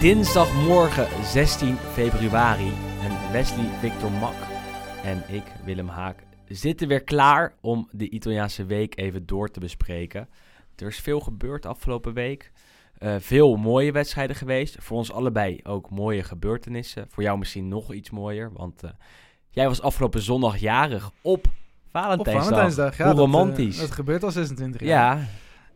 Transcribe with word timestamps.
Dinsdagmorgen 0.00 1.24
16 1.24 1.76
februari 1.76 2.72
en 3.02 3.32
Wesley 3.32 3.64
Victor 3.80 4.10
Mak 4.10 4.34
en 5.04 5.22
ik, 5.28 5.42
Willem 5.64 5.88
Haak, 5.88 6.16
zitten 6.48 6.88
weer 6.88 7.02
klaar 7.02 7.52
om 7.60 7.88
de 7.90 8.10
Italiaanse 8.10 8.64
week 8.64 8.98
even 8.98 9.26
door 9.26 9.50
te 9.50 9.60
bespreken. 9.60 10.28
Er 10.76 10.86
is 10.86 10.98
veel 10.98 11.20
gebeurd 11.20 11.66
afgelopen 11.66 12.14
week. 12.14 12.52
Eh, 12.98 13.14
veel 13.18 13.56
mooie 13.56 13.92
wedstrijden 13.92 14.36
geweest. 14.36 14.76
Voor 14.80 14.96
ons 14.96 15.12
allebei 15.12 15.60
ook 15.62 15.90
mooie 15.90 16.22
gebeurtenissen. 16.22 17.06
Voor 17.08 17.22
jou 17.22 17.38
misschien 17.38 17.68
nog 17.68 17.92
iets 17.92 18.10
mooier, 18.10 18.52
want 18.52 18.82
eh, 18.82 18.90
jij 19.50 19.68
was 19.68 19.80
afgelopen 19.80 20.22
zondag 20.22 20.58
jarig 20.58 21.10
op 21.22 21.46
Valentijnsdag. 21.86 22.34
Op 22.34 22.48
Valentijnsdag, 22.48 22.96
ja. 22.96 23.04
Hoe 23.04 23.14
dat, 23.14 23.24
eh, 23.24 23.32
romantisch. 23.32 23.78
Dat, 23.78 23.90
gebeurt 23.90 24.22
al 24.22 24.30
26 24.30 24.80
jaar. 24.80 25.18
ja, 25.18 25.24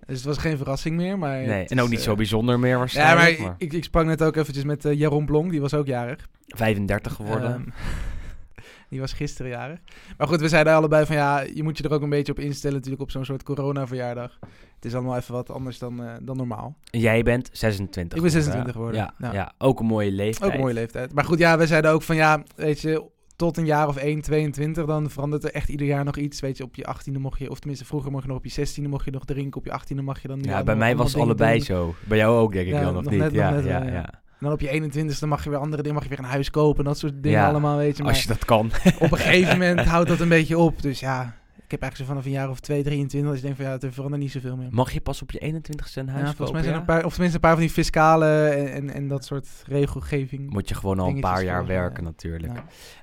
Dus 0.06 0.17
het 0.17 0.27
was 0.27 0.39
geen 0.39 0.56
verrassing 0.56 0.97
meer, 0.97 1.19
maar... 1.19 1.36
nee. 1.47 1.61
het 1.62 1.70
en 1.70 1.78
ook 1.78 1.84
is, 1.84 1.91
niet 1.91 1.98
eh, 1.98 2.05
zo 2.05 2.14
bijzonder 2.14 2.58
meer 2.58 2.70
Ja, 2.70 2.78
waarschijnlijk. 2.78 3.39
maar 3.39 3.47
maar 3.47 3.55
ik, 3.58 3.72
ik 3.72 3.84
sprak 3.84 4.05
net 4.05 4.22
ook 4.22 4.36
eventjes 4.36 4.64
met 4.64 4.84
eh, 4.84 4.98
Jaron 4.98 5.27
Blong, 5.27 5.50
die 5.50 5.61
was 5.61 5.75
ook 5.75 5.86
jarig. 5.86 6.28
35 6.47 7.12
geworden. 7.12 7.50
Ehm, 7.55 7.62
die 8.91 9.00
was 9.00 9.12
gisteren 9.12 9.50
jarig. 9.50 9.78
Maar 10.19 10.27
goed, 10.28 10.41
we 10.41 10.48
zeiden 10.48 10.72
allebei 10.72 11.06
van 11.06 11.17
ja, 11.17 11.41
je 11.55 11.62
moet 11.62 11.78
je 11.78 11.84
er 11.84 11.92
ook 11.92 12.03
een 12.03 12.09
beetje 12.09 12.33
op 12.33 12.39
instellen 12.39 12.77
natuurlijk 12.77 13.03
op 13.03 13.11
zo'n 13.11 13.25
soort 13.25 13.42
corona-verjaardag. 13.42 14.39
Het 14.75 14.84
is 14.84 14.94
allemaal 14.94 15.17
even 15.17 15.34
wat 15.34 15.50
anders 15.50 15.78
dan, 15.78 16.03
eh, 16.03 16.11
dan 16.22 16.37
normaal. 16.37 16.77
En 16.91 17.00
Jij 17.00 17.22
bent 17.22 17.48
26 17.53 18.19
Ik 18.19 18.22
ben 18.22 18.31
geworden, 18.31 18.42
26 18.42 18.66
hè? 18.66 18.72
geworden, 18.72 19.00
Ja, 19.00 19.28
ja. 19.28 19.33
ja. 19.33 19.53
ook 19.59 19.81
een 19.81 19.87
mooie 19.87 20.12
leeftijd. 20.12 20.48
Ook 20.50 20.55
een 20.56 20.62
mooie 20.62 20.75
leeftijd. 20.75 21.14
Maar 21.14 21.25
goed, 21.25 21.39
ja, 21.39 21.59
we 21.59 21.66
zeiden 21.66 21.91
ook 21.91 22.03
van 22.03 22.16
ja, 22.16 22.42
weet 22.56 22.81
je, 22.81 23.11
tot 23.36 23.56
een 23.56 23.66
jaar 23.66 23.88
of 23.88 23.97
1, 23.97 24.20
22, 24.20 24.86
dan 24.86 25.11
verandert 25.11 25.44
er 25.44 25.52
echt 25.52 25.69
ieder 25.69 25.86
jaar 25.86 26.05
nog 26.05 26.16
iets. 26.16 26.41
Weet 26.41 26.56
je, 26.56 26.64
op 26.64 26.75
je 26.75 26.86
18e 26.97 27.19
mocht 27.19 27.38
je, 27.38 27.50
of 27.50 27.58
tenminste 27.58 27.84
vroeger 27.86 28.11
mocht 28.11 28.22
je 28.22 28.28
nog 28.28 28.38
op 28.38 28.44
je 28.44 28.66
16e 28.83 28.88
mocht 28.88 29.05
je 29.05 29.11
nog 29.11 29.25
drinken, 29.25 29.61
op 29.61 29.64
je 29.64 29.80
18e 29.94 30.02
mag 30.05 30.22
je 30.22 30.28
dan 30.28 30.38
nu 30.41 30.48
Ja, 30.48 30.62
bij 30.62 30.77
mij 30.77 30.97
was 30.97 31.12
het 31.12 31.22
allebei 31.22 31.56
doen. 31.56 31.64
zo. 31.66 31.94
Bij 32.05 32.19
jou 32.19 32.38
ook, 32.38 32.53
denk 32.53 32.66
ik 32.66 32.72
Ja, 32.72 32.80
wel, 32.80 32.88
of 32.88 32.94
nog 33.03 33.10
niet? 33.10 33.20
net- 33.20 33.33
ja, 33.33 33.50
net 33.50 33.64
ja, 33.64 33.83
ja. 33.84 33.91
ja. 33.92 34.05
En 34.12 34.48
dan 34.48 34.53
op 34.53 34.60
je 34.60 34.69
21ste 34.69 35.27
mag 35.28 35.44
je 35.44 35.50
weer 35.50 35.58
andere 35.58 35.83
dingen, 35.83 35.94
mag 35.94 36.03
je 36.03 36.08
weer 36.10 36.19
een 36.25 36.30
huis 36.30 36.50
kopen 36.50 36.78
en 36.78 36.84
dat 36.84 36.98
soort 36.98 37.22
dingen 37.22 37.38
Ja, 37.38 37.48
allemaal, 37.48 37.77
weet 37.77 37.97
je. 37.97 38.03
Maar 38.03 38.12
Als 38.12 38.22
je 38.22 38.28
dat 38.28 38.44
kan. 38.44 38.70
op 38.98 39.12
een 39.12 39.19
gegeven 39.19 39.58
moment 39.58 39.80
houdt 39.92 40.08
dat 40.08 40.20
een 40.20 40.28
beetje 40.28 40.58
op. 40.58 40.83
Dus 40.83 41.00
ja, 41.00 41.22
ik 41.56 41.70
heb 41.70 41.83
eigenlijk 41.83 41.97
zo 41.97 42.05
vanaf 42.05 42.25
een 42.25 42.30
jaar 42.41 42.50
of 42.50 42.60
2, 42.60 42.83
23, 42.83 43.30
dat 43.30 43.41
je 43.41 43.47
denkt 43.47 43.62
van 43.62 43.70
ja, 43.70 43.78
er 43.80 43.92
verandert 43.92 44.22
niet 44.22 44.33
zoveel 44.33 44.56
meer. 44.56 44.69
Mag 44.70 44.92
je 44.92 45.00
pas 45.00 45.22
op 45.22 45.30
je 45.30 45.38
21ste 45.41 45.94
een 45.94 46.08
huis 46.08 46.28
Ja, 46.28 46.34
volgens 46.34 46.50
mij 46.53 46.62
zijn 46.62 46.75
er 46.75 46.80
een 46.80 46.86
paar, 46.86 47.05
of 47.05 47.10
tenminste 47.12 47.34
een 47.36 47.42
paar 47.42 47.53
van 47.53 47.60
die 47.60 47.70
fiscale 47.70 48.48
en, 48.48 48.72
en, 48.72 48.91
en 48.91 49.08
dat 49.08 49.25
soort 49.25 49.48
regelgeving. 49.66 50.50
Moet 50.53 50.69
je 50.69 50.75
gewoon 50.75 50.98
al 50.98 51.08
een 51.08 51.20
paar 51.20 51.44
jaar 51.44 51.66
werken 51.66 52.05
natuurlijk. 52.05 52.53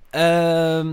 Ehm, 0.09 0.87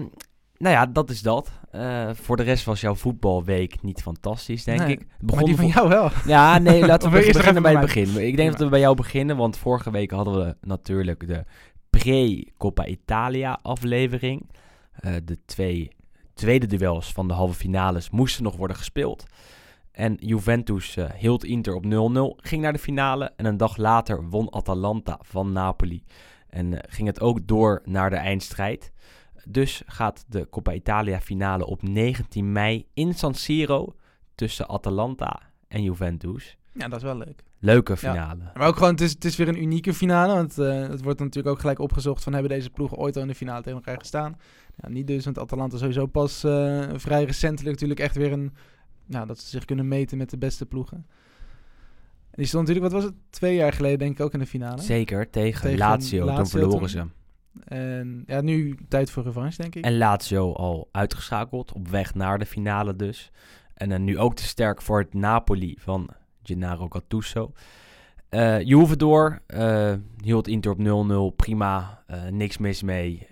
nou 0.59 0.75
ja, 0.75 0.87
dat 0.87 1.11
is 1.11 1.23
dat. 1.23 1.51
Eh, 1.71 2.11
voor 2.13 2.37
de 2.37 2.43
rest 2.43 2.65
was 2.65 2.81
jouw 2.81 2.95
voetbalweek 2.95 3.83
niet 3.83 4.03
fantastisch, 4.03 4.65
denk 4.65 4.79
Nee, 4.79 4.93
ik. 4.93 5.07
Het 5.19 5.35
Maar 5.35 5.45
die 5.45 5.57
van 5.57 5.67
jou 5.67 5.89
wel. 5.89 6.11
Ja, 6.27 6.59
nee, 6.59 6.87
laten 6.87 7.11
we 7.13 7.25
eerst 7.25 7.33
beginnen 7.33 7.63
bij 7.63 7.73
het 7.73 7.81
begin. 7.81 8.27
Ik 8.27 8.37
denk 8.37 8.51
dat 8.51 8.61
we 8.61 8.69
bij 8.69 8.81
jou 8.81 8.97
beginnen, 8.97 9.37
want 9.37 9.57
vorige 9.57 9.91
week 9.91 10.11
hadden 10.11 10.45
we 10.45 10.57
natuurlijk 10.61 11.27
de 11.27 11.45
pre-Coppa 11.91 12.87
Italia 12.87 13.59
aflevering. 13.63 14.51
Eh, 14.93 15.13
de 15.25 15.39
twee 15.45 15.91
tweede 16.35 16.67
duels 16.67 17.13
van 17.13 17.29
de 17.29 17.35
halve 17.35 17.55
finales 17.55 18.11
moesten 18.11 18.43
nog 18.43 18.57
worden 18.57 18.77
gespeeld. 18.77 19.25
En 19.93 20.17
Juventus 20.21 20.97
eh, 20.97 21.11
hield 21.11 21.45
Inter 21.45 21.75
op 21.75 21.85
0-0, 21.85 21.89
ging 22.37 22.63
naar 22.63 22.73
de 22.73 22.79
finale 22.79 23.33
en 23.37 23.45
een 23.45 23.57
dag 23.57 23.77
later 23.77 24.29
won 24.29 24.53
Atalanta 24.53 25.19
van 25.23 25.53
Napoli. 25.53 26.03
En 26.57 26.83
eh, 26.83 26.95
ging 26.95 27.07
het 27.07 27.21
ook 27.21 27.47
door 27.47 27.83
naar 27.85 28.11
de 28.11 28.17
eindstrijd. 28.17 28.93
Dus 29.49 29.83
gaat 29.87 30.25
de 30.29 30.49
Coppa 30.51 30.73
Italia 30.73 31.21
finale 31.21 31.67
op 31.67 31.83
19 31.83 32.53
mei 32.53 32.87
in 32.95 33.15
San 33.15 33.35
Siro 33.35 33.95
tussen 34.35 34.69
Atalanta 34.69 35.41
en 35.69 35.83
Juventus. 35.83 36.57
Ja, 36.73 36.89
dat 36.89 36.99
is 36.99 37.05
wel 37.05 37.17
leuk. 37.17 37.45
Leuke 37.59 37.97
finale. 37.97 38.51
Maar 38.55 38.67
ook 38.67 38.77
gewoon, 38.77 38.91
het 38.91 39.01
is, 39.01 39.13
het 39.13 39.25
is 39.25 39.37
weer 39.37 39.49
een 39.49 39.63
unieke 39.63 39.95
finale. 39.95 40.35
Want 40.35 40.59
eh, 40.59 40.89
het 40.89 41.03
wordt 41.03 41.19
natuurlijk 41.19 41.55
ook 41.55 41.61
gelijk 41.61 41.79
opgezocht 41.79 42.23
van 42.23 42.33
hebben 42.33 42.51
deze 42.51 42.71
ploegen 42.71 42.97
ooit 42.97 43.17
al 43.17 43.23
in 43.23 43.29
de 43.29 43.35
finale 43.35 43.63
tegen 43.63 43.79
elkaar 43.79 43.99
gestaan. 43.99 44.39
Ja, 44.77 44.89
niet 44.89 45.07
dus, 45.07 45.25
want 45.25 45.39
Atalanta 45.39 45.77
sowieso 45.77 46.07
pas 46.07 46.45
eh, 46.45 46.89
vrij 46.95 47.25
recentelijk 47.25 47.73
natuurlijk 47.73 48.01
echt 48.01 48.17
weer 48.17 48.33
een... 48.33 48.55
Nou, 49.07 49.27
dat 49.27 49.39
ze 49.39 49.49
zich 49.49 49.65
kunnen 49.65 49.89
meten 49.89 50.19
met 50.19 50.31
de 50.31 50.39
beste 50.39 50.67
ploegen. 50.67 51.07
En 52.37 52.43
die 52.43 52.51
stond 52.51 52.67
natuurlijk, 52.67 52.93
wat 52.93 53.03
was 53.03 53.13
het, 53.13 53.21
twee 53.31 53.55
jaar 53.55 53.73
geleden 53.73 53.99
denk 53.99 54.13
ik 54.19 54.25
ook 54.25 54.33
in 54.33 54.39
de 54.39 54.47
finale. 54.47 54.83
Zeker, 54.83 55.31
tegen, 55.31 55.63
Tegen 55.63 55.79
Lazio, 55.79 56.35
toen 56.35 56.47
verloren 56.47 56.89
ze. 56.89 57.05
En 57.65 58.25
ja, 58.27 58.41
nu 58.41 58.77
tijd 58.89 59.11
voor 59.11 59.23
revanche 59.23 59.63
denk 59.63 59.75
ik. 59.75 59.85
En 59.85 59.97
Lazio 59.97 60.53
al 60.53 60.89
uitgeschakeld, 60.93 61.73
op 61.73 61.89
weg 61.89 62.15
naar 62.15 62.39
de 62.39 62.47
finale 62.47 62.97
dus. 62.97 63.31
En 63.75 63.89
dan 63.89 64.05
nu 64.05 64.19
ook 64.19 64.35
te 64.35 64.43
sterk 64.43 64.83
voor 64.83 64.99
het 64.99 65.15
Napoli 65.15 65.75
van 65.79 66.09
Gennaro 66.43 66.89
Gattuso. 66.89 67.53
Eh 68.29 68.61
Juve 68.61 68.97
door, 68.97 69.41
eh, 69.47 69.93
hield 70.23 70.49
Inter 70.49 70.71
op 70.71 70.79
0-0, 70.79 71.31
prima, 71.37 72.03
eh, 72.07 72.27
niks 72.27 72.59
mis 72.59 72.83
mee. 72.83 73.27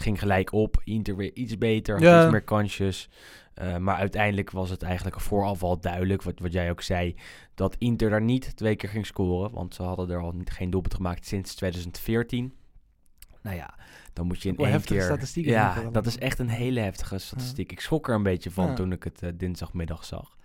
Ging 0.00 0.18
gelijk 0.18 0.52
op, 0.52 0.80
Inter 0.84 1.16
weer 1.16 1.34
iets 1.34 1.58
beter, 1.58 1.94
had 1.94 2.02
Ja. 2.02 2.22
iets 2.22 2.30
meer 2.30 2.42
kansjes. 2.42 3.08
Eh, 3.54 3.76
maar 3.76 3.96
uiteindelijk 3.96 4.50
was 4.50 4.70
het 4.70 4.82
eigenlijk 4.82 5.20
vooraf 5.20 5.62
al 5.62 5.80
duidelijk, 5.80 6.22
wat, 6.22 6.38
wat 6.38 6.52
jij 6.52 6.70
ook 6.70 6.82
zei, 6.82 7.14
dat 7.54 7.76
Inter 7.78 8.10
daar 8.10 8.22
niet 8.22 8.56
twee 8.56 8.76
keer 8.76 8.88
ging 8.88 9.06
scoren. 9.06 9.50
Want 9.52 9.74
ze 9.74 9.82
hadden 9.82 10.10
er 10.10 10.20
al 10.20 10.32
niet, 10.32 10.50
geen 10.50 10.70
doelpunt 10.70 10.94
gemaakt 10.94 11.26
sinds 11.26 11.54
2014. 11.54 12.54
Nou 13.42 13.56
ja, 13.56 13.74
dan 14.12 14.26
moet 14.26 14.42
je 14.42 14.48
in 14.48 14.56
één 14.56 14.70
heftige 14.70 14.94
keer... 14.94 15.02
statistieken 15.02 15.52
zijn 15.52 15.84
Ja, 15.84 15.90
dat 15.90 16.06
is 16.06 16.18
echt 16.18 16.38
een 16.38 16.48
hele 16.48 16.80
heftige 16.80 17.18
statistiek. 17.18 17.72
Ik 17.72 17.80
schrok 17.80 18.08
er 18.08 18.14
een 18.14 18.22
beetje 18.22 18.50
van 18.50 18.66
Ja. 18.66 18.74
toen 18.74 18.92
ik 18.92 19.04
het 19.04 19.22
eh, 19.22 19.30
dinsdagmiddag 19.34 20.04
zag. 20.04 20.36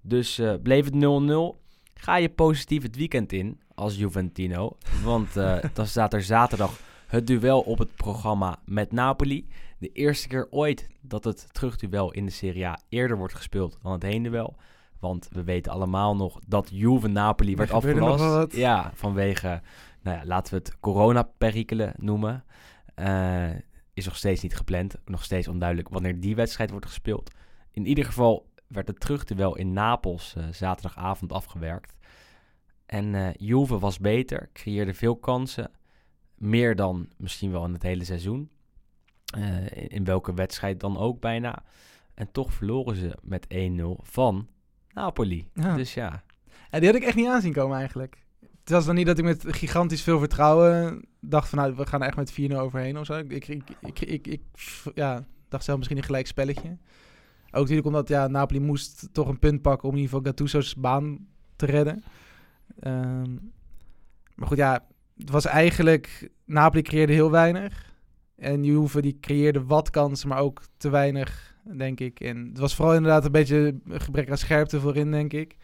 Dus 0.00 0.38
eh, 0.38 0.54
bleef 0.62 0.84
het 0.84 0.94
0-0. 0.94 1.64
Ga 1.94 2.16
je 2.16 2.28
positief 2.28 2.82
het 2.82 2.96
weekend 2.96 3.32
in 3.32 3.60
als 3.74 3.96
Juventino. 3.96 4.76
Want 5.02 5.34
dan 5.74 5.86
staat 5.86 6.12
er 6.12 6.22
zaterdag 6.22 6.80
het 7.06 7.26
duel 7.26 7.60
op 7.60 7.78
het 7.78 7.94
programma 7.96 8.58
met 8.64 8.92
Napoli. 8.92 9.48
De 9.78 9.92
eerste 9.92 10.28
keer 10.28 10.46
ooit 10.50 10.88
dat 11.00 11.24
het 11.24 11.46
terugduel 11.52 12.12
in 12.12 12.24
de 12.24 12.32
Serie 12.32 12.66
A 12.66 12.78
eerder 12.88 13.16
wordt 13.16 13.34
gespeeld 13.34 13.78
dan 13.82 13.92
het 13.92 14.02
heenduel. 14.02 14.56
Want 15.00 15.28
we 15.32 15.44
weten 15.44 15.72
allemaal 15.72 16.16
nog 16.16 16.38
dat 16.46 16.68
Juve-Napoli 16.72 17.50
Er 17.50 17.56
werd 17.56 17.70
afgelast. 17.70 18.56
Ja, 18.56 18.90
vanwege, 18.94 19.62
nou 20.02 20.16
ja, 20.18 20.24
laten 20.24 20.52
we 20.52 20.58
het 20.58 20.80
corona-perikelen 20.80 21.94
noemen. 21.96 22.44
Eh, 22.94 23.50
is 23.94 24.04
nog 24.04 24.16
steeds 24.16 24.42
niet 24.42 24.56
gepland. 24.56 24.96
Nog 25.04 25.24
steeds 25.24 25.48
onduidelijk 25.48 25.88
wanneer 25.88 26.20
die 26.20 26.34
wedstrijd 26.34 26.70
wordt 26.70 26.86
gespeeld. 26.86 27.30
In 27.70 27.86
ieder 27.86 28.04
geval 28.04 28.46
werd 28.66 28.88
het 28.88 29.00
terugduel 29.00 29.56
in 29.56 29.72
Napels 29.72 30.34
eh, 30.36 30.44
zaterdagavond 30.50 31.32
afgewerkt. 31.32 31.96
En 32.86 33.14
eh 33.14 33.28
Juve 33.36 33.78
was 33.78 33.98
beter, 33.98 34.48
creëerde 34.52 34.94
veel 34.94 35.16
kansen. 35.16 35.70
Meer 36.36 36.76
dan 36.76 37.08
misschien 37.16 37.50
wel 37.50 37.64
in 37.64 37.72
het 37.72 37.82
hele 37.82 38.04
seizoen. 38.04 38.50
Eh, 39.34 39.88
in, 39.88 40.04
welke 40.04 40.34
wedstrijd 40.34 40.80
dan 40.80 40.96
ook 40.98 41.20
bijna. 41.20 41.62
En 42.14 42.30
toch 42.32 42.52
verloren 42.52 42.96
ze 42.96 43.16
met 43.22 43.46
1-0 43.54 44.02
van 44.02 44.48
Napoli. 44.92 45.48
Ja. 45.54 45.76
Dus 45.76 45.94
ja, 45.94 46.22
Ja, 46.70 46.78
die 46.78 46.88
had 46.88 46.96
ik 46.96 47.04
echt 47.04 47.16
niet 47.16 47.26
aanzien 47.28 47.52
komen 47.52 47.78
eigenlijk. 47.78 48.24
Het 48.40 48.70
was 48.74 48.84
dan 48.86 48.94
niet 48.94 49.06
dat 49.06 49.18
ik 49.18 49.24
met 49.24 49.44
gigantisch 49.48 50.02
veel 50.02 50.18
vertrouwen 50.18 51.04
dacht 51.20 51.48
van 51.48 51.58
nou, 51.58 51.74
we 51.74 51.86
gaan 51.86 52.00
er 52.02 52.06
echt 52.06 52.16
met 52.16 52.50
4-0 52.50 52.54
overheen 52.56 52.98
of 52.98 53.06
zo. 53.06 53.14
Ik, 53.18 53.32
ik, 53.32 53.48
ik, 53.48 53.64
ik, 53.80 54.00
ik, 54.00 54.26
ik- 54.26 54.42
ja, 54.94 55.24
dacht 55.48 55.64
zelf 55.64 55.76
misschien 55.78 55.98
een 55.98 56.04
gelijk 56.04 56.26
spelletje. 56.26 56.68
Ook 57.46 57.60
natuurlijk 57.62 57.86
omdat 57.86 58.08
ja, 58.08 58.26
Napoli 58.26 58.60
moest 58.60 59.08
toch 59.12 59.28
een 59.28 59.38
punt 59.38 59.62
pakken 59.62 59.88
om 59.88 59.94
in 59.94 60.00
ieder 60.00 60.14
geval 60.16 60.30
Gattuso's 60.32 60.74
baan 60.74 61.26
te 61.56 61.66
redden. 61.66 62.02
Ehm, 62.80 63.34
maar 64.34 64.48
goed, 64.48 64.56
ja, 64.56 64.86
het 65.18 65.30
was 65.30 65.44
eigenlijk... 65.44 66.30
Napoli 66.44 66.82
creëerde 66.82 67.12
heel 67.12 67.30
weinig. 67.30 67.94
En 68.36 68.64
Juve 68.64 69.00
die 69.00 69.18
creëerde 69.20 69.64
wat 69.64 69.90
kansen, 69.90 70.28
maar 70.28 70.38
ook 70.38 70.62
te 70.76 70.88
weinig, 70.88 71.54
denk 71.76 72.00
ik. 72.00 72.20
En 72.20 72.46
het 72.48 72.58
was 72.58 72.74
vooral 72.74 72.94
inderdaad 72.94 73.24
een 73.24 73.32
beetje 73.32 73.74
een 73.88 74.00
gebrek 74.00 74.30
aan 74.30 74.38
scherpte 74.38 74.80
voorin, 74.80 75.10
denk 75.10 75.32
ik. 75.32 75.56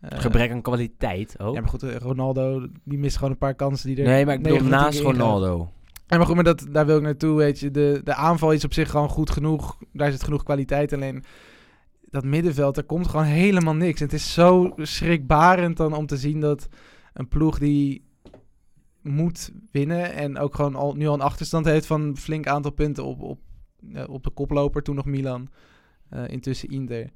Eh, 0.00 0.20
Gebrek 0.20 0.50
aan 0.50 0.62
kwaliteit 0.62 1.40
ook. 1.40 1.54
Ja, 1.54 1.60
maar 1.60 1.70
goed, 1.70 1.82
eh, 1.82 1.96
Ronaldo, 1.96 2.66
die 2.84 2.98
mist 2.98 3.16
gewoon 3.16 3.30
een 3.30 3.38
paar 3.38 3.54
kansen 3.54 3.88
die 3.88 3.96
er... 3.96 4.04
nee, 4.04 4.24
maar 4.24 4.34
ik 4.34 4.42
bedoel 4.42 4.58
9 4.58 4.70
van 4.70 4.78
de 4.78 4.84
naast 4.84 4.96
10 4.96 5.06
keer 5.06 5.14
ingaan. 5.14 5.30
Ronaldo. 5.30 5.72
Ja, 6.06 6.16
maar 6.16 6.26
goed, 6.26 6.34
maar 6.34 6.44
dat, 6.44 6.66
daar 6.70 6.86
wil 6.86 6.96
ik 6.96 7.02
naartoe, 7.02 7.36
weet 7.36 7.60
je. 7.60 7.70
De, 7.70 8.00
de 8.04 8.14
aanval 8.14 8.52
is 8.52 8.64
op 8.64 8.72
zich 8.72 8.90
gewoon 8.90 9.08
goed 9.08 9.30
genoeg. 9.30 9.78
Daar 9.92 10.10
zit 10.10 10.22
genoeg 10.22 10.42
kwaliteit. 10.42 10.92
Alleen 10.92 11.24
dat 12.10 12.24
middenveld, 12.24 12.76
er 12.76 12.84
komt 12.84 13.06
gewoon 13.06 13.24
helemaal 13.24 13.74
niks. 13.74 14.00
En 14.00 14.06
het 14.06 14.14
is 14.14 14.32
zo 14.32 14.72
schrikbarend 14.76 15.76
dan 15.76 15.92
om 15.92 16.06
te 16.06 16.16
zien 16.16 16.40
dat 16.40 16.68
een 17.12 17.28
ploeg 17.28 17.58
die 17.58 18.04
moet 19.04 19.52
winnen... 19.72 20.12
en 20.12 20.38
ook 20.38 20.54
gewoon 20.54 20.74
al, 20.74 20.94
nu 20.94 21.06
al 21.06 21.14
een 21.14 21.20
achterstand 21.20 21.66
heeft 21.66 21.86
van 21.86 22.00
een 22.02 22.16
flink 22.16 22.46
aantal 22.46 22.70
punten 22.70 23.04
op, 23.04 23.20
op, 23.20 23.38
ja, 23.88 24.04
op 24.04 24.22
de 24.24 24.30
koploper. 24.30 24.82
Toen 24.82 24.94
nog 24.94 25.04
Milan, 25.04 25.48
eh, 26.10 26.22
intussen 26.28 26.68
Inter. 26.68 27.10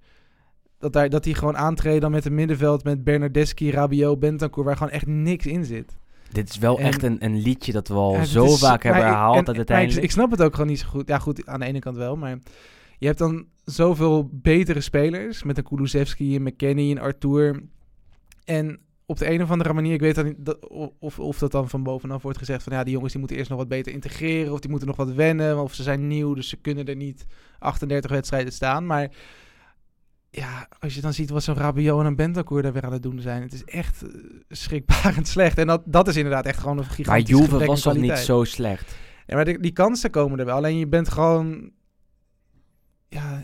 Dat, 0.78 0.92
daar, 0.92 1.08
dat 1.08 1.24
die 1.24 1.34
gewoon 1.34 1.56
aantreden 1.56 2.00
dan 2.00 2.10
met 2.10 2.24
een 2.24 2.34
middenveld 2.34 2.84
met 2.84 3.04
Bernardeschi, 3.04 3.70
Rabiot, 3.70 4.18
Bentancur... 4.18 4.64
waar 4.64 4.76
gewoon 4.76 4.92
echt 4.92 5.06
niks 5.06 5.46
in 5.46 5.64
zit. 5.64 5.98
Dit 6.32 6.48
is 6.48 6.58
wel 6.58 6.78
En- 6.78 6.84
echt 6.86 7.02
een, 7.02 7.24
een 7.24 7.36
liedje 7.38 7.72
dat 7.72 7.88
we 7.88 7.94
al 7.94 8.12
Ja, 8.12 8.24
zo 8.24 8.44
is- 8.44 8.58
vaak 8.58 8.82
hebben 8.82 9.02
herhaald. 9.02 9.36
en- 9.36 9.44
dat 9.44 9.46
maar 9.46 9.54
ik, 9.54 9.58
uiteindelijk... 9.70 10.04
ik 10.04 10.10
snap 10.10 10.30
het 10.30 10.42
ook 10.42 10.52
gewoon 10.54 10.68
niet 10.70 10.78
zo 10.78 10.88
goed. 10.88 11.08
Ja, 11.08 11.18
goed, 11.18 11.46
aan 11.46 11.60
de 11.60 11.66
ene 11.66 11.78
kant 11.78 11.96
wel, 11.96 12.16
maar 12.16 12.38
je 12.98 13.06
hebt 13.06 13.18
dan 13.18 13.46
zoveel 13.64 14.28
betere 14.32 14.80
spelers 14.80 15.42
met 15.42 15.58
een 15.58 15.64
Kulusevski, 15.64 16.36
een 16.36 16.42
McKennie, 16.42 16.90
een 16.90 17.00
Arthur. 17.00 17.62
En 18.44 18.80
op 19.08 19.18
de 19.18 19.30
een 19.30 19.42
of 19.42 19.50
andere 19.50 19.72
manier, 19.72 19.92
ik 19.92 20.00
weet 20.00 20.14
dan 20.14 20.24
niet 20.24 20.36
dat, 20.38 20.68
of, 20.98 21.18
of 21.18 21.38
dat 21.38 21.52
dan 21.52 21.68
van 21.68 21.82
bovenaf 21.82 22.22
wordt 22.22 22.38
gezegd 22.38 22.62
van 22.62 22.72
ja, 22.72 22.84
die 22.84 22.92
jongens 22.92 23.10
die 23.10 23.20
moeten 23.20 23.38
eerst 23.38 23.50
nog 23.50 23.58
wat 23.58 23.68
beter 23.68 23.92
integreren 23.92 24.52
of 24.52 24.60
die 24.60 24.70
moeten 24.70 24.88
nog 24.88 24.96
wat 24.96 25.12
wennen 25.12 25.62
of 25.62 25.74
ze 25.74 25.82
zijn 25.82 26.06
nieuw, 26.06 26.34
dus 26.34 26.48
ze 26.48 26.56
kunnen 26.56 26.84
er 26.84 26.96
niet 26.96 27.26
38 27.58 28.10
wedstrijden 28.10 28.52
staan. 28.52 28.86
Maar 28.86 29.10
ja, 30.30 30.68
als 30.78 30.94
je 30.94 31.00
dan 31.00 31.12
ziet 31.12 31.30
wat 31.30 31.42
zo'n 31.42 31.54
Rabiot 31.54 32.00
en 32.00 32.06
een 32.06 32.16
Bentancur 32.16 32.62
daar 32.62 32.72
weer 32.72 32.84
aan 32.84 32.92
het 32.92 33.02
doen 33.02 33.20
zijn, 33.20 33.42
het 33.42 33.52
is 33.52 33.64
echt 33.64 34.02
eh, 34.02 34.08
schrikbarend 34.48 35.28
slecht. 35.36 35.58
En 35.58 35.66
dat, 35.66 35.82
dat 35.84 36.08
is 36.08 36.16
inderdaad 36.16 36.46
echt 36.46 36.58
gewoon 36.58 36.78
een 36.78 36.84
maar 36.84 36.94
gigantisch 36.94 37.28
Juve 37.28 37.42
gebrek 37.42 37.60
aan 37.60 37.66
was 37.66 37.80
toch 37.80 37.96
niet 37.96 38.18
zo 38.18 38.44
slecht? 38.44 38.96
Ja, 39.26 39.34
maar 39.34 39.44
die, 39.44 39.58
die 39.58 39.72
kansen 39.72 40.10
komen 40.10 40.38
er 40.38 40.44
wel. 40.44 40.56
Alleen 40.56 40.78
je 40.78 40.88
bent 40.88 41.08
gewoon... 41.08 41.70
Ja, 43.08 43.42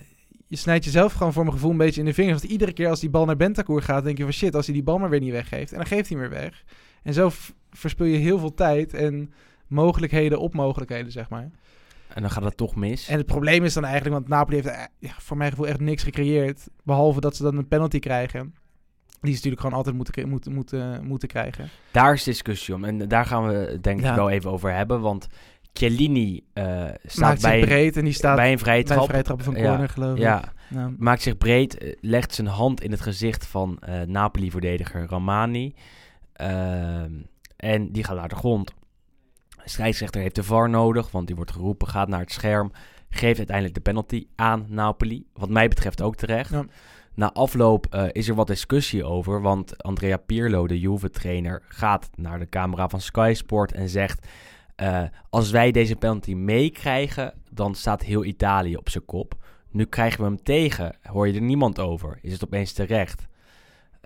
je 0.55 0.61
snijdt 0.61 0.85
jezelf 0.85 1.13
gewoon 1.13 1.33
voor 1.33 1.43
mijn 1.43 1.55
gevoel 1.55 1.71
een 1.71 1.77
beetje 1.77 2.01
in 2.01 2.07
de 2.07 2.15
vingers. 2.15 2.41
Want 2.41 2.53
iedere 2.53 2.73
keer 2.73 2.89
als 2.89 3.01
die 3.01 3.11
bal 3.11 3.25
naar 3.25 3.37
Bentancur 3.37 3.83
gaat, 3.83 4.05
denk 4.05 4.17
je 4.19 4.23
van 4.23 4.33
shit, 4.33 4.55
als 4.55 4.65
hij 4.67 4.75
die 4.75 4.85
bal 4.85 4.99
maar 4.99 5.11
weer 5.11 5.21
niet 5.21 5.33
weggeeft. 5.33 5.73
En 5.73 5.77
dan 5.79 5.87
geeft 5.87 6.09
hij 6.09 6.19
hem 6.19 6.31
weer 6.31 6.41
weg. 6.41 6.65
En 7.03 7.13
zo 7.15 7.31
verspil 7.71 8.07
je 8.07 8.17
heel 8.17 8.39
veel 8.39 8.55
tijd 8.55 8.95
en 8.95 9.33
mogelijkheden 9.67 10.39
op 10.41 10.55
mogelijkheden, 10.55 11.13
zeg 11.13 11.29
maar. 11.29 11.51
En 12.09 12.23
dan 12.23 12.31
gaat 12.31 12.45
het 12.45 12.57
toch 12.57 12.75
mis. 12.75 13.09
En 13.09 13.17
het 13.17 13.27
probleem 13.27 13.65
is 13.65 13.75
dan 13.75 13.85
eigenlijk, 13.85 14.15
want 14.15 14.29
Napoli 14.29 14.57
heeft 14.57 14.69
eh, 14.69 14.83
ja, 14.99 15.15
voor 15.19 15.37
mijn 15.37 15.51
gevoel 15.51 15.67
echt 15.67 15.81
niks 15.81 16.03
gecreëerd. 16.03 16.69
Behalve 16.85 17.21
dat 17.21 17.37
ze 17.37 17.43
dan 17.43 17.57
een 17.57 17.69
penalty 17.69 17.99
krijgen. 17.99 18.55
Die 19.21 19.33
ze 19.33 19.37
natuurlijk 19.37 19.61
gewoon 19.61 19.77
altijd 19.77 19.97
moeten, 19.97 20.29
moeten, 20.29 20.53
moeten, 20.53 21.05
moeten 21.07 21.29
krijgen. 21.29 21.69
Daar 21.91 22.13
is 22.13 22.23
discussie 22.23 22.75
om. 22.75 22.85
En 22.85 23.09
daar 23.09 23.27
gaan 23.27 23.47
we 23.47 23.55
het 23.55 23.83
denk 23.83 23.99
ik 23.99 24.05
Ja. 24.05 24.15
wel 24.15 24.31
even 24.31 24.51
over 24.51 24.75
hebben. 24.75 25.01
Want 25.01 25.27
Chiellini 25.77 26.45
eh, 26.53 26.85
staat 27.05 27.41
bij, 27.41 27.61
breed 27.61 27.97
en 27.97 28.05
die 28.05 28.13
staat 28.13 28.37
bij 28.37 28.53
een 28.53 28.59
vrije 28.59 28.83
bij 28.85 28.97
trap. 28.97 29.09
vrije 29.09 29.23
trappen 29.23 29.45
van 29.45 29.55
Ja, 29.55 29.69
corner, 29.69 29.89
geloof 29.89 30.17
ik. 30.17 30.23
Ja, 30.23 30.53
maakt 30.99 31.23
zich 31.23 31.39
breed, 31.39 31.79
eh, 31.79 31.93
legt 32.01 32.35
zijn 32.35 32.47
hand 32.47 32.83
in 32.83 32.91
het 32.91 33.01
gezicht 33.01 33.47
van 33.47 33.79
eh, 33.79 34.01
Napoli-verdediger 34.01 35.07
Ramani. 35.09 35.75
En 37.57 37.93
die 37.93 38.05
gaat 38.05 38.17
naar 38.17 38.29
de 38.29 38.35
grond. 38.35 38.75
De 39.49 39.71
scheidsrechter 39.71 40.21
heeft 40.21 40.35
de 40.35 40.43
VAR 40.43 40.71
nodig, 40.71 41.11
want 41.11 41.27
die 41.27 41.37
wordt 41.37 41.53
geroepen, 41.53 41.89
gaat 41.89 42.09
naar 42.09 42.21
het 42.21 42.33
scherm. 42.33 42.73
Geeft 43.09 43.39
uiteindelijk 43.39 43.75
de 43.75 43.81
penalty 43.81 44.27
aan 44.35 44.67
Napoli. 44.69 45.27
Wat 45.33 45.49
mij 45.49 45.69
betreft 45.69 46.03
ook 46.03 46.17
terecht. 46.17 46.51
Ja. 46.51 46.65
Na 47.15 47.33
afloop 47.33 48.09
is 48.13 48.29
er 48.29 48.35
wat 48.35 48.47
discussie 48.47 49.05
over, 49.05 49.41
want 49.41 49.83
Andrea 49.83 50.17
Pirlo, 50.17 50.67
de 50.67 50.81
Juve-trainer, 50.81 51.63
gaat 51.69 52.11
naar 52.15 52.39
de 52.39 52.49
camera 52.49 52.89
van 52.89 53.01
Sky 53.01 53.33
Sport 53.37 53.73
en 53.73 53.89
zegt... 53.89 54.27
eh, 54.75 55.03
als 55.31 55.51
wij 55.51 55.71
deze 55.73 55.97
penalty 55.97 56.35
meekrijgen, 56.35 57.35
dan 57.51 57.75
staat 57.75 58.03
heel 58.03 58.25
Italië 58.25 58.77
op 58.77 58.89
zijn 58.89 59.05
kop. 59.05 59.35
Nu 59.71 59.85
krijgen 59.85 60.19
we 60.21 60.27
hem 60.27 60.43
tegen, 60.43 60.97
hoor 61.03 61.29
je 61.29 61.35
er 61.35 61.41
niemand 61.41 61.79
over. 61.81 62.19
Is 62.23 62.33
het 62.33 62.45
opeens 62.45 62.73
terecht? 62.73 63.27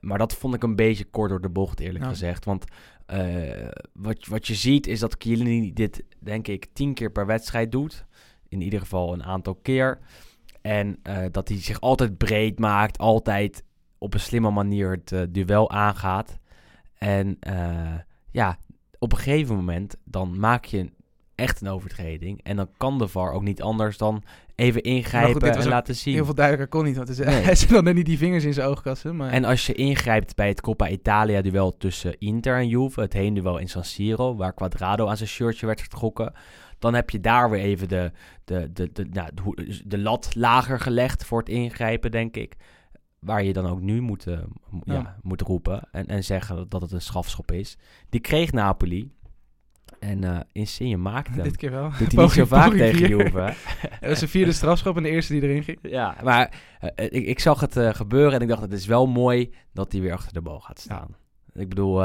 Maar 0.00 0.18
dat 0.18 0.34
vond 0.34 0.54
ik 0.54 0.62
een 0.62 0.76
beetje 0.76 1.04
kort 1.04 1.30
door 1.30 1.40
de 1.40 1.48
bocht, 1.48 1.80
eerlijk 1.80 2.04
Ja. 2.04 2.10
gezegd. 2.10 2.44
Want 2.44 2.64
eh, 3.06 3.68
wat, 3.92 4.26
wat 4.26 4.46
je 4.46 4.54
ziet 4.54 4.86
is 4.86 5.00
dat 5.00 5.16
Chiellini 5.18 5.72
dit, 5.72 6.04
denk 6.18 6.48
ik, 6.48 6.66
tien 6.72 6.94
keer 6.94 7.10
per 7.12 7.26
wedstrijd 7.26 7.72
doet. 7.72 8.04
In 8.48 8.60
ieder 8.60 8.80
geval 8.80 9.12
een 9.12 9.24
aantal 9.24 9.54
keer. 9.54 9.98
En 10.60 10.98
eh, 11.02 11.24
dat 11.30 11.48
hij 11.48 11.60
zich 11.60 11.80
altijd 11.80 12.16
breed 12.18 12.58
maakt, 12.58 12.98
altijd 12.98 13.64
op 13.98 14.14
een 14.14 14.20
slimme 14.20 14.50
manier 14.50 14.90
het 15.04 15.34
duel 15.34 15.70
aangaat. 15.70 16.38
En 16.94 17.38
ja, 18.30 18.58
op 18.98 19.12
een 19.12 19.18
gegeven 19.18 19.56
moment 19.56 19.96
dan 20.04 20.38
maak 20.38 20.64
je 20.64 20.90
echt 21.34 21.60
een 21.60 21.68
overtreding. 21.68 22.40
En 22.42 22.56
dan 22.56 22.68
kan 22.76 22.98
de 22.98 23.08
VAR 23.08 23.32
ook 23.32 23.42
niet 23.42 23.62
anders 23.62 23.96
dan 23.96 24.22
even 24.54 24.82
ingrijpen 24.82 25.40
dit 25.40 25.54
was 25.54 25.64
en 25.64 25.70
laten 25.70 25.94
zien. 25.94 26.14
Heel 26.14 26.24
veel 26.24 26.34
duidelijker 26.34 26.78
kon 26.78 26.86
niet, 26.86 26.96
want 26.96 27.08
is, 27.08 27.18
Nee. 27.18 27.42
hij 27.42 27.54
zit 27.54 27.68
dan 27.68 27.84
net 27.84 27.94
niet 27.94 28.06
die 28.06 28.18
vingers 28.18 28.44
in 28.44 28.52
zijn 28.52 28.68
oogkassen. 28.68 29.16
Maar 29.16 29.30
En 29.30 29.44
als 29.44 29.66
je 29.66 29.72
ingrijpt 29.72 30.36
bij 30.36 30.48
het 30.48 30.60
Coppa 30.60 30.88
Italia 30.88 31.42
duel 31.42 31.76
tussen 31.76 32.18
Inter 32.18 32.56
en 32.56 32.68
Juve, 32.68 33.00
het 33.00 33.12
heenduel 33.12 33.58
in 33.58 33.68
San 33.68 33.84
Siro, 33.84 34.36
waar 34.36 34.52
Quadrado 34.52 35.06
aan 35.06 35.16
zijn 35.16 35.28
shirtje 35.28 35.66
werd 35.66 35.80
getrokken, 35.80 36.32
dan 36.78 36.94
heb 36.94 37.10
je 37.10 37.20
daar 37.20 37.50
weer 37.50 37.60
even 37.60 37.88
de, 37.88 38.12
de, 38.44 38.72
de, 38.72 38.92
de, 38.92 39.06
nou, 39.12 39.28
de, 39.34 39.80
de 39.84 39.98
lat 39.98 40.34
lager 40.34 40.80
gelegd 40.80 41.24
voor 41.24 41.38
het 41.38 41.48
ingrijpen, 41.48 42.10
denk 42.10 42.36
ik. 42.36 42.56
Waar 43.18 43.44
je 43.44 43.52
dan 43.52 43.66
ook 43.66 43.80
nu 43.80 44.00
moet, 44.00 44.26
eh, 44.26 44.38
ja. 44.84 44.94
Ja. 44.94 45.16
moet 45.22 45.40
roepen 45.40 45.88
en, 45.92 46.06
en 46.06 46.24
zeggen 46.24 46.66
dat 46.68 46.80
het 46.82 46.92
een 46.92 47.00
strafschop 47.00 47.52
is. 47.52 47.76
Die 48.08 48.20
kreeg 48.20 48.52
Napoli. 48.52 49.10
En 50.00 50.24
eh 50.24 50.40
Insigne 50.52 50.96
maakte 50.96 51.32
hem. 51.34 51.42
dit 51.42 51.56
keer 51.56 51.70
wel. 51.70 51.90
Doet 51.98 52.12
hij 52.12 52.22
niet 52.24 52.32
zo 52.32 52.44
vaak 52.44 52.72
tegen. 52.72 53.08
Juve. 53.08 53.52
Dat 54.00 54.08
was 54.08 54.20
een 54.20 54.28
vierde 54.28 54.52
strafschop 54.52 54.96
en 54.96 55.02
de 55.02 55.08
eerste 55.08 55.32
die 55.32 55.42
erin 55.42 55.62
ging. 55.62 55.78
Ja, 55.82 56.16
maar 56.22 56.52
eh, 56.80 57.04
ik, 57.04 57.26
ik 57.26 57.38
zag 57.38 57.60
het 57.60 57.76
gebeuren 57.96 58.32
en 58.32 58.40
ik 58.40 58.48
dacht, 58.48 58.62
het 58.62 58.72
is 58.72 58.86
wel 58.86 59.06
mooi 59.06 59.50
dat 59.72 59.92
hij 59.92 60.00
weer 60.00 60.12
achter 60.12 60.32
de 60.32 60.40
bal 60.40 60.60
gaat 60.60 60.78
staan. 60.80 61.08
Ik 61.52 61.68
bedoel, 61.68 62.02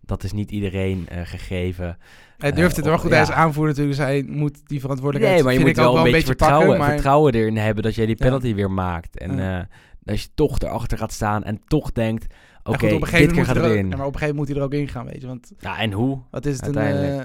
dat 0.00 0.24
is 0.24 0.32
niet 0.32 0.50
iedereen 0.50 1.06
gegeven. 1.10 1.98
Hij 2.38 2.52
durft 2.52 2.76
het 2.76 2.84
wel 2.84 2.98
goed. 2.98 3.10
Hij 3.10 3.20
is 3.22 3.30
aanvoerder 3.30 3.68
natuurlijk, 3.76 3.96
dus 3.96 4.06
hij 4.06 4.22
moet 4.22 4.68
die 4.68 4.80
verantwoordelijkheid 4.80 5.44
Nee, 5.44 5.44
maar 5.56 5.60
je 5.62 5.66
moet 5.68 5.76
wel 5.76 5.96
een 5.96 6.02
beetje 6.12 6.12
pakken, 6.26 6.36
vertrouwen, 6.46 6.78
maar- 6.78 6.90
vertrouwen 6.92 7.32
erin 7.34 7.56
hebben 7.56 7.82
dat 7.82 7.94
jij 7.94 8.06
die 8.06 8.16
Ja. 8.18 8.24
penalty 8.24 8.54
weer 8.54 8.70
maakt. 8.70 9.18
En 9.18 9.68
als 10.04 10.22
je 10.22 10.28
toch 10.34 10.58
erachter 10.58 10.98
gaat 10.98 11.12
staan 11.12 11.44
en 11.44 11.60
toch 11.66 11.92
denkt, 11.92 12.24
oké, 12.24 12.86
Ja, 12.86 12.94
op 12.94 13.02
een 13.02 13.10
dit 13.10 13.10
keer 13.10 13.28
gaat 13.28 13.36
moet 13.36 13.46
hij 13.46 13.54
het 13.54 13.56
er 13.64 13.70
ook- 13.70 13.76
in. 13.76 13.88
ja, 13.90 13.96
maar 13.96 14.06
op 14.06 14.12
een 14.12 14.18
gegeven 14.18 14.36
moment 14.36 14.36
moet 14.36 14.48
hij 14.48 14.56
er 14.56 14.62
ook 14.62 14.72
in 14.72 14.88
gaan, 14.88 15.06
weet 15.06 15.20
je. 15.20 15.26
Want 15.26 15.52
Ja, 15.58 15.78
en 15.78 15.92
hoe? 15.92 16.18
wat 16.30 16.46
is 16.46 16.56
het? 16.60 16.76
Een, 16.76 16.82
eh, 16.82 17.16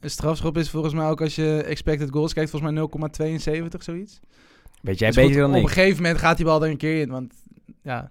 een 0.00 0.10
strafschop 0.10 0.56
is 0.58 0.70
volgens 0.70 0.94
mij 0.94 1.06
ook 1.08 1.20
als 1.20 1.34
je 1.34 1.62
expected 1.62 2.10
goals 2.10 2.32
kijkt, 2.32 2.50
volgens 2.50 2.70
mij 2.72 2.80
0,72 2.80 3.82
zoiets. 3.82 4.20
Weet 4.82 4.98
jij 4.98 5.08
Dus 5.08 5.16
goed, 5.18 5.26
beter 5.26 5.40
dan 5.42 5.50
Op 5.50 5.56
een 5.56 5.62
ik? 5.62 5.68
gegeven 5.68 6.02
moment 6.02 6.20
gaat 6.20 6.36
die 6.36 6.46
bal 6.46 6.64
er 6.64 6.70
een 6.70 6.76
keer 6.76 7.00
in, 7.00 7.10
want 7.10 7.34
ja... 7.82 8.10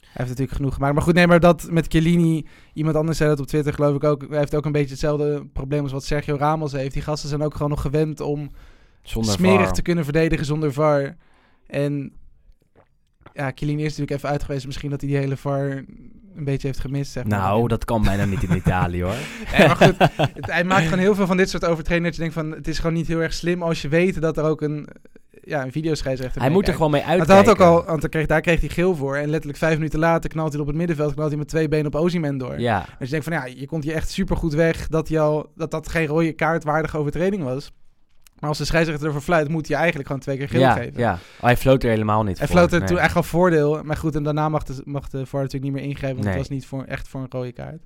Hij 0.00 0.26
heeft 0.26 0.38
natuurlijk 0.38 0.56
genoeg 0.56 0.74
gemaakt. 0.74 0.94
Maar 0.94 1.02
goed, 1.02 1.14
nee, 1.14 1.26
maar 1.26 1.40
dat 1.40 1.68
met 1.70 1.86
Chiellini... 1.88 2.46
Iemand 2.72 2.96
anders 2.96 3.16
zei 3.18 3.28
dat 3.30 3.40
op 3.40 3.46
Twitter, 3.46 3.72
geloof 3.74 3.96
ik 3.96 4.04
ook. 4.04 4.28
Hij 4.28 4.38
heeft 4.38 4.54
ook 4.54 4.64
een 4.64 4.72
beetje 4.72 4.90
hetzelfde 4.90 5.46
probleem 5.52 5.82
als 5.82 5.92
wat 5.92 6.04
Sergio 6.04 6.36
Ramos 6.36 6.72
heeft. 6.72 6.92
Die 6.92 7.02
gasten 7.02 7.28
zijn 7.28 7.42
ook 7.42 7.52
gewoon 7.52 7.70
nog 7.70 7.80
gewend 7.80 8.20
om 8.20 8.50
Zonder 9.02 9.32
smerig 9.32 9.64
VAR. 9.64 9.72
te 9.72 9.82
kunnen 9.82 10.04
verdedigen 10.04 10.46
zonder 10.46 10.72
VAR. 10.72 11.16
En 11.66 12.12
ja, 13.38 13.52
Chiellini 13.54 13.82
is 13.84 13.88
natuurlijk 13.88 14.16
even 14.16 14.28
uit 14.28 14.42
geweest. 14.42 14.66
Misschien 14.66 14.90
dat 14.90 15.00
hij 15.00 15.10
die 15.10 15.18
hele 15.18 15.36
VAR 15.36 15.70
een 16.36 16.44
beetje 16.44 16.66
heeft 16.66 16.78
gemist, 16.80 17.12
zeg 17.12 17.24
maar. 17.24 17.38
Nou, 17.38 17.68
dat 17.68 17.84
kan 17.84 18.02
bijna 18.02 18.24
niet 18.24 18.42
in 18.42 18.56
Italië 18.56 19.02
hoor. 19.02 19.14
Maar 19.58 19.76
goed, 19.76 19.94
het- 20.16 20.50
hij 20.50 20.64
maakt 20.64 20.84
gewoon 20.84 20.98
heel 20.98 21.14
veel 21.14 21.26
van 21.26 21.36
dit 21.36 21.50
soort 21.50 21.64
overtredingen. 21.64 22.04
Dat 22.06 22.14
je 22.14 22.20
denkt 22.20 22.34
van, 22.36 22.50
het 22.50 22.68
is 22.68 22.78
gewoon 22.78 22.92
niet 22.92 23.06
heel 23.06 23.20
erg 23.22 23.32
slim 23.34 23.62
als 23.62 23.82
je 23.82 23.88
weet 23.88 24.20
dat 24.20 24.36
er 24.36 24.44
ook 24.44 24.60
een, 24.62 24.88
ja, 25.44 25.62
een 25.64 25.72
videoscheidsrechter 25.72 26.40
Hij 26.40 26.50
moet 26.50 26.68
er 26.68 26.74
gewoon 26.74 26.90
mee 26.90 27.00
Want 27.00 27.12
uitkijken. 27.18 27.44
hij 27.44 27.54
had 27.54 27.76
ook 27.76 27.86
al, 27.86 27.90
want 27.90 28.08
kreeg, 28.08 28.26
daar 28.26 28.40
kreeg 28.40 28.60
hij 28.60 28.68
geel 28.68 28.96
voor. 28.96 29.16
En 29.16 29.28
letterlijk 29.28 29.58
vijf 29.58 29.74
minuten 29.76 29.98
later 29.98 30.30
knalt 30.30 30.52
hij 30.52 30.60
op 30.60 30.66
het 30.66 30.76
middenveld, 30.76 31.14
knalt 31.14 31.28
hij 31.28 31.38
met 31.38 31.48
twee 31.48 31.68
benen 31.68 31.86
op 31.86 31.94
Ozyman 31.94 32.38
door. 32.38 32.60
Ja, 32.60 32.78
Dus 32.98 33.08
je 33.10 33.20
denkt 33.20 33.24
van, 33.24 33.34
ja, 33.36 33.44
je 33.60 33.66
komt 33.66 33.84
hier 33.84 33.94
echt 33.94 34.10
super 34.10 34.36
goed 34.36 34.52
weg 34.54 34.88
dat, 34.88 35.08
hij 35.08 35.20
al, 35.20 35.52
dat 35.54 35.70
dat 35.70 35.88
geen 35.88 36.06
rode 36.06 36.32
kaartwaardige 36.32 36.98
overtreding 36.98 37.42
was. 37.42 37.72
Maar 38.40 38.48
als 38.48 38.58
de 38.58 38.64
scheidsrechter 38.64 39.06
ervoor 39.06 39.20
fluit, 39.22 39.48
moet 39.48 39.68
hij 39.68 39.76
eigenlijk 39.76 40.06
gewoon 40.06 40.22
twee 40.22 40.36
keer 40.36 40.48
geel 40.48 40.60
ja, 40.60 40.72
geven. 40.72 41.00
ja. 41.00 41.12
Oh, 41.12 41.42
hij 41.42 41.56
floot 41.56 41.82
er 41.82 41.90
helemaal 41.90 42.22
niet 42.22 42.38
Hij 42.38 42.46
voor. 42.46 42.56
floot 42.56 42.72
er 42.72 42.78
Nee. 42.78 42.88
toen 42.88 42.98
echt 42.98 43.16
al 43.16 43.22
voordeel. 43.22 43.82
Maar 43.84 43.96
goed, 43.96 44.14
en 44.14 44.22
daarna 44.22 44.48
mag 44.48 44.62
de, 44.64 44.82
mag 44.84 45.08
de 45.08 45.26
VAR 45.26 45.42
natuurlijk 45.42 45.72
niet 45.72 45.80
meer 45.80 45.90
ingrijpen. 45.90 46.22
Want 46.22 46.28
Nee. 46.28 46.38
het 46.38 46.48
was 46.48 46.56
niet 46.58 46.66
voor, 46.66 46.84
echt 46.84 47.08
voor 47.08 47.20
een 47.20 47.26
rode 47.30 47.52
kaart. 47.52 47.82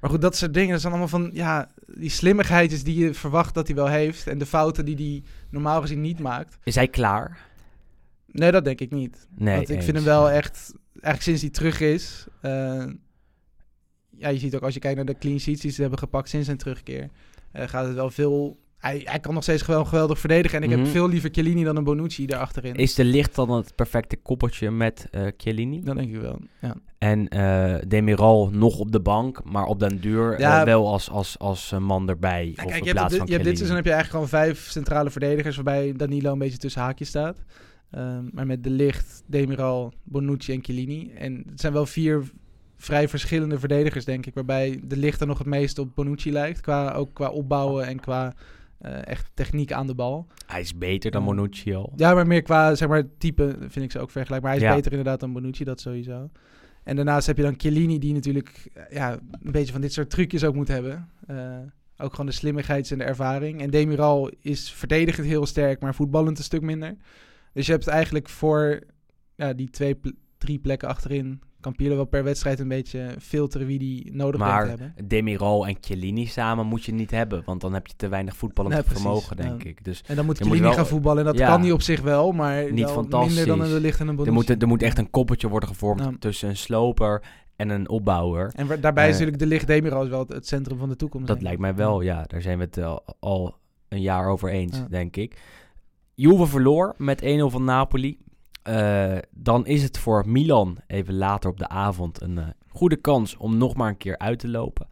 Maar 0.00 0.10
goed, 0.10 0.20
dat 0.20 0.36
soort 0.36 0.54
dingen. 0.54 0.70
Dat 0.70 0.80
zijn 0.80 0.92
allemaal 0.92 1.10
van, 1.10 1.30
ja, 1.32 1.70
die 1.86 2.10
slimmigheidjes 2.10 2.84
die 2.84 2.98
je 3.04 3.14
verwacht 3.14 3.54
dat 3.54 3.66
hij 3.66 3.76
wel 3.76 3.86
heeft. 3.88 4.26
En 4.26 4.38
de 4.38 4.46
fouten 4.46 4.84
die 4.84 4.96
hij 4.96 5.22
normaal 5.50 5.80
gezien 5.80 6.00
niet 6.00 6.18
maakt. 6.18 6.58
Is 6.64 6.74
hij 6.74 6.88
klaar? 6.88 7.38
Nee, 8.26 8.50
dat 8.50 8.64
denk 8.64 8.80
ik 8.80 8.90
niet. 8.90 9.28
Nee, 9.36 9.56
Want 9.56 9.68
ik 9.68 9.74
eens. 9.76 9.84
vind 9.84 9.96
hem 9.96 10.06
wel 10.06 10.30
echt, 10.30 10.72
eigenlijk 10.92 11.22
sinds 11.22 11.40
hij 11.40 11.50
terug 11.50 11.80
is. 11.80 12.26
eh, 12.40 12.84
ja, 14.16 14.28
je 14.28 14.38
ziet 14.38 14.54
ook 14.54 14.62
als 14.62 14.74
je 14.74 14.80
kijkt 14.80 14.96
naar 14.96 15.04
de 15.06 15.18
clean 15.18 15.38
sheets 15.40 15.60
die 15.60 15.70
ze 15.70 15.80
hebben 15.80 15.98
gepakt 15.98 16.28
sinds 16.28 16.46
zijn 16.46 16.58
terugkeer. 16.58 17.08
eh, 17.52 17.68
gaat 17.68 17.86
het 17.86 17.94
wel 17.94 18.10
veel 18.10 18.58
hij, 18.80 19.00
hij 19.04 19.20
kan 19.20 19.34
nog 19.34 19.42
steeds 19.42 19.66
wel 19.66 19.84
geweldig 19.84 20.18
verdedigen. 20.18 20.58
En 20.58 20.64
ik 20.64 20.70
Mhm. 20.70 20.78
heb 20.80 20.88
veel 20.88 21.08
liever 21.08 21.30
Chiellini 21.32 21.64
dan 21.64 21.76
een 21.76 21.84
Bonucci 21.84 22.26
daarachterin. 22.26 22.74
Is 22.74 22.94
de 22.94 23.04
licht 23.04 23.34
dan 23.34 23.50
het 23.50 23.74
perfecte 23.74 24.16
koppeltje 24.16 24.70
met 24.70 25.06
eh 25.10 25.22
Chiellini? 25.36 25.80
Dat 25.82 25.96
denk 25.96 26.14
ik 26.14 26.20
wel, 26.20 26.38
ja. 26.60 26.74
En 26.98 27.28
eh 27.28 27.74
Demiral 27.88 28.50
nog 28.52 28.78
op 28.78 28.92
de 28.92 29.00
bank, 29.00 29.44
maar 29.44 29.64
op 29.64 29.80
den 29.80 30.00
duur 30.00 30.40
Ja. 30.40 30.58
eh, 30.60 30.64
wel 30.64 30.88
als, 30.88 31.10
als, 31.10 31.38
als 31.38 31.72
man 31.78 32.08
erbij. 32.08 32.44
Ja, 32.56 32.64
of 32.64 32.70
kijk, 32.70 32.78
je 32.78 32.84
hebt, 32.84 32.90
plaats 32.98 33.16
van 33.16 33.26
je 33.26 33.32
hebt 33.32 33.44
dit 33.44 33.56
Chiellini. 33.56 33.56
seizoen 33.56 33.76
heb 33.76 33.84
je 33.84 33.92
eigenlijk 33.92 34.10
gewoon 34.30 34.44
vijf 34.44 34.70
centrale 34.70 35.10
verdedigers... 35.10 35.54
waarbij 35.56 35.92
Danilo 35.96 36.32
een 36.32 36.38
beetje 36.38 36.58
tussen 36.58 36.82
haakjes 36.82 37.08
staat. 37.08 37.36
Ehm, 37.90 38.24
maar 38.32 38.46
met 38.46 38.64
De 38.64 38.70
Licht, 38.70 39.22
Demiral, 39.26 39.92
Bonucci 40.04 40.52
en 40.52 40.64
Chiellini. 40.64 41.10
En 41.14 41.44
het 41.50 41.60
zijn 41.60 41.72
wel 41.72 41.86
vier 41.86 42.30
vrij 42.76 43.08
verschillende 43.08 43.58
verdedigers, 43.58 44.04
denk 44.04 44.26
ik... 44.26 44.34
waarbij 44.34 44.80
De 44.84 44.96
Licht 44.96 45.20
er 45.20 45.26
nog 45.26 45.38
het 45.38 45.46
meest 45.46 45.78
op 45.78 45.94
Bonucci 45.94 46.32
lijkt. 46.32 46.60
Qua, 46.60 46.92
ook 46.92 47.14
qua 47.14 47.28
opbouwen 47.28 47.86
en 47.86 48.00
qua 48.00 48.34
eh, 48.80 49.06
echt 49.06 49.30
techniek 49.34 49.72
aan 49.72 49.86
de 49.86 49.94
bal. 49.94 50.26
Hij 50.46 50.60
is 50.60 50.78
beter 50.78 51.10
dan. 51.10 51.24
Bonucci 51.24 51.74
al. 51.74 51.92
Ja, 51.96 52.14
maar 52.14 52.26
meer 52.26 52.42
qua 52.42 52.74
zeg 52.74 52.88
maar, 52.88 53.02
type 53.18 53.56
vind 53.58 53.84
ik 53.84 53.90
ze 53.90 53.98
ook 53.98 54.10
vergelijkbaar. 54.10 54.52
Hij 54.52 54.60
is 54.60 54.66
Ja. 54.66 54.74
beter 54.74 54.90
inderdaad 54.90 55.20
dan 55.20 55.32
Bonucci, 55.32 55.64
dat 55.64 55.80
sowieso. 55.80 56.30
En 56.84 56.96
daarnaast 56.96 57.26
heb 57.26 57.36
je 57.36 57.42
dan 57.42 57.54
Chiellini, 57.56 57.98
die 57.98 58.12
natuurlijk 58.14 58.70
eh, 58.74 58.82
ja, 58.90 59.12
een 59.42 59.52
beetje 59.52 59.72
van 59.72 59.80
dit 59.80 59.92
soort 59.92 60.10
trucjes 60.10 60.44
ook 60.44 60.54
moet 60.54 60.68
hebben. 60.68 61.08
Eh, 61.26 61.58
ook 61.96 62.10
gewoon 62.10 62.26
de 62.26 62.32
slimmigheid 62.32 62.90
en 62.90 62.98
de 62.98 63.04
ervaring. 63.04 63.60
En 63.60 63.70
Demiral 63.70 64.30
is 64.40 64.72
verdedigend 64.72 65.26
heel 65.26 65.46
sterk, 65.46 65.80
maar 65.80 65.94
voetballend 65.94 66.38
een 66.38 66.44
stuk 66.44 66.62
minder. 66.62 66.96
Dus 67.52 67.66
je 67.66 67.72
hebt 67.72 67.86
eigenlijk 67.86 68.28
voor 68.28 68.80
ja, 69.34 69.52
die 69.52 69.70
twee, 69.70 70.00
drie 70.38 70.58
plekken 70.58 70.88
achterin... 70.88 71.40
kan 71.60 71.74
Pirlo 71.74 71.94
wel 71.96 72.04
per 72.04 72.24
wedstrijd 72.24 72.58
een 72.60 72.68
beetje 72.68 73.14
filteren 73.20 73.66
wie 73.66 73.78
die 73.78 74.10
nodig 74.14 74.40
Maar 74.40 74.62
te 74.62 74.68
hebben. 74.68 74.94
Demiral 75.08 75.66
en 75.66 75.76
Chiellini 75.80 76.26
samen 76.26 76.66
moet 76.66 76.84
je 76.84 76.92
niet 76.92 77.10
hebben, 77.10 77.42
want 77.44 77.60
dan 77.60 77.72
heb 77.72 77.86
je 77.86 77.92
te 77.96 78.08
weinig 78.08 78.36
voetballend 78.36 78.74
Nee, 78.74 78.84
vermogen, 78.84 79.36
denk 79.36 79.62
Ja. 79.62 79.68
ik. 79.68 79.84
Dus 79.84 80.02
En 80.06 80.16
dan 80.16 80.24
moet 80.24 80.36
Chiellini 80.36 80.60
wel- 80.60 80.72
gaan 80.72 80.86
voetballen. 80.86 81.18
En 81.18 81.24
dat 81.24 81.38
ja. 81.38 81.46
kan 81.48 81.60
hij 81.60 81.72
op 81.72 81.82
zich 81.82 82.00
wel, 82.00 82.32
maar 82.32 82.72
Niet 82.72 82.84
wel 82.84 82.92
fantastisch. 82.94 83.34
minder 83.36 83.56
dan 83.56 83.66
een 83.66 83.72
De 83.74 83.80
Ligt 83.80 84.00
en 84.00 84.08
een 84.08 84.26
er 84.26 84.32
moet, 84.32 84.62
er 84.62 84.68
moet 84.68 84.82
echt 84.82 84.98
een 84.98 85.10
koppeltje 85.10 85.48
worden 85.48 85.68
gevormd 85.68 86.00
Ja. 86.00 86.12
tussen 86.18 86.48
een 86.48 86.56
sloper 86.56 87.22
en 87.56 87.68
een 87.68 87.88
opbouwer. 87.88 88.52
En 88.54 88.66
daarbij 88.80 89.08
is 89.08 89.14
Eh, 89.14 89.20
natuurlijk 89.20 89.38
de 89.38 89.46
licht 89.46 89.66
Demiral 89.66 90.02
is 90.02 90.08
wel 90.08 90.18
het, 90.18 90.28
het 90.28 90.46
centrum 90.46 90.78
van 90.78 90.88
de 90.88 90.96
toekomst. 90.96 91.26
Dat 91.26 91.42
lijkt 91.42 91.60
mij 91.60 91.74
wel, 91.74 92.00
ja. 92.00 92.24
Daar 92.26 92.42
zijn 92.42 92.58
we 92.58 92.64
het 92.64 92.76
eh, 92.76 92.96
al 93.20 93.56
een 93.88 94.00
jaar 94.00 94.28
over 94.28 94.50
eens, 94.50 94.82
denk 94.88 95.16
ik. 95.16 95.40
Juve 96.14 96.46
verloor 96.46 96.94
met 96.98 97.22
1-0 97.22 97.26
van 97.50 97.64
Napoli. 97.64 98.18
Eh, 98.70 99.18
dan 99.30 99.66
is 99.66 99.82
het 99.82 99.98
voor 99.98 100.28
Milan 100.28 100.78
even 100.86 101.16
later 101.16 101.50
op 101.50 101.58
de 101.58 101.68
avond 101.68 102.20
een 102.20 102.38
eh, 102.38 102.46
goede 102.68 102.96
kans 102.96 103.36
om 103.36 103.56
nog 103.56 103.74
maar 103.74 103.88
een 103.88 103.96
keer 103.96 104.18
uit 104.18 104.38
te 104.38 104.48
lopen. 104.48 104.88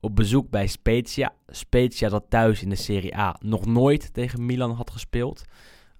Op 0.00 0.16
bezoek 0.16 0.50
bij 0.50 0.66
Spezia. 0.66 1.32
Spezia 1.46 2.08
dat 2.08 2.24
thuis 2.28 2.62
in 2.62 2.68
de 2.68 2.74
Serie 2.74 3.16
A 3.16 3.36
nog 3.40 3.66
nooit 3.66 4.14
tegen 4.14 4.46
Milan 4.46 4.70
had 4.70 4.90
gespeeld. 4.90 5.44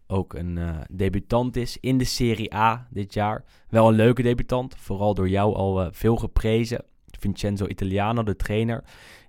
Ook 0.06 0.34
een 0.34 0.58
eh, 0.58 0.76
debutant 0.90 1.56
is 1.56 1.76
in 1.80 1.98
de 1.98 2.04
Serie 2.04 2.54
A 2.54 2.86
dit 2.90 3.14
jaar. 3.14 3.44
Wel 3.68 3.88
een 3.88 3.94
leuke 3.94 4.22
debutant, 4.22 4.74
vooral 4.76 5.14
door 5.14 5.28
jou 5.28 5.54
al 5.54 5.88
veel 5.92 6.16
geprezen. 6.16 6.84
Vincenzo 7.18 7.66
Italiano, 7.66 8.22
de 8.22 8.36
trainer, 8.36 8.84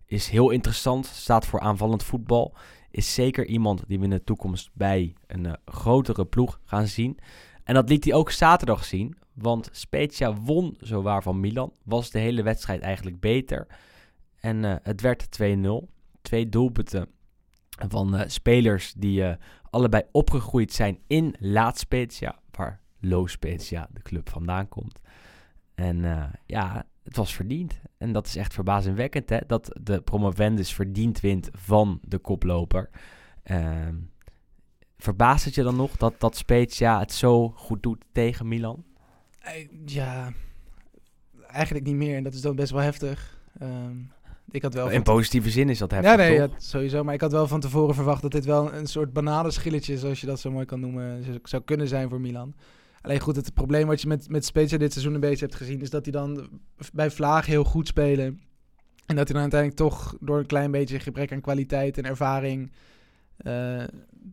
is 0.05 0.27
heel 0.27 0.49
interessant. 0.49 1.05
Staat 1.05 1.45
voor 1.45 1.59
aanvallend 1.59 2.03
voetbal. 2.03 2.53
Is 2.91 3.13
zeker 3.13 3.45
iemand 3.45 3.83
die 3.87 3.97
we 3.97 4.03
in 4.03 4.09
de 4.09 4.23
toekomst 4.23 4.69
bij 4.73 5.13
een 5.27 5.57
grotere 5.65 6.25
ploeg 6.25 6.59
gaan 6.63 6.87
zien. 6.87 7.19
En 7.63 7.73
dat 7.73 7.89
liet 7.89 8.03
hij 8.03 8.13
ook 8.13 8.31
zaterdag 8.31 8.85
zien. 8.85 9.17
Want 9.33 9.69
Spezia 9.71 10.33
won 10.33 10.75
zowaar 10.79 11.23
van 11.23 11.39
Milan. 11.39 11.73
Was 11.83 12.11
de 12.11 12.19
hele 12.19 12.43
wedstrijd 12.43 12.81
eigenlijk 12.81 13.19
beter. 13.19 13.67
En 14.39 14.65
eh, 14.65 14.75
het 14.83 15.01
werd 15.01 15.41
2-0. 15.41 15.89
Twee 16.21 16.49
doelpunten 16.49 17.07
van 17.89 18.15
eh, 18.15 18.29
spelers 18.29 18.93
die 18.93 19.23
eh, 19.23 19.35
allebei 19.69 20.03
opgegroeid 20.11 20.73
zijn 20.73 20.99
in 21.07 21.35
Laat 21.39 21.77
Spezia. 21.77 22.39
Waar 22.51 22.81
Lo 22.99 23.27
Spezia, 23.27 23.87
de 23.91 24.01
club, 24.01 24.29
vandaan 24.29 24.67
komt. 24.67 24.99
En 25.75 26.29
ja, 26.45 26.85
het 27.03 27.15
was 27.15 27.33
verdiend. 27.33 27.81
En 27.97 28.11
dat 28.11 28.27
is 28.27 28.35
echt 28.35 28.53
verbazingwekkend, 28.53 29.29
hè? 29.29 29.37
Dat 29.47 29.79
de 29.81 30.01
promovendus 30.01 30.73
verdiend 30.73 31.19
wint 31.19 31.49
van 31.51 31.99
de 32.01 32.17
koploper. 32.17 32.89
Ehm 33.43 33.95
verbaast 35.01 35.45
het 35.45 35.55
je 35.55 35.63
dan 35.63 35.75
nog 35.75 35.97
dat, 35.97 36.13
dat 36.19 36.35
Spezia 36.37 36.99
het 36.99 37.11
zo 37.13 37.49
goed 37.49 37.83
doet 37.83 38.03
tegen 38.11 38.47
Milan? 38.47 38.83
Eh, 39.39 39.67
Ja, 39.85 40.31
eigenlijk 41.47 41.85
niet 41.85 41.95
meer. 41.95 42.15
En 42.15 42.23
dat 42.23 42.33
is 42.33 42.41
dan 42.41 42.55
best 42.55 42.71
wel 42.71 42.81
heftig. 42.81 43.39
Ehm, 43.59 43.95
ik 44.51 44.61
had 44.61 44.73
wel 44.73 44.89
In 44.89 45.03
positieve 45.03 45.49
zin 45.49 45.69
is 45.69 45.77
dat 45.77 45.91
heftig, 45.91 46.09
ja, 46.11 46.15
nee, 46.17 46.33
ja, 46.33 46.47
sowieso. 46.57 47.03
Maar 47.03 47.13
ik 47.13 47.21
had 47.21 47.31
wel 47.31 47.47
van 47.47 47.59
tevoren 47.59 47.95
verwacht 47.95 48.21
dat 48.21 48.31
dit 48.31 48.45
wel 48.45 48.73
een 48.73 48.87
soort 48.87 49.13
bananenschilletje, 49.13 49.97
zoals 49.97 50.21
je 50.21 50.27
dat 50.27 50.39
zo 50.39 50.51
mooi 50.51 50.65
kan 50.65 50.79
noemen, 50.79 51.23
zou- 51.43 51.63
kunnen 51.63 51.87
zijn 51.87 52.09
voor 52.09 52.21
Milan. 52.21 52.53
Alleen 53.01 53.19
goed, 53.19 53.35
het 53.35 53.53
probleem 53.53 53.87
wat 53.87 54.01
je 54.01 54.07
met, 54.07 54.29
met 54.29 54.45
Spezia 54.45 54.77
dit 54.77 54.91
seizoen 54.91 55.13
een 55.13 55.19
beetje 55.19 55.45
hebt 55.45 55.57
gezien, 55.57 55.81
is 55.81 55.89
dat 55.89 56.03
die 56.03 56.13
dan 56.13 56.49
bij 56.93 57.11
Vlaag 57.11 57.45
heel 57.45 57.63
goed 57.63 57.87
spelen. 57.87 58.41
En 59.05 59.15
dat 59.15 59.25
die 59.25 59.33
dan 59.33 59.41
uiteindelijk 59.41 59.79
toch 59.81 60.15
door 60.19 60.39
een 60.39 60.45
klein 60.45 60.71
beetje 60.71 60.99
gebrek 60.99 61.31
aan 61.31 61.41
kwaliteit 61.41 61.97
en 61.97 62.05
ervaring 62.05 62.71
eh, 63.37 63.83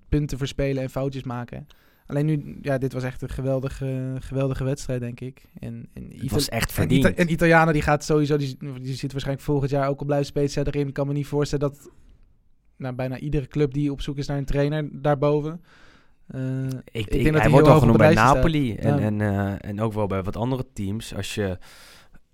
punten 0.08 0.38
verspelen 0.38 0.82
en 0.82 0.90
foutjes 0.90 1.22
maken. 1.22 1.66
Alleen 2.06 2.26
nu, 2.26 2.58
ja, 2.62 2.78
dit 2.78 2.92
was 2.92 3.02
echt 3.02 3.22
een 3.22 3.28
geweldige, 3.28 4.16
geweldige 4.18 4.64
wedstrijd, 4.64 5.00
denk 5.00 5.20
ik. 5.20 5.42
En, 5.58 5.86
en 5.92 6.10
Het 6.16 6.30
was 6.30 6.48
echt 6.48 6.68
en, 6.68 6.74
verdiend. 6.74 7.04
Ita 7.04 7.14
en 7.14 7.32
Italianen 7.32 7.72
die 7.72 7.82
gaat 7.82 8.04
sowieso, 8.04 8.36
die, 8.36 8.56
die 8.80 8.94
zit 8.94 9.12
waarschijnlijk 9.12 9.46
volgend 9.46 9.70
jaar 9.70 9.88
ook 9.88 9.98
al 10.00 10.06
blijven 10.06 10.26
Spezia 10.26 10.64
erin. 10.64 10.88
Ik 10.88 10.94
kan 10.94 11.06
me 11.06 11.12
niet 11.12 11.26
voorstellen 11.26 11.68
dat 11.70 11.90
nou, 12.76 12.94
bijna 12.94 13.18
iedere 13.18 13.46
club 13.46 13.72
die 13.72 13.92
op 13.92 14.00
zoek 14.00 14.16
is 14.16 14.26
naar 14.26 14.38
een 14.38 14.44
trainer 14.44 14.88
daarboven. 14.92 15.60
eh, 16.26 16.64
Ik, 16.66 16.72
ik 16.92 17.06
ik- 17.06 17.10
denk 17.10 17.24
dat 17.24 17.32
hij 17.32 17.40
hij 17.42 17.50
wordt 17.50 17.66
al 17.66 17.74
op 17.74 17.80
genoemd 17.80 17.98
bij 17.98 18.14
Napoli 18.14 18.72
staat. 18.78 18.84
en, 18.84 18.98
Ja. 18.98 19.04
en, 19.06 19.20
eh, 19.20 19.70
en 19.70 19.80
ook 19.80 19.92
wel 19.92 20.06
bij 20.06 20.22
wat 20.22 20.36
andere 20.36 20.64
teams. 20.72 21.14
Als 21.14 21.34
je, 21.34 21.58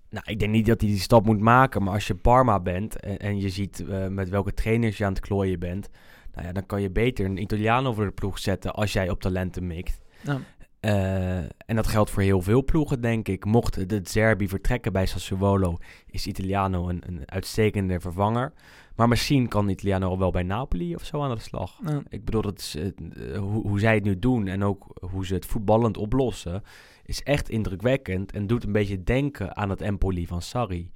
nou, 0.09 0.23
ik 0.25 0.39
denk 0.39 0.51
niet 0.51 0.65
dat 0.65 0.81
hij 0.81 0.89
die 0.89 0.99
stap 0.99 1.25
moet 1.25 1.39
maken, 1.39 1.83
maar 1.83 1.93
als 1.93 2.07
je 2.07 2.15
Parma 2.15 2.59
bent 2.59 2.99
en, 2.99 3.17
en 3.17 3.39
je 3.39 3.49
ziet 3.49 3.85
eh, 3.87 4.07
met 4.07 4.29
welke 4.29 4.53
trainers 4.53 4.97
je 4.97 5.05
aan 5.05 5.13
het 5.13 5.21
klooien 5.21 5.59
bent, 5.59 5.89
nou 6.35 6.47
ja, 6.47 6.53
dan 6.53 6.65
kan 6.65 6.81
je 6.81 6.89
beter 6.89 7.25
een 7.25 7.41
Italiaan 7.41 7.87
over 7.87 8.05
de 8.05 8.11
ploeg 8.11 8.39
zetten 8.39 8.73
als 8.73 8.93
jij 8.93 9.09
op 9.09 9.21
talenten 9.21 9.67
mikt. 9.67 9.99
Ja. 10.21 10.39
Eh, 10.79 11.37
en 11.37 11.75
dat 11.75 11.87
geldt 11.87 12.09
voor 12.09 12.21
heel 12.21 12.41
veel 12.41 12.63
ploegen, 12.63 13.01
denk 13.01 13.27
ik. 13.27 13.45
Mocht 13.45 13.89
de 13.89 13.99
Zerbi 14.03 14.47
vertrekken 14.47 14.91
bij 14.91 15.05
Sassuolo, 15.05 15.77
is 16.09 16.27
Italiano 16.27 16.89
een, 16.89 17.03
een 17.05 17.21
uitstekende 17.25 17.99
vervanger. 17.99 18.53
Maar 18.95 19.07
misschien 19.07 19.47
kan 19.47 19.69
Italiano 19.69 20.09
al 20.09 20.19
wel 20.19 20.31
bij 20.31 20.43
Napoli 20.43 20.95
of 20.95 21.03
zo 21.03 21.21
aan 21.21 21.35
de 21.35 21.41
slag. 21.41 21.79
ja. 21.85 22.01
Ik 22.09 22.25
bedoel, 22.25 22.41
dat 22.41 22.59
is, 22.59 22.75
eh, 22.75 23.37
hoe, 23.37 23.67
hoe 23.67 23.79
zij 23.79 23.93
het 23.93 24.03
nu 24.03 24.19
doen 24.19 24.47
en 24.47 24.63
ook 24.63 25.07
hoe 25.11 25.25
ze 25.25 25.33
het 25.33 25.45
voetballend 25.45 25.97
oplossen, 25.97 26.63
is 27.05 27.23
echt 27.23 27.49
indrukwekkend 27.49 28.31
en 28.31 28.47
doet 28.47 28.63
een 28.63 28.71
beetje 28.71 29.03
denken 29.03 29.55
aan 29.55 29.69
het 29.69 29.81
Empoli 29.81 30.27
van 30.27 30.41
Sarri. 30.41 30.91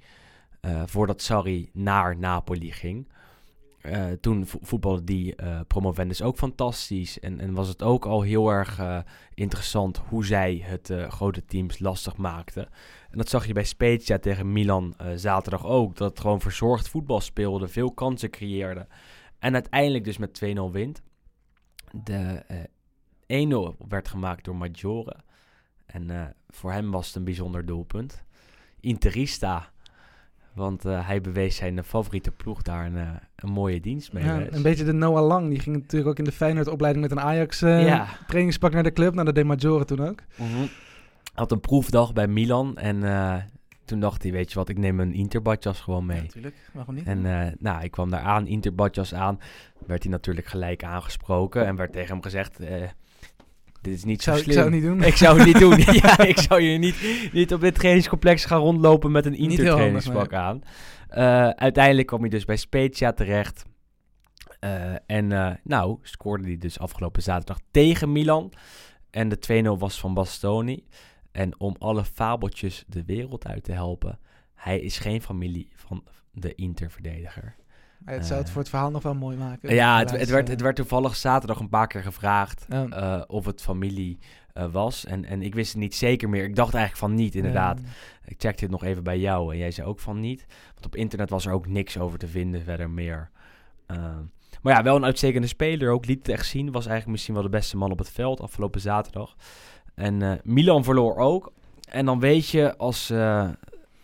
Eh, 0.60 0.82
voordat 0.86 1.22
Sarri 1.22 1.70
naar 1.72 2.16
Napoli 2.16 2.72
ging. 2.72 3.08
Eh, 3.80 4.10
toen 4.20 4.46
vo- 4.46 5.04
die 5.04 5.36
eh 5.36 5.60
promovendus 5.66 6.22
ook 6.22 6.36
fantastisch. 6.36 7.20
En, 7.20 7.40
en 7.40 7.52
was 7.54 7.68
het 7.68 7.82
ook 7.82 8.06
al 8.06 8.22
heel 8.22 8.48
erg 8.50 8.78
eh, 8.78 8.98
interessant 9.34 9.98
hoe 10.08 10.24
zij 10.26 10.62
het 10.64 10.92
grote 11.08 11.44
teams 11.44 11.78
lastig 11.78 12.16
maakten. 12.16 12.68
En 13.10 13.18
dat 13.18 13.28
zag 13.28 13.46
je 13.46 13.52
bij 13.52 13.64
Spezia 13.64 14.18
tegen 14.18 14.52
Milan 14.52 14.94
zaterdag 15.14 15.66
ook. 15.66 15.96
Dat 15.96 16.10
het 16.10 16.20
gewoon 16.20 16.40
verzorgd 16.40 16.88
voetbal 16.88 17.20
speelde, 17.20 17.68
veel 17.68 17.92
kansen 17.92 18.30
creëerde. 18.30 18.86
En 19.38 19.54
uiteindelijk 19.54 20.04
dus 20.04 20.18
met 20.18 20.42
2-0 20.44 20.70
wint. 20.72 21.02
De 21.92 22.42
eh 23.26 23.72
1-0 23.74 23.86
werd 23.88 24.08
gemaakt 24.08 24.44
door 24.44 24.56
Maggiore. 24.56 25.16
En 25.86 26.34
voor 26.48 26.72
hem 26.72 26.90
was 26.90 27.06
het 27.06 27.16
een 27.16 27.24
bijzonder 27.24 27.66
doelpunt. 27.66 28.24
Interista. 28.80 29.70
Want 30.52 30.84
eh, 30.84 31.06
hij 31.06 31.20
bewees 31.20 31.56
zijn 31.56 31.84
favoriete 31.84 32.30
ploeg 32.30 32.62
daar 32.62 32.86
een, 32.86 32.96
eh, 32.96 33.08
een 33.36 33.50
mooie 33.52 33.80
dienst 33.80 34.12
mee. 34.12 34.24
Ja, 34.24 34.38
Wes. 34.38 34.48
een 34.56 34.62
beetje 34.62 34.84
de 34.84 34.92
Noah 34.92 35.26
Lang. 35.26 35.48
Die 35.48 35.58
ging 35.60 35.76
natuurlijk 35.76 36.10
ook 36.10 36.18
in 36.18 36.24
de 36.24 36.32
Feyenoord-opleiding 36.32 37.08
met 37.08 37.16
een 37.18 37.24
Ajax 37.24 37.62
eh, 37.62 37.86
Ja. 37.86 38.06
trainingspak 38.26 38.72
naar 38.72 38.82
de 38.82 38.92
club. 38.92 39.14
Naar 39.14 39.24
de 39.24 39.32
De 39.32 39.44
Maggiore 39.44 39.84
toen 39.84 40.00
ook. 40.08 40.22
Mhm. 40.36 40.66
Had 41.34 41.52
een 41.52 41.60
proefdag 41.60 42.12
bij 42.12 42.26
Milan. 42.28 42.76
En 42.78 43.04
eh, 43.04 43.34
toen 43.84 44.00
dacht 44.00 44.22
hij, 44.22 44.32
weet 44.32 44.48
je 44.52 44.58
wat, 44.58 44.68
ik 44.68 44.78
neem 44.78 45.00
een 45.00 45.14
Interbadjas 45.14 45.80
gewoon 45.80 46.06
mee. 46.06 46.20
natuurlijk. 46.22 46.70
Waarom 46.72 46.94
niet? 46.94 47.06
En 47.06 47.26
eh, 47.26 47.52
nou, 47.58 47.82
ik 47.82 47.90
kwam 47.90 48.10
daar 48.10 48.20
aan, 48.20 48.46
Interbadjas 48.46 49.14
aan. 49.14 49.40
Werd 49.86 50.02
hij 50.02 50.12
natuurlijk 50.12 50.46
gelijk 50.46 50.84
aangesproken. 50.84 51.66
En 51.66 51.76
werd 51.76 51.92
tegen 51.92 52.08
hem 52.14 52.22
gezegd, 52.22 52.60
eh, 52.60 52.82
dit 53.80 53.94
is 53.94 54.04
niet 54.04 54.16
ik, 54.16 54.22
zou, 54.22 54.36
zo 54.36 54.42
ik 54.42 54.52
slim. 54.52 54.56
zou 54.56 54.74
het 54.74 54.82
niet 54.82 54.90
doen. 54.90 55.02
Ik 55.02 55.16
zou 55.16 55.36
het 55.36 55.46
niet 55.46 55.58
doen. 55.58 55.94
ja, 56.02 56.18
ik 56.18 56.38
zou 56.38 56.60
je 56.60 56.78
niet, 56.78 57.30
niet 57.32 57.52
op 57.52 57.60
dit 57.60 57.74
trainingscomplex 57.74 58.44
gaan 58.44 58.60
rondlopen 58.60 59.10
met 59.10 59.26
een 59.26 59.36
Inter-trainingspak 59.36 60.32
aan. 60.32 60.62
Eh, 61.08 61.48
uiteindelijk 61.48 62.06
kwam 62.06 62.20
hij 62.20 62.28
dus 62.28 62.44
bij 62.44 62.56
Spezia 62.56 63.12
terecht. 63.12 63.64
Eh, 64.60 64.94
en 65.06 65.32
eh, 65.32 65.50
nou, 65.62 65.98
scoorde 66.02 66.44
hij 66.44 66.58
dus 66.58 66.78
afgelopen 66.78 67.22
zaterdag 67.22 67.60
tegen 67.70 68.12
Milan. 68.12 68.52
En 69.10 69.28
de 69.28 69.38
2-0 69.74 69.78
was 69.78 70.00
van 70.00 70.14
Bastoni. 70.14 70.86
En 71.32 71.60
om 71.60 71.76
alle 71.78 72.04
fabeltjes 72.04 72.84
de 72.86 73.04
wereld 73.04 73.46
uit 73.46 73.64
te 73.64 73.72
helpen, 73.72 74.18
hij 74.54 74.80
is 74.80 74.98
geen 74.98 75.22
familie 75.22 75.68
van 75.74 76.04
de 76.32 76.54
Inter-verdediger. 76.54 77.56
Het 78.04 78.26
zou 78.26 78.38
het 78.38 78.46
Eh. 78.46 78.52
voor 78.52 78.62
het 78.62 78.70
verhaal 78.70 78.90
nog 78.90 79.02
wel 79.02 79.14
mooi 79.14 79.36
maken. 79.36 79.74
Ja, 79.74 79.98
het, 79.98 80.10
het, 80.10 80.28
werd, 80.28 80.48
het 80.48 80.60
werd 80.60 80.76
toevallig 80.76 81.16
zaterdag 81.16 81.60
een 81.60 81.68
paar 81.68 81.86
keer 81.86 82.02
gevraagd 82.02 82.66
eh, 82.68 83.22
of 83.26 83.44
het 83.44 83.62
familie 83.62 84.18
eh, 84.52 84.72
was. 84.72 85.04
En, 85.04 85.24
en 85.24 85.42
ik 85.42 85.54
wist 85.54 85.72
het 85.72 85.80
niet 85.80 85.94
zeker 85.94 86.28
meer. 86.28 86.44
Ik 86.44 86.56
dacht 86.56 86.74
eigenlijk 86.74 87.04
van 87.04 87.14
niet, 87.14 87.34
inderdaad. 87.34 87.80
Ik 88.24 88.40
checkte 88.40 88.62
het 88.62 88.72
nog 88.72 88.84
even 88.84 89.02
bij 89.02 89.18
jou 89.18 89.52
en 89.52 89.58
jij 89.58 89.70
zei 89.70 89.88
ook 89.88 90.00
van 90.00 90.20
niet. 90.20 90.46
Want 90.74 90.86
op 90.86 90.96
internet 90.96 91.30
was 91.30 91.46
er 91.46 91.52
ook 91.52 91.66
niks 91.66 91.98
over 91.98 92.18
te 92.18 92.26
vinden 92.26 92.62
verder 92.62 92.90
meer. 92.90 93.30
Maar 94.62 94.76
ja, 94.76 94.82
wel 94.82 94.96
een 94.96 95.04
uitstekende 95.04 95.46
speler 95.46 95.90
ook. 95.90 96.06
Liet 96.06 96.18
het 96.18 96.28
echt 96.28 96.46
zien. 96.46 96.64
Was 96.66 96.86
eigenlijk 96.86 97.10
misschien 97.10 97.34
wel 97.34 97.42
de 97.42 97.48
beste 97.48 97.76
man 97.76 97.90
op 97.90 97.98
het 97.98 98.10
veld 98.10 98.40
afgelopen 98.40 98.80
zaterdag. 98.80 99.36
En 99.94 100.40
Milan 100.44 100.84
verloor 100.84 101.16
ook. 101.16 101.52
En 101.88 102.06
dan 102.06 102.20
weet 102.20 102.48
je 102.48 102.76
als 102.76 103.12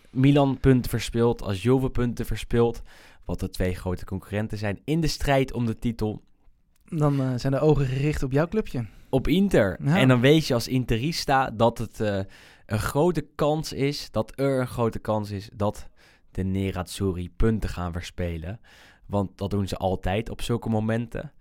Milan 0.09 0.57
punten 0.59 0.89
verspeelt, 0.89 1.41
als 1.41 1.63
Juve 1.63 1.89
punten 1.89 2.25
verspeelt... 2.25 2.81
wat 3.27 3.39
de 3.39 3.49
twee 3.49 3.75
grote 3.75 4.05
concurrenten 4.05 4.57
zijn 4.57 4.79
in 4.83 5.01
de 5.01 5.07
strijd 5.07 5.53
om 5.53 5.65
de 5.65 5.79
titel 5.79 6.21
dan 6.85 7.21
eh, 7.21 7.33
zijn 7.35 7.53
de 7.53 7.59
ogen 7.59 7.85
gericht 7.85 8.23
op 8.23 8.31
jouw 8.31 8.47
clubje. 8.47 8.85
op 9.09 9.27
Inter. 9.27 9.77
Ja. 9.83 9.97
En 9.97 10.07
dan 10.07 10.19
weet 10.19 10.47
je 10.47 10.53
als 10.53 10.67
Interista 10.67 11.49
dat 11.49 11.77
het 11.77 11.99
eh, 11.99 12.19
een 12.65 12.79
grote 12.79 13.27
kans 13.35 13.73
is, 13.73 14.11
dat 14.11 14.31
er 14.35 14.59
een 14.59 14.67
grote 14.67 14.99
kans 14.99 15.31
is 15.31 15.49
dat 15.53 15.89
de 16.31 16.43
Nerazzurri 16.43 17.29
punten 17.29 17.69
gaan 17.69 17.91
verspelen. 17.91 18.59
Want 19.05 19.37
dat 19.37 19.49
doen 19.49 19.67
ze 19.67 19.77
altijd 19.77 20.29
op 20.29 20.41
zulke 20.41 20.69
momenten. 20.69 21.31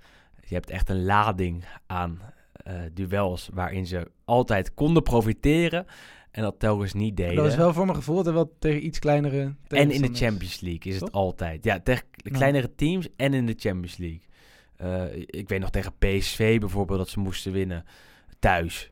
Je 0.45 0.55
hebt 0.55 0.71
echt 0.71 0.89
een 0.89 1.05
lading 1.05 1.65
aan 1.87 2.21
eh, 2.53 2.75
duels 2.93 3.49
waarin 3.53 3.87
ze 3.87 4.11
altijd 4.25 4.75
konden 4.75 5.03
profiteren 5.03 5.87
en 6.37 6.43
dat 6.43 6.59
telkens 6.59 6.93
niet 6.93 7.17
deden. 7.17 7.37
Dat 7.37 7.47
is 7.47 7.57
wel 7.57 7.73
voor 7.73 7.85
mijn 7.85 7.97
gevoel 7.97 8.23
dat 8.23 8.33
wel 8.33 8.57
tegen 8.59 8.87
iets 8.87 8.99
kleinere 8.99 9.55
En 9.69 9.91
in 9.91 10.03
de. 10.03 10.15
Champions 10.15 10.61
League 10.61 10.93
is 10.93 11.01
het 11.01 11.13
altijd. 11.13 11.65
Ja, 11.65 11.81
tegen 11.81 12.05
de 12.11 12.31
kleinere 12.31 12.75
teams 12.75 13.09
en 13.17 13.35
in 13.35 13.47
de 13.47 13.55
Champions 13.59 13.97
League. 13.97 14.21
Eh, 14.77 15.25
ik 15.27 15.49
weet 15.49 15.61
nog 15.61 15.71
tegen 15.71 15.93
PSV 15.99 16.61
bijvoorbeeld 16.61 16.99
dat 16.99 17.09
ze 17.09 17.19
moesten 17.19 17.53
winnen 17.53 17.85
thuis. 18.39 18.91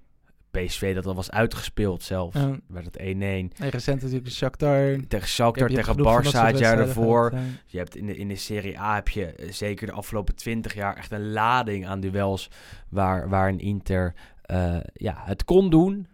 PSV 0.51 0.95
dat 0.95 1.07
al 1.07 1.15
was 1.15 1.31
uitgespeeld 1.31 2.03
zelfs. 2.03 2.37
Ja. 2.37 2.59
Werd 2.67 2.85
het 2.85 2.99
1-1. 2.99 3.03
En 3.03 3.53
recent 3.71 4.03
natuurlijk 4.03 4.31
Shakhtar. 4.31 4.97
Tegen 5.09 5.29
Shakhtar, 5.29 5.71
je 5.71 5.77
tegen 5.77 5.99
Barça 5.99 6.47
het 6.47 6.59
jaar 6.59 6.77
daarvoor. 6.77 7.35
Je 7.67 7.79
hebt 7.79 7.97
in 7.97 8.07
de, 8.07 8.17
in 8.17 8.29
de 8.29 8.37
Serie 8.37 8.81
A 8.81 8.95
heb 8.95 9.09
je 9.09 9.27
eh, 9.27 9.53
zeker 9.53 9.87
de 9.87 9.93
afgelopen 9.93 10.35
20 10.35 10.75
jaar 10.75 10.97
echt 10.97 11.13
een 11.13 11.33
lading 11.33 11.87
aan 11.87 12.01
duels 12.01 12.51
waar, 12.89 13.29
waar 13.29 13.49
een 13.49 13.61
Inter 13.61 14.15
eh, 14.43 14.77
ja, 14.93 15.23
het 15.25 15.45
kon 15.45 15.71
doen 15.71 16.07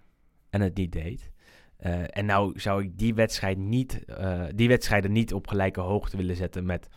en 0.51 0.61
het 0.61 0.77
niet 0.77 0.93
deed. 0.93 1.31
Eh, 1.81 2.17
en 2.17 2.27
nou 2.27 2.61
zou 2.61 2.83
ik 2.83 2.99
die, 2.99 3.15
wedstrijd 3.15 3.59
niet, 3.59 4.05
eh, 4.05 4.43
die 4.55 4.69
wedstrijden 4.69 5.13
niet 5.13 5.35
op 5.35 5.47
gelijke 5.47 5.81
hoogte 5.81 6.17
willen 6.17 6.37
zetten 6.37 6.67
met 6.67 6.89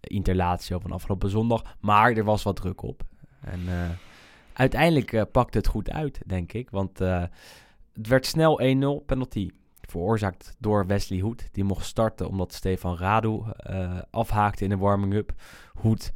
Inter 0.00 0.34
Lazio 0.34 0.78
van 0.78 0.92
afgelopen 0.92 1.30
zondag. 1.30 1.76
Maar 1.80 2.12
er 2.12 2.24
was 2.24 2.42
wat 2.42 2.56
druk 2.56 2.82
op. 2.82 3.02
En 3.40 3.60
eh, 3.68 3.90
uiteindelijk 4.52 5.30
pakte 5.30 5.58
het 5.58 5.66
goed 5.66 5.90
uit, 5.90 6.20
denk 6.26 6.52
ik. 6.52 6.70
Want 6.70 6.98
het 6.98 8.06
werd 8.08 8.26
snel 8.26 8.60
1-0 8.60 9.04
penalty. 9.06 9.50
Veroorzaakt 9.80 10.56
door 10.58 10.86
Wesley 10.86 11.18
Hoed. 11.18 11.48
Die 11.52 11.64
mocht 11.64 11.86
starten 11.86 12.28
omdat 12.28 12.52
Stefan 12.52 12.96
Radu 12.96 13.42
afhaakte 14.10 14.64
in 14.64 14.70
de 14.70 14.76
warming-up. 14.76 15.32
Hoed, 15.72 16.12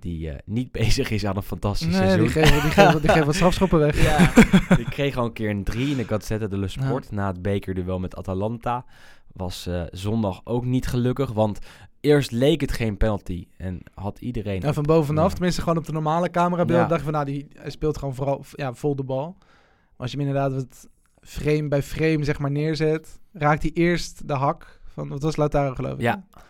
die 0.00 0.30
eh, 0.30 0.38
niet 0.44 0.72
bezig 0.82 1.10
is 1.10 1.24
aan 1.26 1.36
een 1.36 1.42
fantastisch 1.42 1.86
Nee, 1.88 1.96
seizoen. 1.96 2.20
die 2.20 2.28
geven, 2.30 2.52
die, 2.62 2.70
geven, 2.70 3.00
die 3.00 3.10
geven 3.10 3.26
wat 3.26 3.34
strafschoppen 3.40 3.78
weg. 3.78 4.02
Ja, 4.02 4.18
ik 4.84 4.86
kreeg 4.86 5.16
al 5.16 5.24
een 5.24 5.32
keer 5.32 5.50
een 5.50 5.64
3 5.64 5.90
in 5.90 5.96
de 5.96 6.04
Gazzetta 6.04 6.46
dello 6.46 6.66
Sport. 6.66 7.10
Na 7.10 7.26
het 7.26 7.42
bekerduel 7.42 7.98
met 7.98 8.16
Atalanta. 8.16 8.84
Was 9.32 9.66
eh, 9.66 9.82
zondag 9.90 10.40
ook 10.44 10.64
niet 10.64 10.86
gelukkig. 10.86 11.32
Want 11.32 11.58
eerst 12.00 12.30
leek 12.30 12.60
het 12.60 12.72
geen 12.72 12.96
penalty. 12.96 13.46
En 13.56 13.80
had 13.94 14.18
iedereen... 14.20 14.60
Ja, 14.60 14.72
van 14.72 14.82
bovenaf, 14.82 15.26
Ja. 15.28 15.32
tenminste 15.34 15.62
gewoon 15.62 15.78
op 15.78 15.86
de 15.86 15.92
normale 15.92 16.30
camerabeeld, 16.30 16.80
Ja. 16.80 16.86
dacht 16.86 17.02
van 17.02 17.12
nou, 17.12 17.24
die, 17.24 17.46
hij 17.58 17.70
speelt 17.70 17.98
gewoon 17.98 18.14
vooral 18.14 18.44
ja, 18.52 18.74
vol 18.74 18.96
de 18.96 19.02
bal. 19.04 19.36
Maar 19.38 19.48
als 19.96 20.10
je 20.10 20.16
hem 20.18 20.26
inderdaad 20.26 20.52
wat 20.54 20.88
frame 21.20 21.68
bij 21.68 21.82
frame 21.82 22.24
zeg 22.24 22.38
maar 22.38 22.50
neerzet, 22.50 23.20
raakt 23.32 23.62
hij 23.62 23.70
eerst 23.74 24.28
de 24.28 24.34
hak 24.34 24.80
van, 24.92 25.08
wat 25.08 25.22
was 25.22 25.36
Lautaro 25.36 25.74
geloof 25.74 25.94
ik? 25.94 26.00
Ja. 26.00 26.24
hè? 26.30 26.40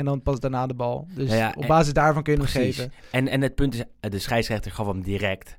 En 0.00 0.06
dan 0.06 0.22
pas 0.22 0.40
daarna 0.40 0.66
de 0.66 0.74
bal. 0.74 1.06
Dus 1.14 1.30
Ja, 1.32 1.52
op 1.56 1.62
en- 1.62 1.68
basis 1.68 1.92
daarvan 1.92 2.22
kun 2.22 2.32
je 2.32 2.38
hem 2.38 2.48
geven. 2.48 2.92
En, 3.10 3.28
en 3.28 3.40
het 3.40 3.54
punt 3.54 3.74
is, 3.74 3.84
de 4.10 4.18
scheidsrechter 4.18 4.70
gaf 4.70 4.86
hem 4.86 5.02
direct. 5.02 5.58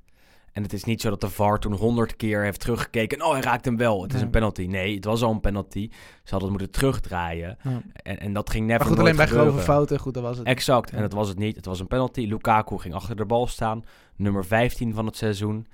En 0.51 0.63
het 0.63 0.73
is 0.73 0.83
niet 0.83 1.01
zo 1.01 1.09
dat 1.09 1.21
de 1.21 1.29
VAR 1.29 1.59
toen 1.59 1.73
honderd 1.73 2.15
keer 2.15 2.43
heeft 2.43 2.59
teruggekeken. 2.59 3.25
Oh, 3.25 3.31
hij 3.31 3.41
raakt 3.41 3.65
hem 3.65 3.77
wel. 3.77 4.01
Het 4.03 4.13
is 4.13 4.21
een 4.21 4.29
penalty. 4.29 4.65
Nee, 4.65 4.95
het 4.95 5.05
was 5.05 5.21
al 5.21 5.31
een 5.31 5.39
penalty. 5.39 5.89
Ze 6.23 6.31
hadden 6.31 6.49
het 6.49 6.59
moeten 6.59 6.79
terugdraaien. 6.79 7.57
Ja. 7.63 7.81
En, 7.93 8.19
en 8.19 8.33
dat 8.33 8.49
ging 8.49 8.65
never 8.65 8.79
Maar 8.79 8.89
goed, 8.89 8.99
alleen 8.99 9.15
bij 9.15 9.27
grove 9.27 9.59
fouten, 9.59 9.99
goed, 9.99 10.13
dat 10.13 10.23
was 10.23 10.37
het. 10.37 10.47
Exact, 10.47 10.91
en 10.91 11.01
dat 11.01 11.13
was 11.13 11.27
het 11.27 11.37
niet. 11.37 11.55
Het 11.55 11.65
was 11.65 11.79
een 11.79 11.87
penalty. 11.87 12.25
Lukaku 12.25 12.77
ging 12.77 12.93
achter 12.93 13.15
de 13.15 13.25
bal 13.25 13.47
staan. 13.47 13.83
Nummer 14.15 14.45
15 14.45 14.93
van 14.93 15.05
het 15.05 15.17
seizoen. 15.17 15.67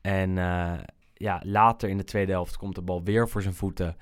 En 0.00 0.38
eh, 0.38 0.72
ja, 1.14 1.40
later 1.44 1.88
in 1.88 1.96
de 1.96 2.04
tweede 2.04 2.32
helft 2.32 2.56
komt 2.56 2.74
de 2.74 2.82
bal 2.82 3.02
weer 3.02 3.28
voor 3.28 3.42
zijn 3.42 3.54
voeten. 3.54 3.96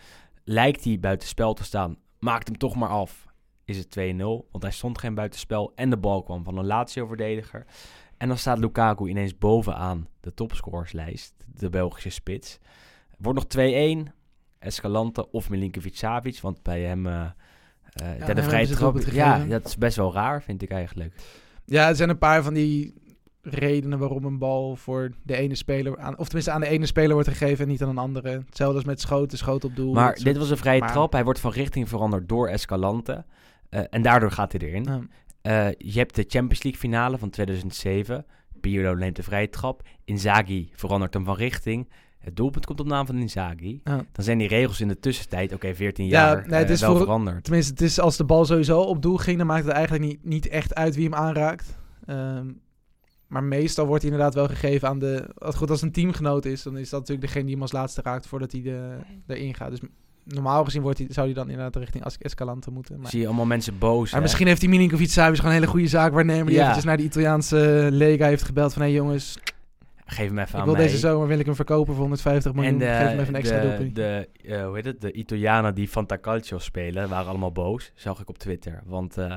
Lijkt 0.44 0.85
hij 0.85 0.99
buitenspel 1.01 1.55
te 1.55 1.64
staan. 1.64 1.97
Maakt 2.18 2.49
hem 2.49 2.59
toch 2.59 2.77
maar 2.77 2.88
af. 2.88 3.27
Is 3.70 3.78
het 3.78 3.98
2-0, 3.98 4.18
want 4.50 4.62
hij 4.62 4.72
stond 4.72 4.98
geen 4.98 5.14
buitenspel. 5.14 5.72
En 5.74 5.90
de 5.90 5.96
bal 5.96 6.22
kwam 6.22 6.44
van 6.44 6.59
een 6.59 6.66
Lazio-verdediger. 6.66 7.66
En 8.16 8.28
dan 8.28 8.38
staat 8.38 8.59
Lukaku 8.59 9.09
ineens 9.09 9.38
bovenaan 9.38 10.09
de 10.20 10.35
topscorerslijst. 10.35 11.35
De 11.46 11.70
Belgische 11.70 12.11
spits. 12.11 12.59
Wordt 13.18 13.54
nog 13.54 13.66
2-1. 14.09 14.12
Escalante 14.59 15.30
of 15.30 15.50
Milinkovic-Savic. 15.50 16.40
Want 16.40 16.62
bij 16.62 16.80
hem... 16.80 17.06
eh 17.06 17.20
eh 17.92 18.06
ja, 18.06 18.18
de 18.18 18.24
hebben 18.24 18.44
vrije 18.44 18.66
trap. 18.66 18.98
Ja, 18.98 19.44
dat 19.44 19.66
is 19.66 19.76
best 19.76 19.96
wel 19.96 20.12
raar, 20.12 20.42
vind 20.42 20.62
ik 20.62 20.70
eigenlijk. 20.70 21.14
Ja, 21.64 21.88
er 21.88 21.96
zijn 21.96 22.09
een 22.09 22.18
paar 22.18 22.42
van 22.42 22.54
die 22.54 22.94
redenen 23.42 23.98
waarom 23.98 24.24
een 24.24 24.38
bal 24.38 24.76
voor 24.76 25.11
de 25.22 25.37
ene 25.37 25.54
speler, 25.54 25.98
aan, 25.98 26.18
of 26.18 26.24
tenminste 26.24 26.50
aan 26.50 26.61
de 26.61 26.66
ene 26.66 26.87
speler 26.87 27.12
wordt 27.12 27.28
gegeven 27.28 27.64
en 27.64 27.70
niet 27.70 27.83
aan 27.83 27.88
een 27.88 27.98
andere. 27.98 28.28
Hetzelfde 28.46 28.76
als 28.76 28.85
met 28.85 29.00
schoten, 29.00 29.38
schoot 29.38 29.64
op 29.64 29.76
doel. 29.76 29.92
Maar 29.92 30.14
dit 30.14 30.37
was 30.37 30.50
een 30.50 30.56
vrije 30.56 30.80
maar- 30.80 30.92
trap. 30.92 31.12
Hij 31.12 31.24
wordt 31.24 31.40
van 31.40 31.52
richting 31.52 31.88
veranderd 31.88 32.28
door 32.28 32.48
Escalante. 32.48 33.24
Eh, 33.70 33.83
en 33.90 34.02
daardoor 34.02 34.30
gaat 34.30 34.52
hij 34.52 34.61
erin. 34.61 34.85
Ja. 34.85 35.00
Eh, 35.42 35.74
je 35.78 35.98
hebt 35.98 36.14
de 36.14 36.24
Champions 36.28 36.62
League 36.62 36.80
finale 36.80 37.18
van 37.18 37.30
2007. 37.30 38.24
Pirlo 38.61 38.94
neemt 38.94 39.16
de 39.16 39.22
vrije 39.22 39.48
trap. 39.48 39.83
Inzaghi 40.04 40.70
verandert 40.72 41.14
hem 41.14 41.24
van 41.24 41.37
richting. 41.37 41.88
Het 42.18 42.37
doelpunt 42.37 42.66
komt 42.66 42.80
op 42.80 42.87
naam 42.87 43.06
van 43.06 43.18
Inzaghi. 43.18 43.80
Ja. 43.85 43.96
Dan 44.12 44.24
zijn 44.24 44.38
die 44.38 44.48
regels 44.48 44.80
in 44.80 44.88
de 44.88 44.98
tussentijd, 44.98 45.52
oké, 45.52 45.74
14 45.74 46.06
Ja, 46.06 46.11
jaar, 46.11 46.48
nee, 46.48 46.59
het 46.59 46.70
eh, 46.70 46.78
wel 46.78 46.90
voor- 46.90 47.00
veranderd. 47.00 47.44
Tenminste, 47.44 47.72
het 47.72 47.80
is 47.80 48.00
als 48.00 48.16
de 48.16 48.24
bal 48.24 48.44
sowieso 48.44 48.80
op 48.80 49.02
doel 49.02 49.16
ging, 49.16 49.38
dan 49.38 49.46
maakt 49.46 49.64
het 49.64 49.74
eigenlijk 49.74 50.04
niet, 50.04 50.24
niet 50.24 50.48
echt 50.48 50.74
uit 50.74 50.94
wie 50.94 51.04
hem 51.04 51.14
aanraakt. 51.14 51.78
Ehm, 52.06 52.52
maar 53.26 53.44
meestal 53.44 53.87
wordt 53.87 54.02
hij 54.02 54.11
inderdaad 54.12 54.35
wel 54.35 54.46
gegeven 54.48 54.88
aan 54.88 54.98
de... 54.98 55.28
Als, 55.38 55.54
goed, 55.56 55.70
als 55.70 55.83
een 55.83 55.92
teamgenoot 55.92 56.44
is, 56.44 56.62
dan 56.62 56.76
is 56.78 56.90
dat 56.90 57.00
natuurlijk 57.00 57.26
degene 57.26 57.44
die 57.44 57.52
hem 57.54 57.62
als 57.62 57.72
laatste 57.72 58.02
raakt 58.02 58.26
voordat 58.26 58.52
hij 58.52 58.62
de, 58.62 58.96
erin 59.26 59.54
gaat. 59.54 59.70
Dus 59.70 59.80
normaal 60.24 60.64
gezien 60.64 60.83
wordt 60.83 60.98
hij, 60.98 61.06
zou 61.11 61.26
hij 61.26 61.35
dan 61.35 61.48
inderdaad 61.50 61.76
richting 61.76 62.04
As- 62.04 62.18
Escalante 62.18 62.70
moeten. 62.70 63.00
Maar, 63.00 63.11
Zie 63.11 63.20
je 63.20 63.26
allemaal 63.26 63.46
mensen 63.46 63.78
boos. 63.78 64.12
maar 64.12 64.20
misschien 64.20 64.46
heeft 64.46 64.61
die 64.61 64.68
Milinkovic 64.68 65.11
Savic 65.11 65.37
gewoon 65.37 65.50
een 65.52 65.59
hele 65.59 65.70
goede 65.70 65.87
zaakwaarnemer 65.88 66.44
die 66.46 66.54
Ja. 66.54 66.61
eventjes 66.61 66.85
naar 66.85 66.96
de 66.96 67.02
Italiaanse 67.02 67.88
Lega 67.90 68.26
heeft 68.26 68.42
gebeld 68.42 68.72
van... 68.72 68.83
hé 68.83 68.88
jongens, 68.88 69.38
Geef 70.06 70.28
hem 70.28 70.38
even 70.38 70.48
ik 70.54 70.54
aan 70.61 70.64
wil 70.64 70.74
mij. 70.74 70.83
deze 70.83 70.98
zomer 70.98 71.26
wil 71.28 71.38
ik 71.38 71.44
hem 71.46 71.54
verkopen 71.54 71.92
voor 71.92 72.00
150 72.02 72.52
miljoen. 72.52 72.72
En 72.72 72.78
de, 72.78 72.85
Geef 72.85 72.96
hem 73.09 73.18
even 73.18 73.28
een 73.35 73.40
extra 73.40 73.61
de, 73.61 73.92
de, 73.92 74.28
eh, 74.44 74.64
hoe 74.64 74.74
heet 74.74 74.85
het? 74.85 75.00
de 75.00 75.12
Italianen 75.12 75.74
die 75.74 75.88
Fantacalcio 75.88 76.59
spelen, 76.59 77.09
waren 77.09 77.28
allemaal 77.28 77.52
boos. 77.52 77.92
Zag 77.94 78.20
ik 78.20 78.28
op 78.28 78.38
Twitter. 78.38 78.83
Want 78.87 79.16
eh, 79.18 79.35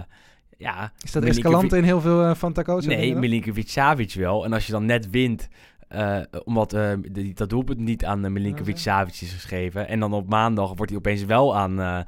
ja... 0.58 0.92
Is 1.04 1.12
dat 1.12 1.24
Milinkovic- 1.24 1.28
Escalante 1.46 1.78
in 1.78 1.84
heel 1.84 2.02
veel 2.02 2.22
uh, 2.24 2.34
Fantacalcio? 2.36 2.96
Nee, 2.96 3.16
Milinkovic-Savic 3.16 4.14
wel. 4.14 4.46
En 4.46 4.54
als 4.54 4.66
je 4.66 4.72
dan 4.72 4.86
net 4.86 5.10
wint, 5.10 5.48
eh, 5.94 6.20
omdat 6.44 6.74
eh, 6.74 6.92
die, 7.12 7.34
dat 7.34 7.50
doelpunt 7.50 7.80
niet 7.80 8.06
aan 8.06 8.26
uh, 8.26 8.32
Milinkovic-Savic 8.32 9.22
is 9.22 9.34
geschreven. 9.34 9.88
En 9.88 10.00
dan 10.00 10.14
op 10.14 10.30
maandag 10.30 10.68
wordt 10.68 10.90
hij 10.92 11.00
opeens 11.00 11.24
wel 11.24 11.56
aan, 11.56 11.80
uh, 11.80 12.00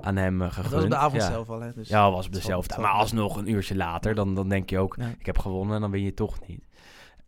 aan 0.00 0.16
hem 0.16 0.40
gegund. 0.40 0.64
Dat 0.64 0.72
was 0.72 0.84
op 0.84 0.90
de 0.90 0.96
avond 0.96 1.22
ja. 1.22 1.28
zelf 1.28 1.50
al, 1.50 1.60
hè? 1.60 1.72
Dus 1.72 1.88
ja, 1.88 2.10
was 2.10 2.26
op 2.26 2.32
dezelfde. 2.32 2.80
Maar 2.80 2.90
zal- 2.90 3.00
alsnog 3.00 3.36
een 3.36 3.50
uurtje 3.50 3.76
later, 3.76 4.14
dan, 4.14 4.34
dan 4.34 4.48
denk 4.48 4.70
je 4.70 4.78
ook, 4.78 4.96
Ja. 4.98 5.06
ik 5.18 5.26
heb 5.26 5.38
gewonnen 5.38 5.74
en 5.74 5.80
dan 5.80 5.90
win 5.90 6.02
je 6.02 6.14
toch 6.14 6.38
niet. 6.46 6.64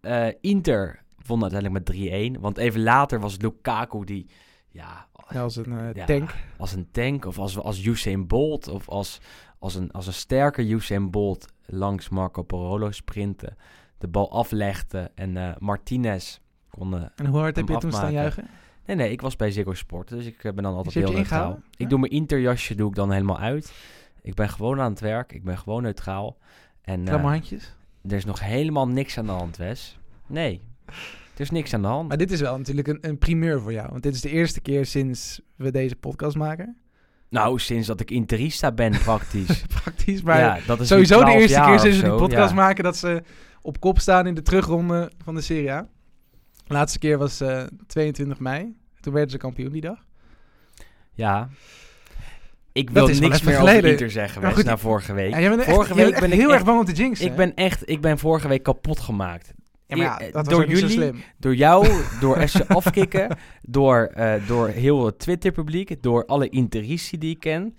Eh, 0.01 0.27
Inter 0.40 1.03
won 1.27 1.42
uiteindelijk 1.42 1.87
met 1.87 1.96
3-1. 2.37 2.40
Want 2.40 2.57
even 2.57 2.83
later 2.83 3.20
was 3.20 3.37
Lukaku 3.40 4.05
die, 4.05 4.27
ja, 4.68 5.07
Ja, 5.31 5.42
als 5.42 5.57
een 5.57 5.92
Ja. 5.94 6.05
tank. 6.05 6.35
als 6.59 6.73
een 6.73 6.88
tank 6.90 7.25
of 7.25 7.38
als, 7.38 7.59
als 7.59 7.85
Usain 7.85 8.27
Bolt 8.27 8.68
of 8.68 8.88
als, 8.88 9.20
als, 9.59 9.75
een, 9.75 9.90
als 9.90 10.07
een 10.07 10.12
sterke 10.12 10.62
Usain 10.70 11.11
Bolt 11.11 11.46
langs 11.66 12.09
Marco 12.09 12.42
Polo 12.42 12.90
sprinten, 12.90 13.57
de 14.00 14.08
bal 14.08 14.30
aflegde 14.32 15.10
en 15.14 15.36
eh, 15.36 15.50
Martinez 15.58 16.38
kon... 16.70 16.94
eh, 16.94 17.02
En 17.16 17.26
hoe 17.26 17.38
hard 17.38 17.56
heb 17.56 17.68
je 17.68 17.78
toen 17.78 17.92
staan 17.92 18.12
juichen? 18.12 18.46
nee, 18.86 18.96
nee, 18.96 19.10
ik 19.10 19.20
was 19.20 19.36
bij 19.36 19.50
Ziggo 19.50 19.74
Sport, 19.74 20.08
dus 20.08 20.26
ik 20.26 20.44
eh, 20.44 20.52
ben 20.52 20.62
dan 20.62 20.74
altijd 20.74 20.94
Dus 20.94 21.04
heel 21.04 21.12
neutraal. 21.12 21.60
Ik 21.76 21.88
doe 21.88 21.98
mijn 21.98 22.12
Interjasje 22.12 22.74
doe 22.74 22.88
ik 22.88 22.94
dan 22.94 23.10
helemaal 23.12 23.38
uit. 23.38 23.72
Ik 24.22 24.34
ben 24.34 24.48
gewoon 24.48 24.80
aan 24.80 24.90
het 24.90 25.00
werk, 25.00 25.32
ik 25.32 25.44
ben 25.44 25.58
gewoon 25.58 25.82
neutraal. 25.82 26.36
En 26.82 27.04
Klamme 27.04 27.28
handjes. 27.28 27.74
er 28.08 28.16
is 28.16 28.24
nog 28.24 28.40
helemaal 28.40 28.88
niks 28.88 29.18
aan 29.18 29.26
de 29.26 29.32
hand, 29.32 29.56
Wes. 29.56 29.98
Nee, 30.26 30.60
er 31.34 31.40
is 31.40 31.50
niks 31.50 31.74
aan 31.74 31.82
de 31.82 31.88
hand. 31.88 32.08
Maar 32.08 32.16
dit 32.16 32.30
is 32.30 32.40
wel 32.40 32.58
natuurlijk 32.58 32.88
een, 32.88 32.98
een 33.00 33.18
primeur 33.18 33.60
voor 33.60 33.72
jou. 33.72 33.88
Want 33.90 34.02
dit 34.02 34.14
is 34.14 34.20
de 34.20 34.30
eerste 34.30 34.60
keer 34.60 34.86
sinds 34.86 35.40
we 35.56 35.70
deze 35.70 35.96
podcast 35.96 36.36
maken. 36.36 36.76
Nou, 37.28 37.58
sinds 37.58 37.86
dat 37.86 38.00
ik 38.00 38.10
interista 38.10 38.72
ben 38.72 38.98
praktisch. 38.98 39.64
Praktisch, 39.82 40.22
maar 40.22 40.38
ja, 40.38 40.58
dat 40.66 40.80
is 40.80 40.88
sowieso 40.88 41.18
de 41.18 41.24
12 41.24 41.40
eerste 41.40 41.60
keer 41.60 41.78
sinds 41.78 41.96
we 41.96 42.02
die 42.08 42.14
podcast 42.16 42.48
ja. 42.50 42.54
maken 42.54 42.84
dat 42.84 42.96
ze 42.96 43.22
op 43.62 43.81
kop 43.81 43.99
staan 43.99 44.27
in 44.27 44.35
de 44.35 44.42
terugronde 44.42 45.11
van 45.25 45.35
de 45.35 45.40
Serie 45.40 45.73
A. 45.73 45.88
Laatste 46.66 46.99
keer 46.99 47.18
was 47.18 47.40
eh, 47.40 47.62
22 47.87 48.38
mei. 48.38 48.77
Toen 49.01 49.12
werden 49.12 49.31
ze 49.31 49.37
kampioen 49.37 49.73
die 49.73 49.81
dag. 49.81 50.05
Ja. 51.12 51.49
Ik 52.73 52.94
Dat 52.94 53.09
wil 53.09 53.20
niks 53.20 53.42
meer 53.42 53.55
over 53.57 53.68
geleden. 53.68 53.90
Inter 53.90 54.11
zeggen, 54.11 54.53
goed, 54.53 54.64
na 54.64 54.77
vorige 54.79 55.12
week. 55.12 55.35
Ja, 55.38 55.57
echt, 55.59 55.64
vorige 55.70 55.94
week 55.94 56.20
ben 56.20 56.33
ik 56.33 56.38
heel 56.38 56.49
echt- 56.49 56.55
erg 56.55 56.64
bang 56.64 56.79
om 56.79 56.85
te 56.85 56.92
jinxen. 56.92 57.27
Ik 57.27 57.37
ben 57.37 57.55
echt, 57.55 57.88
ik 57.88 58.01
ben 58.01 58.18
vorige 58.18 58.49
week 58.49 58.62
kapot 58.62 59.01
gemaakt. 59.01 59.53
ja, 59.87 59.96
maar 59.96 60.07
ja, 60.07 60.18
eh, 60.20 60.33
dat 60.33 60.46
was 60.46 60.55
door 60.55 60.66
jullie, 60.66 60.88
slim. 60.90 61.23
Door 61.38 61.55
jou, 61.55 61.88
door 62.20 62.49
FC 62.49 62.61
Afkikken, 62.70 63.37
door, 63.62 64.05
eh, 64.05 64.46
door 64.46 64.68
heel 64.68 65.07
het 65.07 65.18
Twitter-publiek, 65.18 66.03
door 66.03 66.27
alle 66.27 66.49
Interici 66.49 67.18
die 67.18 67.31
ik 67.31 67.40
ken. 67.40 67.77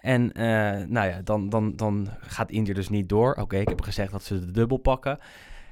En 0.00 0.32
eh, 0.32 0.86
nou 0.86 1.08
ja, 1.08 1.20
dan, 1.24 1.48
dan, 1.48 1.76
dan 1.76 2.08
gaat 2.20 2.50
Inter 2.50 2.74
dus 2.74 2.88
niet 2.88 3.08
door. 3.08 3.34
Oké, 3.34 3.56
ik 3.56 3.68
heb 3.68 3.82
gezegd 3.82 4.12
dat 4.12 4.22
ze 4.22 4.40
de 4.40 4.50
dubbel 4.50 4.76
pakken. 4.76 5.18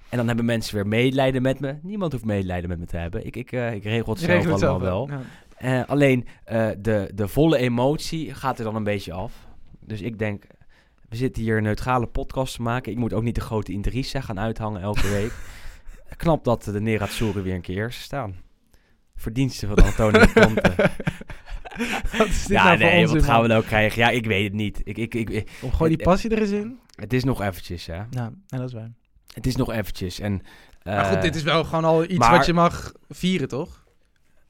En 0.08 0.16
dan 0.16 0.26
hebben 0.26 0.44
mensen 0.44 0.74
weer 0.74 0.86
medelijden 0.86 1.42
met 1.42 1.60
me. 1.60 1.76
Niemand 1.82 2.12
hoeft 2.12 2.24
medelijden 2.24 2.68
met 2.68 2.78
me 2.78 2.86
te 2.86 2.96
hebben. 2.96 3.26
Ik, 3.26 3.36
ik, 3.36 3.52
eh, 3.52 3.72
ik 3.72 3.84
regel 3.84 4.12
het 4.12 4.22
zelf 4.22 4.32
het 4.32 4.40
allemaal 4.40 4.58
zelf 4.58 4.80
wel. 4.80 5.08
Ja. 5.08 5.20
Eh, 5.56 5.88
alleen 5.88 6.26
de, 6.78 7.10
de 7.14 7.28
volle 7.28 7.56
emotie 7.56 8.34
gaat 8.34 8.58
er 8.58 8.64
dan 8.64 8.76
een 8.76 8.84
beetje 8.84 9.12
af. 9.12 9.46
Dus 9.80 10.00
ik 10.00 10.18
denk, 10.18 10.46
we 11.08 11.16
zitten 11.16 11.42
hier 11.42 11.56
een 11.56 11.62
neutrale 11.62 12.06
podcast 12.06 12.54
te 12.54 12.62
maken. 12.62 12.92
Ik 12.92 12.98
moet 12.98 13.12
ook 13.12 13.22
niet 13.22 13.34
de 13.34 13.40
grote 13.40 13.72
Interissa 13.72 14.20
gaan 14.20 14.40
uithangen 14.40 14.80
elke 14.80 15.08
week. 15.08 15.32
Knap 16.16 16.44
dat 16.44 16.64
de 16.64 16.80
Nerazzurri 16.80 17.40
weer 17.40 17.54
een 17.54 17.60
keer 17.60 17.76
eerst 17.76 18.00
staan. 18.00 18.34
Verdiensten 19.16 19.68
van 19.68 19.84
Antonio 19.84 20.26
Conte. 20.26 20.74
Wat 22.18 22.26
is 22.26 22.40
dit 22.46 22.56
ja, 22.56 22.64
nou 22.64 22.78
voor 22.78 22.86
nee, 22.88 23.00
onzin, 23.00 23.16
wat 23.16 23.24
gaan 23.26 23.42
we 23.42 23.48
nou 23.48 23.64
krijgen? 23.64 23.98
Ja, 24.02 24.08
ik 24.10 24.26
weet 24.26 24.44
het 24.44 24.52
niet. 24.52 24.80
Ik, 24.84 24.98
ik, 24.98 25.14
ik, 25.14 25.30
ik- 25.30 25.48
Om 25.62 25.72
gooi 25.72 25.96
die 25.96 26.04
passie 26.04 26.30
er 26.30 26.40
eens 26.40 26.50
in. 26.50 26.78
het 26.94 27.12
is 27.12 27.24
nog 27.24 27.42
eventjes, 27.42 27.86
hè. 27.86 27.94
Ja, 27.94 28.06
nee, 28.10 28.60
dat 28.60 28.68
is 28.68 28.72
waar. 28.72 28.90
Het 29.34 29.46
is 29.46 29.56
nog 29.56 29.72
eventjes. 29.72 30.20
En, 30.20 30.42
maar 30.84 31.04
goed, 31.04 31.16
eh, 31.16 31.22
dit 31.22 31.34
is 31.34 31.42
wel 31.42 31.64
gewoon 31.64 31.84
al 31.84 32.04
iets 32.04 32.18
maar- 32.18 32.36
wat 32.36 32.46
je 32.46 32.52
mag 32.52 32.92
vieren, 33.08 33.48
toch? 33.48 33.84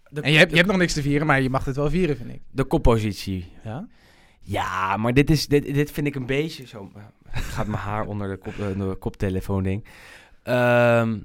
de, 0.08 0.20
En 0.20 0.32
je 0.32 0.36
hebt, 0.38 0.48
de, 0.50 0.56
je 0.56 0.60
hebt 0.62 0.72
nog 0.72 0.80
niks 0.80 0.92
te 0.92 1.02
vieren, 1.02 1.26
maar 1.26 1.40
je 1.40 1.50
mag 1.50 1.64
het 1.64 1.76
wel 1.76 1.90
vieren, 1.90 2.16
vind 2.16 2.30
ik. 2.30 2.40
de 2.50 2.64
koppositie. 2.64 3.52
Ja? 3.64 3.86
Ja, 4.40 4.96
maar 4.96 5.14
dit, 5.14 5.30
is, 5.30 5.46
dit, 5.46 5.74
dit 5.74 5.90
vind 5.90 6.06
ik 6.06 6.14
een 6.14 6.26
beetje 6.26 6.66
zo. 6.66 6.92
Gaat 7.30 7.66
mijn 7.66 7.82
haar 7.82 8.06
onder 8.06 8.28
de, 8.28 8.36
kop, 8.36 8.52
eh, 8.58 8.78
de 8.88 8.96
koptelefoon 8.98 9.62
ding. 9.62 9.84
Ehm 10.42 11.18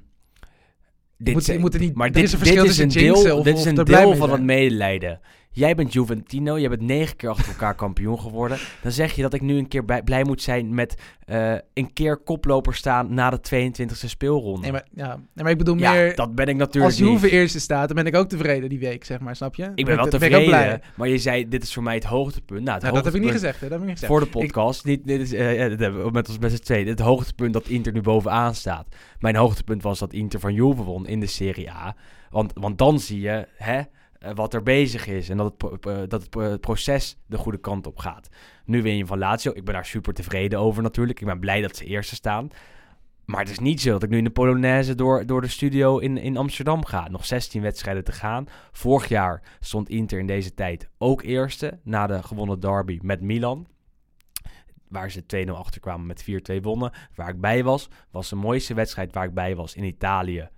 dit 1.18 1.34
moet, 1.34 1.46
je 1.46 1.60
moet 1.60 1.74
er 1.74 1.80
niet, 1.80 1.96
maar 1.96 2.12
dit, 2.12 2.24
is 2.24 2.32
een 2.34 2.38
dit 2.40 2.48
verschil 2.48 2.64
is 2.64 2.76
tussen 2.76 3.02
een 3.06 3.14
deel, 3.14 3.38
of, 3.38 3.44
dit 3.44 3.58
is 3.58 3.66
een 3.66 3.76
deel 3.76 4.10
mee 4.10 4.18
van 4.18 4.32
het 4.32 4.42
medelijden. 4.42 5.20
Jij 5.54 5.76
bent 5.76 5.94
Juventino, 5.94 6.58
je 6.58 6.70
bent 6.70 6.82
negen 6.82 7.16
keer 7.16 7.30
achter 7.30 7.48
elkaar 7.48 7.76
kampioen 7.76 8.20
geworden. 8.20 8.58
Dan 8.82 8.92
zeg 8.92 9.14
je 9.14 9.22
dat 9.22 9.34
ik 9.34 9.42
nu 9.42 9.58
een 9.58 9.68
keer 9.68 9.86
bij- 9.86 10.04
blij 10.04 10.24
moet 10.24 10.42
zijn 10.42 10.74
met 10.74 10.96
eh, 11.26 11.54
een 11.74 11.94
keer 11.94 12.18
koploper 12.18 12.76
staan 12.76 13.14
na 13.14 13.30
de 13.30 13.40
22e 13.40 14.08
speelronde. 14.08 14.62
Nee, 14.62 14.72
maar, 14.72 14.86
ja. 14.94 15.16
nee, 15.16 15.44
maar 15.44 15.52
ik 15.52 15.58
bedoel 15.58 15.78
ja, 15.78 15.92
meer... 15.92 16.16
dat 16.16 16.36
ben 16.36 16.48
ik 16.48 16.56
natuurlijk 16.56 16.86
Als 16.86 17.10
Juve 17.10 17.30
eerste 17.30 17.60
staat, 17.60 17.88
dan 17.88 17.96
ben 17.96 18.06
ik 18.06 18.16
ook 18.16 18.30
tevreden 18.30 18.70
die 18.70 18.80
week, 18.80 19.04
zeg 19.06 19.20
maar, 19.20 19.36
snap 19.36 19.56
je? 19.56 19.72
Ik 19.76 19.86
ben 19.86 19.86
wel 19.86 19.96
ik 19.96 20.02
ook 20.04 20.10
tevreden, 20.10 20.46
blij. 20.46 20.82
maar 20.96 21.08
je 21.08 21.18
zei 21.18 21.48
dit 21.48 21.64
is 21.64 21.74
voor 21.74 21.84
mij 21.84 21.96
het 21.96 22.04
hoogtepunt. 22.04 22.64
Nou, 22.64 22.74
het 22.74 22.82
Nou, 22.82 22.96
dat 22.96 23.06
heb 23.06 23.16
ik 23.16 23.22
niet 23.22 23.32
gezegd, 23.32 23.60
hè? 23.60 23.70
Dat 23.70 23.72
heb 23.72 23.80
ik 23.82 23.88
niet 23.88 24.00
gezegd. 24.00 24.12
Voor 24.12 24.22
de 24.22 24.40
podcast. 24.40 24.86
Niet, 24.86 25.08
dit 25.08 25.22
is, 25.22 25.34
eh, 25.34 25.58
hebben 25.58 26.04
we 26.04 26.12
met 26.12 26.30
ons 26.30 26.54
z'n 26.54 26.64
tweeën. 26.64 26.88
Het 26.88 27.00
hoogtepunt 27.00 27.54
dat 27.54 27.68
Inter 27.68 27.94
nu 27.94 28.02
bovenaan 28.02 28.56
staat. 28.56 28.88
Mijn 29.20 29.36
hoogtepunt 29.36 29.84
was 29.84 30.00
dat 30.00 30.14
Inter 30.14 30.40
van 30.40 30.54
Juve 30.54 30.84
won 30.84 31.08
in 31.08 31.20
de 31.20 31.26
Serie 31.26 31.72
A. 31.72 31.96
Want, 32.30 32.52
want 32.54 32.78
dan 32.78 33.00
zie 33.00 33.22
je 33.22 33.48
hè, 33.56 33.82
eh, 34.22 34.32
wat 34.36 34.54
er 34.54 34.64
bezig 34.64 35.08
is. 35.08 35.30
En 35.30 35.38
dat, 35.38 35.54
het, 35.58 35.86
eh, 35.86 35.98
dat 36.08 36.22
het 36.22 36.30
pro- 36.30 36.58
proces 36.58 37.18
de 37.26 37.38
goede 37.38 37.60
kant 37.60 37.88
op 37.88 37.98
gaat. 37.98 38.30
Nu 38.66 38.82
win 38.82 38.98
je 38.98 39.06
van 39.06 39.18
Lazio. 39.18 39.52
Ik 39.52 39.66
ben 39.66 39.74
daar 39.74 39.86
super 39.86 40.14
tevreden 40.14 40.60
over 40.60 40.84
natuurlijk. 40.84 41.20
Ik 41.20 41.26
ben 41.26 41.40
blij 41.40 41.62
dat 41.62 41.76
ze 41.76 41.86
eerste 41.86 42.16
staan. 42.16 42.50
Maar 43.26 43.40
het 43.40 43.50
is 43.50 43.60
niet 43.60 43.82
zo 43.82 43.92
dat 43.92 44.04
ik 44.04 44.10
nu 44.10 44.18
in 44.18 44.24
de 44.24 44.30
Polonaise 44.30 44.96
door, 44.96 45.26
door 45.26 45.42
de 45.42 45.48
studio 45.48 45.98
in, 45.98 46.18
in 46.18 46.38
Amsterdam 46.38 46.86
ga. 46.86 47.08
Nog 47.10 47.26
16 47.26 47.62
wedstrijden 47.62 48.04
te 48.04 48.12
gaan. 48.12 48.46
Vorig 48.72 49.08
jaar 49.08 49.42
stond 49.60 49.90
Inter 49.90 50.20
in 50.20 50.28
deze 50.28 50.54
tijd 50.54 50.90
ook 50.98 51.22
eerste. 51.22 51.80
Na 51.84 52.08
de 52.08 52.24
gewonnen 52.24 52.60
derby 52.60 53.00
met 53.02 53.22
Milan. 53.22 53.68
Waar 54.88 55.12
ze 55.12 55.46
2-0 55.48 55.50
achterkwamen 55.50 56.06
met 56.06 56.24
4-2 56.24 56.62
wonnen. 56.62 56.92
Waar 57.16 57.30
ik 57.30 57.42
bij 57.42 57.64
was. 57.64 57.90
Was 58.12 58.30
de 58.30 58.36
mooiste 58.36 58.74
wedstrijd 58.74 59.14
waar 59.14 59.26
ik 59.26 59.34
bij 59.34 59.56
was 59.56 59.76
in 59.76 59.84
Italië. 59.84 60.50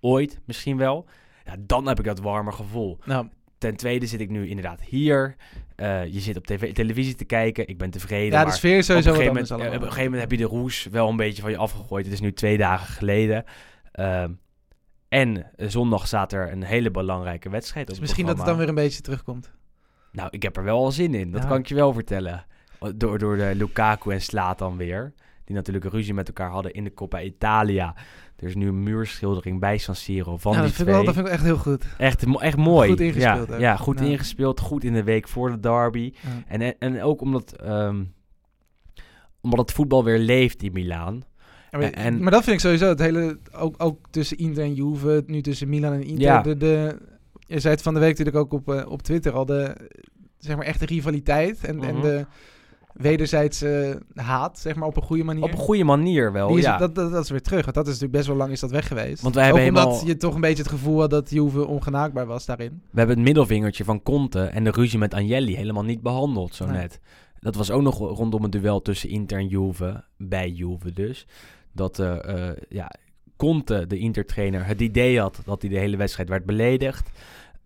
Ooit 0.00 0.40
misschien 0.44 0.76
wel. 0.76 1.06
Ja, 1.44 1.54
dan 1.58 1.86
heb 1.88 1.98
ik 1.98 2.04
dat 2.04 2.20
warme 2.20 2.52
gevoel. 2.52 2.98
Nou, 3.04 3.28
Ten 3.58 3.76
tweede 3.76 4.06
zit 4.06 4.20
ik 4.20 4.30
nu 4.30 4.48
inderdaad 4.48 4.80
hier. 4.80 5.36
Eh, 5.76 6.06
je 6.06 6.20
zit 6.20 6.36
op 6.36 6.46
tv, 6.46 6.72
televisie 6.72 7.14
te 7.14 7.24
kijken. 7.24 7.68
Ik 7.68 7.78
ben 7.78 7.90
tevreden. 7.90 8.38
ja, 8.38 8.44
de 8.44 8.50
sfeer 8.50 8.76
is 8.78 8.90
op 8.90 8.96
een, 8.96 9.02
sowieso 9.02 9.26
moment, 9.26 9.50
eh, 9.50 9.56
op 9.56 9.62
een 9.62 9.80
gegeven 9.80 10.02
moment 10.04 10.20
heb 10.20 10.30
je 10.30 10.36
de 10.36 10.44
roes 10.44 10.86
wel 10.90 11.08
een 11.08 11.16
beetje 11.16 11.42
van 11.42 11.50
je 11.50 11.56
afgegooid. 11.56 12.04
Het 12.04 12.14
is 12.14 12.20
nu 12.20 12.32
twee 12.32 12.56
dagen 12.58 12.94
geleden. 12.94 13.44
Ehm, 13.92 14.30
en 15.08 15.56
eh, 15.56 15.68
zondag 15.68 16.06
staat 16.06 16.32
er 16.32 16.52
een 16.52 16.62
hele 16.62 16.90
belangrijke 16.90 17.50
wedstrijd 17.50 17.86
op 17.86 17.92
het 17.92 18.00
misschien 18.00 18.26
dat 18.26 18.36
het 18.36 18.46
dan 18.46 18.56
weer 18.56 18.68
een 18.68 18.74
beetje 18.74 19.00
terugkomt. 19.00 19.50
Nou, 20.12 20.28
ik 20.30 20.42
heb 20.42 20.56
er 20.56 20.64
wel 20.64 20.84
al 20.84 20.90
zin 20.92 21.14
in. 21.14 21.30
Dat 21.32 21.42
Ja. 21.42 21.48
kan 21.48 21.58
ik 21.58 21.66
je 21.66 21.74
wel 21.74 21.92
vertellen. 21.92 22.44
Door, 22.94 23.18
door 23.18 23.36
de 23.36 23.52
Lukaku 23.54 24.10
en 24.12 24.20
Slatan 24.20 24.76
weer. 24.76 25.12
Die 25.44 25.56
natuurlijk 25.56 25.84
ruzie 25.84 26.14
met 26.14 26.26
elkaar 26.28 26.50
hadden 26.50 26.72
in 26.72 26.84
de 26.84 26.94
Coppa 26.94 27.20
Italia. 27.20 27.94
Er 28.42 28.48
is 28.48 28.54
nu 28.54 28.68
een 28.68 28.82
muurschildering 28.82 29.60
bij 29.60 29.78
San 29.78 29.94
Siro 29.94 30.36
van 30.36 30.52
Ja, 30.52 30.58
die 30.58 30.66
dat, 30.66 30.76
vind 30.76 30.88
ik 30.88 30.94
twee. 30.94 30.94
wel, 30.94 31.04
dat 31.04 31.14
vind 31.14 31.26
ik 31.26 31.32
echt 31.32 31.42
heel 31.42 31.56
goed. 31.56 31.84
Echt, 31.98 32.24
echt 32.40 32.56
mooi. 32.56 32.88
Goed 32.90 33.00
ingespeeld 33.00 33.48
Ja, 33.48 33.58
ja 33.58 33.76
goed 33.76 34.00
ingespeeld. 34.00 34.60
Goed 34.60 34.84
in 34.84 34.92
de 34.92 35.02
week 35.02 35.28
voor 35.28 35.50
de 35.50 35.60
derby. 35.60 36.12
Ja. 36.20 36.28
En, 36.58 36.78
en 36.78 37.02
ook 37.02 37.20
omdat, 37.20 37.52
ehm, 37.56 38.02
omdat 39.40 39.58
het 39.58 39.72
voetbal 39.72 40.04
weer 40.04 40.18
leeft 40.18 40.62
in 40.62 40.72
Milaan. 40.72 41.22
Ja, 41.70 41.78
maar, 41.78 41.90
En- 41.90 42.22
maar 42.22 42.30
dat 42.30 42.42
vind 42.44 42.54
ik 42.56 42.60
sowieso 42.62 42.88
het 42.88 42.98
hele, 42.98 43.38
ook, 43.52 43.74
ook 43.78 43.98
tussen 44.10 44.36
Inter 44.38 44.62
en 44.64 44.74
Juve, 44.74 45.22
nu 45.26 45.40
tussen 45.40 45.68
Milan 45.68 45.92
en 45.92 46.02
Inter. 46.04 46.22
Ja. 46.22 46.42
De, 46.42 46.56
de, 46.56 46.98
je 47.46 47.60
zei 47.60 47.74
het 47.74 47.82
van 47.82 47.94
de 47.94 48.00
week 48.00 48.18
natuurlijk 48.18 48.36
ook 48.36 48.52
op, 48.52 48.72
eh, 48.72 48.90
op 48.90 49.02
Twitter 49.02 49.32
al, 49.32 49.46
de 49.46 49.76
zeg 50.38 50.56
maar 50.56 50.66
echte 50.66 50.86
rivaliteit 50.86 51.64
en, 51.64 51.82
en 51.82 51.94
Mhm. 51.94 52.02
de 52.02 52.26
wederzijdse 52.92 54.00
haat, 54.14 54.58
zeg 54.58 54.74
maar 54.74 54.88
op 54.88 54.96
een 54.96 55.02
goede 55.02 55.24
manier. 55.24 55.42
Op 55.44 55.52
een 55.52 55.56
goede 55.58 55.84
manier 55.84 56.32
wel, 56.32 56.56
is, 56.56 56.64
ja. 56.64 56.76
dat, 56.78 56.94
dat, 56.94 57.12
dat 57.12 57.24
is 57.24 57.30
weer 57.30 57.42
terug, 57.42 57.62
want 57.62 57.74
dat 57.74 57.86
is 57.86 57.92
natuurlijk 57.92 58.16
best 58.16 58.26
wel 58.26 58.36
lang 58.36 58.52
is 58.52 58.60
dat 58.60 58.70
weg 58.70 58.86
geweest. 58.86 59.22
Want 59.22 59.34
wij 59.34 59.44
hebben 59.44 59.62
ook 59.62 59.68
omdat 59.68 59.84
helemaal- 59.84 60.06
je 60.06 60.16
toch 60.16 60.34
een 60.34 60.40
beetje 60.40 60.62
het 60.62 60.72
gevoel 60.72 61.00
had 61.00 61.10
dat 61.10 61.30
Juve 61.30 61.66
ongenaakbaar 61.66 62.26
was 62.26 62.46
daarin. 62.46 62.82
We 62.90 62.98
hebben 62.98 63.16
het 63.16 63.24
middelvingertje 63.24 63.84
van 63.84 64.02
Conte 64.02 64.42
en 64.42 64.64
de 64.64 64.70
ruzie 64.70 64.98
met 64.98 65.14
Agnelli 65.14 65.56
helemaal 65.56 65.84
niet 65.84 66.02
behandeld 66.02 66.54
zo 66.54 66.66
Nee. 66.66 66.76
net. 66.76 67.00
Dat 67.40 67.54
was 67.54 67.70
ook 67.70 67.82
nog 67.82 67.98
rondom 67.98 68.42
het 68.42 68.52
duel 68.52 68.82
tussen 68.82 69.08
Inter 69.08 69.38
en 69.38 69.46
Juve, 69.46 70.04
bij 70.16 70.50
Juve 70.50 70.92
dus. 70.92 71.26
Dat 71.72 71.98
eh, 71.98 72.48
eh, 72.48 72.56
ja, 72.68 72.90
Conte, 73.36 73.86
de 73.86 73.98
Inter-trainer, 73.98 74.66
het 74.66 74.80
idee 74.80 75.20
had 75.20 75.40
dat 75.44 75.62
hij 75.62 75.70
de 75.70 75.78
hele 75.78 75.96
wedstrijd 75.96 76.28
werd 76.28 76.44
beledigd. 76.44 77.10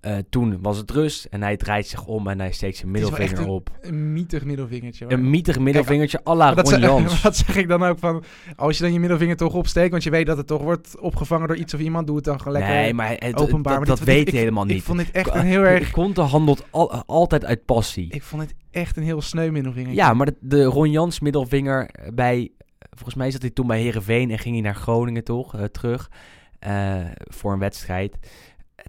Eh, 0.07 0.17
toen 0.31 0.59
was 0.63 0.77
het 0.79 0.91
rust 0.91 1.25
en 1.25 1.43
hij 1.43 1.57
draait 1.57 1.87
zich 1.87 2.07
om 2.07 2.29
en 2.29 2.39
hij 2.41 2.53
steekt 2.53 2.77
zijn 2.77 2.89
Het 2.95 3.01
middelvinger 3.01 3.49
op. 3.49 3.71
Een 3.81 4.13
mietig 4.13 4.45
middelvingertje. 4.45 5.05
hoor. 5.05 5.13
Een 5.13 5.31
mietig 5.31 5.59
middelvingertje 5.59 6.21
à 6.27 6.35
la 6.35 6.45
Maar 6.47 6.55
dat, 6.55 6.71
Ron 6.73 6.81
zeg, 6.81 6.91
Jans. 6.91 7.23
dat 7.23 7.37
zeg 7.37 7.57
ik 7.57 7.69
dan 7.69 7.83
ook 7.83 7.99
van, 7.99 8.25
als 8.57 8.77
je 8.77 8.83
dan 8.83 8.93
je 8.93 9.01
middelvinger 9.01 9.37
toch 9.37 9.55
opsteekt, 9.55 9.91
want 9.91 10.03
je 10.03 10.11
weet 10.11 10.27
dat 10.27 10.37
het 10.37 10.47
toch 10.47 10.63
wordt 10.63 11.01
opgevangen 11.01 11.49
door 11.49 11.57
iets 11.57 11.75
of 11.75 11.81
iemand, 11.81 12.07
doe 12.07 12.17
het 12.17 12.25
dan 12.25 12.39
gewoon 12.39 12.53
lekker 12.53 12.75
Nee, 12.75 12.95
maar 12.95 13.09
het, 13.19 13.37
openbaar. 13.37 13.63
dat, 13.63 13.79
Maar 13.79 13.87
dat 13.87 13.97
dit- 13.99 14.07
weet 14.07 14.27
ik- 14.27 14.29
hij 14.33 14.39
helemaal 14.41 14.65
Ik 14.67 14.71
niet. 14.75 14.83
vond 14.83 14.99
dit 14.99 15.11
echt 15.11 15.35
een 15.35 15.45
heel 15.47 15.63
erg, 15.63 15.91
Conte 15.91 16.21
handelt 16.21 16.65
al- 16.71 16.93
altijd 17.07 17.45
uit 17.45 17.65
passie. 17.65 18.11
ik 18.11 18.23
vond 18.23 18.43
dit 18.43 18.55
echt 18.71 18.97
een 18.97 19.03
heel 19.03 19.21
sneu 19.23 19.51
middelvingertje. 19.51 20.01
Ja, 20.03 20.15
maar 20.15 20.27
de, 20.27 20.37
de 20.41 20.65
Ron 20.65 20.91
Jans 20.91 21.21
middelvinger 21.21 21.91
bij... 22.15 22.51
Volgens 22.91 23.15
mij 23.15 23.31
zat 23.31 23.41
hij 23.43 23.51
toen 23.51 23.67
bij 23.67 23.81
Herenveen 23.81 24.31
en 24.31 24.39
ging 24.39 24.55
hij 24.55 24.65
naar 24.65 24.75
Groningen 24.75 25.25
toch, 25.25 25.55
eh, 25.55 25.65
terug. 25.65 26.11
eh, 26.59 26.97
voor 27.19 27.53
een 27.53 27.59
wedstrijd. 27.59 28.17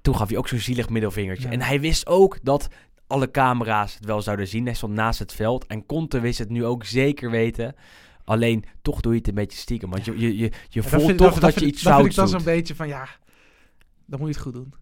Toen 0.02 0.16
gaf 0.16 0.30
hij 0.30 0.38
ook 0.38 0.48
zo'n 0.48 0.60
zielig 0.60 0.90
middelvingertje. 0.90 1.48
Ja. 1.48 1.54
En 1.54 1.62
hij 1.62 1.80
wist 1.80 2.08
ook 2.08 2.38
dat 2.42 2.68
alle 3.08 3.32
camera's 3.32 3.94
het 3.94 4.06
wel 4.06 4.22
zouden 4.22 4.48
zien. 4.48 4.66
Hij 4.66 4.74
stond 4.74 4.94
naast 4.94 5.20
het 5.20 5.34
veld. 5.34 5.66
En 5.66 5.86
Conte 5.86 6.20
wist 6.20 6.40
het 6.40 6.50
nu 6.50 6.66
ook 6.66 6.84
zeker 6.84 7.32
weten. 7.32 7.76
Alleen, 8.24 8.66
toch 8.82 9.02
doe 9.02 9.12
je 9.12 9.18
het 9.18 9.28
een 9.28 9.34
beetje 9.34 9.58
stiekem. 9.58 9.90
Want 9.90 10.06
je, 10.06 10.20
je, 10.20 10.38
je, 10.38 10.52
je 10.70 10.84
voelt 10.84 11.18
toch 11.18 11.40
dat, 11.40 11.60
je 11.60 11.66
iets 11.66 11.82
dat 11.82 11.96
vind 11.96 12.08
ik 12.08 12.16
dan 12.16 12.28
zo'n 12.28 12.44
beetje 12.44 12.76
van, 12.76 12.88
ja, 12.88 13.08
dan 14.06 14.20
moet 14.20 14.28
je 14.28 14.34
het 14.34 14.44
goed 14.44 14.54
doen. 14.54 14.74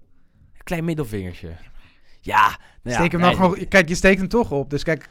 Klein 0.64 0.86
middelvingertje. 0.86 1.56
Ja, 2.22 2.48
nou 2.48 2.58
ja, 2.82 2.94
Steek 2.94 3.12
hem 3.12 3.22
hij- 3.22 3.34
gewoon, 3.34 3.68
kijk, 3.68 3.88
je 3.90 3.96
steekt 3.96 4.20
hem 4.20 4.28
toch 4.30 4.52
op. 4.52 4.70
Dus 4.70 4.84
kijk, 4.84 5.08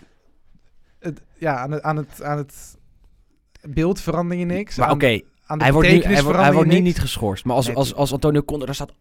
het, 0.99 1.23
ja, 1.38 1.57
aan 1.57 1.71
het, 1.71 1.83
aan 1.83 1.97
het, 1.97 2.23
aan 2.23 2.37
het 2.37 2.79
beeld 3.62 4.01
verander 4.01 4.37
je 4.37 4.45
niks. 4.45 4.77
Maar 4.77 4.90
oké, 4.90 5.21
aan 5.46 5.59
de 5.59 5.64
hij 5.64 5.72
wordt, 5.72 5.88
nu, 5.88 6.02
hij, 6.02 6.22
wordt, 6.22 6.38
hij 6.38 6.64
nu 6.64 6.80
niet 6.80 6.98
geschorst. 6.98 7.44
Maar 7.44 7.57
als, 7.57 7.66
Nee, 7.66 7.76
als, 7.76 7.94
als 7.94 8.12
Antonio 8.12 8.42
Conte 8.42 8.66
daar 8.66 8.74
staat... 8.74 8.92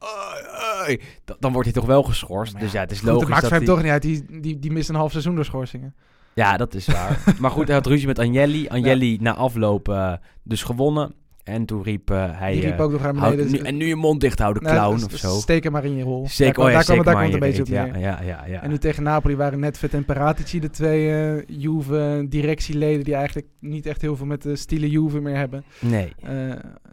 Dan, 1.39 1.51
wordt 1.51 1.67
hij 1.67 1.73
toch 1.73 1.85
wel 1.85 2.03
geschorst. 2.03 2.59
Dus 2.59 2.71
ja, 2.71 2.79
het 2.79 2.91
is 2.91 2.99
Goed, 2.99 3.07
het 3.07 3.15
logisch 3.15 3.29
maakt 3.29 3.41
dat 3.41 3.49
voor 3.49 3.59
hem 3.59 3.67
hij... 3.67 3.75
toch 3.75 3.83
niet 3.83 3.91
uit. 3.91 4.01
Die, 4.01 4.41
die, 4.41 4.59
die 4.59 4.71
mist 4.71 4.89
een 4.89 4.95
half 4.95 5.11
seizoen 5.11 5.35
door 5.35 5.45
schorsingen. 5.45 5.95
Ja, 6.33 6.57
dat 6.57 6.73
is 6.73 6.85
waar. 6.85 7.23
maar 7.39 7.51
goed, 7.51 7.65
hij 7.67 7.75
had 7.75 7.85
ruzie 7.85 8.07
met 8.07 8.19
Agnelli. 8.19 8.67
Agnelli 8.67 9.17
na 9.21 9.33
afloop 9.33 9.89
eh, 9.89 10.13
dus 10.43 10.63
gewonnen. 10.63 11.13
En 11.43 11.65
toen 11.65 11.83
riep 11.83 12.09
eh, 12.11 12.39
hij... 12.39 12.51
Die 12.51 12.61
riep 12.61 12.77
eh, 12.77 12.81
ook 12.81 12.91
nog 12.91 13.01
beneden. 13.11 13.51
nu, 13.51 13.57
en 13.57 13.77
nu 13.77 13.87
je 13.87 13.95
mond 13.95 14.21
dicht 14.21 14.39
houden, 14.39 14.63
Nou, 14.63 14.75
clown 14.75 15.03
of 15.13 15.19
zo. 15.19 15.29
Steek 15.29 15.63
hem 15.63 15.71
maar 15.71 15.85
in 15.85 15.95
je 15.95 16.03
rol. 16.03 16.27
Zeker, 16.29 16.53
daar, 16.53 16.63
oh 16.65 16.69
ja, 16.71 16.75
daar 16.75 16.83
kwam, 16.83 17.03
daar 17.05 17.23
het 17.23 17.33
een 17.33 17.39
beetje 17.39 17.55
je 17.55 17.61
op 17.61 17.91
neer. 17.91 17.99
Ja, 17.99 18.19
ja, 18.21 18.25
ja, 18.25 18.45
ja. 18.47 18.61
En 18.61 18.69
nu 18.69 18.77
tegen 18.77 19.03
Napoli 19.03 19.35
waren 19.35 19.59
Netvet 19.59 19.93
en 19.93 20.05
Paratici 20.05 20.59
de 20.59 20.69
twee 20.69 21.11
eh 21.11 21.43
Juve-directieleden 21.47 23.03
die 23.03 23.15
eigenlijk 23.15 23.47
niet 23.59 23.85
echt 23.85 24.01
heel 24.01 24.15
veel 24.15 24.25
met 24.25 24.41
de 24.41 24.55
stile 24.55 24.89
Juve 24.89 25.19
meer 25.21 25.35
hebben. 25.35 25.63
Nee, 25.79 26.13
Eh, 26.23 26.31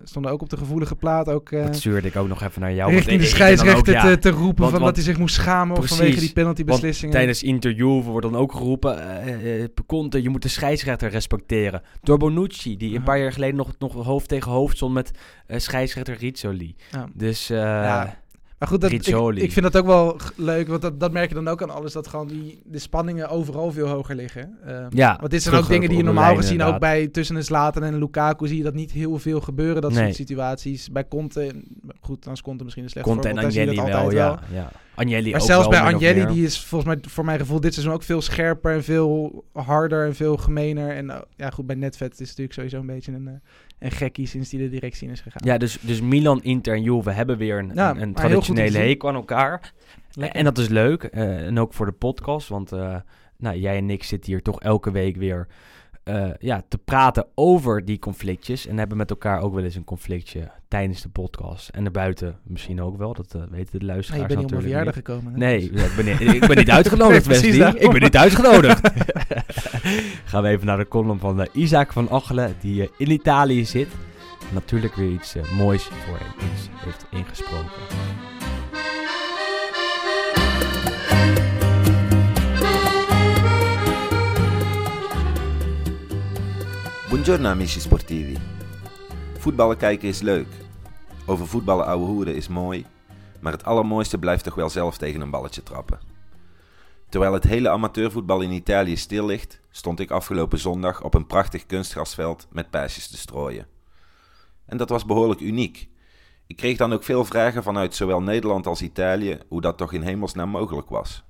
stonden 0.05 0.33
ook 0.33 0.43
op 0.43 0.51
de 0.51 0.57
gevoelige 0.57 0.97
plaat, 0.97 1.29
ook 1.29 1.51
dat 1.51 1.77
stuurde 1.77 2.09
ik 2.09 2.17
ook 2.17 2.29
nog 2.29 2.43
even 2.43 2.61
naar 2.61 2.75
jou. 2.75 2.91
richting 2.93 3.21
de 3.21 3.27
scheidsrechter 3.27 4.01
te, 4.01 4.19
te 4.19 4.31
roepen 4.31 4.45
Want- 4.61 4.71
van 4.71 4.71
want- 4.71 4.85
dat 4.85 4.95
hij 4.95 5.05
zich 5.05 5.19
moest 5.19 5.35
schamen 5.35 5.73
of 5.73 5.79
Precies, 5.79 5.97
vanwege 5.97 6.21
die 6.21 6.33
penaltybeslissingen. 6.33 7.15
tijdens 7.15 7.43
interview 7.43 8.03
wordt 8.03 8.27
dan 8.31 8.37
ook 8.37 8.53
geroepen... 8.53 8.99
Conte, 9.87 10.23
je 10.23 10.29
moet 10.29 10.43
de 10.43 10.49
scheidsrechter 10.49 11.11
respecteren. 11.11 11.83
Door 12.03 12.19
Bonucci, 12.19 12.77
die 12.77 12.97
een 12.97 13.03
paar 13.03 13.19
jaar 13.19 13.33
geleden 13.33 13.57
nog, 13.57 13.73
nog 13.79 13.93
hoofd 14.05 14.29
tegen 14.29 14.40
hoofd 14.45 14.77
stond 14.77 14.95
met 14.95 15.11
eh, 15.47 15.59
scheidsrechter 15.59 16.17
Rizzoli. 16.17 16.75
Ja. 16.91 17.09
Dus 17.15 17.51
eh, 17.51 17.57
Ja, 17.59 18.19
Maar 18.59 18.69
goed, 18.69 18.81
dat, 18.81 18.91
ik, 18.91 19.07
ik 19.37 19.53
vind 19.53 19.73
dat 19.73 19.77
ook 19.77 19.87
wel 19.87 20.17
leuk, 20.37 20.69
want 20.69 20.83
dat, 20.83 21.01
dat 21.01 21.13
merk 21.13 21.29
je 21.29 21.35
dan 21.35 21.49
ook 21.49 21.63
aan 21.63 21.71
alles, 21.71 21.93
dat 21.93 22.09
gewoon 22.09 22.27
die, 22.29 22.63
de 22.65 22.79
spanningen 22.79 23.29
overal 23.29 23.73
veel 23.73 23.89
hoger 23.89 24.15
liggen. 24.15 24.59
Eh, 24.65 24.87
ja, 24.91 25.17
want 25.19 25.31
dit 25.31 25.43
zijn 25.43 25.55
ook 25.55 25.69
dingen 25.69 25.89
die 25.89 25.99
je 25.99 26.05
normaal 26.05 26.37
gezien 26.37 26.63
ook 26.63 26.79
bij 26.79 27.09
tussen 27.09 27.37
een 27.37 27.45
Zlatan 27.45 27.83
en 27.83 27.93
een 27.93 27.99
Lukaku 27.99 28.47
zie 28.49 28.57
je 28.57 28.63
dat 28.63 28.75
niet 28.75 28.91
heel 28.91 29.19
veel 29.19 29.41
gebeuren, 29.41 29.83
dat 29.83 29.93
Nee. 29.93 30.05
soort 30.05 30.17
situaties. 30.17 30.91
Bij 30.91 31.09
Conte, 31.09 31.53
goed, 32.01 32.25
dan 32.25 32.33
is 32.33 32.43
Conte 32.43 32.63
misschien 32.63 32.85
een 32.85 32.91
slecht 32.91 33.07
Conte 33.07 33.29
en 33.29 33.35
voorbeeld, 33.35 33.59
Agnelli 33.59 33.77
wel, 33.77 34.01
altijd 34.01 34.13
ja. 34.13 34.41
ja. 34.53 34.71
Agnelli 34.95 35.31
Maar 35.31 35.41
ook 35.41 35.47
zelfs 35.47 35.69
wel, 35.69 35.83
bij 35.83 35.95
Agnelli, 35.95 36.27
die 36.27 36.45
is 36.45 36.61
volgens 36.61 36.95
mij 36.95 37.11
voor 37.11 37.25
mijn 37.25 37.39
gevoel 37.39 37.61
dit 37.61 37.73
seizoen 37.73 37.95
ook 37.95 38.03
veel 38.03 38.23
scherper 38.23 38.73
en 38.73 38.85
veel 38.85 39.45
harder 39.53 40.07
en 40.07 40.15
veel 40.15 40.37
gemener. 40.37 40.97
En 40.97 41.25
ja, 41.37 41.51
goed, 41.51 41.67
bij 41.67 41.77
Netvet 41.77 42.13
is 42.13 42.19
het 42.19 42.29
natuurlijk 42.29 42.53
sowieso 42.53 42.79
een 42.79 42.87
beetje 42.87 43.13
een, 43.13 43.41
een 43.81 43.91
gekkie 43.91 44.27
sinds 44.27 44.49
die 44.49 44.59
de 44.59 44.69
directie 44.69 45.07
in 45.07 45.13
is 45.13 45.21
gegaan. 45.21 45.43
Ja, 45.45 45.59
dus, 45.59 45.79
dus 45.81 46.01
Milan, 46.01 46.43
Inter 46.43 46.75
en 46.75 46.83
Juve 46.83 47.11
hebben 47.11 47.37
weer 47.37 47.59
een, 47.59 47.71
Ja, 47.75 47.97
een, 47.97 48.15
traditionele 48.15 48.79
hekel 48.79 49.09
aan 49.09 49.15
elkaar. 49.15 49.73
Lekker. 50.13 50.39
En 50.39 50.45
dat 50.45 50.59
is 50.59 50.69
leuk. 50.69 51.03
eh, 51.03 51.47
en 51.47 51.59
ook 51.59 51.75
voor 51.75 51.87
de 51.87 51.93
podcast, 51.93 52.49
want 52.49 52.73
eh, 52.73 52.97
nou, 53.37 53.57
jij 53.59 53.77
en 53.77 53.91
ik 53.91 54.03
zitten 54.03 54.33
hier 54.33 54.43
toch 54.43 54.61
elke 54.61 54.91
week 54.91 55.17
weer 55.17 55.47
eh, 56.03 56.31
ja, 56.39 56.63
te 56.69 56.79
praten 56.79 57.27
over 57.35 57.85
die 57.85 57.99
conflictjes. 57.99 58.67
En 58.67 58.79
hebben 58.79 58.97
met 58.97 59.11
elkaar 59.11 59.41
ook 59.41 59.55
wel 59.55 59.65
eens 59.65 59.75
een 59.75 59.85
conflictje 59.85 60.51
tijdens 60.69 61.03
de 61.03 61.09
podcast. 61.09 61.69
En 61.69 61.83
daarbuiten 61.83 62.39
misschien 62.45 62.83
ook 62.83 62.97
wel, 62.99 63.13
dat 63.15 63.35
eh, 63.35 63.43
weten 63.51 63.79
de 63.79 63.79
Nee, 63.79 63.87
je 63.87 63.93
luisteraars 63.93 64.35
niet 64.35 64.53
op 64.53 64.61
verjaardag 64.61 64.95
gekomen. 64.95 65.33
hè? 65.33 65.39
Nee, 65.39 65.63
ik 65.63 65.93
ben, 65.97 66.05
niet- 66.05 66.21
ik 66.21 66.47
ben 66.47 66.57
niet 66.57 66.71
uitgenodigd, 66.71 67.27
Wesley. 67.41 67.73
Ik 67.75 67.91
ben 67.93 68.03
niet 68.03 68.17
uitgenodigd. 68.17 68.91
Gaan 70.25 70.43
we 70.43 70.49
even 70.49 70.67
naar 70.67 70.77
de 70.79 70.89
column 70.89 71.19
van 71.19 71.41
eh, 71.43 71.47
Isaac 71.53 71.93
van 71.93 72.11
Achelen, 72.11 72.55
die 72.61 72.91
in 72.97 73.11
Italië 73.11 73.65
zit. 73.65 73.89
Natuurlijk 74.53 74.95
weer 74.95 75.11
iets 75.11 75.35
moois 75.57 75.83
voor 75.85 76.19
ons 76.51 76.69
heeft 76.85 77.07
ingesproken. 77.11 77.71
Buongiorno 87.11 87.49
amici 87.49 87.81
sportivi. 87.81 88.37
Voetballen 89.39 89.77
kijken 89.77 90.09
is 90.09 90.21
leuk. 90.21 90.47
Over 91.27 91.47
voetballen 91.47 91.87
ouwe 91.87 92.07
hoeren 92.07 92.35
is 92.35 92.49
mooi. 92.49 92.87
Maar 93.41 93.53
het 93.53 93.65
allermooiste 93.65 94.19
blijft 94.19 94.45
toch 94.45 94.55
wel 94.55 94.71
zelf 94.71 94.99
tegen 94.99 95.21
een 95.21 95.31
balletje 95.31 95.63
trappen. 95.63 96.01
Terwijl 97.09 97.33
het 97.33 97.45
hele 97.45 97.69
amateurvoetbal 97.69 98.41
in 98.41 98.51
Italië 98.51 98.97
stil 98.97 99.27
ligt, 99.27 99.61
stond 99.71 100.01
ik 100.01 100.11
afgelopen 100.11 100.59
zondag 100.59 101.03
op 101.03 101.15
een 101.15 101.27
prachtig 101.27 101.67
kunstgrasveld 101.67 102.47
met 102.51 102.71
paasjes 102.71 103.09
te 103.09 103.17
strooien. 103.17 103.67
En 104.67 104.77
dat 104.77 104.89
was 104.89 105.05
behoorlijk 105.05 105.41
uniek. 105.41 105.89
Ik 106.47 106.57
kreeg 106.57 106.77
dan 106.77 106.93
ook 106.93 107.05
veel 107.05 107.25
vragen 107.25 107.63
vanuit 107.63 107.95
zowel 107.95 108.23
Nederland 108.23 108.67
als 108.67 108.83
Italië 108.83 109.39
hoe 109.49 109.61
dat 109.61 109.79
toch 109.79 109.93
in 109.93 110.03
hemelsnaam 110.03 110.49
mogelijk 110.49 110.89
was. 110.89 111.25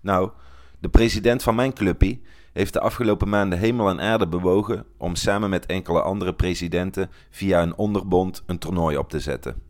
Nou, 0.00 0.30
de 0.78 0.88
president 0.88 1.42
van 1.42 1.54
mijn 1.54 1.72
clubpie 1.72 2.22
heeft 2.52 2.72
de 2.72 2.80
afgelopen 2.80 3.28
maanden 3.28 3.58
hemel 3.58 3.88
en 3.88 4.00
aarde 4.00 4.28
bewogen 4.28 4.84
om 4.96 5.14
samen 5.14 5.50
met 5.50 5.66
enkele 5.66 6.02
andere 6.02 6.34
presidenten 6.34 7.10
via 7.30 7.62
een 7.62 7.76
onderbond 7.76 8.42
een 8.46 8.58
toernooi 8.58 8.96
op 8.96 9.10
te 9.10 9.20
zetten. 9.20 9.62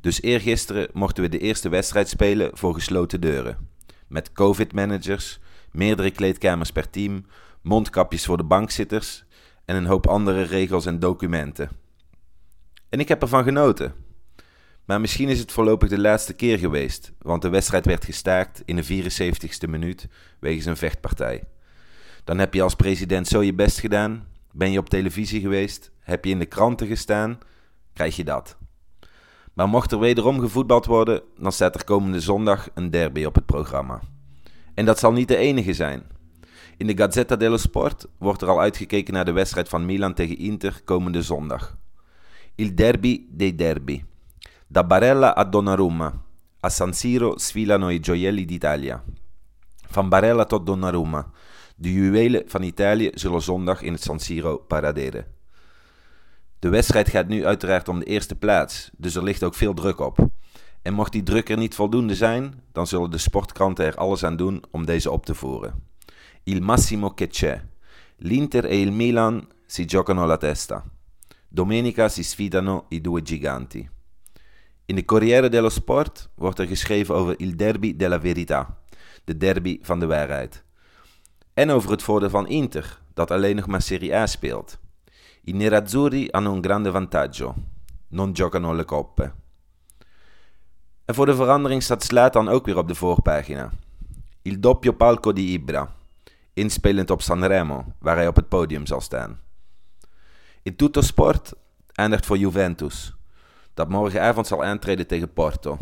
Dus 0.00 0.22
eergisteren 0.22 0.88
mochten 0.92 1.22
we 1.22 1.28
de 1.28 1.38
eerste 1.38 1.68
wedstrijd 1.68 2.08
spelen 2.08 2.50
voor 2.52 2.74
gesloten 2.74 3.20
deuren. 3.20 3.68
Met 4.08 4.32
covid-managers, 4.32 5.40
meerdere 5.72 6.10
kleedkamers 6.10 6.72
per 6.72 6.90
team, 6.90 7.26
mondkapjes 7.62 8.24
voor 8.24 8.36
de 8.36 8.44
bankzitters 8.44 9.24
en 9.64 9.76
een 9.76 9.86
hoop 9.86 10.06
andere 10.06 10.42
regels 10.42 10.86
en 10.86 10.98
documenten. 10.98 11.70
En 12.88 13.00
ik 13.00 13.08
heb 13.08 13.22
ervan 13.22 13.44
genoten. 13.44 13.94
Maar 14.84 15.00
misschien 15.00 15.28
is 15.28 15.38
het 15.38 15.52
voorlopig 15.52 15.88
de 15.88 15.98
laatste 15.98 16.32
keer 16.32 16.58
geweest, 16.58 17.12
want 17.18 17.42
de 17.42 17.48
wedstrijd 17.48 17.86
werd 17.86 18.04
gestaakt 18.04 18.62
in 18.64 18.76
de 18.76 18.84
74ste 18.84 19.68
minuut 19.68 20.08
wegens 20.40 20.64
een 20.64 20.76
vechtpartij. 20.76 21.44
Dan 22.28 22.38
heb 22.38 22.54
je 22.54 22.62
als 22.62 22.74
president 22.74 23.26
zo 23.26 23.42
je 23.42 23.54
best 23.54 23.80
gedaan, 23.80 24.26
ben 24.52 24.70
je 24.70 24.78
op 24.78 24.88
televisie 24.88 25.40
geweest, 25.40 25.90
heb 26.00 26.24
je 26.24 26.30
in 26.30 26.38
de 26.38 26.46
kranten 26.46 26.86
gestaan, 26.86 27.38
krijg 27.92 28.16
je 28.16 28.24
dat. 28.24 28.56
Maar 29.52 29.68
mocht 29.68 29.92
er 29.92 29.98
wederom 29.98 30.40
gevoetbald 30.40 30.86
worden, 30.86 31.22
dan 31.38 31.52
staat 31.52 31.74
er 31.74 31.84
komende 31.84 32.20
zondag 32.20 32.68
een 32.74 32.90
derby 32.90 33.24
op 33.24 33.34
het 33.34 33.46
programma. 33.46 34.00
En 34.74 34.84
dat 34.84 34.98
zal 34.98 35.12
niet 35.12 35.28
de 35.28 35.36
enige 35.36 35.72
zijn. 35.72 36.02
In 36.76 36.86
de 36.86 36.96
Gazzetta 36.96 37.36
dello 37.36 37.56
Sport 37.56 38.06
wordt 38.18 38.42
er 38.42 38.48
al 38.48 38.60
uitgekeken 38.60 39.14
naar 39.14 39.24
de 39.24 39.32
wedstrijd 39.32 39.68
van 39.68 39.86
Milan 39.86 40.14
tegen 40.14 40.38
Inter 40.38 40.80
komende 40.84 41.22
zondag. 41.22 41.76
Il 42.54 42.74
derby 42.74 43.26
dei 43.30 43.54
derby. 43.54 44.04
Da 44.66 44.84
Barella 44.84 45.38
a 45.38 45.44
Donnarumma. 45.44 46.22
A 46.64 46.68
San 46.68 46.94
Siro 46.94 47.38
sfilano 47.38 47.90
i 47.90 47.98
gioielli 48.02 48.44
d'Italia. 48.44 49.02
Van 49.90 50.08
Barella 50.08 50.44
tot 50.44 50.66
Donnarumma. 50.66 51.30
De 51.80 51.92
juwelen 51.92 52.42
van 52.46 52.62
Italië 52.62 53.10
zullen 53.14 53.42
zondag 53.42 53.82
in 53.82 53.92
het 53.92 54.02
San 54.02 54.20
Siro 54.20 54.56
paraderen. 54.56 55.26
De 56.58 56.68
wedstrijd 56.68 57.08
gaat 57.08 57.28
nu 57.28 57.46
uiteraard 57.46 57.88
om 57.88 57.98
de 57.98 58.04
eerste 58.04 58.34
plaats, 58.34 58.90
dus 58.96 59.14
er 59.14 59.22
ligt 59.22 59.42
ook 59.42 59.54
veel 59.54 59.74
druk 59.74 60.00
op. 60.00 60.28
En 60.82 60.94
mocht 60.94 61.12
die 61.12 61.22
druk 61.22 61.48
er 61.48 61.56
niet 61.56 61.74
voldoende 61.74 62.14
zijn, 62.14 62.62
dan 62.72 62.86
zullen 62.86 63.10
de 63.10 63.18
sportkranten 63.18 63.84
er 63.84 63.94
alles 63.94 64.24
aan 64.24 64.36
doen 64.36 64.62
om 64.70 64.86
deze 64.86 65.10
op 65.10 65.26
te 65.26 65.34
voeren. 65.34 65.74
Il 66.44 66.62
massimo 66.62 67.12
che 67.14 67.26
c'è. 67.26 67.60
L'Inter 68.16 68.64
e 68.64 68.80
il 68.80 68.92
Milan 68.92 69.48
si 69.66 69.84
giocano 69.84 70.26
la 70.26 70.36
testa. 70.36 70.84
Domenica 71.48 72.08
si 72.08 72.22
sfidano 72.22 72.86
i 72.88 73.00
due 73.00 73.20
giganti. 73.24 73.88
In 74.86 74.94
de 74.94 75.04
Corriere 75.04 75.48
dello 75.48 75.68
Sport 75.68 76.28
wordt 76.34 76.58
er 76.58 76.66
geschreven 76.66 77.14
over 77.14 77.34
il 77.40 77.56
derby 77.56 77.96
della 77.96 78.20
verità, 78.20 78.78
de 79.24 79.36
derby 79.36 79.78
van 79.82 79.98
de 79.98 80.06
waarheid. 80.06 80.66
En 81.58 81.70
over 81.70 81.90
het 81.90 82.02
voordeel 82.02 82.30
van 82.30 82.48
Inter, 82.48 82.98
dat 83.14 83.30
alleen 83.30 83.56
nog 83.56 83.66
maar 83.66 83.82
Serie 83.82 84.14
A 84.14 84.26
speelt. 84.26 84.78
I 85.44 85.52
nerazzurri 85.52 86.28
hanno 86.30 86.52
un 86.52 86.62
grande 86.62 86.90
vantaggio. 86.90 87.54
Non 88.08 88.36
giocano 88.36 88.74
le 88.74 88.84
coppe. 88.84 89.32
En 91.04 91.14
voor 91.14 91.26
de 91.26 91.34
verandering 91.34 91.82
staat 91.82 92.02
Slatan 92.02 92.48
ook 92.48 92.66
weer 92.66 92.76
op 92.76 92.88
de 92.88 92.94
voorpagina. 92.94 93.70
Il 94.42 94.60
doppio 94.60 94.92
palco 94.92 95.32
di 95.32 95.52
Ibra. 95.52 95.94
Inspelend 96.52 97.10
op 97.10 97.22
Sanremo, 97.22 97.84
waar 97.98 98.16
hij 98.16 98.28
op 98.28 98.36
het 98.36 98.48
podium 98.48 98.86
zal 98.86 99.00
staan. 99.00 99.40
In 100.62 100.76
Tutto 100.76 101.00
Sport 101.00 101.52
eindigt 101.92 102.26
voor 102.26 102.38
Juventus, 102.38 103.14
dat 103.74 103.88
morgenavond 103.88 104.46
zal 104.46 104.64
aantreden 104.64 105.06
tegen 105.06 105.32
Porto. 105.32 105.78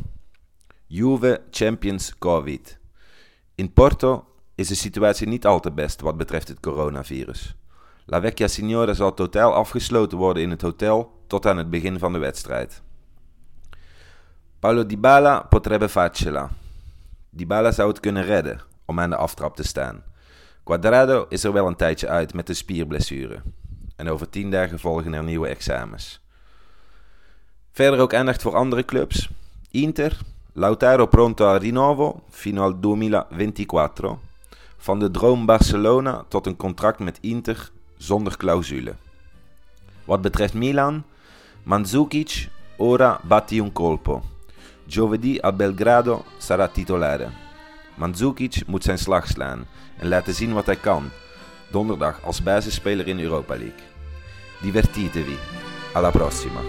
Juve 0.86 1.42
Champions 1.50 2.18
Covid. 2.18 2.78
In 3.54 3.72
Porto 3.72 4.35
is 4.56 4.68
de 4.68 4.74
situatie 4.74 5.28
niet 5.28 5.46
al 5.46 5.60
te 5.60 5.72
best 5.72 6.00
wat 6.00 6.16
betreft 6.16 6.48
het 6.48 6.60
coronavirus. 6.60 7.56
La 8.06 8.20
Vecchia 8.20 8.48
Signora 8.48 8.94
zal 8.94 9.14
totaal 9.14 9.54
afgesloten 9.54 10.18
worden 10.18 10.42
in 10.42 10.50
het 10.50 10.62
hotel 10.62 11.22
tot 11.26 11.46
aan 11.46 11.56
het 11.56 11.70
begin 11.70 11.98
van 11.98 12.12
de 12.12 12.18
wedstrijd. 12.18 12.82
Paulo 14.58 14.86
Dybala 14.86 15.40
potrebbe 15.40 15.88
farcela. 15.88 16.50
Dybala 17.30 17.70
zou 17.70 17.88
het 17.88 18.00
kunnen 18.00 18.24
redden 18.24 18.60
om 18.84 19.00
aan 19.00 19.10
de 19.10 19.16
aftrap 19.16 19.56
te 19.56 19.62
staan. 19.62 20.02
Quadrado 20.64 21.26
is 21.28 21.44
er 21.44 21.52
wel 21.52 21.66
een 21.66 21.76
tijdje 21.76 22.08
uit 22.08 22.34
met 22.34 22.48
een 22.48 22.56
spierblessure. 22.56 23.42
En 23.96 24.08
over 24.08 24.28
tien 24.28 24.50
dagen 24.50 24.78
volgen 24.78 25.14
er 25.14 25.22
nieuwe 25.22 25.48
examens. 25.48 26.20
Verder 27.72 28.00
ook 28.00 28.14
aandacht 28.14 28.42
voor 28.42 28.56
andere 28.56 28.84
clubs. 28.84 29.30
Inter, 29.70 30.18
Lautaro 30.52 31.06
pronto 31.06 31.46
al 31.46 31.56
rinnovo 31.56 32.24
fino 32.28 32.62
al 32.62 32.78
2024. 32.80 34.25
Van 34.76 34.98
de 34.98 35.10
droom 35.10 35.46
Barcelona 35.46 36.24
tot 36.28 36.46
een 36.46 36.56
contract 36.56 36.98
met 36.98 37.18
Inter 37.20 37.70
zonder 37.96 38.36
clausule. 38.36 38.94
Wat 40.04 40.20
betreft 40.20 40.54
Milan, 40.54 41.04
Mandzukic 41.62 42.48
ora 42.76 43.20
batti 43.22 43.58
un 43.58 43.72
colpo. 43.72 44.22
Giovedì 44.86 45.38
a 45.42 45.52
Belgrado 45.52 46.24
sarà 46.38 46.68
titolare. 46.68 47.30
Mandzukic 47.94 48.66
moet 48.66 48.84
zijn 48.84 48.98
slag 48.98 49.26
slaan 49.26 49.66
en 49.96 50.08
laten 50.08 50.34
zien 50.34 50.52
wat 50.52 50.66
hij 50.66 50.76
kan. 50.76 51.10
Donderdag 51.70 52.22
als 52.24 52.42
basisspeler 52.42 53.08
in 53.08 53.20
Europa 53.20 53.54
League. 53.54 53.84
Divertitevi. 54.62 55.36
Alla 55.92 56.10
prossima. 56.10 56.60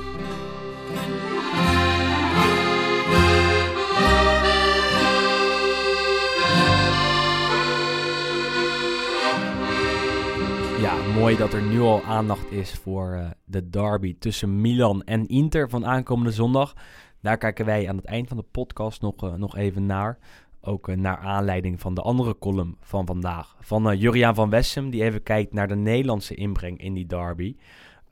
Ja, 10.77 11.07
mooi 11.15 11.37
dat 11.37 11.53
er 11.53 11.61
nu 11.61 11.79
al 11.79 12.03
aandacht 12.03 12.51
is 12.51 12.73
voor 12.73 13.11
eh, 13.11 13.29
de 13.45 13.69
derby 13.69 14.15
tussen 14.19 14.61
Milan 14.61 15.03
en 15.03 15.27
Inter 15.27 15.69
van 15.69 15.85
aankomende 15.85 16.31
zondag. 16.31 16.73
Daar 17.21 17.37
kijken 17.37 17.65
wij 17.65 17.89
aan 17.89 17.95
het 17.95 18.05
eind 18.05 18.27
van 18.27 18.37
de 18.37 18.43
podcast 18.51 19.01
nog, 19.01 19.13
eh, 19.17 19.33
nog 19.33 19.55
even 19.55 19.85
naar. 19.85 20.17
Ook 20.61 20.87
eh, 20.87 20.97
naar 20.97 21.17
aanleiding 21.17 21.79
van 21.79 21.93
de 21.93 22.01
andere 22.01 22.37
column 22.37 22.77
van 22.81 23.05
vandaag. 23.05 23.55
Van 23.59 23.97
Juriaan 23.97 24.35
van 24.35 24.49
Wessem, 24.49 24.89
die 24.89 25.03
even 25.03 25.23
kijkt 25.23 25.53
naar 25.53 25.67
de 25.67 25.75
Nederlandse 25.75 26.35
inbreng 26.35 26.81
in 26.81 26.93
die 26.93 27.05
derby. 27.05 27.55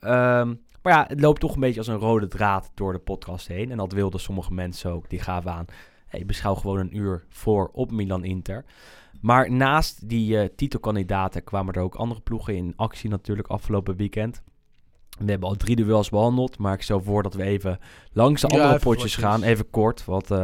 Ehm, 0.00 0.54
maar 0.82 0.92
ja, 0.92 1.04
het 1.08 1.20
loopt 1.20 1.40
toch 1.40 1.54
een 1.54 1.60
beetje 1.60 1.78
als 1.78 1.88
een 1.88 1.96
rode 1.96 2.28
draad 2.28 2.70
door 2.74 2.92
de 2.92 2.98
podcast 2.98 3.48
heen. 3.48 3.70
En 3.70 3.76
dat 3.76 3.92
wilden 3.92 4.20
sommige 4.20 4.52
mensen 4.52 4.90
ook. 4.90 5.10
Die 5.10 5.20
gaven 5.20 5.52
aan, 5.52 5.66
hey, 6.06 6.26
beschouw 6.26 6.54
gewoon 6.54 6.78
een 6.78 6.96
uur 6.96 7.24
voor 7.28 7.70
op 7.72 7.90
Milan-Inter. 7.90 8.64
Maar 9.20 9.50
naast 9.52 10.08
die 10.08 10.38
eh, 10.38 10.48
titelkandidaten 10.56 11.44
kwamen 11.44 11.74
er 11.74 11.82
ook 11.82 11.94
andere 11.94 12.20
ploegen 12.20 12.56
in 12.56 12.72
actie 12.76 13.10
natuurlijk 13.10 13.48
afgelopen 13.48 13.96
weekend. 13.96 14.42
We 15.18 15.30
hebben 15.30 15.48
al 15.48 15.54
drie 15.54 15.76
duels 15.76 16.08
behandeld, 16.08 16.58
maar 16.58 16.74
ik 16.74 16.82
stel 16.82 17.02
voor 17.02 17.22
dat 17.22 17.34
we 17.34 17.42
even 17.42 17.78
langs 18.12 18.40
de 18.40 18.48
andere 18.48 18.78
potjes 18.78 19.16
gaan. 19.16 19.42
Even 19.42 19.70
kort, 19.70 20.04
want 20.04 20.30
eh, 20.30 20.38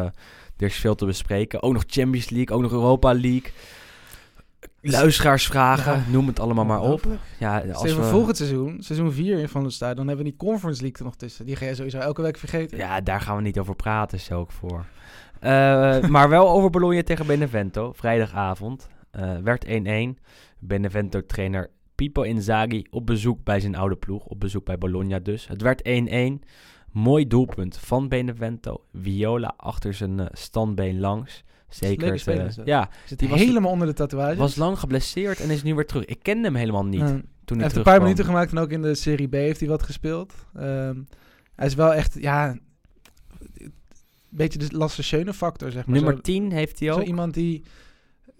er 0.57 0.67
is 0.67 0.75
veel 0.77 0.95
te 0.95 1.07
bespreken. 1.07 1.63
Ook 1.63 1.73
nog 1.73 1.85
Champions 1.87 2.31
League, 2.31 2.57
ook 2.57 2.63
nog 2.63 2.73
Europa 2.73 3.13
League. 3.15 3.51
Luisteraarsvragen, 4.81 5.93
Ja. 5.93 6.05
noem 6.11 6.27
het 6.27 6.41
allemaal 6.41 6.65
maar 6.65 6.81
op. 6.81 7.03
Ja, 7.39 7.59
als 7.73 7.95
we, 7.95 8.03
volgend 8.03 8.37
seizoen, 8.37 8.83
seizoen 8.83 9.13
4 9.13 9.49
van 9.49 9.63
de 9.63 9.71
stad, 9.71 9.97
dan 9.97 10.07
hebben 10.09 10.25
we 10.25 10.31
die 10.31 10.39
Conference 10.49 10.81
League 10.81 10.99
er 10.99 11.05
nog 11.05 11.17
tussen. 11.17 11.47
Die 11.47 11.57
ga 11.57 11.65
je 11.67 11.75
sowieso 11.75 11.99
elke 11.99 12.23
week 12.23 12.37
vergeten. 12.37 12.79
ja, 12.79 13.01
daar 13.01 13.21
gaan 13.21 13.37
we 13.37 13.43
niet 13.43 13.59
over 13.59 13.75
praten, 13.77 14.21
stel 14.21 14.43
ik 14.43 14.51
voor. 14.51 14.85
Eh, 15.43 16.09
maar 16.09 16.29
wel 16.29 16.49
over 16.49 16.71
Bologna 16.71 17.03
tegen 17.03 17.27
Benevento, 17.27 17.93
vrijdagavond. 17.93 18.89
Eh, 19.11 19.37
werd 19.37 19.65
1-1. 19.67 20.19
Benevento-trainer 20.59 21.71
Pipo 21.95 22.23
Inzaghi 22.23 22.87
op 22.91 23.07
bezoek 23.07 23.45
bij 23.45 23.61
zijn 23.61 23.77
oude 23.77 23.97
ploeg. 23.97 24.25
Op 24.25 24.41
bezoek 24.41 24.65
bij 24.65 24.79
Bologna 24.79 25.19
dus. 25.19 25.49
Het 25.49 25.63
werd 25.63 25.83
1-1. 25.85 26.43
Mooi 26.93 27.27
doelpunt 27.27 27.77
van 27.79 28.09
Benevento. 28.09 28.85
Viola 28.95 29.55
achter 29.57 29.95
zijn 29.95 30.21
eh, 30.21 30.27
standbeen 30.33 31.01
langs. 31.01 31.45
Zeker. 31.69 32.23
ja, 32.65 32.89
Zit 33.05 33.19
die 33.19 33.29
was- 33.29 33.41
helemaal 33.41 33.71
onder 33.71 33.87
de 33.87 33.93
tatoeage. 33.93 34.37
was 34.37 34.57
lang 34.57 34.79
geblesseerd 34.79 35.41
en 35.41 35.51
is 35.51 35.63
nu 35.63 35.75
weer 35.75 35.87
terug. 35.87 36.05
Ik 36.05 36.23
kende 36.23 36.45
hem 36.45 36.55
helemaal 36.55 36.85
niet 36.85 37.01
toen 37.45 37.57
Hij 37.57 37.67
heeft 37.67 37.77
een 37.77 37.83
paar 37.83 38.03
minuten 38.03 38.25
gemaakt 38.25 38.51
en 38.53 38.59
ook 38.59 38.71
in 38.71 38.83
de 38.83 38.95
Serie 38.95 39.29
B 39.29 39.33
heeft 39.33 39.61
hij 39.61 39.69
wat 39.69 39.83
gespeeld. 39.83 40.35
Ehm, 40.55 40.97
hij 41.57 41.67
is 41.67 41.75
wel 41.75 41.95
echt, 41.95 42.17
ja, 42.21 42.57
beetje 44.37 44.59
de 44.59 44.77
Lasse 44.77 45.03
Schöne 45.03 45.33
factor, 45.35 45.71
zeg 45.71 45.87
maar. 45.87 45.95
Nummer 45.95 46.15
Zo- 46.15 46.21
10 46.21 46.53
heeft 46.53 46.79
hij 46.79 46.89
Zo 46.93 46.99
ook. 46.99 47.07
iemand 47.07 47.35
die 47.35 47.63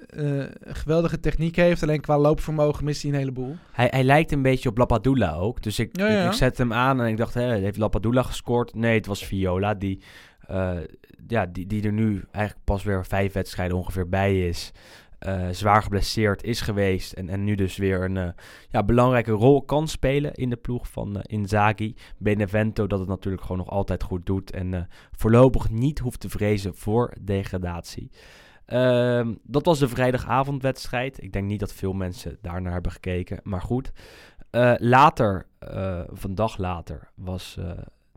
eh, 0.07 0.45
geweldige 0.65 1.21
techniek 1.21 1.57
heeft, 1.57 1.83
alleen 1.83 2.01
qua 2.01 2.19
loopvermogen 2.19 2.85
mist 2.85 3.03
hij 3.03 3.11
een 3.11 3.19
heleboel. 3.19 3.57
Hij, 3.73 3.89
hij 3.91 4.05
lijkt 4.05 4.33
een 4.33 4.43
beetje 4.43 4.69
op 4.69 4.79
Lapadula 4.79 5.35
ook. 5.35 5.63
Dus 5.63 5.79
ik, 5.79 5.97
Ja, 5.97 6.09
ja. 6.09 6.21
ik, 6.25 6.31
ik 6.31 6.37
zette 6.37 6.63
hem 6.63 6.73
aan 6.73 7.01
en 7.01 7.07
ik 7.09 7.17
dacht, 7.17 7.35
hè, 7.35 7.55
heeft 7.55 7.77
Lapadula 7.77 8.23
gescoord? 8.23 8.75
Nee, 8.75 8.95
het 8.97 9.07
was 9.07 9.25
Viola 9.25 9.75
die, 9.75 10.03
eh, 10.47 10.77
ja, 11.29 11.47
die, 11.47 11.67
die 11.67 11.83
er 11.83 11.93
nu 11.93 12.25
eigenlijk 12.31 12.65
pas 12.65 12.83
weer 12.83 13.07
vijf 13.07 13.33
wedstrijden 13.33 13.77
ongeveer 13.77 14.09
bij 14.09 14.49
is. 14.49 14.73
Eh, 15.23 15.49
zwaar 15.51 15.83
geblesseerd 15.83 16.43
is 16.43 16.61
geweest 16.61 17.13
en, 17.13 17.29
en 17.29 17.45
nu 17.45 17.55
dus 17.55 17.77
weer 17.77 18.03
een 18.03 18.17
eh, 18.17 18.29
ja, 18.69 18.83
belangrijke 18.83 19.31
rol 19.31 19.63
kan 19.63 19.89
spelen 19.89 20.35
in 20.35 20.51
de 20.51 20.57
ploeg 20.57 20.89
van 20.89 21.17
eh, 21.17 21.23
Inzaghi. 21.39 21.95
Benevento 22.19 22.87
dat 22.87 22.99
het 22.99 23.09
natuurlijk 23.09 23.43
gewoon 23.43 23.57
nog 23.57 23.71
altijd 23.71 24.03
goed 24.03 24.27
doet 24.27 24.51
en 24.51 24.89
voorlopig 25.11 25.71
niet 25.71 25.99
hoeft 25.99 26.21
te 26.21 26.29
vrezen 26.29 26.75
voor 26.75 27.15
degradatie. 27.21 28.11
Ehm, 28.67 29.35
dat 29.43 29.67
was 29.67 29.79
de 29.79 29.89
vrijdagavondwedstrijd. 29.89 31.23
Ik 31.23 31.33
denk 31.33 31.47
niet 31.47 31.61
dat 31.61 31.73
veel 31.73 31.93
mensen 31.93 32.39
daarnaar 32.41 32.73
hebben 32.73 32.93
gekeken, 32.93 33.41
maar 33.43 33.63
goed. 33.63 33.93
Later, 34.79 35.47
een 36.23 36.35
dag 36.35 36.59
later, 36.59 37.09
was 37.15 37.59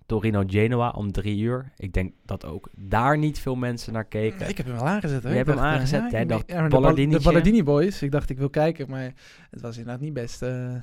eh, 0.06 0.18
Torino-Genoa 0.18 0.90
om 0.90 1.12
drie 1.12 1.40
uur. 1.40 1.72
Ik 1.78 1.94
denk 1.94 2.14
dat 2.26 2.46
ook 2.46 2.70
daar 2.78 3.18
niet 3.18 3.40
veel 3.40 3.56
mensen 3.56 3.94
naar 3.94 4.06
keken. 4.06 4.50
Ik 4.50 4.58
heb 4.58 4.66
hem 4.66 4.76
wel 4.76 4.88
aangezet. 4.88 5.24
Hoor. 5.24 5.32
Je 5.34 5.40
Ik 5.40 5.46
hebt 5.46 5.48
hem 5.48 5.58
dacht, 5.58 5.68
eh, 5.70 5.74
aangezet, 5.76 6.12
ja, 6.48 6.60
maar 6.60 6.70
de 6.70 7.20
Ballardini 7.24 7.64
Boys. 7.64 8.02
Ik 8.02 8.12
dacht, 8.12 8.30
ik 8.30 8.38
wil 8.38 8.50
kijken, 8.50 8.90
maar 8.90 9.14
het 9.52 9.62
was 9.62 9.78
inderdaad 9.78 10.02
niet 10.02 10.14
best. 10.14 10.42
eh, 10.42 10.74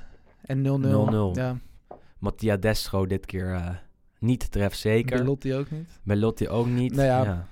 en 0.41 0.61
0-0. 0.61 1.33
0-0. 1.33 1.35
Ja, 1.39 1.57
Mattia 2.19 2.57
Destro 2.57 3.05
dit 3.05 3.25
keer 3.25 3.53
eh, 3.53 3.69
niet 4.19 4.51
trefzeker. 4.51 5.17
Belotti 5.17 5.55
ook 5.55 5.71
niet. 5.71 5.99
Belotti 6.03 6.49
ook 6.49 6.67
niet. 6.67 6.95
Nou 6.95 7.07
ja. 7.07 7.23
ja. 7.23 7.47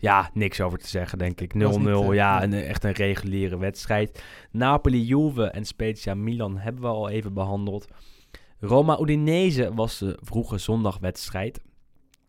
Ja, 0.00 0.30
niks 0.34 0.60
over 0.60 0.78
te 0.78 0.88
zeggen, 0.88 1.18
denk 1.18 1.40
ik. 1.40 1.54
0-0, 1.54 1.58
Was 1.58 1.76
niet, 1.76 1.86
eh, 1.88 2.14
ja, 2.14 2.42
een, 2.42 2.52
echt 2.52 2.84
een 2.84 2.92
reguliere 2.92 3.58
wedstrijd. 3.58 4.22
Napoli, 4.50 5.04
Juve 5.04 5.44
en 5.44 5.64
Spezia 5.64 6.14
Milan 6.14 6.58
hebben 6.58 6.82
we 6.82 6.88
al 6.88 7.08
even 7.08 7.32
behandeld. 7.34 7.86
Roma-Udinese 8.60 9.74
was 9.74 9.98
de 9.98 10.18
vroege 10.22 10.58
zondagwedstrijd. 10.58 11.60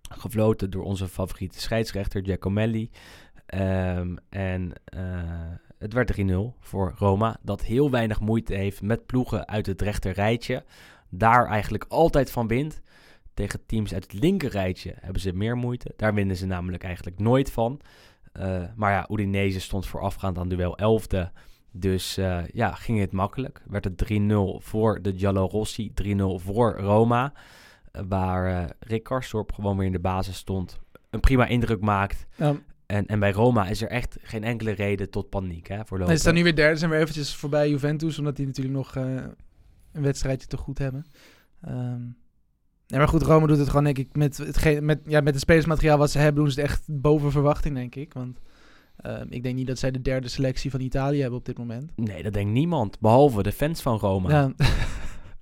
Gefloten 0.01 0.69
door 0.69 0.83
onze 0.83 1.07
favoriete 1.07 1.59
scheidsrechter 1.59 2.23
Giacomelli. 2.23 2.89
Ehm, 3.45 4.15
en 4.29 4.73
eh, 4.83 5.01
het 5.77 5.93
werd 5.93 6.07
3-0 6.07 6.55
voor 6.59 6.93
Roma. 6.97 7.37
Dat 7.41 7.63
heel 7.63 7.91
weinig 7.91 8.19
moeite 8.19 8.53
heeft 8.53 8.81
met 8.81 9.05
ploegen 9.05 9.47
uit 9.47 9.65
het 9.65 9.81
rechter 9.81 10.11
rijtje. 10.11 10.63
Daar 11.09 11.47
eigenlijk 11.47 11.85
altijd 11.87 12.31
van 12.31 12.47
wint. 12.47 12.81
Tegen 13.33 13.65
teams 13.65 13.93
uit 13.93 14.03
het 14.03 14.21
linker 14.21 14.49
rijtje 14.49 14.93
hebben 14.99 15.21
ze 15.21 15.33
meer 15.33 15.55
moeite. 15.57 15.93
Daar 15.95 16.13
winnen 16.13 16.35
ze 16.35 16.45
namelijk 16.45 16.83
eigenlijk 16.83 17.19
nooit 17.19 17.51
van. 17.51 17.81
Eh, 18.31 18.63
maar 18.75 18.91
ja, 18.91 19.07
Udinese 19.11 19.59
stond 19.59 19.87
voorafgaand 19.87 20.37
aan 20.37 20.49
duel 20.49 20.77
11e. 20.77 21.31
Dus 21.71 22.17
eh, 22.17 22.47
ja, 22.47 22.71
ging 22.71 22.99
het 22.99 23.12
makkelijk. 23.12 23.62
Werd 23.67 23.84
het 23.84 24.12
3-0 24.12 24.15
voor 24.58 25.01
de 25.01 25.17
Giallorossi, 25.17 25.91
3-0 26.03 26.17
voor 26.36 26.77
Roma. 26.77 27.34
Eh, 27.91 28.01
waar 28.08 28.45
eh 28.45 28.69
Rick 28.79 29.03
Karstorp 29.03 29.51
gewoon 29.51 29.77
weer 29.77 29.86
in 29.86 29.91
de 29.91 29.99
basis 29.99 30.38
stond. 30.38 30.79
Een 31.10 31.19
prima 31.19 31.45
indruk 31.45 31.82
maakt. 31.82 32.25
Ja, 32.36 32.55
En, 32.86 33.05
en 33.05 33.19
bij 33.19 33.32
Roma 33.32 33.67
is 33.67 33.82
er 33.82 33.89
echt 33.89 34.17
geen 34.21 34.43
enkele 34.43 34.71
reden 34.71 35.10
tot 35.10 35.29
paniek 35.29 35.67
hè, 35.67 35.86
voorlopig. 35.86 36.08
Nee, 36.08 36.15
ze 36.15 36.21
staan 36.21 36.34
nu 36.34 36.43
weer 36.43 36.55
derde. 36.55 36.77
Zijn 36.77 36.91
weer 36.91 36.99
eventjes 36.99 37.36
voorbij 37.36 37.69
Juventus. 37.69 38.19
Omdat 38.19 38.36
die 38.36 38.45
natuurlijk 38.45 38.75
nog 38.75 38.95
een 38.95 39.36
wedstrijdje 39.91 40.47
te 40.47 40.58
goed 40.58 40.77
hebben. 40.77 41.05
Ehm 41.62 42.01
nee, 42.89 42.99
maar 42.99 43.08
goed, 43.08 43.21
Rome 43.21 43.47
doet 43.47 43.58
het 43.58 43.67
gewoon 43.67 43.84
denk 43.84 43.97
ik 43.97 44.15
met, 44.15 44.38
hetgeen, 44.38 44.86
met, 44.86 44.99
ja, 45.05 45.21
met 45.21 45.34
het 45.34 45.41
spelersmateriaal 45.41 45.97
wat 45.97 46.12
ze 46.12 46.17
hebben. 46.17 46.43
Doen 46.43 46.51
ze 46.51 46.62
het 46.62 46.69
echt 46.69 46.84
boven 46.88 47.32
verwachting 47.32 47.75
denk 47.75 47.95
ik. 47.95 48.13
Want 48.13 48.39
ehm, 49.01 49.25
ik 49.29 49.43
denk 49.43 49.55
niet 49.55 49.67
dat 49.67 49.79
zij 49.79 49.91
de 49.91 50.01
derde 50.01 50.27
selectie 50.27 50.71
van 50.71 50.79
Italië 50.79 51.21
hebben 51.21 51.39
op 51.39 51.45
dit 51.45 51.57
moment. 51.57 51.91
Nee, 51.95 52.23
dat 52.23 52.33
denkt 52.33 52.51
niemand. 52.51 52.99
Behalve 52.99 53.43
de 53.43 53.51
fans 53.51 53.81
van 53.81 53.97
Roma. 53.97 54.29
Ja, 54.29 54.53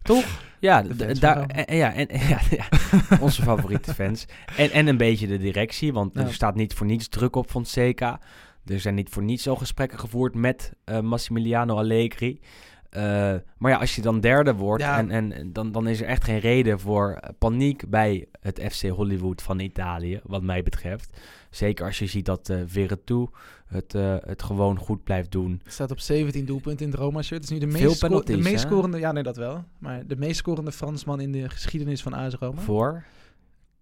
Toch? 0.01 0.45
Ja, 0.59 0.81
daar, 1.19 1.45
en, 1.45 1.75
ja, 1.75 1.93
en, 1.93 2.07
ja, 2.29 2.39
ja, 2.49 2.67
onze 3.19 3.41
favoriete 3.41 3.93
fans. 3.93 4.25
En, 4.57 4.71
en 4.71 4.87
een 4.87 4.97
beetje 4.97 5.27
de 5.27 5.37
directie, 5.37 5.93
want 5.93 6.17
er 6.17 6.33
staat 6.33 6.55
niet 6.55 6.73
voor 6.73 6.85
niets 6.85 7.07
druk 7.07 7.35
op 7.35 7.49
Fonseca. 7.49 8.19
Er 8.65 8.79
zijn 8.79 8.95
niet 8.95 9.09
voor 9.09 9.23
niets 9.23 9.47
al 9.47 9.55
gesprekken 9.55 9.99
gevoerd 9.99 10.35
met 10.35 10.73
eh, 10.83 10.99
Massimiliano 10.99 11.75
Allegri. 11.75 12.39
Eh, 12.89 13.01
maar 13.57 13.71
ja, 13.71 13.77
als 13.77 13.95
je 13.95 14.01
dan 14.01 14.19
derde 14.19 14.53
wordt, 14.53 14.83
Ja. 14.83 14.97
en, 14.97 15.31
en, 15.31 15.53
dan, 15.53 15.71
dan 15.71 15.87
is 15.87 16.01
er 16.01 16.07
echt 16.07 16.23
geen 16.23 16.39
reden 16.39 16.79
voor 16.79 17.11
eh, 17.11 17.29
paniek 17.37 17.89
bij 17.89 18.25
het 18.39 18.61
FC 18.71 18.87
Hollywood 18.87 19.41
van 19.41 19.59
Italië, 19.59 20.19
wat 20.23 20.43
mij 20.43 20.63
betreft. 20.63 21.17
Zeker 21.49 21.85
als 21.85 21.99
je 21.99 22.05
ziet 22.07 22.25
dat 22.25 22.49
eh 22.49 22.61
Veretout 22.65 23.29
het, 23.67 23.93
het 24.25 24.43
gewoon 24.43 24.77
goed 24.79 25.03
blijft 25.03 25.31
doen. 25.31 25.61
staat 25.65 25.91
op 25.91 25.99
17 25.99 26.45
doelpunten 26.45 26.85
in 26.85 26.91
het 26.91 27.01
Roma-shirt. 27.01 27.41
Het 27.41 27.51
is 27.51 27.59
nu 27.59 27.65
de 27.71 27.71
meest, 27.79 27.97
sco- 27.97 28.21
de 28.23 28.37
meest 28.37 28.59
scorende... 28.59 28.97
Ja, 28.99 29.11
nee, 29.11 29.23
dat 29.23 29.37
wel. 29.37 29.63
Maar 29.79 30.07
de 30.07 30.15
meest 30.15 30.37
scorende 30.37 30.71
Fransman 30.71 31.19
in 31.19 31.31
de 31.31 31.49
geschiedenis 31.49 32.01
van 32.01 32.13
AS 32.13 32.33
Roma. 32.33 32.61
Voor 32.61 33.03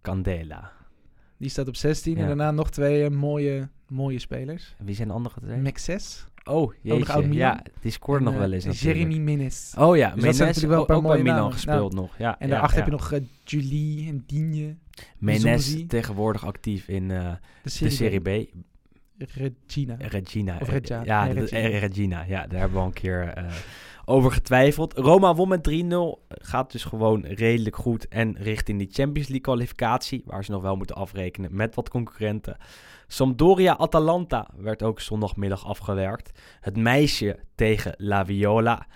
Candela. 0.01 0.71
Die 1.37 1.49
staat 1.49 1.67
op 1.67 1.75
16. 1.75 2.15
Ja. 2.15 2.21
En 2.21 2.27
daarna 2.27 2.51
nog 2.51 2.69
twee 2.71 3.09
mooie, 3.09 3.69
mooie 3.87 4.19
spelers. 4.19 4.75
Wie 4.83 4.95
zijn 4.95 5.07
de 5.07 5.13
andere 5.13 5.39
twee? 5.41 5.57
Maxes. 5.61 6.25
Oh, 6.49 6.73
jeetje. 6.81 7.13
oud. 7.13 7.33
Ja, 7.33 7.61
die 7.81 7.91
scoorde 7.91 8.23
nog 8.23 8.33
en, 8.33 8.39
wel 8.39 8.47
eh, 8.49 8.53
eens 8.55 8.65
natuurlijk. 8.65 8.97
Jeremy 8.97 9.19
Menes. 9.19 9.73
Oh 9.77 9.97
ja, 9.97 10.05
Dus 10.05 10.13
dat 10.15 10.23
Menes 10.23 10.37
natuurlijk 10.37 10.87
wel 10.87 10.97
een 10.97 11.03
ook 11.05 11.11
bij 11.11 11.21
Milan 11.21 11.35
namen. 11.37 11.53
gespeeld 11.53 11.93
nog. 11.93 12.17
Ja, 12.17 12.39
En 12.39 12.49
daarachter 12.49 12.77
heb 12.77 12.85
je 12.85 12.91
nog 12.91 13.11
eh, 13.11 13.19
Julie 13.43 14.07
en 14.07 14.23
Digne. 14.27 14.75
Menes 15.17 15.83
tegenwoordig 15.87 16.45
actief 16.45 16.87
in 16.87 17.11
eh, 17.11 17.31
De 17.63 17.69
de 17.79 17.89
Serie, 17.89 18.19
B. 18.19 18.49
Regina. 19.17 19.95
Regina. 19.99 20.57
Of 20.61 20.69
Reggia. 20.69 21.01
Ja, 21.03 21.25
Nee, 21.25 21.33
Regina. 21.33 21.79
Regina. 21.79 22.23
Ja, 22.27 22.47
daar 22.47 22.59
hebben 22.59 22.71
we 22.77 22.79
al 22.79 22.85
een 22.85 22.93
keer 22.93 23.45
over 24.05 24.31
getwijfeld. 24.31 24.93
Roma 24.93 25.35
won 25.35 25.47
met 25.47 25.69
3-0. 25.69 26.25
Gaat 26.27 26.71
dus 26.71 26.83
gewoon 26.83 27.25
redelijk 27.25 27.75
goed. 27.75 28.07
En 28.07 28.35
richting 28.37 28.77
die 28.77 28.89
Champions 28.91 29.27
League 29.27 29.41
kwalificatie. 29.41 30.23
Waar 30.25 30.43
ze 30.43 30.51
nog 30.51 30.61
wel 30.61 30.75
moeten 30.75 30.95
afrekenen 30.95 31.55
met 31.55 31.75
wat 31.75 31.89
concurrenten. 31.89 32.57
Sampdoria-Atalanta 33.07 34.47
werd 34.57 34.83
ook 34.83 34.99
zondagmiddag 34.99 35.65
afgewerkt. 35.65 36.39
Het 36.59 36.77
meisje 36.77 37.39
tegen 37.55 37.93
La 37.97 38.25
Viola. 38.25 38.87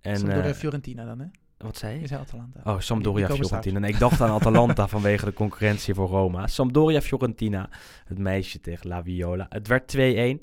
En, 0.00 0.30
En, 0.30 0.44
eh, 0.44 0.52
Fiorentina 0.52 1.04
dan, 1.04 1.18
hè? 1.18 1.26
Wat 1.58 1.76
zei 1.76 1.94
je? 1.94 2.00
Je 2.00 2.06
zei 2.06 2.20
Atalanta. 2.20 2.60
Oh, 2.64 2.78
Sampdoria 2.78 3.28
Fiorentina. 3.28 3.78
Nee, 3.78 3.92
ik 3.92 3.98
dacht 3.98 4.20
aan 4.20 4.30
Atalanta 4.40 4.88
vanwege 4.88 5.24
de 5.24 5.32
concurrentie 5.32 5.94
voor 5.94 6.08
Roma. 6.08 6.46
Sampdoria 6.46 7.00
Fiorentina, 7.00 7.68
het 8.04 8.18
meisje 8.18 8.60
tegen 8.60 8.88
La 8.88 9.02
Viola. 9.02 9.46
Het 9.48 9.66
werd 9.66 9.96
2-1. 9.96 10.42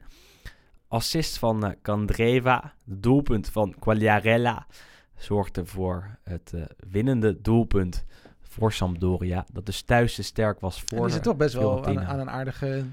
Assist 0.92 1.38
van 1.38 1.66
eh, 1.66 1.72
Candreva. 1.82 2.74
Het 2.86 3.04
doelpunt 3.04 3.50
van 3.50 3.76
Quagliarella 3.80 4.66
zorgde 5.16 5.66
voor 5.66 6.18
het 6.24 6.52
eh, 6.54 6.62
winnende 6.89 7.42
doelpunt 7.42 8.06
voor 8.42 8.72
Sampdoria. 8.72 9.46
Dat 9.52 9.66
dus 9.66 9.82
thuis 9.82 10.16
te 10.16 10.24
sterk 10.24 10.60
was 10.60 10.80
En 10.80 10.84
voor 10.88 11.06
die 11.06 11.14
zit 11.14 11.24
toch 11.24 11.38
best 11.38 11.54
wel 11.54 11.86
aan, 11.86 12.00
aan 12.00 12.20
een 12.20 12.30
aardige 12.30 12.86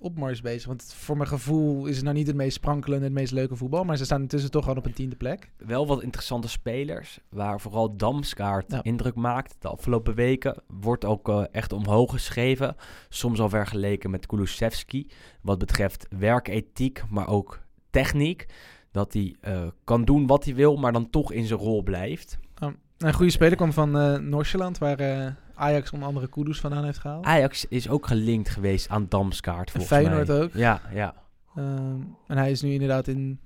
opmars 0.00 0.40
bezig. 0.40 0.66
Want 0.66 0.92
voor 0.96 1.16
mijn 1.16 1.28
gevoel 1.28 1.86
is 1.86 1.94
het 1.96 2.04
nou 2.04 2.16
niet 2.16 2.26
het 2.26 2.36
meest 2.36 2.54
sprankelende, 2.56 3.04
het 3.04 3.14
meest 3.14 3.32
leuke 3.32 3.56
voetbal. 3.56 3.84
Maar 3.84 3.96
ze 3.96 4.04
staan 4.04 4.20
intussen 4.20 4.50
toch 4.50 4.62
gewoon 4.62 4.78
op 4.78 4.86
een 4.86 4.92
tiende 4.92 5.16
plek. 5.16 5.50
wel 5.56 5.86
wat 5.86 6.02
interessante 6.02 6.48
spelers. 6.48 7.18
Waar 7.28 7.60
vooral 7.60 7.96
Damskaart 7.96 8.72
Ja. 8.72 8.82
indruk 8.82 9.14
maakt 9.14 9.56
de 9.58 9.68
afgelopen 9.68 10.14
weken. 10.14 10.62
Wordt 10.66 11.04
ook 11.04 11.28
eh, 11.28 11.44
echt 11.52 11.72
omhoog 11.72 12.10
geschreven. 12.10 12.76
Soms 13.08 13.40
al 13.40 13.48
vergeleken 13.48 14.10
met 14.10 14.26
Kulusevski. 14.26 15.06
Wat 15.42 15.58
betreft 15.58 16.06
werkethiek, 16.18 17.02
maar 17.10 17.28
ook 17.28 17.60
techniek. 17.90 18.46
Dat 18.92 19.12
hij 19.12 19.34
eh, 19.40 19.66
kan 19.84 20.04
doen 20.04 20.26
wat 20.26 20.44
hij 20.44 20.54
wil, 20.54 20.76
maar 20.76 20.92
dan 20.92 21.10
toch 21.10 21.32
in 21.32 21.46
zijn 21.46 21.60
rol 21.60 21.82
blijft. 21.82 22.38
Een 23.00 23.14
goede 23.14 23.32
speler 23.32 23.56
kwam 23.56 23.72
van 23.72 23.98
eh 23.98 24.18
Norsjeland, 24.18 24.78
waar 24.78 24.98
eh, 24.98 25.26
Ajax 25.54 25.90
onder 25.90 26.08
andere 26.08 26.28
Kudus 26.28 26.60
vandaan 26.60 26.84
heeft 26.84 26.98
gehaald. 26.98 27.24
Ajax 27.24 27.64
is 27.68 27.88
ook 27.88 28.06
gelinkt 28.06 28.48
geweest 28.48 28.88
aan 28.88 29.06
Damskaart, 29.08 29.70
volgens 29.70 29.92
Feyenoord 29.92 30.28
mij. 30.28 30.40
ook. 30.40 30.50
Ja, 30.52 30.80
ja. 30.92 31.14
Ehm, 31.56 32.00
en 32.26 32.36
hij 32.36 32.50
is 32.50 32.62
nu 32.62 32.72
inderdaad 32.72 33.08
in... 33.08 33.38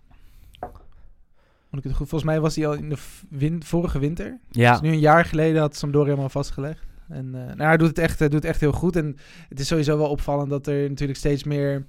Moet 1.70 1.84
ik 1.84 1.88
het 1.90 1.98
goed, 1.98 2.09
volgens 2.09 2.30
mij 2.30 2.40
was 2.40 2.57
hij 2.57 2.66
al 2.66 2.72
in 2.72 2.88
de 2.88 2.96
win, 3.30 3.62
vorige 3.62 3.98
winter. 3.98 4.38
Ja, 4.50 4.72
Dus 4.72 4.80
nu 4.80 4.88
een 4.88 4.98
jaar 4.98 5.24
geleden 5.24 5.61
had 5.61 5.76
Sampdoria 5.76 6.12
hem 6.14 6.22
al 6.22 6.28
vastgelegd. 6.28 6.82
En 7.09 7.34
eh, 7.34 7.46
nou, 7.46 7.62
hij 7.62 7.76
doet 7.76 7.88
het, 7.88 7.98
echt, 7.98 8.18
hij 8.18 8.28
doet 8.28 8.42
het 8.42 8.50
echt 8.50 8.61
heel 8.61 8.72
goed. 8.72 8.96
En 8.96 9.16
het 9.48 9.61
is 9.61 9.66
sowieso 9.66 9.98
wel 9.98 10.09
opvallend 10.09 10.50
dat 10.50 10.66
er 10.66 10.88
natuurlijk 10.88 11.18
steeds 11.18 11.44
meer... 11.44 11.84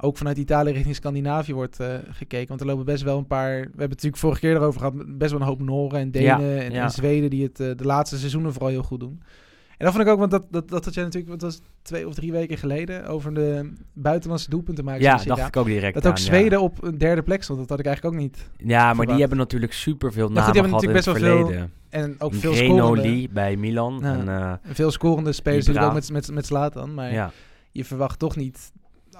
ook 0.00 0.16
vanuit 0.16 0.38
Italië 0.38 0.72
richting 0.72 0.94
Scandinavië 0.94 1.54
wordt 1.54 1.80
eh, 1.80 1.94
gekeken. 2.10 2.48
Want 2.48 2.60
er 2.60 2.66
lopen 2.66 2.84
best 2.84 3.02
wel 3.02 3.18
een 3.18 3.26
paar... 3.26 3.50
We 3.50 3.60
hebben 3.60 3.80
het 3.80 3.88
natuurlijk 3.88 4.16
vorige 4.16 4.40
keer 4.40 4.54
erover 4.54 4.80
gehad... 4.80 5.18
best 5.18 5.30
wel 5.30 5.40
een 5.40 5.46
hoop 5.46 5.62
Noren 5.62 6.00
en 6.00 6.10
Denen 6.10 6.40
Ja, 6.40 6.62
en, 6.62 6.72
ja. 6.72 6.82
en 6.82 6.90
Zweden... 6.90 7.30
die 7.30 7.42
het 7.42 7.60
eh, 7.60 7.70
de 7.76 7.84
laatste 7.84 8.18
seizoenen 8.18 8.52
vooral 8.52 8.70
heel 8.70 8.82
goed 8.82 9.00
doen. 9.00 9.22
En 9.68 9.84
dat 9.84 9.94
vond 9.94 10.06
ik 10.06 10.12
ook, 10.12 10.18
want 10.18 10.30
dat, 10.30 10.46
dat, 10.50 10.68
dat 10.68 10.84
had 10.84 10.94
jij 10.94 11.04
natuurlijk... 11.04 11.32
wat 11.32 11.42
was 11.42 11.54
het, 11.54 11.62
twee 11.82 12.06
of 12.06 12.14
drie 12.14 12.32
weken 12.32 12.58
geleden... 12.58 13.06
over 13.06 13.34
de 13.34 13.72
buitenlandse 13.92 14.50
doelpunten 14.50 14.84
maken. 14.84 15.02
ja 15.02 15.16
dacht 15.24 15.46
ik 15.46 15.56
ook 15.56 15.66
direct 15.66 15.94
Dat 15.94 16.06
ook 16.06 16.16
ja. 16.16 16.22
Zweden 16.22 16.60
op 16.60 16.82
een 16.82 16.98
derde 16.98 17.22
plek 17.22 17.42
stond. 17.42 17.58
Dat 17.58 17.68
had 17.68 17.78
ik 17.78 17.86
eigenlijk 17.86 18.16
ook 18.16 18.22
niet. 18.22 18.50
Ja, 18.56 18.78
maar 18.78 18.86
verwacht. 18.86 19.08
die 19.08 19.20
hebben 19.20 19.38
natuurlijk 19.38 19.72
superveel 19.72 20.28
Ja, 20.28 20.34
namen 20.34 20.52
die 20.52 20.62
hebben 20.62 20.80
gehad 20.80 20.82
in 20.82 20.96
het 20.96 21.06
natuurlijk 21.06 21.22
best 21.22 21.36
wel 21.36 21.44
verleden. 21.46 21.72
En 21.88 22.14
ook 22.18 22.34
veel 22.34 22.54
scorende, 22.54 23.28
bij 23.32 23.56
Milan. 23.56 23.98
Ja. 24.02 24.12
En, 24.12 24.28
eh, 24.28 24.52
veel 24.74 24.90
scorende 24.90 25.32
spelers 25.32 25.78
ook 25.78 25.92
met, 25.92 26.12
met, 26.12 26.30
met 26.30 26.46
Zlatan. 26.46 26.94
Maar 26.94 27.12
ja. 27.12 27.30
je 27.70 27.84
verwacht 27.84 28.18
toch 28.18 28.36
niet... 28.36 28.72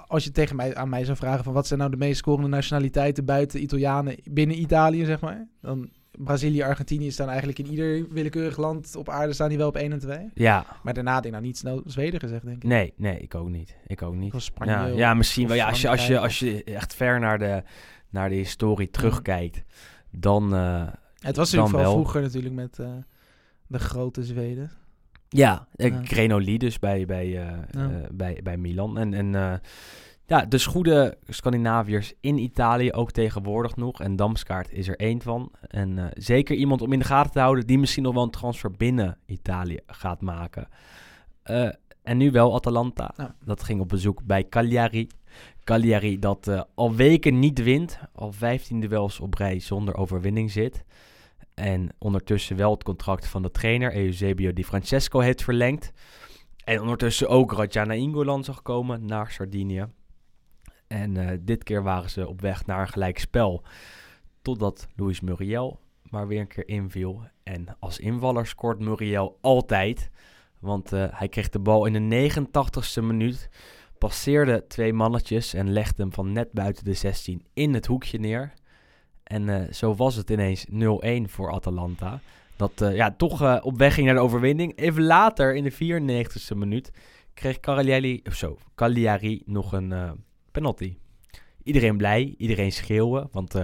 Als 0.09 0.25
je 0.25 0.31
tegen 0.31 0.57
mij, 0.57 0.75
aan 0.75 0.89
mij 0.89 1.05
zou 1.05 1.17
vragen 1.17 1.45
van 1.45 1.53
wat 1.53 1.67
zijn 1.67 1.79
nou 1.79 1.91
de 1.91 1.97
meest 1.97 2.19
scorende 2.19 2.49
nationaliteiten 2.49 3.25
buiten 3.25 3.63
Italianen 3.63 4.17
binnen 4.31 4.61
Italië, 4.61 5.05
zeg 5.05 5.21
maar. 5.21 5.49
Dan 5.61 5.91
Brazilië, 6.11 6.63
Argentinië 6.63 7.11
staan 7.11 7.29
eigenlijk 7.29 7.59
in 7.59 7.67
ieder 7.67 8.09
willekeurig 8.13 8.57
land 8.57 8.97
op 8.97 9.09
aarde 9.09 9.33
staan 9.33 9.49
die 9.49 9.59
wel 9.59 9.69
op 9.69 9.77
1 9.77 9.93
en 9.93 9.99
2. 9.99 10.31
ja, 10.35 10.67
Maar 10.83 10.95
daarna 10.95 11.13
had 11.13 11.25
ik 11.25 11.31
nou 11.31 11.43
niet 11.43 11.57
snel 11.59 11.83
Zweden 11.87 12.21
gezegd, 12.21 12.45
denk 12.45 12.57
ik. 12.57 12.63
nee, 12.69 12.93
nee, 12.97 13.19
ik 13.19 13.35
ook 13.35 13.49
niet. 13.49 13.77
Ik 13.87 14.03
ook 14.03 14.15
niet. 14.15 14.35
Of 14.35 14.43
Spanje. 14.43 14.95
Ja, 14.97 15.15
misschien 15.15 15.47
wel. 15.49 15.57
Ja, 15.57 15.69
als, 15.69 15.81
je, 15.81 15.89
als, 15.89 16.07
je, 16.07 16.19
als 16.19 16.39
je 16.39 16.65
echt 16.65 16.95
ver 16.95 17.21
naar 17.21 17.39
de, 17.39 17.63
naar 18.11 18.29
de 18.29 18.35
historie 18.35 18.91
terugkijkt, 18.91 19.63
dan... 20.11 20.55
eh, 20.55 20.87
Het 21.19 21.37
was 21.37 21.53
natuurlijk 21.53 21.83
wel. 21.85 21.93
vroeger 21.93 22.23
natuurlijk 22.23 22.55
met 22.55 22.79
eh, 22.79 22.89
de 23.67 23.79
grote 23.79 24.25
Zweden. 24.25 24.71
Ja, 25.29 25.67
eh, 25.77 25.91
Ja. 25.91 26.01
Grenoli 26.05 26.59
dus 26.59 26.79
bij, 26.79 27.07
bij, 27.07 27.27
eh, 27.27 27.57
Ja. 27.71 27.91
eh, 27.91 28.09
bij, 28.13 28.41
bij 28.43 28.57
Milan. 28.57 28.99
En, 28.99 29.15
en 29.15 29.61
ja, 30.27 30.45
dus 30.45 30.67
goede 30.67 31.19
Scandinaviërs 31.29 32.13
in 32.21 32.39
Italië 32.39 32.93
ook 32.93 33.11
tegenwoordig 33.11 33.77
nog. 33.77 34.01
En 34.01 34.17
Damskaart 34.17 34.73
is 34.73 34.89
er 34.89 34.97
één 34.97 35.23
van. 35.23 35.53
En 35.61 36.11
zeker 36.15 36.57
iemand 36.57 36.83
om 36.83 36.93
in 36.93 36.99
de 36.99 37.05
gaten 37.05 37.33
te 37.33 37.41
houden 37.41 37.67
die 37.67 37.79
misschien 37.79 38.03
nog 38.03 38.15
wel 38.15 38.23
een 38.23 38.31
transfer 38.31 38.71
binnen 38.71 39.19
Italië 39.27 39.79
gaat 39.87 40.21
maken. 40.21 40.69
En 42.03 42.17
nu 42.17 42.31
wel 42.31 42.55
Atalanta. 42.55 43.15
Ja. 43.17 43.35
Dat 43.45 43.63
ging 43.63 43.81
op 43.81 43.89
bezoek 43.89 44.23
bij 44.25 44.49
Cagliari. 44.49 45.09
Cagliari 45.65 46.19
dat 46.19 46.67
al 46.75 46.95
weken 46.95 47.39
niet 47.39 47.63
wint. 47.63 47.99
Al 48.13 48.33
15 48.33 48.81
duels 48.81 49.21
op 49.21 49.35
rij 49.35 49.61
zonder 49.61 49.97
overwinning 49.97 50.51
zit. 50.51 50.85
En 51.59 51.89
ondertussen 51.99 52.57
wel 52.57 52.71
het 52.71 52.83
contract 52.83 53.27
van 53.27 53.43
de 53.43 53.51
trainer 53.51 53.97
Eusebio 53.97 54.53
Di 54.53 54.65
Francesco 54.65 55.21
heeft 55.21 55.43
verlengd. 55.43 55.93
En 56.65 56.81
ondertussen 56.81 57.29
ook 57.29 57.53
Radjana 57.53 57.93
Ingolan 57.93 58.45
zag 58.45 58.63
komen 58.63 59.05
naar 59.05 59.31
Sardinië. 59.31 59.87
En 60.87 61.17
eh, 61.17 61.39
dit 61.41 61.65
keer 61.65 61.83
waren 61.83 62.11
ze 62.11 62.29
op 62.29 62.41
weg 62.41 62.67
naar 62.67 62.81
een 62.81 62.89
gelijk 62.89 63.19
spel. 63.19 63.65
Totdat 64.43 64.89
Luis 64.97 65.21
Muriel 65.21 65.81
maar 66.11 66.27
weer 66.27 66.41
een 66.41 66.47
keer 66.47 66.69
inviel. 66.69 67.23
En 67.43 67.77
als 67.79 67.99
invaller 67.99 68.47
scoort 68.47 68.79
Muriel 68.79 69.39
altijd. 69.41 70.11
Want 70.61 70.93
eh, 70.93 71.05
hij 71.11 71.29
kreeg 71.29 71.49
de 71.49 71.59
bal 71.59 71.87
in 71.87 72.09
de 72.09 72.31
89ste 72.31 73.03
minuut. 73.03 73.49
Passeerde 73.99 74.67
twee 74.67 74.93
mannetjes 74.93 75.55
en 75.55 75.73
legde 75.73 76.03
hem 76.03 76.13
van 76.13 76.33
net 76.33 76.53
buiten 76.53 76.85
de 76.85 76.95
16 76.95 77.45
in 77.55 77.75
het 77.75 77.87
hoekje 77.87 78.19
neer. 78.19 78.53
En 79.29 79.49
eh, 79.49 79.73
zo 79.73 79.95
was 79.95 80.15
het 80.15 80.31
ineens 80.31 80.67
0-1 80.71 80.75
voor 81.27 81.53
Atalanta. 81.53 82.21
Dat 82.57 82.81
eh, 82.81 82.95
ja, 82.95 83.11
toch 83.11 83.43
eh, 83.43 83.57
op 83.61 83.79
weg 83.79 83.95
ging 83.95 84.07
naar 84.07 84.15
de 84.15 84.21
overwinning. 84.21 84.77
Even 84.77 85.03
later, 85.03 85.55
in 85.55 85.65
de 85.65 85.73
94ste 85.73 86.57
minuut, 86.57 86.91
kreeg 87.35 87.61
Cagliari, 87.61 88.21
of 88.25 88.35
zo, 88.35 88.59
Cagliari 88.75 89.43
nog 89.47 89.73
een 89.73 89.95
penalty. 90.53 90.97
Iedereen 91.63 91.97
blij, 91.97 92.35
iedereen 92.39 92.73
schreeuwen. 92.73 93.29
Want 93.33 93.55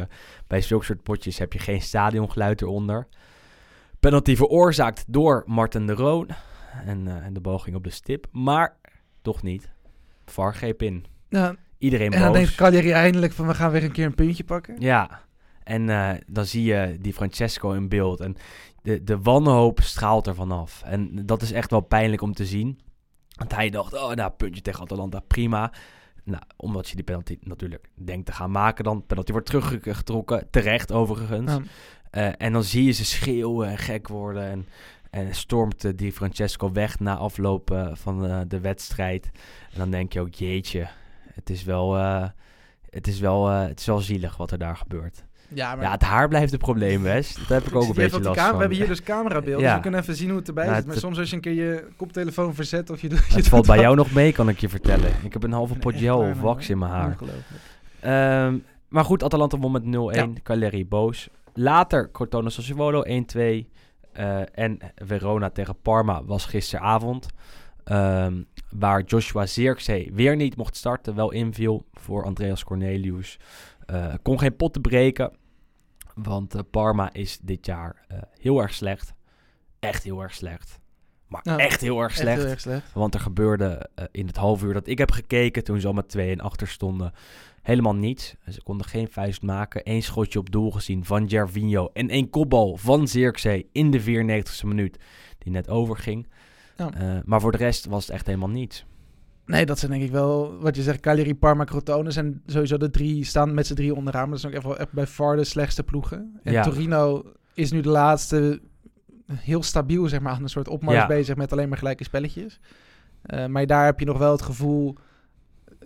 bij 0.47 0.61
zulke 0.61 0.85
soort 0.85 1.03
potjes 1.03 1.39
heb 1.39 1.53
je 1.53 1.59
geen 1.59 1.83
stadiongeluid 1.83 2.63
eronder. 2.63 3.07
Penalty 4.01 4.37
veroorzaakt 4.37 5.05
door 5.09 5.43
Martin 5.47 5.87
de 5.87 5.93
Roon. 5.93 6.29
En, 6.87 7.23
en 7.23 7.33
de 7.33 7.41
bal 7.41 7.59
ging 7.59 7.77
op 7.77 7.85
de 7.85 7.91
stip. 7.91 8.27
Maar 8.33 8.77
toch 9.23 9.43
niet. 9.43 9.71
VAR 10.27 10.55
greep 10.55 10.83
in. 10.83 11.05
Ja, 11.29 11.57
Iedereen 11.79 12.13
en 12.13 12.21
dan 12.21 12.29
boos. 12.29 12.37
denkt 12.37 12.55
Cagliari 12.55 12.91
eindelijk 12.91 13.33
van 13.33 13.47
we 13.47 13.55
gaan 13.55 13.71
weer 13.71 13.85
een 13.85 13.93
keer 13.93 14.07
een 14.07 14.15
puntje 14.15 14.45
pakken. 14.45 14.77
Ja, 14.79 15.25
en 15.65 15.89
eh, 15.89 16.11
dan 16.27 16.47
zie 16.47 16.65
je 16.65 16.97
die 17.01 17.13
Francesco 17.13 17.73
in 17.73 17.89
beeld. 17.89 18.21
En 18.21 18.37
de, 18.83 19.05
de 19.05 19.19
wanhoop 19.19 19.81
straalt 19.81 20.27
er 20.27 20.35
vanaf. 20.35 20.83
En 20.85 21.27
dat 21.27 21.43
is 21.43 21.53
echt 21.53 21.71
wel 21.71 21.81
pijnlijk 21.81 22.23
om 22.23 22.35
te 22.35 22.47
zien. 22.47 22.81
Want 23.35 23.55
hij 23.55 23.71
dacht, 23.71 23.95
oh, 23.95 24.13
nou, 24.13 24.31
puntje 24.31 24.63
tegen 24.63 24.83
Atalanta, 24.83 25.21
prima. 25.21 25.73
Nou, 26.25 26.43
omdat 26.57 26.89
je 26.89 26.95
die 26.95 27.05
penalty 27.05 27.39
natuurlijk 27.41 27.89
denkt 27.95 28.27
te 28.27 28.33
gaan 28.33 28.51
maken 28.51 28.85
dan. 28.85 29.07
Penalty 29.07 29.33
wordt 29.33 29.47
teruggetrokken, 29.47 30.51
terecht 30.51 30.93
overigens. 30.93 31.53
Ja. 31.53 31.61
Eh, 32.11 32.33
en 32.39 32.53
dan 32.53 32.65
zie 32.65 32.85
je 32.85 32.93
ze 32.93 33.05
schreeuwen 33.05 33.69
en 33.69 33.79
gek 33.79 34.09
worden. 34.09 34.51
En, 34.51 34.67
en 35.11 35.35
stormt 35.35 35.85
eh, 35.85 35.93
die 35.97 36.13
Francesco 36.13 36.73
weg 36.73 37.01
na 37.01 37.17
afloop 37.17 37.71
eh, 37.71 37.89
van 37.93 38.45
de 38.49 38.61
wedstrijd. 38.61 39.31
En 39.73 39.79
dan 39.79 39.91
denk 39.91 40.13
je 40.13 40.21
ook, 40.21 40.35
jeetje, 40.35 40.89
het 41.33 41.51
is 41.51 41.65
wel, 41.65 41.95
het 42.91 43.07
is 43.07 43.21
wel, 43.21 43.47
het 43.49 43.81
is 43.81 43.87
wel 43.87 44.01
zielig 44.01 44.37
wat 44.37 44.51
er 44.51 44.59
daar 44.59 44.77
gebeurt. 44.77 45.25
Ja, 45.55 45.75
maar 45.75 45.85
Ja, 45.85 45.91
het 45.91 46.03
haar 46.03 46.29
blijft 46.29 46.53
een 46.53 46.59
probleem, 46.59 47.03
Wes. 47.03 47.35
Dat 47.35 47.47
heb 47.49 47.63
ik 47.67 47.75
ook 47.75 47.83
een 47.89 47.95
beetje 47.95 48.21
last 48.21 48.41
van. 48.41 48.53
We 48.53 48.59
hebben 48.59 48.79
hier 48.79 48.87
dus 48.87 49.03
camerabeeld, 49.03 49.61
Ja. 49.61 49.67
dus 49.67 49.75
we 49.75 49.81
kunnen 49.81 50.01
even 50.01 50.15
zien 50.17 50.29
hoe 50.29 50.39
het 50.39 50.49
erbij 50.49 50.65
Nou, 50.65 50.77
zit. 50.77 50.85
Maar 50.87 50.95
het- 50.95 51.05
soms 51.05 51.19
als 51.19 51.29
je 51.31 51.37
een 51.37 51.43
keer 51.43 51.53
je 51.53 51.89
koptelefoon 51.97 52.55
verzet 52.55 52.91
of 52.91 53.01
je 53.01 53.09
Het 53.29 53.49
valt 53.49 53.67
bij 53.67 53.79
jou 53.81 53.97
nog 53.97 54.13
mee, 54.13 54.33
kan 54.33 54.49
ik 54.49 54.59
je 54.59 54.69
vertellen. 54.69 55.11
Ik 55.23 55.33
heb 55.33 55.43
een 55.43 55.53
halve 55.53 55.75
pot 55.75 55.95
gel 55.97 56.19
of 56.19 56.41
wax 56.41 56.69
in 56.69 56.79
mijn 56.79 56.91
haar. 56.93 57.17
Ehm, 58.01 58.57
maar 58.89 59.05
goed, 59.05 59.23
Atalanta 59.23 59.59
won 59.59 59.73
met 59.73 59.85
0-1. 59.85 60.33
Ja. 60.35 60.41
Cagliari 60.43 60.87
boos. 60.87 61.29
Later 61.55 62.11
Crotone 62.13 62.51
Sassuolo 62.51 63.03
1-2. 63.03 63.69
eh, 64.13 64.41
en 64.55 64.79
Verona 64.97 65.51
tegen 65.51 65.77
Parma 65.83 66.25
was 66.25 66.45
gisteravond. 66.47 67.27
Ehm, 67.85 68.43
waar 68.77 69.03
Joshua 69.03 69.47
Zirkzee 69.47 70.11
weer 70.15 70.37
niet 70.37 70.57
mocht 70.57 70.77
starten. 70.77 71.15
Wel 71.15 71.33
inviel 71.33 71.85
voor 71.93 72.25
Andreas 72.25 72.65
Cornelius. 72.65 73.39
Eh, 73.87 74.07
kon 74.23 74.39
geen 74.39 74.57
pot 74.57 74.73
te 74.73 74.81
breken. 74.81 75.33
Want 76.15 76.55
eh, 76.55 76.61
Parma 76.71 77.13
is 77.13 77.39
dit 77.43 77.67
jaar 77.67 78.05
eh, 78.09 78.19
heel 78.41 78.61
erg 78.61 78.75
slecht. 78.75 79.15
Echt 79.79 80.03
heel 80.03 80.23
erg 80.23 80.35
slecht. 80.35 80.79
Maar 81.27 81.43
echt 81.43 81.81
heel 81.81 82.01
erg 82.01 82.11
Echt 82.11 82.21
slecht. 82.21 82.41
heel 82.41 82.51
erg 82.51 82.61
slecht. 82.61 82.93
Want 82.93 83.15
er 83.15 83.21
gebeurde 83.21 83.89
eh, 83.95 84.05
in 84.11 84.27
het 84.27 84.37
half 84.37 84.63
uur 84.63 84.73
dat 84.73 84.87
ik 84.87 84.99
heb 84.99 85.11
gekeken, 85.11 85.65
toen 85.65 85.81
ze 85.81 85.87
al 85.87 85.93
met 85.93 86.09
2 86.09 86.31
en 86.31 86.41
achter 86.41 86.69
stonden, 86.69 87.13
helemaal 87.63 87.95
niets. 87.95 88.35
Ze 88.49 88.63
konden 88.63 88.87
geen 88.87 89.09
vuist 89.09 89.43
maken. 89.43 89.81
Eén 89.85 90.03
schotje 90.03 90.39
op 90.39 90.51
doel 90.51 90.71
gezien 90.71 91.05
van 91.05 91.29
Gervinho 91.29 91.91
en 91.93 92.09
één 92.09 92.31
kopbal 92.31 92.77
van 92.77 93.09
Zirkzee 93.09 93.69
in 93.73 93.91
de 93.91 94.03
94ste 94.03 94.67
minuut, 94.67 94.99
die 95.39 95.53
net 95.53 95.69
overging. 95.69 96.27
Ja. 96.77 97.23
Maar 97.25 97.41
voor 97.41 97.53
de 97.53 97.59
rest 97.59 97.87
was 97.87 98.07
het 98.07 98.15
echt 98.15 98.27
helemaal 98.27 98.49
niets. 98.49 98.85
Nee, 99.47 99.67
dat 99.67 99.79
zijn 99.79 99.91
denk 99.91 100.03
ik 100.03 100.11
wel, 100.11 100.59
wat 100.59 100.77
je 100.77 100.83
zegt, 100.83 101.01
Cagliari, 101.01 101.35
Parma, 101.35 101.65
Crotone 101.65 102.11
zijn 102.11 102.43
sowieso 102.47 102.77
de 102.77 102.91
drie, 102.91 103.25
staan 103.25 103.55
met 103.55 103.67
z'n 103.67 103.75
drie 103.75 103.95
onderaan. 103.95 104.23
Maar 104.23 104.31
dat 104.31 104.41
zijn 104.41 104.53
ook 104.53 104.59
echt 104.59 104.67
wel 104.69 104.79
echt 104.79 104.93
bij 104.93 105.07
far 105.07 105.37
de 105.37 105.45
slechtste 105.45 105.83
ploegen. 105.83 106.41
En 106.43 106.53
Ja. 106.53 106.63
Torino 106.63 107.33
is 107.55 107.73
nu 107.73 107.81
de 107.81 107.89
laatste 107.89 108.61
heel 109.33 109.63
stabiel 109.63 110.09
zeg 110.09 110.21
maar, 110.21 110.33
aan 110.33 110.43
een 110.43 110.49
soort 110.49 110.69
opmars 110.69 110.97
Ja. 110.97 111.07
bezig 111.07 111.37
met 111.37 111.53
alleen 111.53 111.69
maar 111.69 111.79
gelijke 111.79 112.05
spelletjes. 112.05 112.61
Eh, 113.23 113.47
maar 113.47 113.67
daar 113.67 113.85
heb 113.85 113.99
je 114.01 114.07
nog 114.07 114.19
wel 114.19 114.33
het 114.33 114.43
gevoel 114.43 114.97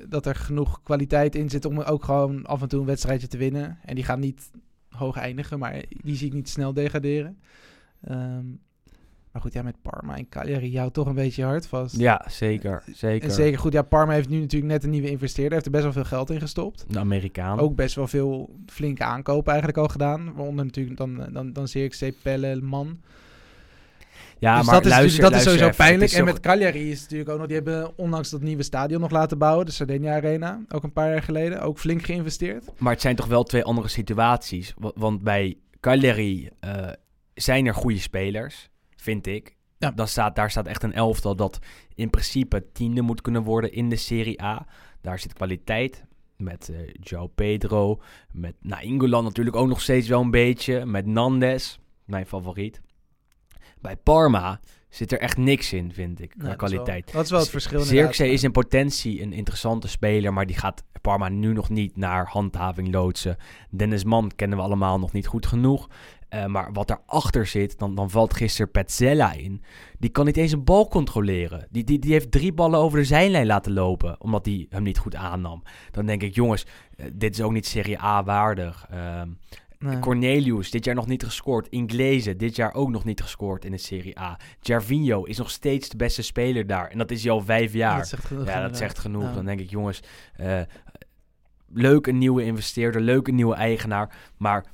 dat 0.08 0.26
er 0.26 0.34
genoeg 0.34 0.82
kwaliteit 0.82 1.34
in 1.34 1.48
zit 1.50 1.64
om 1.64 1.80
ook 1.80 2.04
gewoon 2.04 2.46
af 2.46 2.62
en 2.62 2.68
toe 2.68 2.80
een 2.80 2.86
wedstrijdje 2.86 3.26
te 3.26 3.36
winnen. 3.36 3.78
En 3.84 3.94
die 3.94 4.04
gaan 4.04 4.20
niet 4.20 4.50
hoog 4.88 5.16
eindigen, 5.16 5.58
maar 5.58 5.82
die 5.88 6.16
zie 6.16 6.26
ik 6.26 6.32
niet 6.32 6.48
snel 6.48 6.72
degraderen. 6.72 7.38
Ehm, 8.04 8.44
maar 9.32 9.42
goed, 9.42 9.52
ja, 9.52 9.62
met 9.62 9.82
Parma 9.82 10.16
en 10.16 10.28
Cagliari 10.28 10.70
jou 10.70 10.90
toch 10.90 11.06
een 11.06 11.14
beetje 11.14 11.42
je 11.42 11.48
hart 11.48 11.66
vast. 11.66 11.96
Ja, 11.96 12.24
zeker. 12.28 12.82
Zeker. 12.94 13.28
En 13.28 13.34
zeker 13.34 13.58
goed, 13.58 13.72
ja, 13.72 13.82
Parma 13.82 14.12
heeft 14.12 14.28
nu 14.28 14.40
natuurlijk 14.40 14.72
net 14.72 14.84
een 14.84 14.90
nieuwe 14.90 15.10
investeerder. 15.10 15.52
heeft 15.52 15.64
er 15.64 15.70
best 15.70 15.82
wel 15.84 15.92
veel 15.92 16.04
geld 16.04 16.30
in 16.30 16.40
gestopt. 16.40 16.84
De 16.88 16.98
Amerikaan. 16.98 17.58
Ook 17.58 17.74
best 17.74 17.94
wel 17.94 18.06
veel 18.06 18.50
flinke 18.66 19.04
aankopen 19.04 19.48
eigenlijk 19.52 19.78
al 19.80 19.88
gedaan. 19.88 20.32
Waaronder 20.34 20.64
natuurlijk 20.64 20.96
dan, 20.96 21.26
dan, 21.32 21.52
dan 21.52 21.68
Zirkzee, 21.68 22.14
Pelle, 22.22 22.60
Man. 22.60 22.98
ja, 24.38 24.56
dus 24.56 24.66
maar 24.66 24.74
dat 24.74 24.84
is, 24.84 24.90
luister, 24.90 25.22
dat 25.22 25.34
is 25.34 25.42
sowieso 25.42 25.70
pijnlijk. 25.76 26.10
Is 26.10 26.16
En 26.18 26.24
met 26.24 26.40
Cagliari 26.40 26.90
is 26.90 27.00
natuurlijk 27.02 27.30
ook 27.30 27.38
nog... 27.38 27.46
Die 27.46 27.56
hebben 27.56 27.92
onlangs 27.98 28.30
dat 28.30 28.40
nieuwe 28.40 28.62
stadion 28.62 29.00
nog 29.00 29.10
laten 29.10 29.38
bouwen. 29.38 29.66
De 29.66 29.72
Sardinia 29.72 30.14
Arena. 30.14 30.60
Ook 30.68 30.82
een 30.82 30.92
paar 30.92 31.10
jaar 31.10 31.22
geleden. 31.22 31.60
Ook 31.62 31.78
flink 31.78 32.02
geïnvesteerd. 32.04 32.64
Maar 32.78 32.92
het 32.92 33.00
zijn 33.02 33.16
toch 33.16 33.26
wel 33.26 33.42
twee 33.42 33.64
andere 33.64 33.88
situaties. 33.88 34.74
Wa- 34.78 34.92
Want 34.94 35.22
bij 35.22 35.56
Cagliari 35.80 36.48
eh, 36.60 36.88
zijn 37.34 37.66
er 37.66 37.74
goede 37.74 37.98
spelers, 37.98 38.68
vind 39.00 39.26
ik. 39.26 39.56
Ja. 39.78 39.90
Dan 39.90 40.08
staat, 40.08 40.36
daar 40.36 40.50
staat 40.50 40.66
echt 40.66 40.82
een 40.82 40.92
elftal 40.92 41.36
dat 41.36 41.58
in 41.94 42.10
principe 42.10 42.66
tiende 42.72 43.02
moet 43.02 43.20
kunnen 43.20 43.42
worden 43.42 43.72
in 43.72 43.88
de 43.88 43.96
Serie 43.96 44.42
A. 44.42 44.66
Daar 45.00 45.18
zit 45.18 45.32
kwaliteit 45.32 46.04
met 46.36 46.68
eh 46.68 46.94
João 47.00 47.34
Pedro. 47.34 48.00
Met 48.32 48.54
Nainggolan 48.60 49.24
natuurlijk 49.24 49.56
ook 49.56 49.68
nog 49.68 49.80
steeds 49.80 50.08
wel 50.08 50.20
een 50.20 50.30
beetje. 50.30 50.86
Met 50.86 51.06
Nandes, 51.06 51.78
mijn 52.04 52.26
favoriet. 52.26 52.80
Bij 53.80 53.96
Parma 53.96 54.60
zit 54.88 55.12
er 55.12 55.20
echt 55.20 55.36
niks 55.36 55.72
in, 55.72 55.92
vind 55.92 56.20
ik, 56.20 56.28
qua 56.28 56.38
is 56.40 56.46
wel- 56.46 56.56
kwaliteit. 56.56 57.12
Dat 57.12 57.24
is 57.24 57.30
wel 57.30 57.40
het 57.40 57.48
verschil 57.48 57.80
Zirkzee 57.80 58.32
is 58.32 58.42
in 58.42 58.52
potentie 58.52 59.22
een 59.22 59.32
interessante 59.32 59.88
speler, 59.88 60.32
maar 60.32 60.46
die 60.46 60.56
gaat 60.56 60.84
Parma 61.00 61.28
nu 61.28 61.52
nog 61.52 61.68
niet 61.68 61.96
naar 61.96 62.26
handhaving 62.26 62.92
loodsen. 62.92 63.36
Dennis 63.70 64.04
Mann 64.04 64.34
kennen 64.36 64.58
we 64.58 64.64
allemaal 64.64 64.98
nog 64.98 65.12
niet 65.12 65.26
goed 65.26 65.46
genoeg. 65.46 65.88
Eh, 66.28 66.46
maar 66.46 66.72
wat 66.72 66.88
daarachter 66.88 67.46
zit, 67.46 67.78
dan, 67.78 67.94
dan 67.94 68.10
valt 68.10 68.34
gisteren 68.34 68.70
Petzella 68.70 69.32
in. 69.32 69.62
Die 69.98 70.10
kan 70.10 70.24
niet 70.26 70.36
eens 70.36 70.52
een 70.52 70.64
bal 70.64 70.88
controleren. 70.88 71.66
Die, 71.70 71.84
die, 71.84 71.98
die 71.98 72.12
heeft 72.12 72.30
drie 72.30 72.52
ballen 72.52 72.78
over 72.80 72.98
de 72.98 73.04
zijlijn 73.04 73.46
laten 73.46 73.72
lopen, 73.72 74.20
omdat 74.20 74.46
hij 74.46 74.66
hem 74.70 74.82
niet 74.82 74.98
goed 74.98 75.14
aannam. 75.14 75.62
Dan 75.90 76.06
denk 76.06 76.22
ik, 76.22 76.34
jongens, 76.34 76.66
eh, 76.96 77.06
dit 77.12 77.34
is 77.34 77.42
ook 77.42 77.52
niet 77.52 77.66
Serie 77.66 78.00
A 78.02 78.24
waardig. 78.24 78.86
Ehm, 78.90 79.28
Nee. 79.78 79.98
Cornelius, 79.98 80.70
dit 80.70 80.84
jaar 80.84 80.94
nog 80.94 81.06
niet 81.06 81.24
gescoord. 81.24 81.68
Inglese, 81.68 82.36
dit 82.36 82.56
jaar 82.56 82.74
ook 82.74 82.90
nog 82.90 83.04
niet 83.04 83.20
gescoord 83.22 83.64
in 83.64 83.70
de 83.70 83.78
Serie 83.78 84.18
A. 84.20 84.38
Gervinho 84.60 85.24
is 85.24 85.38
nog 85.38 85.50
steeds 85.50 85.88
de 85.88 85.96
beste 85.96 86.22
speler 86.22 86.66
daar. 86.66 86.88
En 86.88 86.98
dat 86.98 87.10
is 87.10 87.22
hij 87.22 87.32
al 87.32 87.40
vijf 87.40 87.72
jaar. 87.72 87.98
Dat 87.98 88.08
zegt 88.08 88.24
genoeg, 88.24 88.46
Ja, 88.46 88.60
dat 88.60 88.76
zegt 88.76 88.98
genoeg. 88.98 89.22
Ja. 89.22 89.32
Dan 89.32 89.44
denk 89.44 89.60
ik, 89.60 89.70
jongens, 89.70 90.00
eh, 90.36 90.60
leuk 91.72 92.06
een 92.06 92.18
nieuwe 92.18 92.44
investeerder, 92.44 93.00
leuk 93.00 93.28
een 93.28 93.34
nieuwe 93.34 93.54
eigenaar. 93.54 94.16
Maar 94.36 94.64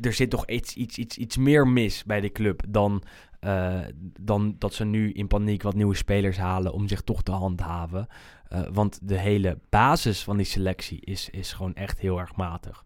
er 0.00 0.12
zit 0.12 0.30
toch 0.30 0.46
iets, 0.46 0.74
iets, 0.74 0.98
iets, 0.98 1.18
iets 1.18 1.36
meer 1.36 1.68
mis 1.68 2.04
bij 2.04 2.20
de 2.20 2.32
club 2.32 2.62
dan, 2.68 3.02
eh, 3.40 3.80
dan 4.20 4.56
dat 4.58 4.74
ze 4.74 4.84
nu 4.84 5.12
in 5.12 5.26
paniek 5.26 5.62
wat 5.62 5.74
nieuwe 5.74 5.94
spelers 5.94 6.36
halen 6.36 6.72
om 6.72 6.88
zich 6.88 7.00
toch 7.00 7.22
te 7.22 7.32
handhaven. 7.32 8.06
Eh, 8.48 8.62
want 8.72 8.98
de 9.02 9.18
hele 9.18 9.58
basis 9.68 10.22
van 10.22 10.36
die 10.36 10.46
selectie 10.46 11.00
is, 11.00 11.30
is 11.30 11.52
gewoon 11.52 11.74
echt 11.74 11.98
heel 11.98 12.18
erg 12.18 12.36
matig, 12.36 12.84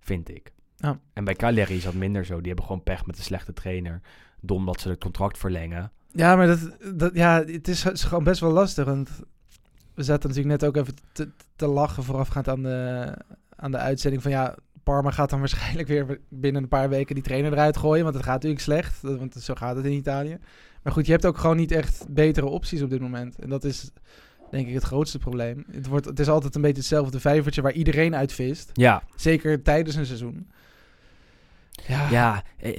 vind 0.00 0.28
ik. 0.28 0.52
Ja. 0.76 0.98
En 1.12 1.24
bij 1.24 1.34
Cagliari 1.34 1.76
is 1.76 1.84
dat 1.84 1.94
minder 1.94 2.24
zo. 2.24 2.36
Die 2.36 2.46
hebben 2.46 2.64
gewoon 2.64 2.82
pech 2.82 3.06
met 3.06 3.18
een 3.18 3.24
slechte 3.24 3.52
trainer. 3.52 4.00
Dom 4.40 4.66
dat 4.66 4.80
ze 4.80 4.88
het 4.88 5.00
contract 5.00 5.38
verlengen. 5.38 5.92
Ja, 6.12 6.36
maar 6.36 6.46
dat, 6.46 6.76
dat, 6.94 7.14
ja, 7.14 7.44
het 7.44 7.68
is, 7.68 7.84
is 7.84 8.04
gewoon 8.04 8.24
best 8.24 8.40
wel 8.40 8.50
lastig. 8.50 8.84
Want 8.84 9.10
we 9.94 10.02
zaten 10.02 10.28
natuurlijk 10.28 10.60
net 10.60 10.68
ook 10.68 10.76
even 10.76 10.94
te, 11.12 11.30
te 11.56 11.66
lachen 11.66 12.02
voorafgaand 12.04 12.48
aan 12.48 12.62
de, 12.62 13.14
aan 13.56 13.70
de 13.70 13.78
uitzending 13.78 14.22
van 14.22 14.30
ja, 14.30 14.56
Parma 14.82 15.10
gaat 15.10 15.30
dan 15.30 15.38
waarschijnlijk 15.38 15.88
weer 15.88 16.20
binnen 16.28 16.62
een 16.62 16.68
paar 16.68 16.88
weken 16.88 17.14
die 17.14 17.24
trainer 17.24 17.52
eruit 17.52 17.76
gooien. 17.76 18.02
Want 18.02 18.14
het 18.14 18.24
gaat 18.24 18.34
natuurlijk 18.34 18.62
slecht, 18.62 19.00
want 19.00 19.34
zo 19.34 19.54
gaat 19.54 19.76
het 19.76 19.84
in 19.84 19.92
Italië. 19.92 20.38
Maar 20.82 20.92
goed, 20.92 21.06
je 21.06 21.12
hebt 21.12 21.26
ook 21.26 21.38
gewoon 21.38 21.56
niet 21.56 21.72
echt 21.72 22.06
betere 22.08 22.46
opties 22.46 22.82
op 22.82 22.90
dit 22.90 23.00
moment. 23.00 23.38
En 23.38 23.48
dat 23.48 23.64
is 23.64 23.90
denk 24.50 24.68
ik 24.68 24.74
het 24.74 24.82
grootste 24.82 25.18
probleem. 25.18 25.64
Het, 25.70 25.86
wordt, 25.86 26.06
het 26.06 26.20
is 26.20 26.28
altijd 26.28 26.54
een 26.54 26.60
beetje 26.60 26.76
hetzelfde 26.76 27.20
vijvertje 27.20 27.62
waar 27.62 27.72
iedereen 27.72 28.14
uit 28.14 28.32
vist. 28.32 28.70
Ja, 28.72 29.02
Zeker 29.16 29.62
tijdens 29.62 29.96
een 29.96 30.06
seizoen. 30.06 30.50
Ja, 31.70 32.10
Ja, 32.10 32.42
eh, 32.58 32.78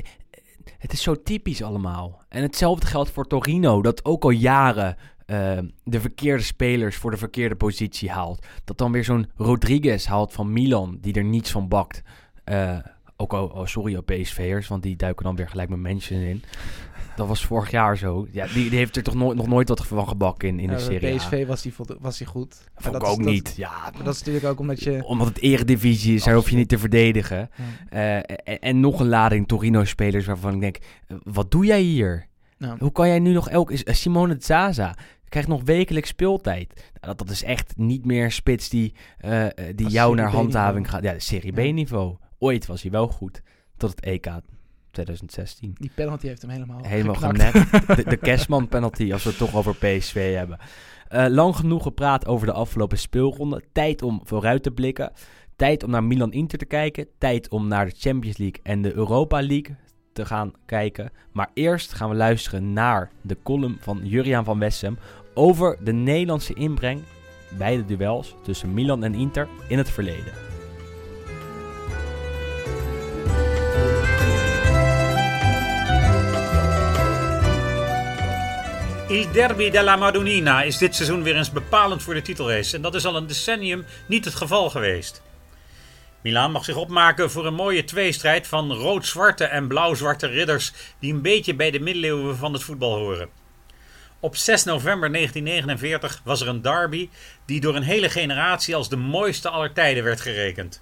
het 0.78 0.94
is 0.94 1.02
zo 1.02 1.22
typisch 1.24 1.64
allemaal. 1.64 2.24
En 2.30 2.42
hetzelfde 2.42 2.88
geldt 2.88 3.10
voor 3.10 3.28
Torino, 3.28 3.82
dat 3.82 4.06
ook 4.06 4.24
al 4.24 4.30
jaren 4.30 4.98
eh, 5.26 5.58
de 5.84 6.00
verkeerde 6.00 6.44
spelers 6.44 6.96
voor 6.96 7.12
de 7.12 7.18
verkeerde 7.18 7.56
positie 7.56 8.12
haalt. 8.12 8.46
Dat 8.64 8.78
dan 8.78 8.92
weer 8.92 9.04
zo'n 9.04 9.28
Rodriguez 9.36 10.06
haalt 10.06 10.34
van 10.34 10.54
Milan, 10.54 10.98
die 11.02 11.14
er 11.14 11.24
niets 11.24 11.52
van 11.52 11.68
bakt. 11.68 12.02
Eh, 12.44 12.78
ook 13.18 13.34
al, 13.34 13.48
oh, 13.48 13.66
sorry 13.66 13.96
op 13.96 14.06
PSV'ers, 14.06 14.68
want 14.68 14.84
die 14.84 14.96
duiken 14.96 15.26
dan 15.26 15.36
weer 15.36 15.50
gelijk 15.50 15.70
met 15.70 15.80
mensen 15.80 16.18
in. 16.18 16.44
Dat 17.16 17.28
was 17.28 17.46
vorig 17.46 17.72
jaar 17.72 17.98
zo. 17.98 18.28
Ja, 18.32 18.48
die, 18.48 18.70
die 18.70 18.78
heeft 18.78 18.96
er 18.96 19.04
toch 19.04 19.14
nooit, 19.14 19.38
nog 19.38 19.48
nooit 19.48 19.70
wat 19.70 19.86
van 19.88 20.08
gebakken 20.08 20.48
in, 20.48 20.60
in 20.60 20.68
de 20.68 20.74
Ja, 20.74 20.80
Serie. 20.80 21.16
PSV 21.16 21.46
was 21.48 21.64
hij 21.64 21.72
voldo- 21.72 21.98
was 22.00 22.22
goed. 22.26 22.64
Vond 22.76 22.96
ik 22.96 23.02
is- 23.02 23.08
ook 23.08 23.18
dat- 23.24 23.26
niet. 23.34 23.54
Ja, 23.58 23.72
Maar 23.94 24.04
dat 24.04 24.14
is 24.14 24.20
natuurlijk 24.20 24.46
ook 24.46 24.60
omdat 24.60 24.84
je... 24.84 25.04
omdat 25.06 25.28
het 25.28 25.40
eredivisie 25.40 26.16
is, 26.16 26.24
daar 26.24 26.36
hoef 26.36 26.50
je 26.50 26.56
niet 26.56 26.70
te 26.70 26.78
verdedigen. 26.78 27.50
Ja. 27.92 28.24
Eh, 28.24 28.36
en, 28.44 28.60
en 28.60 28.80
nog 28.80 29.00
een 29.00 29.08
lading 29.08 29.48
Torino-spelers 29.48 30.26
waarvan 30.26 30.54
ik 30.54 30.62
denk, 30.62 30.78
eh, 31.08 31.18
wat 31.24 31.52
doe 31.52 31.66
jij 31.66 31.82
hier? 31.82 32.28
Hoe 32.80 32.92
kan 32.92 33.08
jij 33.08 33.20
nu 33.20 33.34
nog 33.34 33.50
elke... 33.50 33.74
is- 33.74 33.84
eh, 33.84 33.94
Simone 33.94 34.36
Zaza 34.40 34.96
krijgt 35.30 35.50
nog 35.50 35.62
wekelijks 35.64 36.10
speeltijd. 36.10 36.74
Nou, 36.76 36.86
dat, 37.00 37.18
dat 37.18 37.30
is 37.30 37.44
echt 37.44 37.74
niet 37.78 38.06
meer 38.06 38.32
spits 38.32 38.70
die, 38.70 38.94
eh, 39.18 39.46
eh, 39.46 39.52
die 39.76 39.88
jou 39.88 40.10
Serie 40.10 40.16
naar 40.16 40.32
handhaving 40.32 40.90
gaat. 40.90 41.04
Ja, 41.04 41.20
Serie 41.20 41.54
Ja. 41.56 41.72
B-niveau. 41.72 42.16
Ooit 42.40 42.66
was 42.66 42.82
hij 42.82 42.92
wel 42.92 43.08
goed. 43.08 43.42
Tot 43.78 43.90
het 43.90 44.00
EK 44.02 44.28
2016. 44.92 45.76
Die 45.80 45.92
penalty 45.96 46.28
heeft 46.28 46.42
hem 46.42 46.52
helemaal 46.52 46.80
Helemaal 46.84 47.16
geknakt. 47.16 47.72
De, 47.96 48.04
de 48.10 48.18
Kerstman 48.18 48.68
penalty, 48.68 49.14
als 49.14 49.24
we 49.24 49.30
het 49.30 49.38
toch 49.38 49.56
over 49.56 49.76
PSV 49.76 50.34
hebben. 50.36 50.58
Lang 51.34 51.56
genoeg 51.56 51.84
gepraat 51.84 52.26
over 52.28 52.48
de 52.48 52.54
afgelopen 52.54 52.98
speelronde. 52.98 53.62
Tijd 53.72 54.02
om 54.02 54.22
vooruit 54.24 54.64
te 54.64 54.72
blikken. 54.72 55.12
Tijd 55.56 55.84
om 55.84 55.90
naar 55.90 56.04
Milan-Inter 56.04 56.58
te 56.58 56.66
kijken. 56.66 57.08
Tijd 57.18 57.50
om 57.50 57.68
naar 57.68 57.86
de 57.86 57.94
Champions 57.98 58.38
League 58.38 58.60
en 58.64 58.82
de 58.82 58.94
Europa 58.94 59.42
League 59.42 59.76
te 60.14 60.26
gaan 60.26 60.54
kijken. 60.66 61.12
Maar 61.32 61.50
eerst 61.54 61.94
gaan 61.94 62.10
we 62.10 62.16
luisteren 62.16 62.74
naar 62.74 63.12
de 63.22 63.38
column 63.44 63.78
van 63.80 64.00
Juriaan 64.04 64.44
van 64.44 64.60
Wessem... 64.60 64.98
over 65.34 65.78
de 65.84 65.94
Nederlandse 65.94 66.54
inbreng 66.54 67.02
bij 67.58 67.76
de 67.76 67.86
duels 67.86 68.36
tussen 68.44 68.74
Milan 68.74 69.04
en 69.04 69.14
Inter 69.14 69.48
in 69.68 69.78
het 69.78 69.90
verleden. 69.90 70.44
Il 79.14 79.32
Derby 79.32 79.70
della 79.70 79.96
Madonnina 79.96 80.64
is 80.64 80.78
dit 80.78 80.96
seizoen 80.96 81.24
weer 81.24 81.36
eens 81.36 81.52
bepalend 81.52 82.04
voor 82.04 82.14
de 82.14 82.22
titelrace. 82.22 82.76
En 82.76 82.82
dat 82.82 82.96
is 82.96 83.06
al 83.06 83.16
een 83.16 83.28
decennium 83.28 83.86
niet 84.06 84.26
het 84.26 84.36
geval 84.36 84.70
geweest. 84.70 85.22
Milaan 86.24 86.52
mag 86.52 86.66
zich 86.66 86.76
opmaken 86.76 87.32
voor 87.32 87.46
een 87.46 87.54
mooie 87.54 87.84
tweestrijd 87.84 88.48
van 88.48 88.74
rood-zwarte 88.74 89.44
en 89.44 89.68
blauw-zwarte 89.68 90.28
ridders 90.28 90.74
die 91.00 91.14
een 91.14 91.22
beetje 91.22 91.56
bij 91.56 91.72
de 91.72 91.80
middeleeuwen 91.80 92.38
van 92.38 92.54
het 92.54 92.64
voetbal 92.64 92.98
horen. 92.98 93.30
Op 94.20 94.36
6 94.36 94.64
november 94.64 95.12
1949 95.12 96.22
was 96.24 96.42
er 96.42 96.48
een 96.48 96.62
derby 96.62 97.10
die 97.46 97.60
door 97.60 97.76
een 97.76 97.84
hele 97.84 98.10
generatie 98.10 98.76
als 98.76 98.90
de 98.90 98.96
mooiste 98.96 99.50
aller 99.50 99.74
tijden 99.74 100.04
werd 100.04 100.22
gerekend. 100.22 100.82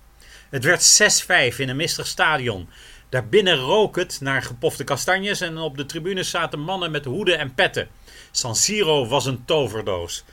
Het 0.49 0.63
werd 0.63 1.53
6-5 1.53 1.57
in 1.57 1.69
een 1.69 1.75
mistig 1.75 2.07
stadion. 2.07 2.69
Daarbinnen 3.09 3.55
rook 3.57 3.95
het 3.95 4.17
naar 4.21 4.41
gepofte 4.41 4.83
kastanjes 4.83 5.41
en 5.41 5.57
op 5.57 5.77
de 5.77 5.85
tribunes 5.85 6.29
zaten 6.29 6.59
mannen 6.59 6.91
met 6.91 7.05
hoeden 7.05 7.39
en 7.39 7.53
petten. 7.53 7.87
San 8.31 8.55
Siro 8.55 9.07
was 9.07 9.25
een 9.25 9.45
toverdoos. 9.45 10.23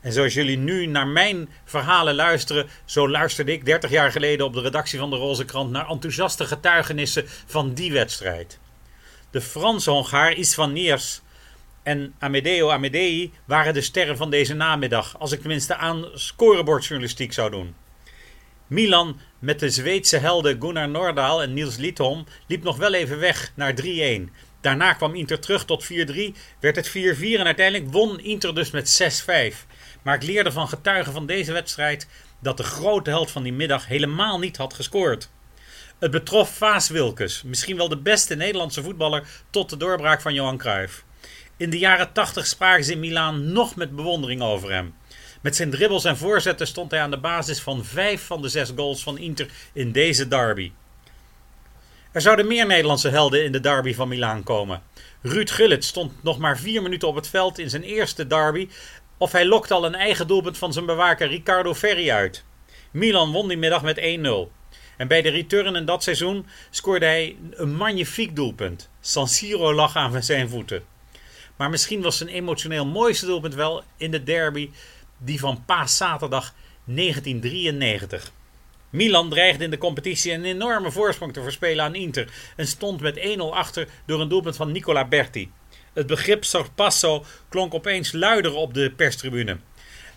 En 0.00 0.12
zoals 0.12 0.34
jullie 0.34 0.58
nu 0.58 0.86
naar 0.86 1.06
mijn 1.06 1.48
verhalen 1.64 2.14
luisteren, 2.14 2.68
zo 2.84 3.08
luisterde 3.08 3.52
ik 3.52 3.64
30 3.64 3.90
jaar 3.90 4.12
geleden 4.12 4.46
op 4.46 4.52
de 4.52 4.60
redactie 4.60 4.98
van 4.98 5.10
de 5.10 5.16
Roze 5.16 5.44
Krant 5.44 5.70
naar 5.70 5.88
enthousiaste 5.88 6.44
getuigenissen 6.44 7.24
van 7.46 7.74
die 7.74 7.92
wedstrijd. 7.92 8.58
De 9.30 9.40
Franse 9.40 9.90
Hongaar 9.90 10.32
Istvan 10.32 10.72
Niers 10.72 11.20
en 11.82 12.14
Amedeo 12.18 12.70
Amedei 12.70 13.32
waren 13.44 13.74
de 13.74 13.80
sterren 13.80 14.16
van 14.16 14.30
deze 14.30 14.54
namiddag, 14.54 15.18
als 15.18 15.32
ik 15.32 15.40
tenminste 15.40 15.76
aan 15.76 16.06
scorebordjournalistiek 16.14 17.32
zou 17.32 17.50
doen. 17.50 17.74
Milan 18.66 19.20
met 19.38 19.60
de 19.60 19.70
Zweedse 19.70 20.16
helden 20.16 20.60
Gunnar 20.60 20.88
Nordahl 20.88 21.42
en 21.42 21.54
Niels 21.54 21.76
Lidholm 21.76 22.26
liep 22.46 22.62
nog 22.62 22.76
wel 22.76 22.94
even 22.94 23.18
weg 23.18 23.52
naar 23.54 23.74
3-1. 23.82 23.86
Daarna 24.60 24.92
kwam 24.92 25.14
Inter 25.14 25.40
terug 25.40 25.64
tot 25.64 25.84
4-3, 25.84 25.86
werd 26.60 26.76
het 26.76 26.88
4-4 26.88 26.92
en 27.20 27.44
uiteindelijk 27.44 27.92
won 27.92 28.20
Inter 28.20 28.54
dus 28.54 28.70
met 28.70 29.22
6-5. 29.54 29.66
Maar 30.08 30.16
ik 30.16 30.22
leerde 30.22 30.52
van 30.52 30.68
getuigen 30.68 31.12
van 31.12 31.26
deze 31.26 31.52
wedstrijd 31.52 32.08
dat 32.40 32.56
de 32.56 32.62
grote 32.62 33.10
held 33.10 33.30
van 33.30 33.42
die 33.42 33.52
middag 33.52 33.86
helemaal 33.86 34.38
niet 34.38 34.56
had 34.56 34.74
gescoord. 34.74 35.30
Het 35.98 36.10
betrof 36.10 36.56
Vaas 36.56 36.88
Wilkes, 36.88 37.42
misschien 37.42 37.76
wel 37.76 37.88
de 37.88 37.96
beste 37.96 38.34
Nederlandse 38.34 38.82
voetballer 38.82 39.28
tot 39.50 39.70
de 39.70 39.76
doorbraak 39.76 40.20
van 40.20 40.34
Johan 40.34 40.58
Cruijff. 40.58 41.04
In 41.56 41.70
de 41.70 41.78
jaren 41.78 42.12
80 42.12 42.46
spraken 42.46 42.84
ze 42.84 42.92
in 42.92 43.00
Milaan 43.00 43.52
nog 43.52 43.76
met 43.76 43.96
bewondering 43.96 44.42
over 44.42 44.72
hem. 44.72 44.94
Met 45.40 45.56
zijn 45.56 45.70
dribbels 45.70 46.04
en 46.04 46.16
voorzetten 46.16 46.66
stond 46.66 46.90
hij 46.90 47.00
aan 47.00 47.10
de 47.10 47.20
basis 47.20 47.60
van 47.60 47.84
vijf 47.84 48.26
van 48.26 48.42
de 48.42 48.48
zes 48.48 48.72
goals 48.76 49.02
van 49.02 49.18
Inter 49.18 49.48
in 49.72 49.92
deze 49.92 50.28
derby. 50.28 50.72
Er 52.12 52.20
zouden 52.20 52.46
meer 52.46 52.66
Nederlandse 52.66 53.08
helden 53.08 53.44
in 53.44 53.52
de 53.52 53.60
derby 53.60 53.94
van 53.94 54.08
Milaan 54.08 54.42
komen. 54.42 54.82
Ruud 55.22 55.50
Gullit 55.50 55.84
stond 55.84 56.22
nog 56.22 56.38
maar 56.38 56.58
vier 56.58 56.82
minuten 56.82 57.08
op 57.08 57.14
het 57.14 57.28
veld 57.28 57.58
in 57.58 57.70
zijn 57.70 57.82
eerste 57.82 58.26
derby. 58.26 58.68
Of 59.18 59.32
hij 59.32 59.46
lokte 59.46 59.74
al 59.74 59.84
een 59.84 59.94
eigen 59.94 60.26
doelpunt 60.26 60.58
van 60.58 60.72
zijn 60.72 60.86
bewaker 60.86 61.28
Ricardo 61.28 61.74
Ferri 61.74 62.10
uit. 62.10 62.44
Milan 62.90 63.32
won 63.32 63.48
die 63.48 63.56
middag 63.56 63.82
met 63.82 64.00
1-0. 64.00 64.02
En 64.96 65.08
bij 65.08 65.22
de 65.22 65.28
return 65.28 65.76
in 65.76 65.84
dat 65.84 66.02
seizoen 66.02 66.46
scoorde 66.70 67.06
hij 67.06 67.36
een 67.50 67.74
magnifiek 67.74 68.36
doelpunt. 68.36 68.90
San 69.00 69.28
Siro 69.28 69.74
lag 69.74 69.96
aan 69.96 70.22
zijn 70.22 70.48
voeten. 70.48 70.84
Maar 71.56 71.70
misschien 71.70 72.02
was 72.02 72.16
zijn 72.16 72.28
emotioneel 72.28 72.86
mooiste 72.86 73.26
doelpunt 73.26 73.54
wel 73.54 73.82
in 73.96 74.10
de 74.10 74.22
derby, 74.22 74.70
die 75.18 75.40
van 75.40 75.64
paaszaterdag 75.64 76.54
1993. 76.84 78.32
Milan 78.90 79.30
dreigde 79.30 79.64
in 79.64 79.70
de 79.70 79.78
competitie 79.78 80.32
een 80.32 80.44
enorme 80.44 80.90
voorsprong 80.90 81.32
te 81.32 81.42
verspelen 81.42 81.84
aan 81.84 81.94
Inter 81.94 82.32
en 82.56 82.66
stond 82.66 83.00
met 83.00 83.18
1-0 83.18 83.40
achter 83.50 83.88
door 84.06 84.20
een 84.20 84.28
doelpunt 84.28 84.56
van 84.56 84.72
Nicola 84.72 85.04
Berti. 85.04 85.50
Het 85.98 86.06
begrip 86.06 86.44
sorpasso 86.44 87.24
klonk 87.48 87.74
opeens 87.74 88.12
luider 88.12 88.54
op 88.54 88.74
de 88.74 88.92
perstribune. 88.96 89.56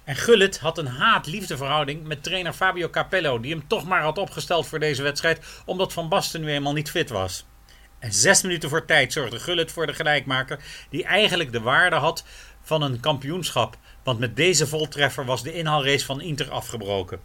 En 0.03 0.15
Gullit 0.15 0.59
had 0.59 0.77
een 0.77 0.87
haat-liefdeverhouding 0.87 2.07
met 2.07 2.23
trainer 2.23 2.53
Fabio 2.53 2.89
Capello, 2.89 3.39
die 3.39 3.51
hem 3.51 3.67
toch 3.67 3.85
maar 3.85 4.01
had 4.01 4.17
opgesteld 4.17 4.67
voor 4.67 4.79
deze 4.79 5.03
wedstrijd, 5.03 5.61
omdat 5.65 5.93
Van 5.93 6.09
Basten 6.09 6.41
nu 6.41 6.51
eenmaal 6.51 6.73
niet 6.73 6.89
fit 6.89 7.09
was. 7.09 7.45
En 7.99 8.13
zes 8.13 8.41
minuten 8.41 8.69
voor 8.69 8.85
tijd 8.85 9.13
zorgde 9.13 9.39
Gullit 9.39 9.71
voor 9.71 9.87
de 9.87 9.93
gelijkmaker, 9.93 10.59
die 10.89 11.03
eigenlijk 11.03 11.51
de 11.51 11.61
waarde 11.61 11.95
had 11.95 12.23
van 12.61 12.81
een 12.81 12.99
kampioenschap, 12.99 13.77
want 14.03 14.19
met 14.19 14.35
deze 14.35 14.67
voltreffer 14.67 15.25
was 15.25 15.43
de 15.43 15.53
inhaalrace 15.53 16.05
van 16.05 16.21
Inter 16.21 16.51
afgebroken. 16.51 17.21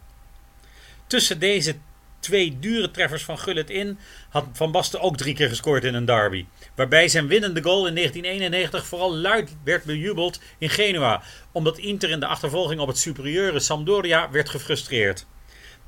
Tussen 1.07 1.39
deze 1.39 1.75
twee 2.19 2.57
dure 2.59 2.91
treffers 2.91 3.23
van 3.23 3.39
Gullit 3.39 3.69
in 3.69 3.97
had 4.29 4.45
Van 4.53 4.71
Basten 4.71 5.01
ook 5.01 5.17
drie 5.17 5.35
keer 5.35 5.49
gescoord 5.49 5.83
in 5.83 5.93
een 5.93 6.05
derby. 6.05 6.45
Waarbij 6.75 7.07
zijn 7.07 7.27
winnende 7.27 7.63
goal 7.63 7.87
in 7.87 7.95
1991 7.95 8.87
vooral 8.87 9.15
luid 9.15 9.55
werd 9.63 9.83
bejubeld 9.83 10.41
in 10.57 10.69
Genua, 10.69 11.21
omdat 11.51 11.77
Inter 11.77 12.09
in 12.09 12.19
de 12.19 12.25
achtervolging 12.25 12.79
op 12.79 12.87
het 12.87 12.97
superieure 12.97 13.59
Sampdoria 13.59 14.31
werd 14.31 14.49
gefrustreerd. 14.49 15.25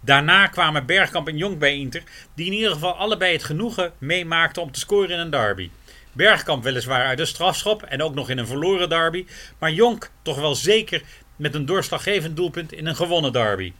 Daarna 0.01 0.47
kwamen 0.47 0.85
Bergkamp 0.85 1.27
en 1.27 1.37
Jonk 1.37 1.59
bij 1.59 1.77
Inter, 1.77 2.03
die 2.35 2.45
in 2.45 2.53
ieder 2.53 2.71
geval 2.71 2.95
allebei 2.95 3.33
het 3.33 3.43
genoegen 3.43 3.93
meemaakten 3.97 4.61
om 4.61 4.71
te 4.71 4.79
scoren 4.79 5.09
in 5.09 5.19
een 5.19 5.29
derby. 5.29 5.69
Bergkamp 6.11 6.63
weliswaar 6.63 7.05
uit 7.05 7.17
de 7.17 7.25
strafschop 7.25 7.83
en 7.83 8.01
ook 8.01 8.13
nog 8.13 8.29
in 8.29 8.37
een 8.37 8.47
verloren 8.47 8.89
derby, 8.89 9.25
maar 9.59 9.71
Jonk 9.71 10.11
toch 10.21 10.39
wel 10.39 10.55
zeker 10.55 11.01
met 11.35 11.55
een 11.55 11.65
doorslaggevend 11.65 12.35
doelpunt 12.35 12.73
in 12.73 12.85
een 12.85 12.95
gewonnen 12.95 13.33
derby. 13.33 13.73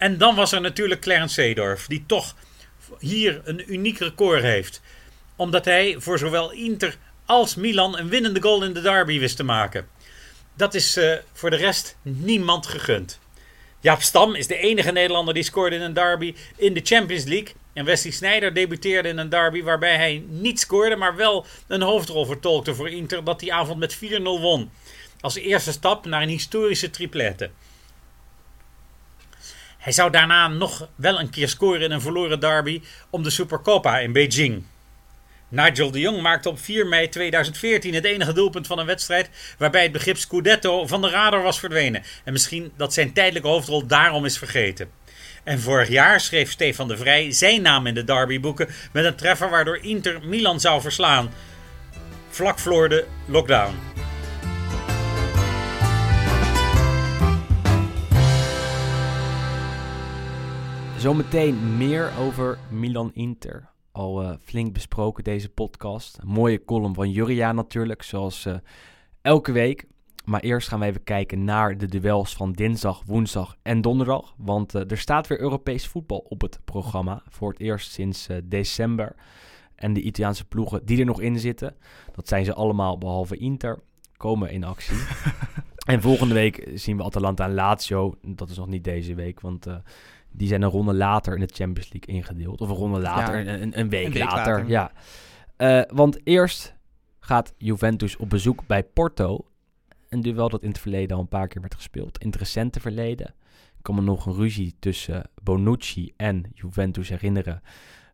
En 0.00 0.18
dan 0.18 0.34
was 0.34 0.52
er 0.52 0.60
natuurlijk 0.60 1.00
Clarence 1.00 1.34
Seedorf, 1.34 1.86
die 1.86 2.04
toch 2.06 2.34
hier 2.98 3.40
een 3.44 3.72
uniek 3.72 3.98
record 3.98 4.42
heeft. 4.42 4.80
Omdat 5.36 5.64
hij 5.64 5.96
voor 5.98 6.18
zowel 6.18 6.50
Inter 6.50 6.96
als 7.26 7.54
Milan 7.54 7.98
een 7.98 8.08
winnende 8.08 8.42
goal 8.42 8.64
in 8.64 8.72
de 8.72 8.80
derby 8.80 9.18
wist 9.18 9.36
te 9.36 9.42
maken. 9.42 9.88
Dat 10.54 10.74
is 10.74 10.96
uh, 10.96 11.12
voor 11.32 11.50
de 11.50 11.56
rest 11.56 11.96
niemand 12.02 12.66
gegund. 12.66 13.18
Jaap 13.80 14.02
Stam 14.02 14.34
is 14.34 14.46
de 14.46 14.56
enige 14.56 14.92
Nederlander 14.92 15.34
die 15.34 15.42
scoorde 15.42 15.76
in 15.76 15.82
een 15.82 15.92
derby 15.92 16.34
in 16.56 16.74
de 16.74 16.80
Champions 16.84 17.24
League. 17.24 17.54
En 17.72 17.84
Wesley 17.84 18.12
Sneijder 18.12 18.54
debuteerde 18.54 19.08
in 19.08 19.18
een 19.18 19.28
derby 19.28 19.62
waarbij 19.62 19.96
hij 19.96 20.24
niet 20.28 20.60
scoorde, 20.60 20.96
maar 20.96 21.16
wel 21.16 21.46
een 21.66 21.82
hoofdrol 21.82 22.24
vertolkte 22.24 22.74
voor 22.74 22.90
Inter 22.90 23.24
dat 23.24 23.40
die 23.40 23.52
avond 23.52 23.78
met 23.78 23.96
4-0 23.96 23.98
won. 24.22 24.70
Als 25.20 25.34
eerste 25.34 25.72
stap 25.72 26.06
naar 26.06 26.22
een 26.22 26.28
historische 26.28 26.90
triplette. 26.90 27.50
Hij 29.80 29.92
zou 29.92 30.10
daarna 30.10 30.48
nog 30.48 30.88
wel 30.94 31.20
een 31.20 31.30
keer 31.30 31.48
scoren 31.48 31.80
in 31.80 31.90
een 31.90 32.00
verloren 32.00 32.40
derby 32.40 32.82
om 33.10 33.22
de 33.22 33.30
Supercopa 33.30 33.98
in 33.98 34.12
Beijing. 34.12 34.64
Nigel 35.48 35.90
de 35.90 36.00
Jong 36.00 36.20
maakte 36.20 36.48
op 36.48 36.60
4 36.60 36.86
mei 36.86 37.08
2014 37.08 37.94
het 37.94 38.04
enige 38.04 38.32
doelpunt 38.32 38.66
van 38.66 38.78
een 38.78 38.86
wedstrijd 38.86 39.30
waarbij 39.58 39.82
het 39.82 39.92
begrip 39.92 40.16
Scudetto 40.16 40.86
van 40.86 41.02
de 41.02 41.10
radar 41.10 41.42
was 41.42 41.58
verdwenen. 41.58 42.02
En 42.24 42.32
misschien 42.32 42.72
dat 42.76 42.94
zijn 42.94 43.12
tijdelijke 43.12 43.48
hoofdrol 43.48 43.86
daarom 43.86 44.24
is 44.24 44.38
vergeten. 44.38 44.90
En 45.44 45.60
vorig 45.60 45.88
jaar 45.88 46.20
schreef 46.20 46.50
Stefan 46.50 46.88
de 46.88 46.96
Vrij 46.96 47.32
zijn 47.32 47.62
naam 47.62 47.86
in 47.86 47.94
de 47.94 48.04
derbyboeken 48.04 48.68
met 48.92 49.04
een 49.04 49.16
treffer 49.16 49.50
waardoor 49.50 49.78
Inter 49.82 50.20
Milan 50.24 50.60
zou 50.60 50.80
verslaan. 50.80 51.30
Vlak 52.28 52.58
voor 52.58 52.88
de 52.88 53.06
lockdown. 53.26 53.74
Zometeen 61.00 61.76
meer 61.76 62.10
over 62.18 62.58
Milan-Inter. 62.70 63.68
Al 63.92 64.22
uh, 64.22 64.32
flink 64.42 64.72
besproken 64.72 65.24
deze 65.24 65.48
podcast. 65.48 66.18
Een 66.18 66.28
mooie 66.28 66.64
column 66.64 66.94
van 66.94 67.10
Juria 67.10 67.52
natuurlijk, 67.52 68.02
zoals 68.02 68.46
uh, 68.46 68.54
elke 69.22 69.52
week. 69.52 69.86
Maar 70.24 70.40
eerst 70.40 70.68
gaan 70.68 70.80
we 70.80 70.86
even 70.86 71.02
kijken 71.02 71.44
naar 71.44 71.78
de 71.78 71.86
duels 71.86 72.34
van 72.34 72.52
dinsdag, 72.52 73.02
woensdag 73.06 73.56
en 73.62 73.80
donderdag. 73.80 74.34
Want 74.36 74.74
uh, 74.74 74.90
er 74.90 74.98
staat 74.98 75.26
weer 75.26 75.40
Europees 75.40 75.86
voetbal 75.86 76.18
op 76.28 76.40
het 76.40 76.60
programma. 76.64 77.22
Voor 77.28 77.50
het 77.50 77.60
eerst 77.60 77.92
sinds 77.92 78.28
december. 78.44 79.14
En 79.74 79.92
de 79.92 80.02
Italiaanse 80.02 80.44
ploegen 80.44 80.86
die 80.86 80.98
er 80.98 81.06
nog 81.06 81.20
in 81.20 81.38
zitten, 81.38 81.76
dat 82.14 82.28
zijn 82.28 82.44
ze 82.44 82.54
allemaal 82.54 82.98
behalve 82.98 83.36
Inter, 83.36 83.78
komen 84.16 84.50
in 84.50 84.64
actie. 84.64 84.96
en 85.92 86.00
volgende 86.00 86.34
week 86.34 86.70
zien 86.74 86.96
we 86.96 87.02
Atalanta 87.02 87.44
en 87.44 87.54
Lazio. 87.54 88.14
Dat 88.22 88.50
is 88.50 88.56
nog 88.56 88.66
niet 88.66 88.84
deze 88.84 89.14
week, 89.14 89.40
want 89.40 89.66
die 90.32 90.48
zijn 90.48 90.62
een 90.62 90.70
ronde 90.70 90.94
later 90.94 91.34
in 91.34 91.40
de 91.40 91.52
Champions 91.54 91.92
League 91.92 92.14
ingedeeld. 92.14 92.60
Of 92.60 92.68
een 92.68 92.74
ronde 92.74 93.00
later, 93.00 93.44
Ja, 93.44 93.52
een, 93.54 93.78
een, 93.78 93.88
week 93.88 94.06
een 94.06 94.12
week 94.12 94.22
later. 94.22 94.52
later. 94.54 94.68
Ja. 94.68 94.92
Eh, 95.56 95.82
want 95.96 96.18
eerst 96.26 96.74
gaat 97.18 97.54
Juventus 97.58 98.16
op 98.16 98.30
bezoek 98.30 98.66
bij 98.66 98.82
Porto. 98.84 99.44
Een 100.08 100.20
duel 100.20 100.48
dat 100.48 100.62
in 100.62 100.68
het 100.68 100.78
verleden 100.78 101.16
al 101.16 101.22
een 101.22 101.28
paar 101.28 101.48
keer 101.48 101.60
werd 101.60 101.74
gespeeld. 101.74 102.18
In 102.18 102.26
het 102.26 102.36
recente 102.36 102.80
verleden. 102.80 103.26
Ik 103.76 103.82
kan 103.86 103.94
me 103.94 104.00
nog 104.00 104.26
een 104.26 104.34
ruzie 104.34 104.74
tussen 104.78 105.30
Bonucci 105.42 106.12
en 106.16 106.44
Juventus 106.54 107.08
herinneren. 107.08 107.62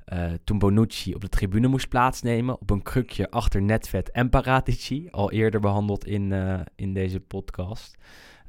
eh, 0.04 0.32
toen 0.44 0.58
Bonucci 0.58 1.14
op 1.14 1.20
de 1.20 1.28
tribune 1.28 1.66
moest 1.68 1.88
plaatsnemen. 1.88 2.60
Op 2.60 2.70
een 2.70 2.82
krukje 2.82 3.30
achter 3.30 3.62
Netvet 3.62 4.10
en 4.10 4.30
Paratici. 4.30 5.08
Al 5.10 5.30
eerder 5.32 5.60
behandeld 5.60 6.06
in, 6.06 6.32
eh, 6.32 6.60
in 6.76 6.94
deze 6.94 7.20
podcast. 7.20 7.96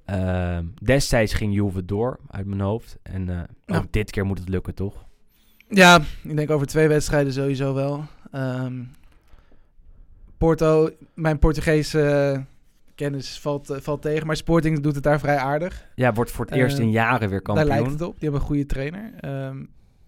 Ehm, 0.07 0.65
destijds 0.81 1.33
ging 1.33 1.53
Juve 1.53 1.85
door, 1.85 2.19
uit 2.29 2.45
mijn 2.45 2.61
hoofd. 2.61 2.97
En 3.03 3.29
eh, 3.29 3.39
Ja. 3.65 3.77
ook 3.77 3.91
dit 3.91 4.11
keer 4.11 4.25
moet 4.25 4.39
het 4.39 4.49
lukken, 4.49 4.73
toch? 4.73 5.05
Ja, 5.69 6.01
ik 6.23 6.35
denk 6.35 6.49
over 6.49 6.67
twee 6.67 6.87
wedstrijden 6.87 7.33
sowieso 7.33 7.73
wel. 7.73 8.03
Ehm, 8.31 8.83
Porto, 10.37 10.89
mijn 11.13 11.39
Portugese 11.39 12.01
eh, 12.01 12.39
kennis 12.95 13.39
valt, 13.39 13.69
eh, 13.69 13.79
valt 13.79 14.01
tegen, 14.01 14.27
maar 14.27 14.35
Sporting 14.35 14.79
doet 14.79 14.95
het 14.95 15.03
daar 15.03 15.19
vrij 15.19 15.37
aardig. 15.37 15.85
Ja, 15.95 16.13
wordt 16.13 16.31
voor 16.31 16.45
het 16.45 16.53
eerst 16.53 16.77
in 16.77 16.91
jaren 16.91 17.29
weer 17.29 17.41
kampioen. 17.41 17.67
Daar 17.67 17.77
lijkt 17.77 17.91
het 17.93 18.01
op. 18.01 18.13
Die 18.13 18.23
hebben 18.23 18.39
een 18.39 18.47
goede 18.47 18.65
trainer. 18.65 19.11
Ehm, 19.19 19.57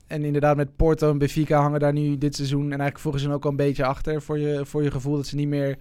en 0.07 0.23
inderdaad, 0.23 0.55
met 0.55 0.75
Porto 0.75 1.11
en 1.11 1.17
Benfica 1.17 1.61
hangen 1.61 1.79
daar 1.79 1.93
nu 1.93 2.17
dit 2.17 2.35
seizoen 2.35 2.63
en 2.63 2.69
eigenlijk 2.69 2.99
vorig 2.99 3.19
seizoen 3.19 3.37
ook 3.37 3.45
al 3.45 3.51
een 3.51 3.57
beetje 3.57 3.85
achter. 3.85 4.21
Voor 4.21 4.39
je, 4.39 4.65
voor 4.65 4.83
je 4.83 4.91
gevoel 4.91 5.15
dat 5.15 5.27
ze 5.27 5.35
niet 5.35 5.47
meer... 5.47 5.77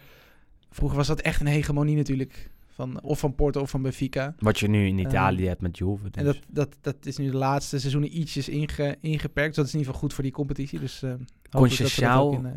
Vroeger 0.71 0.97
was 0.97 1.07
dat 1.07 1.21
echt 1.21 1.41
een 1.41 1.47
hegemonie 1.47 1.97
natuurlijk. 1.97 2.51
Van, 2.79 3.03
of 3.03 3.19
van 3.19 3.35
Porto 3.35 3.61
of 3.61 3.71
van 3.71 3.83
Benfica. 3.83 4.35
Wat 4.39 4.59
je 4.59 4.69
nu 4.69 4.87
in 4.87 4.99
Eh, 4.99 5.05
Italië 5.05 5.47
hebt 5.47 5.61
met 5.61 5.79
Juve. 5.79 6.03
Dus. 6.03 6.13
En 6.15 6.25
dat, 6.25 6.39
dat, 6.49 6.77
dat 6.81 6.97
is 7.03 7.17
nu 7.17 7.31
de 7.31 7.37
laatste 7.37 7.79
seizoenen 7.79 8.19
ietsjes 8.19 8.49
inge, 8.49 8.97
ingeperkt. 9.01 9.49
Dus 9.49 9.57
dat 9.57 9.67
is 9.67 9.73
in 9.73 9.79
ieder 9.79 9.95
geval 9.95 10.01
goed 10.01 10.13
voor 10.15 10.25
die 10.25 10.33
competitie. 10.33 10.81
Dus 10.81 11.03
uh, 11.03 11.13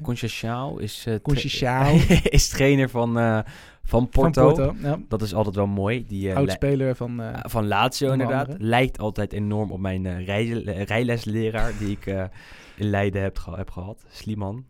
Conceição 0.01 0.79
is, 0.79 1.05
uh, 1.07 1.15
Conceição. 1.21 2.01
is 2.37 2.47
trainer 2.47 2.89
van, 2.89 3.17
uh, 3.17 3.39
van 3.83 4.09
Porto. 4.09 4.55
Van 4.55 4.65
Porto 4.65 4.87
ja. 4.87 4.99
Dat 5.07 5.21
is 5.21 5.33
altijd 5.33 5.55
wel 5.55 5.67
mooi. 5.67 6.05
Die, 6.07 6.27
uh, 6.27 6.35
Oudspeler 6.35 6.95
van... 6.95 7.21
Uh, 7.21 7.39
van 7.41 7.67
Lazio 7.67 8.11
inderdaad. 8.11 8.47
andere. 8.47 8.67
Lijkt 8.67 8.99
altijd 8.99 9.33
enorm 9.33 9.71
op 9.71 9.79
mijn 9.79 10.05
uh, 10.05 10.25
rij, 10.25 10.45
rijlesleraar 10.83 11.73
die 11.79 11.89
ik 11.89 12.05
uh, 12.05 12.23
in 12.75 12.89
Leiden 12.89 13.21
heb, 13.21 13.37
ge 13.37 13.51
heb 13.55 13.69
gehad. 13.69 14.05
Sliman. 14.09 14.65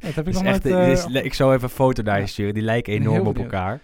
dat 0.00 0.14
heb 0.14 0.28
ik 0.28 0.34
nog 0.42 0.44
echt, 0.44 0.64
met, 0.64 0.88
is, 0.88 1.04
ik 1.04 1.34
zou 1.34 1.52
even 1.52 1.64
een 1.64 1.74
foto 1.74 2.02
naar 2.02 2.20
je 2.20 2.26
sturen. 2.26 2.54
Die 2.54 2.62
lijken 2.62 2.92
enorm 2.92 3.26
op 3.26 3.38
elkaar. 3.38 3.80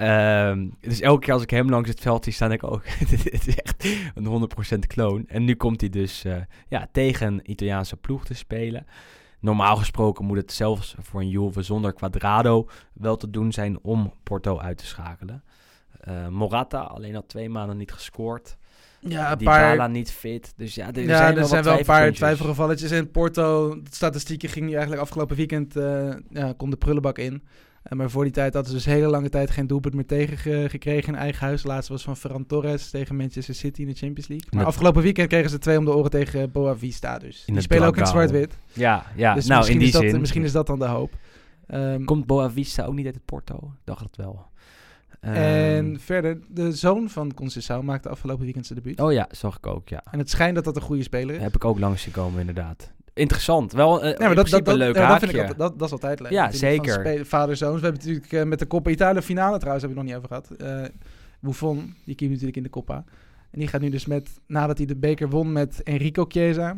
Um, 0.00 0.76
dus 0.80 1.00
elke 1.00 1.24
keer 1.24 1.32
als 1.32 1.42
ik 1.42 1.50
hem 1.50 1.70
langs 1.70 1.88
het 1.88 2.00
veld 2.00 2.24
zie, 2.24 2.32
sta 2.32 2.50
ik 2.50 2.64
ook. 2.64 2.86
Het 2.98 3.46
is 3.46 3.56
echt 3.56 3.84
een 4.14 4.48
100% 4.74 4.78
kloon. 4.86 5.24
En 5.28 5.44
nu 5.44 5.54
komt 5.54 5.80
hij 5.80 5.90
dus 5.90 6.24
uh, 6.24 6.36
ja, 6.68 6.88
tegen 6.92 7.26
een 7.26 7.50
Italiaanse 7.50 7.96
ploeg 7.96 8.24
te 8.24 8.34
spelen. 8.34 8.86
Normaal 9.40 9.76
gesproken 9.76 10.24
moet 10.24 10.36
het 10.36 10.52
zelfs 10.52 10.94
voor 10.98 11.20
een 11.20 11.28
Juve 11.28 11.62
zonder 11.62 11.92
Quadrado 11.92 12.68
wel 12.92 13.16
te 13.16 13.30
doen 13.30 13.52
zijn 13.52 13.78
om 13.82 14.12
Porto 14.22 14.58
uit 14.58 14.78
te 14.78 14.86
schakelen. 14.86 15.42
Uh, 16.08 16.28
Morata 16.28 16.80
alleen 16.80 17.16
al 17.16 17.26
twee 17.26 17.48
maanden 17.48 17.76
niet 17.76 17.92
gescoord. 17.92 18.56
Ja, 19.00 19.32
een 19.32 19.38
Die 19.38 19.46
paar... 19.46 19.76
Bala 19.76 19.86
niet 19.86 20.10
fit. 20.10 20.52
Dus 20.56 20.74
ja, 20.74 20.92
er 20.92 21.02
ja, 21.02 21.16
zijn 21.16 21.28
er 21.30 21.38
wel 21.38 21.46
zijn 21.46 21.64
wel 21.64 21.78
een 21.78 21.84
paar 21.84 22.12
twijfelgevalletjes. 22.12 22.90
En 22.90 23.10
Porto, 23.10 23.74
de 23.82 23.90
statistieken 23.90 24.48
ging 24.48 24.66
nu 24.66 24.72
eigenlijk 24.72 25.02
afgelopen 25.02 25.36
weekend, 25.36 25.76
eh 25.76 26.14
ja, 26.30 26.54
kon 26.56 26.70
de 26.70 26.76
prullenbak 26.76 27.18
in. 27.18 27.42
Eh, 27.88 27.98
maar 27.98 28.10
voor 28.10 28.24
die 28.24 28.32
tijd 28.32 28.54
hadden 28.54 28.70
ze 28.72 28.76
dus 28.76 28.86
hele 28.86 29.06
lange 29.06 29.28
tijd 29.28 29.50
geen 29.50 29.66
doelpunt 29.66 29.94
meer 29.94 30.06
tegengekregen 30.06 31.12
in 31.12 31.18
eigen 31.18 31.46
huis. 31.46 31.62
De 31.62 31.68
laatste 31.68 31.92
was 31.92 32.02
van 32.02 32.16
Ferran 32.16 32.46
Torres 32.46 32.90
tegen 32.90 33.16
Manchester 33.16 33.54
City 33.54 33.80
in 33.80 33.86
de 33.86 33.94
Champions 33.94 34.28
League. 34.28 34.46
Maar 34.50 34.58
Met- 34.58 34.68
afgelopen 34.68 35.02
weekend 35.02 35.28
kregen 35.28 35.50
ze 35.50 35.58
twee 35.58 35.78
om 35.78 35.84
de 35.84 35.94
oren 35.94 36.10
tegen 36.10 36.52
Boa 36.52 36.76
Vista. 36.76 37.18
Dus 37.18 37.42
die 37.44 37.54
het 37.54 37.64
spelen 37.64 37.86
ook 37.88 37.96
in 37.96 38.06
zwart-wit. 38.06 38.58
Ja, 38.72 39.04
ja. 39.16 39.34
dus 39.34 39.46
nou 39.46 39.56
misschien, 39.58 39.80
in 39.80 39.84
die 39.84 39.94
is 39.94 40.00
dat, 40.00 40.10
zin. 40.10 40.20
misschien 40.20 40.44
is 40.44 40.52
dat 40.52 40.66
dan 40.66 40.78
de 40.78 40.86
hoop. 40.86 41.12
Ehm, 41.66 42.04
Komt 42.04 42.26
Boa 42.26 42.50
Vista 42.50 42.84
ook 42.84 42.94
niet 42.94 43.06
uit 43.06 43.14
het 43.14 43.24
Porto? 43.24 43.72
Dacht 43.84 44.04
het 44.04 44.16
wel. 44.16 44.46
Ehm, 45.20 45.34
en 45.34 46.00
verder, 46.00 46.38
de 46.48 46.72
zoon 46.72 47.08
van 47.08 47.32
Conceição 47.34 47.82
maakte 47.84 48.08
afgelopen 48.08 48.44
weekend 48.44 48.66
zijn 48.66 48.78
debuut. 48.78 49.00
Oh 49.00 49.12
ja, 49.12 49.28
zag 49.30 49.56
ik 49.56 49.66
ook, 49.66 49.88
ja. 49.88 50.02
En 50.10 50.18
het 50.18 50.30
schijnt 50.30 50.54
dat 50.54 50.64
dat 50.64 50.76
een 50.76 50.82
goede 50.82 51.02
speler 51.02 51.34
is. 51.34 51.42
Heb 51.42 51.54
ik 51.54 51.64
ook 51.64 51.78
langs 51.78 52.02
zien 52.02 52.12
komen, 52.12 52.40
inderdaad. 52.40 52.92
Interessant. 53.18 53.72
Wel 53.72 54.04
uh, 54.04 54.10
Ja, 54.10 54.26
maar 54.26 54.34
dat, 54.34 54.48
dat, 54.48 54.64
dat, 54.64 54.74
een 54.74 54.80
leuk 54.80 54.94
ja, 54.94 55.08
dat 55.08 55.18
vind 55.18 55.32
ik 55.32 55.38
altijd, 55.38 55.58
dat, 55.58 55.78
dat 55.78 55.86
is 55.86 55.92
altijd 55.92 56.20
leuk. 56.20 56.30
Ja, 56.30 56.50
zeker. 56.50 57.26
Vader-zoons. 57.26 57.80
We 57.80 57.86
hebben 57.86 58.04
natuurlijk 58.04 58.32
eh, 58.32 58.44
met 58.44 58.58
de 58.58 58.66
Coppa 58.66 58.90
Italia 58.90 59.22
finale 59.22 59.56
trouwens, 59.56 59.82
heb 59.82 59.92
ik 59.92 59.98
nog 59.98 60.06
niet 60.06 60.16
over 60.16 60.28
gehad. 60.28 60.50
Eh 60.50 60.84
Buffon, 61.40 61.94
die 62.04 62.14
keept 62.14 62.30
natuurlijk 62.30 62.56
in 62.56 62.62
de 62.62 62.70
Coppa. 62.70 63.04
En 63.50 63.58
die 63.58 63.68
gaat 63.68 63.80
nu 63.80 63.90
dus 63.90 64.06
met, 64.06 64.40
nadat 64.46 64.76
hij 64.76 64.86
de 64.86 64.96
beker 64.96 65.28
won 65.28 65.52
met 65.52 65.82
Enrico 65.82 66.24
Chiesa, 66.28 66.76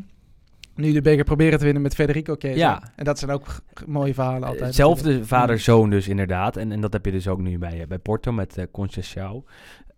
nu 0.74 0.92
de 0.92 1.00
beker 1.00 1.24
proberen 1.24 1.58
te 1.58 1.64
winnen 1.64 1.82
met 1.82 1.94
Federico 1.94 2.34
Chiesa. 2.38 2.56
Ja. 2.56 2.82
En 2.96 3.04
dat 3.04 3.18
zijn 3.18 3.30
ook 3.30 3.46
mooie 3.86 4.14
verhalen 4.14 4.42
altijd. 4.42 4.64
Hetzelfde 4.64 5.24
vader-zoon 5.24 5.90
dus 5.90 6.08
inderdaad. 6.08 6.56
En, 6.56 6.72
en 6.72 6.80
dat 6.80 6.92
heb 6.92 7.04
je 7.04 7.12
dus 7.12 7.28
ook 7.28 7.40
nu 7.40 7.58
bij, 7.58 7.80
eh, 7.80 7.86
bij 7.86 7.98
Porto 7.98 8.32
met 8.32 8.58
uh, 8.58 8.64
Conceição. 8.70 9.44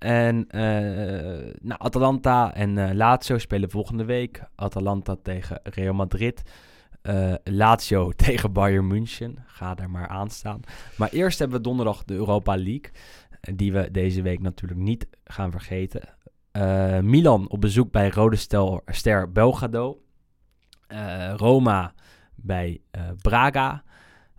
En 0.02 0.48
eh, 0.48 1.54
nou, 1.60 1.80
Atalanta 1.80 2.54
en 2.54 2.78
eh, 2.78 2.94
Lazio 2.94 3.38
spelen 3.38 3.70
volgende 3.70 4.04
week. 4.04 4.42
Atalanta 4.54 5.16
tegen 5.22 5.60
Real 5.62 5.94
Madrid. 5.94 6.42
Eh, 7.02 7.34
Lazio 7.44 8.10
tegen 8.24 8.52
Bayern 8.52 8.86
München. 8.86 9.44
Ga 9.46 9.76
er 9.76 9.90
maar 9.90 10.08
aan 10.08 10.30
staan. 10.30 10.60
Maar 10.96 11.08
eerst 11.10 11.38
hebben 11.38 11.56
we 11.56 11.62
donderdag 11.62 12.04
de 12.04 12.14
Europa 12.14 12.56
League. 12.56 12.90
Die 13.40 13.72
we 13.72 13.90
deze 13.90 14.22
week 14.22 14.40
natuurlijk 14.40 14.80
niet 14.80 15.06
gaan 15.24 15.50
vergeten. 15.50 16.02
Milan 17.02 17.48
op 17.48 17.60
bezoek 17.60 17.90
bij 17.90 18.10
Rode 18.10 18.36
Stel, 18.36 18.82
Ster 18.86 19.32
Belgrado. 19.32 20.02
Roma 21.36 21.94
bij 22.34 22.80
Braga. 23.20 23.82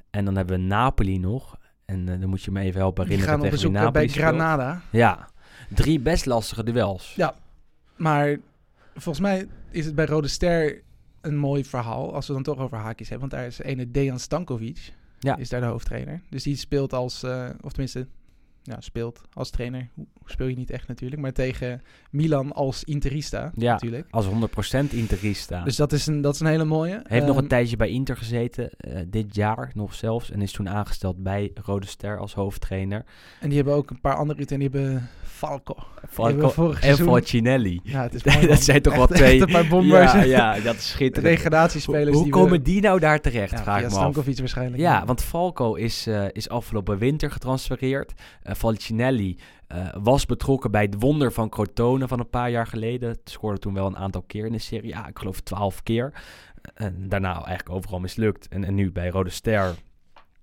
En 0.09 0.25
dan 0.25 0.35
hebben 0.35 0.59
we 0.59 0.63
Napoli 0.63 1.19
nog. 1.19 1.57
En 1.85 2.05
dan 2.05 2.29
moet 2.29 2.43
je 2.43 2.51
me 2.51 2.61
even 2.61 2.79
helpen 2.79 3.05
Die 3.05 3.13
herinneren 3.13 3.39
gaan 3.39 3.49
op 3.49 3.55
bezoek 3.55 3.71
Napoli 3.71 3.91
bij 3.91 4.07
speelt. 4.07 4.25
Granada. 4.25 4.81
Ja, 4.89 5.27
drie 5.73 5.99
best 5.99 6.25
lastige 6.25 6.63
duels. 6.63 7.13
Ja. 7.15 7.35
Maar 7.95 8.37
volgens 8.93 9.19
mij 9.19 9.47
is 9.71 9.85
het 9.85 9.95
bij 9.95 10.05
Rode 10.05 10.27
Ster 10.27 10.81
een 11.21 11.37
mooi 11.37 11.65
verhaal. 11.65 12.13
Als 12.13 12.27
we 12.27 12.33
dan 12.33 12.43
toch 12.43 12.59
over 12.59 12.77
haakjes 12.77 13.09
hebben. 13.09 13.29
Want 13.29 13.41
daar 13.41 13.51
is 13.51 13.59
ene 13.59 13.91
Dejan 13.91 14.19
Stankovic. 14.19 14.93
Ja. 15.19 15.37
Is 15.37 15.49
daar 15.49 15.61
de 15.61 15.67
hoofdtrainer. 15.67 16.21
Dus 16.29 16.43
die 16.43 16.55
speelt 16.55 16.93
als, 16.93 17.23
eh, 17.23 17.49
of 17.61 17.71
tenminste, 17.71 18.07
ja, 18.63 18.81
speelt 18.81 19.21
als 19.33 19.49
trainer. 19.49 19.89
Speel 20.25 20.47
je 20.47 20.55
niet 20.55 20.69
echt 20.69 20.87
natuurlijk. 20.87 21.21
Maar 21.21 21.31
tegen 21.31 21.81
Milan 22.09 22.51
als 22.53 22.83
interista 22.83 23.51
Ja, 23.55 23.71
natuurlijk. 23.71 24.07
als 24.09 24.25
100% 24.25 24.29
Interista. 24.89 25.63
Dus 25.63 25.75
dat 25.75 25.91
is 25.91 26.07
een, 26.07 26.21
dat 26.21 26.33
is 26.33 26.39
een 26.39 26.47
hele 26.47 26.63
mooie. 26.63 27.01
Heeft 27.03 27.25
nog 27.25 27.35
Ehm, 27.35 27.43
een 27.43 27.49
tijdje 27.49 27.75
bij 27.75 27.89
Inter 27.89 28.17
gezeten, 28.17 28.69
eh, 28.77 28.99
dit 29.07 29.35
jaar 29.35 29.71
nog 29.73 29.93
zelfs. 29.93 30.31
En 30.31 30.41
is 30.41 30.51
toen 30.51 30.69
aangesteld 30.69 31.23
bij 31.23 31.51
Rode 31.63 31.87
Ster 31.87 32.19
als 32.19 32.33
hoofdtrainer. 32.33 33.05
En 33.39 33.47
die 33.47 33.57
hebben 33.57 33.75
ook 33.75 33.89
een 33.89 34.01
paar 34.01 34.15
andere. 34.15 34.45
En 34.45 34.59
die 34.59 34.69
hebben 34.71 35.09
Falco. 35.23 35.75
Falco 36.09 36.73
en 36.81 36.97
Falcinelli. 36.97 37.79
Ja, 37.83 38.01
het 38.01 38.13
is 38.13 38.23
mooi, 38.33 38.47
dat 38.47 38.63
zijn 38.63 38.81
toch 38.81 38.95
wel 38.95 39.07
twee... 39.07 39.41
echt 39.45 39.53
een 39.53 39.67
bombers. 39.67 40.11
Ja, 40.11 40.23
ja, 40.23 40.59
dat 40.59 40.75
is 40.75 40.89
schitterend. 40.89 41.35
Degradatiespelers 41.35 42.17
Hoe, 42.17 42.29
komen 42.29 42.51
we, 42.51 42.61
die 42.61 42.81
nou 42.81 42.99
daar 42.99 43.19
terecht, 43.21 43.51
ja, 43.51 43.63
vraag 43.63 43.79
me 43.79 43.85
af. 43.85 43.91
Stankovic 43.91 44.37
waarschijnlijk. 44.37 44.81
Ja, 44.81 45.05
want 45.05 45.23
Falco 45.23 45.73
is, 45.73 46.07
eh, 46.07 46.25
is 46.31 46.49
afgelopen 46.49 46.97
winter 46.97 47.31
getransfereerd. 47.31 48.13
Falcinelli 48.55 49.37
eh, 49.67 49.87
was 50.01 50.25
betrokken 50.25 50.71
bij 50.71 50.81
het 50.81 50.95
wonder 50.99 51.31
van 51.31 51.49
Crotone 51.49 52.07
van 52.07 52.19
een 52.19 52.29
paar 52.29 52.49
jaar 52.49 52.67
geleden. 52.67 53.09
Het 53.09 53.29
scoorde 53.29 53.59
toen 53.59 53.73
wel 53.73 53.85
een 53.85 53.97
aantal 53.97 54.21
keer 54.21 54.45
in 54.45 54.51
de 54.51 54.57
serie. 54.57 54.89
Ja, 54.89 55.07
ik 55.07 55.19
geloof 55.19 55.39
twaalf 55.39 55.83
keer. 55.83 56.13
En 56.73 57.09
daarna 57.09 57.33
eigenlijk 57.33 57.69
overal 57.69 57.99
mislukt. 57.99 58.47
En, 58.47 58.63
en 58.63 58.75
nu 58.75 58.91
bij 58.91 59.09
Rode 59.09 59.29
Ster. 59.29 59.75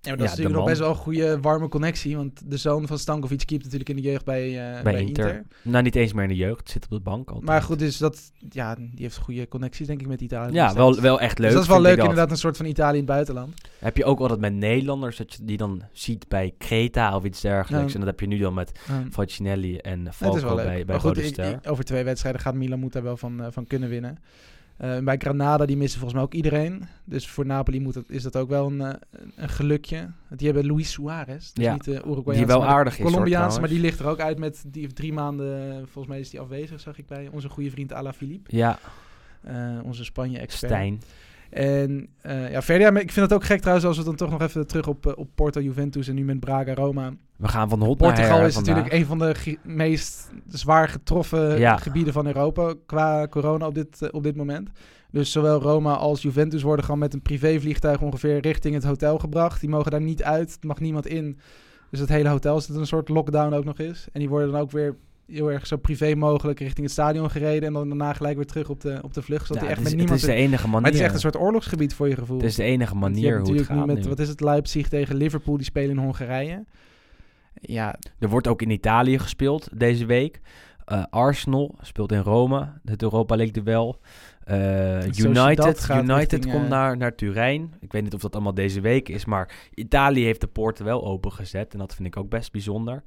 Ja, 0.02 0.08
maar 0.08 0.18
dat 0.18 0.26
Ja, 0.26 0.32
is 0.32 0.38
natuurlijk 0.38 0.56
nog 0.58 0.68
best 0.68 0.80
wel 0.80 0.90
een 0.90 1.02
goede 1.04 1.40
warme 1.40 1.68
connectie. 1.68 2.16
Want 2.16 2.50
de 2.50 2.56
zoon 2.56 2.86
van 2.86 2.98
Stankovic 2.98 3.42
keept 3.46 3.62
natuurlijk 3.62 3.90
in 3.90 3.96
de 3.96 4.02
jeugd 4.02 4.24
bij, 4.24 4.48
eh, 4.48 4.72
bij, 4.72 4.92
bij 4.92 5.00
Inter. 5.04 5.26
Inter. 5.26 5.44
Nou, 5.62 5.82
niet 5.82 5.94
eens 5.96 6.12
meer 6.12 6.22
in 6.22 6.28
de 6.28 6.36
jeugd. 6.36 6.70
Zit 6.70 6.84
op 6.84 6.90
de 6.90 7.00
bank 7.00 7.28
altijd. 7.28 7.46
Maar 7.46 7.62
goed, 7.62 7.78
dus 7.78 7.98
dat, 7.98 8.32
ja, 8.50 8.74
die 8.74 8.90
heeft 8.96 9.16
goede 9.18 9.48
connecties 9.48 9.86
denk 9.86 10.00
ik 10.00 10.06
met 10.06 10.20
Italië. 10.20 10.52
Ja, 10.54 10.66
nog 10.66 10.74
wel, 10.76 11.00
wel 11.00 11.20
echt 11.20 11.38
leuk. 11.38 11.46
Dus 11.46 11.54
dat 11.54 11.62
is 11.62 11.68
wel 11.68 11.80
leuk 11.80 11.96
dat. 11.96 12.04
inderdaad, 12.04 12.30
een 12.30 12.36
soort 12.36 12.56
van 12.56 12.66
Italië 12.66 12.92
in 12.92 12.96
het 13.04 13.06
buitenland. 13.06 13.54
Heb 13.78 13.96
je 13.96 14.04
ook 14.04 14.20
altijd 14.20 14.40
met 14.40 14.52
Nederlanders, 14.54 15.16
dat 15.16 15.32
je 15.34 15.44
die 15.44 15.56
dan 15.56 15.82
ziet 15.92 16.28
bij 16.28 16.54
Creta 16.58 17.16
of 17.16 17.24
iets 17.24 17.40
dergelijks. 17.40 17.92
Ja. 17.92 17.98
En 17.98 18.04
dat 18.04 18.08
heb 18.08 18.20
je 18.20 18.26
nu 18.26 18.38
dan 18.38 18.54
met 18.54 18.80
Um, 18.90 19.12
Falcinelli 19.12 19.76
en 19.76 20.08
Falco 20.12 20.46
leuk. 20.54 20.54
bij, 20.56 20.64
bij 20.64 20.84
maar 20.86 21.00
goed, 21.00 21.18
ik- 21.18 21.36
ik- 21.36 21.70
over 21.70 21.84
twee 21.84 22.04
wedstrijden 22.04 22.40
gaat 22.40 22.54
Milan 22.54 22.78
moet 22.78 22.92
daar 22.92 23.02
wel 23.02 23.16
van, 23.16 23.40
eh, 23.42 23.46
van 23.50 23.66
kunnen 23.66 23.88
winnen. 23.88 24.18
Eh, 24.80 24.98
bij 24.98 25.16
Granada, 25.18 25.66
die 25.66 25.76
missen 25.76 26.00
volgens 26.00 26.20
mij 26.20 26.28
ook 26.28 26.34
iedereen. 26.34 26.82
Dus 27.04 27.28
voor 27.28 27.46
Napoli 27.46 27.80
moet 27.80 27.94
het, 27.94 28.10
is 28.10 28.22
dat 28.22 28.36
ook 28.36 28.48
wel 28.48 28.66
een, 28.66 28.80
eh, 28.80 28.94
een 29.36 29.48
gelukje. 29.48 30.10
Die 30.28 30.46
hebben 30.46 30.66
Luis 30.66 30.90
Suarez. 30.90 31.52
Dus 31.52 31.64
Ja, 31.64 31.72
niet 31.72 31.84
de 31.84 31.90
Uruguayaanse, 31.90 32.32
die 32.32 32.46
wel 32.46 32.64
aardig 32.64 32.92
is, 32.92 32.98
hoor, 32.98 33.10
Colombiaanse, 33.10 33.60
maar 33.60 33.68
die 33.68 33.80
ligt 33.80 33.98
er 33.98 34.06
ook 34.06 34.20
uit 34.20 34.38
met 34.38 34.64
die 34.66 34.92
drie 34.92 35.12
maanden. 35.12 35.76
Volgens 35.78 36.06
mij 36.06 36.20
is 36.20 36.30
die 36.30 36.40
afwezig, 36.40 36.80
zag 36.80 36.98
ik 36.98 37.06
bij 37.06 37.28
onze 37.32 37.48
goede 37.48 37.70
vriend 37.70 37.92
Ala 37.92 38.12
Philippe. 38.12 38.56
Ja, 38.56 38.78
eh, 39.40 39.78
onze 39.82 40.04
Spanje-expert. 40.04 40.72
Stijn. 40.72 41.00
En 41.50 42.08
eh, 42.20 42.50
ja, 42.50 42.62
verder, 42.62 42.92
ja, 42.92 43.00
ik 43.00 43.12
vind 43.12 43.26
het 43.26 43.32
ook 43.32 43.44
gek 43.44 43.58
trouwens 43.60 43.86
als 43.86 43.96
we 43.98 44.04
dan 44.04 44.14
toch 44.14 44.30
nog 44.30 44.40
even 44.42 44.66
terug 44.66 44.86
op, 44.86 45.06
eh, 45.06 45.12
op 45.16 45.28
Porto, 45.34 45.60
Juventus 45.60 46.08
en 46.08 46.14
nu 46.14 46.24
met 46.24 46.40
Braga, 46.40 46.74
Roma. 46.74 47.12
We 47.36 47.48
gaan 47.48 47.68
van 47.68 47.82
hot 47.82 47.96
Portugal 47.98 48.44
is 48.46 48.54
vandaag. 48.54 48.74
natuurlijk 48.74 48.92
een 49.02 49.06
van 49.06 49.18
de 49.18 49.56
meest 49.62 50.30
zwaar 50.48 50.88
getroffen 50.88 51.58
Ja. 51.58 51.76
gebieden 51.76 52.12
van 52.12 52.26
Europa 52.26 52.74
qua 52.86 53.26
corona 53.28 53.66
op 53.66 53.74
dit, 53.74 54.02
eh, 54.02 54.08
op 54.12 54.22
dit 54.22 54.36
moment. 54.36 54.70
Dus 55.10 55.32
zowel 55.32 55.60
Roma 55.60 55.94
als 55.94 56.22
Juventus 56.22 56.62
worden 56.62 56.84
gewoon 56.84 57.00
met 57.00 57.14
een 57.14 57.22
privévliegtuig 57.22 58.00
ongeveer 58.00 58.40
richting 58.40 58.74
het 58.74 58.84
hotel 58.84 59.18
gebracht. 59.18 59.60
Die 59.60 59.70
mogen 59.70 59.90
daar 59.90 60.00
niet 60.00 60.22
uit, 60.22 60.58
mag 60.60 60.80
niemand 60.80 61.06
in. 61.06 61.38
Dus 61.90 62.00
het 62.00 62.08
hele 62.08 62.28
hotel 62.28 62.60
zit 62.60 62.76
een 62.76 62.86
soort 62.86 63.08
lockdown 63.08 63.54
ook 63.54 63.64
nog 63.64 63.78
is. 63.78 64.08
En 64.12 64.20
die 64.20 64.28
worden 64.28 64.52
dan 64.52 64.60
ook 64.60 64.70
weer 64.70 64.96
heel 65.30 65.50
erg 65.50 65.66
zo 65.66 65.76
privé 65.76 66.14
mogelijk 66.14 66.58
richting 66.60 66.82
het 66.86 66.90
stadion 66.90 67.30
gereden. 67.30 67.68
En 67.68 67.72
dan 67.72 67.88
daarna 67.88 68.12
gelijk 68.12 68.36
weer 68.36 68.46
terug 68.46 68.68
op 68.68 68.80
de, 68.80 68.98
op 69.02 69.14
de 69.14 69.22
vlucht. 69.22 69.46
Zodat 69.46 69.62
Ja, 69.62 69.68
echt 69.68 69.78
het, 69.78 69.86
is, 69.86 69.92
met 69.92 70.00
het 70.00 70.10
niemand... 70.10 70.30
is 70.30 70.36
de 70.36 70.42
enige 70.42 70.68
manier. 70.68 70.80
maar 70.80 70.90
het 70.90 71.00
is 71.00 71.04
echt 71.04 71.14
een 71.14 71.20
soort 71.20 71.36
oorlogsgebied 71.36 71.94
voor 71.94 72.08
je 72.08 72.16
gevoel. 72.16 72.36
Het 72.36 72.46
is 72.46 72.54
de 72.54 72.62
enige 72.62 72.94
manier 72.94 73.40
hoe 73.40 73.54
het 73.54 73.66
gaat 73.66 73.86
met, 73.86 74.02
nu. 74.02 74.08
wat 74.08 74.18
is 74.18 74.28
het, 74.28 74.40
Leipzig 74.40 74.88
tegen 74.88 75.16
Liverpool, 75.16 75.56
die 75.56 75.66
spelen 75.66 75.90
in 75.90 76.02
Hongarije. 76.02 76.64
Ja, 77.54 77.98
Er 78.18 78.28
wordt 78.28 78.46
ook 78.46 78.62
in 78.62 78.70
Italië 78.70 79.18
gespeeld 79.18 79.68
deze 79.74 80.06
week. 80.06 80.40
Eh, 80.84 81.04
Arsenal 81.10 81.74
speelt 81.80 82.12
in 82.12 82.20
Rome, 82.20 82.72
het 82.84 83.02
Europa 83.02 83.36
League 83.36 83.62
duel. 83.62 84.00
Eh, 84.44 85.00
Sociedad 85.00 85.46
United, 85.46 85.80
gaat 85.80 86.02
United 86.02 86.32
richting, 86.32 86.52
komt 86.52 86.64
eh, 86.64 86.70
naar, 86.70 86.96
naar 86.96 87.14
Turijn. 87.14 87.74
Ik 87.80 87.92
weet 87.92 88.02
niet 88.02 88.14
of 88.14 88.20
dat 88.20 88.34
allemaal 88.34 88.54
deze 88.54 88.80
week 88.80 89.08
is, 89.08 89.24
maar 89.24 89.68
Italië 89.74 90.24
heeft 90.24 90.40
de 90.40 90.46
poorten 90.46 90.84
wel 90.84 91.04
opengezet. 91.04 91.72
En 91.72 91.78
dat 91.78 91.94
vind 91.94 92.08
ik 92.08 92.16
ook 92.16 92.28
best 92.28 92.52
bijzonder. 92.52 93.02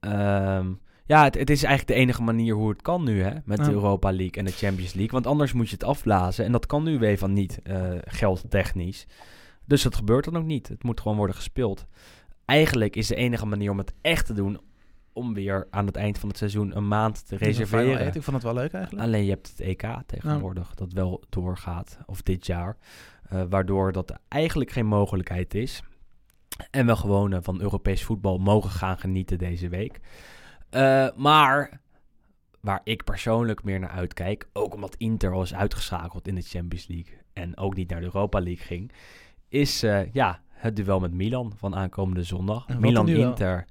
Ehm, 0.00 0.72
ja, 1.06 1.24
het, 1.24 1.34
het 1.34 1.50
is 1.50 1.62
eigenlijk 1.62 1.98
de 1.98 2.04
enige 2.04 2.22
manier 2.22 2.54
hoe 2.54 2.68
het 2.68 2.82
kan 2.82 3.04
nu, 3.04 3.22
hè? 3.22 3.34
Met 3.44 3.58
de. 3.64 3.70
Europa 3.70 4.08
League 4.12 4.32
en 4.32 4.44
de 4.44 4.52
Champions 4.52 4.92
League. 4.92 5.12
Want 5.12 5.26
anders 5.26 5.52
moet 5.52 5.68
je 5.68 5.74
het 5.74 5.84
afblazen. 5.84 6.44
En 6.44 6.52
dat 6.52 6.66
kan 6.66 6.82
nu 6.82 6.98
weer 6.98 7.18
van 7.18 7.32
niet, 7.32 7.60
eh 7.62 7.90
geldtechnisch. 8.04 9.06
Dus 9.64 9.82
dat 9.82 9.94
gebeurt 9.94 10.24
dan 10.24 10.36
ook 10.36 10.44
niet. 10.44 10.68
Het 10.68 10.82
moet 10.82 11.00
gewoon 11.00 11.16
worden 11.16 11.36
gespeeld. 11.36 11.86
Eigenlijk 12.44 12.96
is 12.96 13.06
de 13.06 13.14
enige 13.14 13.46
manier 13.46 13.70
om 13.70 13.78
het 13.78 13.92
echt 14.00 14.26
te 14.26 14.32
doen... 14.32 14.60
om 15.12 15.34
weer 15.34 15.66
aan 15.70 15.86
het 15.86 15.96
eind 15.96 16.18
van 16.18 16.28
het 16.28 16.38
seizoen 16.38 16.76
een 16.76 16.88
maand 16.88 17.26
te 17.26 17.36
reserveren. 17.36 18.06
Ik 18.06 18.22
vond 18.22 18.36
het 18.36 18.42
wel 18.44 18.54
leuk 18.54 18.72
eigenlijk. 18.72 19.04
Alleen 19.04 19.24
je 19.24 19.30
hebt 19.30 19.48
het 19.48 19.60
EK 19.60 19.86
tegenwoordig 20.06 20.74
dat 20.74 20.92
wel 20.92 21.22
doorgaat, 21.28 21.98
of 22.06 22.22
dit 22.22 22.46
jaar. 22.46 22.76
eh, 23.28 23.42
waardoor 23.48 23.92
dat 23.92 24.18
eigenlijk 24.28 24.70
geen 24.70 24.86
mogelijkheid 24.86 25.54
is. 25.54 25.82
En 26.70 26.86
we 26.86 26.96
gewoon 26.96 27.32
eh, 27.32 27.38
van 27.42 27.60
Europees 27.60 28.04
voetbal 28.04 28.38
mogen 28.38 28.70
gaan 28.70 28.98
genieten 28.98 29.38
deze 29.38 29.68
week. 29.68 30.00
Eh, 30.76 31.06
maar 31.14 31.80
waar 32.60 32.80
ik 32.84 33.04
persoonlijk 33.04 33.64
meer 33.64 33.80
naar 33.80 33.90
uitkijk, 33.90 34.48
ook 34.52 34.74
omdat 34.74 34.94
Inter 34.96 35.32
al 35.32 35.42
is 35.42 35.54
uitgeschakeld 35.54 36.28
in 36.28 36.34
de 36.34 36.42
Champions 36.42 36.86
League 36.86 37.14
en 37.32 37.56
ook 37.56 37.74
niet 37.74 37.90
naar 37.90 38.00
de 38.00 38.06
Europa 38.06 38.40
League 38.40 38.64
ging, 38.64 38.92
is 39.48 39.82
eh, 39.82 40.12
ja, 40.12 40.40
het 40.48 40.76
duel 40.76 41.00
met 41.00 41.12
Milan 41.12 41.52
van 41.56 41.74
aankomende 41.74 42.22
zondag. 42.22 42.68
Milan-Inter. 42.78 43.64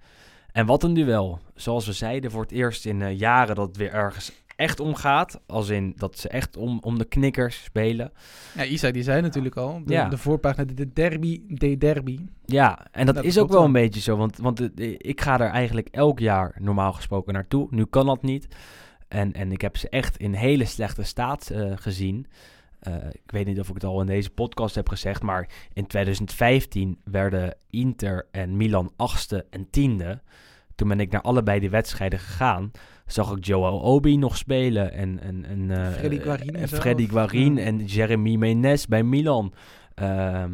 En 0.51 0.65
wat 0.65 0.83
een 0.83 0.93
duel. 0.93 1.39
Zoals 1.55 1.85
we 1.85 1.93
zeiden, 1.93 2.31
voor 2.31 2.41
het 2.41 2.51
eerst 2.51 2.85
in 2.85 3.01
eh, 3.01 3.19
jaren 3.19 3.55
dat 3.55 3.67
het 3.67 3.77
weer 3.77 3.93
ergens 3.93 4.31
echt 4.55 4.79
om 4.79 4.95
gaat. 4.95 5.41
Als 5.47 5.69
in 5.69 5.93
dat 5.97 6.17
ze 6.19 6.29
echt 6.29 6.57
om, 6.57 6.79
om 6.81 6.97
de 6.97 7.05
knikkers 7.05 7.63
spelen. 7.63 8.11
Ja, 8.55 8.63
Isaac 8.65 8.93
die 8.93 9.03
zei 9.03 9.21
natuurlijk 9.21 9.55
al, 9.57 9.81
de, 9.85 9.93
Ja. 9.93 10.09
de 10.09 10.17
voorpagina, 10.17 10.63
de 10.73 10.93
derby, 10.93 11.41
de 11.47 11.77
derby. 11.77 12.19
Ja, 12.45 12.87
en 12.91 13.05
dat 13.05 13.15
Dat 13.15 13.23
is 13.23 13.37
ook 13.39 13.47
wel 13.47 13.57
wel. 13.57 13.65
een 13.65 13.71
beetje 13.73 14.01
zo. 14.01 14.17
Want, 14.17 14.37
want 14.37 14.59
eh, 14.79 14.95
ik 14.97 15.21
ga 15.21 15.39
er 15.39 15.49
eigenlijk 15.49 15.87
elk 15.91 16.19
jaar 16.19 16.55
normaal 16.59 16.93
gesproken 16.93 17.33
naartoe. 17.33 17.67
Nu 17.69 17.85
kan 17.85 18.05
dat 18.05 18.21
niet. 18.21 18.47
En, 19.07 19.33
en 19.33 19.51
ik 19.51 19.61
heb 19.61 19.77
ze 19.77 19.89
echt 19.89 20.17
in 20.17 20.33
hele 20.33 20.65
slechte 20.65 21.03
staat 21.03 21.49
eh, 21.49 21.71
gezien. 21.75 22.27
Eh, 22.79 22.93
ik 23.11 23.31
weet 23.31 23.45
niet 23.45 23.59
of 23.59 23.67
ik 23.67 23.73
het 23.73 23.83
al 23.83 24.01
in 24.01 24.07
deze 24.07 24.29
podcast 24.29 24.75
heb 24.75 24.89
gezegd, 24.89 25.21
maar 25.21 25.49
in 25.73 25.87
2015 25.87 26.97
werden 27.03 27.55
Inter 27.69 28.27
en 28.31 28.57
Milan 28.57 28.91
achtste 28.95 29.45
en 29.49 29.69
tiende. 29.69 30.21
Toen 30.75 30.87
ben 30.87 30.99
ik 30.99 31.11
naar 31.11 31.21
allebei 31.21 31.59
die 31.59 31.69
wedstrijden 31.69 32.19
gegaan. 32.19 32.71
Zag 33.05 33.35
ik 33.37 33.45
Joao 33.45 33.77
Obi 33.79 34.17
nog 34.17 34.37
spelen 34.37 34.91
en, 34.93 35.19
en, 35.19 35.45
en 35.45 35.71
eh, 35.71 35.91
Freddy 35.91 36.19
Guarin 36.19 36.55
en 36.55 36.61
en 36.61 36.67
zo, 36.67 36.75
Freddy 36.75 37.03
of- 37.03 37.09
Guarin 37.09 37.55
ja. 37.55 37.63
en 37.63 37.85
Jeremy 37.85 38.35
Menez 38.35 38.85
bij 38.85 39.03
Milan. 39.03 39.53
Ehm, 39.93 40.51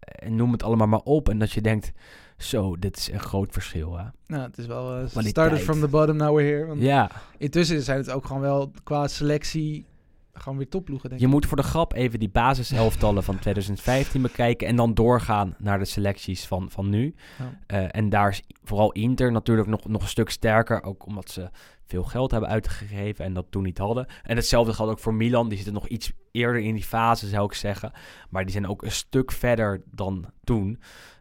en 0.00 0.36
noem 0.36 0.52
het 0.52 0.62
allemaal 0.62 0.86
maar 0.86 1.00
op. 1.00 1.28
En 1.28 1.38
dat 1.38 1.52
je 1.52 1.60
denkt, 1.60 1.92
zo, 2.36 2.76
dit 2.76 2.96
is 2.96 3.10
een 3.12 3.20
groot 3.20 3.52
verschil. 3.52 3.96
Hè? 3.98 4.04
Nou, 4.26 4.42
het 4.42 4.58
is 4.58 4.66
wel... 4.66 4.84
Kwaliteit. 4.84 5.26
started 5.26 5.58
from 5.60 5.80
the 5.80 5.88
bottom, 5.88 6.16
now 6.16 6.36
we're 6.36 6.48
here. 6.54 6.66
Want 6.66 6.82
Ja, 6.82 7.10
Intussen 7.38 7.82
zijn 7.82 7.98
het 7.98 8.10
ook 8.10 8.26
gewoon 8.26 8.42
wel 8.42 8.70
qua 8.82 9.08
selectie 9.08 9.86
gewoon 10.32 10.58
weer 10.58 10.68
topploegen, 10.68 11.08
denk 11.08 11.20
je 11.20 11.26
ik. 11.26 11.32
moet 11.32 11.46
voor 11.46 11.56
de 11.56 11.62
grap 11.62 11.92
even 11.92 12.18
die 12.18 12.28
basiselftallen 12.28 13.22
van 13.22 13.38
2015 13.38 14.22
bekijken. 14.32 14.66
En 14.66 14.76
dan 14.76 14.94
doorgaan 14.94 15.54
naar 15.58 15.78
de 15.78 15.84
selecties 15.84 16.46
van, 16.46 16.70
van 16.70 16.88
nu. 16.88 17.14
Ja. 17.38 17.58
Eh, 17.66 17.86
en 17.90 18.08
daar 18.08 18.28
is 18.28 18.42
vooral 18.62 18.92
Inter 18.92 19.32
natuurlijk 19.32 19.68
nog, 19.68 19.88
nog 19.88 20.02
een 20.02 20.08
stuk 20.08 20.30
sterker. 20.30 20.82
Ook 20.82 21.06
omdat 21.06 21.30
ze 21.30 21.50
veel 21.86 22.04
geld 22.04 22.30
hebben 22.30 22.50
uitgegeven 22.50 23.24
en 23.24 23.32
dat 23.32 23.46
toen 23.50 23.62
niet 23.62 23.78
hadden. 23.78 24.06
En 24.22 24.36
hetzelfde 24.36 24.72
geldt 24.72 24.92
ook 24.92 24.98
voor 24.98 25.14
Milan. 25.14 25.48
Die 25.48 25.56
zitten 25.56 25.74
nog 25.74 25.88
iets 25.88 26.12
eerder 26.30 26.62
in 26.62 26.74
die 26.74 26.84
fase, 26.84 27.28
zou 27.28 27.44
ik 27.44 27.54
zeggen. 27.54 27.92
Maar 28.30 28.42
die 28.42 28.52
zijn 28.52 28.68
ook 28.68 28.82
een 28.82 28.92
stuk 28.92 29.32
verder 29.32 29.82
dan 29.90 30.30
toen. 30.44 30.80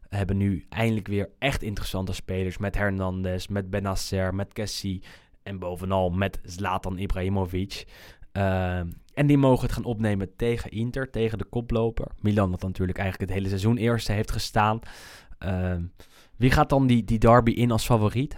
Hebben 0.09 0.37
nu 0.37 0.65
eindelijk 0.69 1.07
weer 1.07 1.29
echt 1.39 1.63
interessante 1.63 2.13
spelers. 2.13 2.57
Met 2.57 2.75
Hernandez, 2.75 3.47
met 3.47 3.69
Benacer, 3.69 4.35
met 4.35 4.53
Cassie. 4.53 5.03
En 5.43 5.59
bovenal 5.59 6.09
met 6.09 6.39
Zlatan 6.43 6.97
Ibrahimovic. 6.97 7.85
Ehm, 8.31 8.87
en 9.21 9.27
die 9.27 9.37
mogen 9.37 9.65
het 9.65 9.71
gaan 9.71 9.83
opnemen 9.83 10.35
tegen 10.35 10.71
Inter, 10.71 11.09
tegen 11.09 11.37
de 11.37 11.43
koploper. 11.43 12.07
Milan, 12.19 12.51
dat 12.51 12.61
natuurlijk 12.61 12.97
eigenlijk 12.97 13.29
het 13.29 13.39
hele 13.39 13.49
seizoen 13.49 13.77
eerste 13.77 14.11
heeft 14.11 14.31
gestaan. 14.31 14.79
Ehm, 15.37 15.83
wie 16.37 16.51
gaat 16.51 16.69
dan 16.69 16.87
die, 16.87 17.03
die 17.03 17.19
derby 17.19 17.51
in 17.51 17.71
als 17.71 17.85
favoriet? 17.85 18.35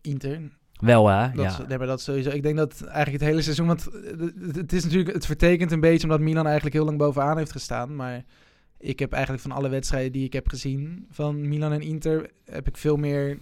Inter. 0.00 0.40
Wel 0.72 1.08
hè? 1.08 1.30
Dat, 1.32 1.44
ja. 1.44 1.60
is, 1.60 1.66
nee, 1.68 1.78
maar 1.78 1.86
dat 1.86 2.00
sowieso. 2.00 2.30
Ik 2.30 2.42
denk 2.42 2.56
dat 2.56 2.82
eigenlijk 2.82 3.22
het 3.22 3.30
hele 3.30 3.42
seizoen... 3.42 3.66
Want 3.66 3.88
het 4.52 4.72
is 4.72 4.84
natuurlijk... 4.84 5.14
Het 5.14 5.26
vertekent 5.26 5.72
een 5.72 5.80
beetje 5.80 6.02
omdat 6.02 6.20
Milan 6.20 6.44
eigenlijk 6.44 6.74
heel 6.74 6.84
lang 6.84 6.98
bovenaan 6.98 7.38
heeft 7.38 7.52
gestaan. 7.52 7.96
Maar 7.96 8.24
ik 8.78 8.98
heb 8.98 9.12
eigenlijk 9.12 9.42
van 9.42 9.52
alle 9.52 9.68
wedstrijden 9.68 10.12
die 10.12 10.24
ik 10.24 10.32
heb 10.32 10.48
gezien 10.48 11.06
van 11.10 11.48
Milan 11.48 11.72
en 11.72 11.82
Inter... 11.82 12.30
heb 12.44 12.68
ik 12.68 12.76
veel 12.76 12.96
meer... 12.96 13.38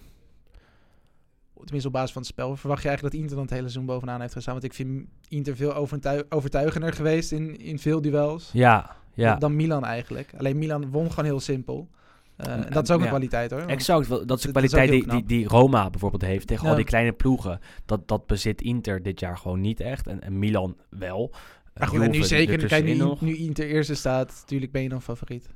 Tenminste 1.54 1.86
op 1.88 1.92
basis 1.94 2.12
van 2.12 2.22
het 2.22 2.30
spel. 2.30 2.56
Verwacht 2.56 2.82
je 2.82 2.88
eigenlijk 2.88 3.16
dat 3.16 3.22
Inter 3.24 3.36
dan 3.36 3.46
het 3.46 3.54
hele 3.54 3.68
seizoen 3.68 3.94
bovenaan 3.94 4.20
heeft 4.20 4.32
gestaan? 4.32 4.52
Want 4.52 4.64
ik 4.64 4.74
vind 4.74 5.04
Inter 5.28 5.56
veel 5.56 5.74
overtuig- 5.74 6.24
overtuigender 6.28 6.92
geweest 6.92 7.32
in, 7.32 7.58
in 7.58 7.78
veel 7.78 8.00
duels. 8.00 8.50
Ja, 8.52 8.96
ja. 9.14 9.34
Dan 9.36 9.56
Milan 9.56 9.84
eigenlijk. 9.84 10.32
Alleen 10.38 10.58
Milan 10.58 10.90
won 10.90 11.08
gewoon 11.10 11.24
heel 11.24 11.40
simpel. 11.40 11.88
Eh, 12.36 12.52
en 12.52 12.66
dat 12.70 12.82
is 12.82 12.90
ook 12.90 12.98
een 12.98 13.04
Ja. 13.04 13.10
kwaliteit 13.10 13.50
hoor. 13.50 13.60
Exact, 13.60 14.08
dat 14.08 14.38
is 14.38 14.46
ook 14.46 14.52
kwaliteit 14.52 14.90
die, 14.90 15.24
die, 15.26 15.48
Roma 15.48 15.90
bijvoorbeeld 15.90 16.22
heeft 16.22 16.46
tegen 16.46 16.68
al 16.68 16.74
die 16.74 16.84
kleine 16.84 17.12
ploegen. 17.12 17.60
Dat, 17.86 18.08
dat 18.08 18.26
bezit 18.26 18.62
Inter 18.62 19.02
dit 19.02 19.20
jaar 19.20 19.36
gewoon 19.38 19.60
niet 19.60 19.80
echt. 19.80 20.06
En, 20.06 20.22
en 20.22 20.38
Milan 20.38 20.76
wel. 20.90 21.32
Maar 21.74 21.88
goed, 21.88 22.00
en 22.00 22.10
nu 22.10 22.22
zeker, 22.22 22.66
kijk, 22.66 22.84
nu, 22.84 23.14
nu 23.20 23.36
Inter 23.36 23.66
eerste 23.66 23.94
staat, 23.94 24.38
natuurlijk 24.40 24.72
ben 24.72 24.82
je 24.82 24.88
dan 24.88 25.02
favoriet. 25.02 25.48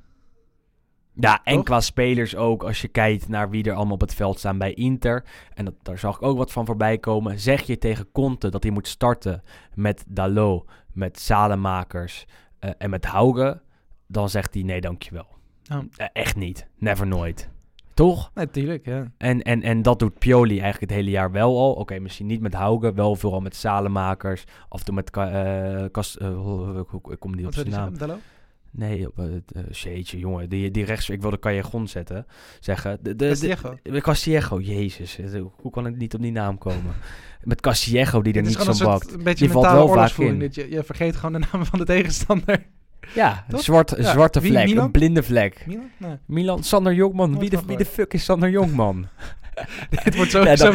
Ja, 1.21 1.41
en 1.45 1.55
Toch? 1.55 1.64
qua 1.64 1.81
spelers 1.81 2.37
ook, 2.37 2.62
als 2.62 2.81
je 2.81 2.89
kijkt 2.89 3.29
naar 3.29 3.51
wie 3.51 3.64
er 3.64 3.73
allemaal 3.75 3.95
op 3.95 4.01
het 4.01 4.14
veld 4.14 4.39
staan 4.39 4.59
bij 4.59 4.75
Inter. 4.75 5.25
En 5.55 5.64
dat, 5.64 5.75
daar 5.83 5.99
zag 5.99 6.16
ik 6.16 6.23
ook 6.23 6.37
wat 6.37 6.53
van 6.53 6.66
voorbij 6.66 6.99
komen. 6.99 7.39
Zeg 7.39 7.62
je 7.62 7.79
tegen 7.79 8.12
Conte 8.12 8.49
dat 8.49 8.62
hij 8.62 8.73
moet 8.73 8.89
starten 8.89 9.43
met 9.75 10.05
Dalot, 10.09 10.69
met 10.93 11.19
Salemakers 11.21 12.27
eh, 12.59 12.71
en 12.79 12.91
met 12.91 13.05
Hauge, 13.05 13.61
dan 14.07 14.29
zegt 14.31 14.55
hij 14.55 14.62
nee, 14.62 14.81
dankjewel. 14.81 15.27
Oh. 15.73 15.79
Echt 16.12 16.37
niet. 16.37 16.66
Never 16.79 17.07
nooit. 17.07 17.51
Toch? 17.95 18.31
Natuurlijk, 18.35 18.87
ja. 18.87 19.12
En, 19.16 19.43
en, 19.43 19.62
en 19.62 19.83
dat 19.83 19.99
doet 19.99 20.19
Pioli 20.19 20.61
eigenlijk 20.61 20.91
het 20.91 21.01
hele 21.01 21.11
jaar 21.11 21.31
wel 21.33 21.59
al. 21.59 21.73
Oké, 21.73 21.99
misschien 21.99 22.27
niet 22.27 22.41
met 22.41 22.55
Hauge, 22.55 22.93
wel 22.93 23.16
vooral 23.16 23.41
met 23.41 23.55
Salemakers. 23.55 24.45
Af 24.69 24.79
en 24.79 24.85
toe 24.85 24.95
met 24.95 25.11
Ka- 25.11 25.89
Kas... 25.91 26.16
hoe- 26.21 26.29
hoe- 26.29 26.87
hoe- 26.89 27.12
ik 27.12 27.21
kom 27.21 27.35
niet 27.35 27.47
op 27.47 27.55
zijn 27.55 27.71
naam. 27.71 27.97
Nee, 28.71 29.07
op 29.07 29.16
het 29.16 29.87
uh, 29.87 30.03
jongen. 30.03 30.49
Die, 30.49 30.71
die 30.71 30.85
rechts... 30.85 31.11
Ik 31.11 31.21
wilde 31.21 31.39
Callejon 31.39 31.89
zetten. 31.89 32.27
Zeggen. 32.61 32.99
De, 33.03 33.16
de, 33.16 33.29
Castillejo. 33.29 33.79
de, 33.83 33.91
de 33.91 34.01
Castillejo, 34.01 34.61
jezus. 34.61 35.19
Eh, 35.19 35.43
Hoe 35.57 35.71
kan 35.71 35.87
ik 35.87 35.97
niet 35.97 36.14
op 36.14 36.23
die 36.23 36.33
naam 36.33 36.59
komen? 36.59 36.95
Met 37.43 37.61
Castillejo 37.61 38.23
die 38.23 38.33
er 38.33 38.45
Het 38.45 38.66
niet 38.66 38.77
zo 38.77 38.85
bakt. 38.85 39.12
een 39.12 39.23
beetje 39.23 39.45
Die 39.45 39.53
valt 39.53 39.66
wel 39.66 39.89
vaak 39.89 40.16
in. 40.16 40.39
Dat 40.39 40.55
je, 40.55 40.71
je 40.71 40.83
vergeet 40.83 41.16
gewoon 41.16 41.41
de 41.41 41.47
naam 41.53 41.64
van 41.64 41.79
de 41.79 41.85
tegenstander. 41.85 42.66
Ja, 43.14 43.45
Toch? 43.49 43.62
zwart, 43.62 43.95
Ja, 43.97 44.11
zwarte 44.11 44.41
vlek. 44.41 44.71
Een 44.71 44.91
blinde 44.91 45.23
vlek. 45.23 45.64
Milan? 45.66 45.91
Nee. 45.97 46.16
Milan, 46.27 46.64
Sander 46.64 46.95
Jongman. 46.95 47.39
Wie 47.39 47.51
de, 47.51 47.59
wie 47.66 47.77
de 47.77 47.85
fuck 47.85 48.14
is 48.14 48.25
Sander 48.25 48.51
Jongman? 48.51 49.07
Dit 50.05 50.16
wordt 50.16 50.31
zo, 50.31 50.39
dat, 50.39 50.47
weer 50.47 50.57
zou 50.57 50.75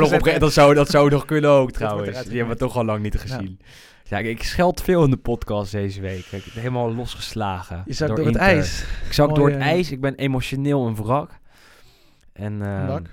nog 0.00 0.12
op, 0.12 0.40
dat, 0.40 0.52
zou, 0.52 0.74
dat 0.74 0.90
zou 0.90 1.10
nog 1.10 1.24
kunnen 1.24 1.50
ook 1.50 1.70
trouwens. 1.70 2.22
Die 2.22 2.36
hebben 2.36 2.54
we 2.54 2.60
toch 2.60 2.76
al 2.76 2.84
lang 2.84 3.02
niet 3.02 3.18
gezien. 3.18 3.58
Ja, 3.60 3.66
ik 4.08 4.42
scheld 4.42 4.80
veel 4.80 5.04
in 5.04 5.10
de 5.10 5.16
podcast 5.16 5.72
deze 5.72 6.00
week. 6.00 6.24
Ik 6.26 6.44
ben 6.44 6.62
helemaal 6.62 6.94
losgeslagen. 6.94 7.82
Je 7.86 7.92
zakt 7.92 8.16
door, 8.16 8.26
het 8.26 8.36
ijs. 8.36 8.84
Ik 9.06 9.12
zak 9.12 9.34
door 9.34 9.50
het 9.50 9.58
eh, 9.60 9.66
ijs. 9.66 9.90
Ik 9.90 10.00
ben 10.00 10.14
emotioneel 10.14 10.86
een 10.86 10.94
wrak. 10.96 11.30
En, 12.32 12.52
Een 12.52 12.62
ehm, 12.62 12.86
wak. 12.86 13.10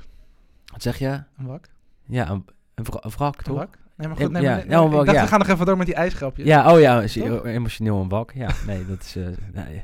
Wat 0.66 0.82
zeg 0.82 0.98
je? 1.00 1.08
Een 1.38 1.46
wak. 1.46 1.66
Ja, 2.06 2.30
een, 2.30 2.46
een, 2.76 2.84
wra- 2.84 3.00
een 3.02 3.12
wrak, 3.12 3.38
Een 3.38 3.44
toch? 3.44 3.56
wak. 3.58 3.78
Nee, 3.98 4.08
maar 4.08 4.18
Ja, 4.20 4.24
goed. 4.26 4.34
Nee, 4.34 4.42
ja, 4.44 4.56
nee, 4.56 4.66
ja, 4.70 4.78
een 4.80 4.86
ik 4.86 4.92
dacht, 4.92 5.12
ja. 5.12 5.22
we 5.22 5.28
gaan 5.28 5.40
nog 5.40 5.48
even 5.48 5.66
door 5.66 5.78
met 5.78 5.86
die 5.86 5.96
ijsgrapjes. 5.96 6.46
Ja, 6.48 6.74
oh 6.74 6.80
ja, 6.80 7.02
Toch? 7.08 7.46
emotioneel 7.46 8.02
een 8.02 8.10
wak. 8.10 8.32
Ja, 8.34 8.50
nee, 8.68 8.86
dat 8.86 9.02
is... 9.02 9.16
eh. 9.16 9.28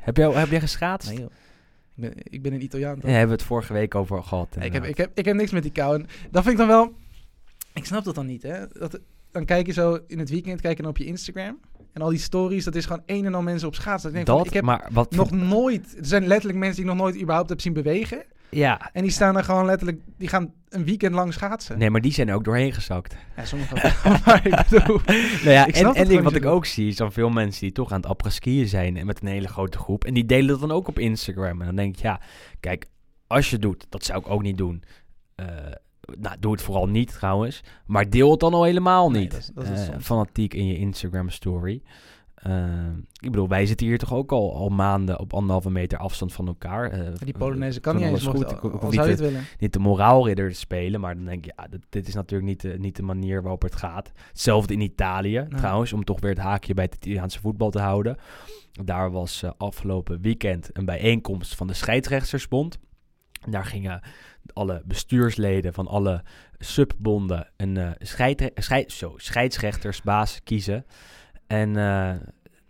Heb, 0.00 0.16
jij, 0.16 0.30
heb 0.30 0.48
jij 0.50 0.60
geschaatst? 0.60 1.08
Nee, 1.08 1.18
joh. 1.18 1.30
Ik 2.22 2.42
ben, 2.42 2.52
een 2.52 2.62
Italiaan. 2.62 2.94
Ja, 2.94 3.00
toch? 3.00 3.10
hebben 3.10 3.28
we 3.28 3.34
het 3.34 3.42
vorige 3.42 3.72
week 3.72 3.94
over 3.94 4.22
gehad. 4.22 4.56
Ik, 4.60 4.72
heb, 4.72 4.84
ik, 4.84 4.96
heb, 4.96 5.10
ik 5.14 5.24
heb 5.24 5.36
niks 5.36 5.50
met 5.50 5.62
die 5.62 5.72
kou. 5.72 5.94
En 5.94 6.06
dat 6.30 6.42
vind 6.42 6.46
ik 6.52 6.56
dan 6.58 6.66
wel... 6.68 6.92
Ik 7.72 7.84
snap 7.84 8.04
dat 8.04 8.14
dan 8.14 8.26
niet, 8.26 8.42
hè. 8.42 8.66
Dat, 8.72 8.98
dan 9.30 9.44
kijk 9.44 9.66
je 9.66 9.72
zo 9.72 9.98
in 10.06 10.18
het 10.18 10.30
weekend 10.30 10.60
kijk 10.60 10.76
je 10.76 10.82
dan 10.82 10.90
op 10.90 10.98
je 10.98 11.04
Instagram. 11.04 11.58
En 11.92 12.02
al 12.02 12.10
die 12.10 12.18
stories, 12.18 12.64
dat 12.64 12.74
is 12.74 12.86
gewoon 12.86 13.02
een 13.06 13.24
en 13.24 13.34
al 13.34 13.42
mensen 13.42 13.68
op 13.68 13.74
schaatsen. 13.74 14.10
Dat 14.12 14.20
ik 14.20 14.26
denk 14.26 14.26
van, 14.26 14.36
dat, 14.36 14.46
ik 14.46 14.52
heb 14.52 14.64
maar 14.64 14.88
wat... 14.92 15.10
nog 15.10 15.30
nooit... 15.30 15.96
Er 15.98 16.06
zijn 16.06 16.26
letterlijk 16.26 16.58
mensen 16.58 16.82
die 16.82 16.90
ik 16.90 16.96
nog 16.96 17.06
nooit 17.06 17.20
überhaupt 17.20 17.48
heb 17.48 17.60
zien 17.60 17.72
bewegen. 17.72 18.24
Ja, 18.50 18.90
En 18.92 19.02
die 19.02 19.10
staan 19.10 19.36
er 19.36 19.44
gewoon 19.44 19.66
letterlijk... 19.66 20.00
Die 20.16 20.28
gaan 20.28 20.52
een 20.68 20.84
weekend 20.84 21.14
lang 21.14 21.32
schaatsen. 21.32 21.78
nee, 21.78 21.90
maar 21.90 22.00
die 22.00 22.12
zijn 22.12 22.28
er 22.28 22.34
ook 22.34 22.44
doorheen 22.44 22.72
gezakt. 22.72 23.16
Ja, 23.36 23.44
sommige 23.44 23.74
wel. 23.74 24.12
maar 24.26 24.46
ik 24.46 24.64
bedoel... 24.70 25.00
Nou 25.44 25.50
ja, 25.50 25.66
Ik 25.66 25.76
en, 25.76 25.94
en 25.94 26.10
ik, 26.10 26.20
wat 26.20 26.34
ik 26.34 26.44
ook 26.44 26.66
zie, 26.66 26.88
is 26.88 26.96
dan 26.96 27.12
veel 27.12 27.30
mensen 27.30 27.60
die 27.60 27.72
toch 27.72 27.92
aan 27.92 28.00
het 28.00 28.10
apres-skiën 28.10 28.68
zijn 28.68 28.96
en 28.96 29.06
met 29.06 29.20
een 29.20 29.28
hele 29.28 29.48
grote 29.48 29.78
groep. 29.78 30.04
En 30.04 30.14
die 30.14 30.26
delen 30.26 30.48
dat 30.48 30.60
dan 30.60 30.72
ook 30.72 30.88
op 30.88 30.98
Instagram. 30.98 31.60
En 31.60 31.66
dan 31.66 31.76
denk 31.76 31.96
ik, 31.96 32.02
ja, 32.02 32.20
kijk, 32.60 32.86
als 33.26 33.50
je 33.50 33.58
doet, 33.58 33.86
dat 33.88 34.04
zou 34.04 34.18
ik 34.18 34.28
ook 34.28 34.42
niet 34.42 34.58
doen. 34.58 34.82
Eh, 35.34 35.46
nou, 36.18 36.36
doe 36.40 36.52
het 36.52 36.62
vooral 36.62 36.86
niet 36.88 37.12
trouwens. 37.12 37.60
Maar 37.86 38.10
deel 38.10 38.30
het 38.30 38.40
dan 38.40 38.54
al 38.54 38.64
helemaal 38.64 39.10
Nee, 39.10 39.20
niet. 39.20 39.30
dat 39.30 39.40
is- 39.40 39.50
dat 39.54 39.68
is 39.68 39.88
Eh, 39.88 39.94
fanatiek 40.00 40.54
in 40.54 40.66
je 40.66 40.76
Instagram 40.78 41.28
story. 41.30 41.82
Eh, 42.34 42.64
ik 43.20 43.30
bedoel, 43.30 43.48
wij 43.48 43.66
zitten 43.66 43.86
hier 43.86 43.98
toch 43.98 44.12
ook 44.14 44.32
al, 44.32 44.54
al 44.56 44.68
maanden 44.68 45.18
op 45.20 45.32
anderhalve 45.34 45.70
meter 45.70 45.98
afstand 45.98 46.32
van 46.32 46.46
elkaar. 46.46 46.90
Eh, 46.90 47.08
Die 47.24 47.38
Polonaise 47.38 47.80
kan 47.80 47.94
niet 47.96 48.04
eens, 48.04 48.10
alles 48.26 48.38
mocht, 48.40 48.58
goed. 48.60 48.72
Ik- 48.74 48.90
niet 48.90 49.04
het 49.04 49.20
willen. 49.20 49.42
niet 49.58 49.72
de 49.72 49.78
moraalridder 49.78 50.54
spelen. 50.54 51.00
Maar 51.00 51.14
dan 51.14 51.24
denk 51.24 51.44
je, 51.44 51.52
ja, 51.56 51.66
dit, 51.68 51.80
dit 51.88 52.08
is 52.08 52.14
natuurlijk 52.14 52.48
niet 52.48 52.60
de, 52.60 52.76
niet 52.78 52.96
de 52.96 53.02
manier 53.02 53.42
waarop 53.42 53.62
het 53.62 53.74
gaat. 53.76 54.12
Hetzelfde 54.28 54.74
in 54.74 54.80
Italië 54.80 55.46
trouwens, 55.56 55.92
om 55.92 56.04
toch 56.04 56.20
weer 56.20 56.30
het 56.30 56.38
haakje 56.38 56.74
bij 56.74 56.84
het 56.84 56.94
Italiaanse 56.94 57.40
voetbal 57.40 57.70
te 57.70 57.80
houden. 57.80 58.16
Daar 58.84 59.10
was 59.10 59.44
afgelopen 59.56 60.20
weekend 60.20 60.70
een 60.72 60.84
bijeenkomst 60.84 61.54
van 61.54 61.66
de 61.66 61.74
scheidsrechtersbond. 61.74 62.78
Daar 63.48 63.64
gingen 63.64 64.00
alle 64.54 64.82
bestuursleden 64.84 65.72
van 65.72 65.86
alle 65.86 66.22
subbonden 66.58 67.48
een 67.56 67.94
scheid- 67.98 68.92
zo, 68.92 69.14
scheidsrechtersbaas 69.16 70.40
kiezen. 70.44 70.84
En 71.46 71.68
eh, 71.68 72.14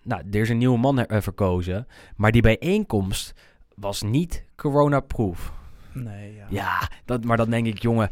nou, 0.02 0.22
er 0.30 0.40
is 0.40 0.48
een 0.48 0.58
nieuwe 0.58 0.78
man 0.78 0.98
eh, 1.04 1.20
verkozen. 1.20 1.86
Maar 2.16 2.32
die 2.32 2.42
bijeenkomst 2.42 3.34
was 3.74 4.02
niet 4.02 4.44
corona-proof. 4.56 5.52
Nee, 5.92 6.34
ja. 6.34 6.46
Ja, 6.48 6.90
dat, 7.04 7.24
maar 7.24 7.36
dan 7.36 7.50
denk 7.50 7.66
ik, 7.66 7.82
jongen, 7.82 8.10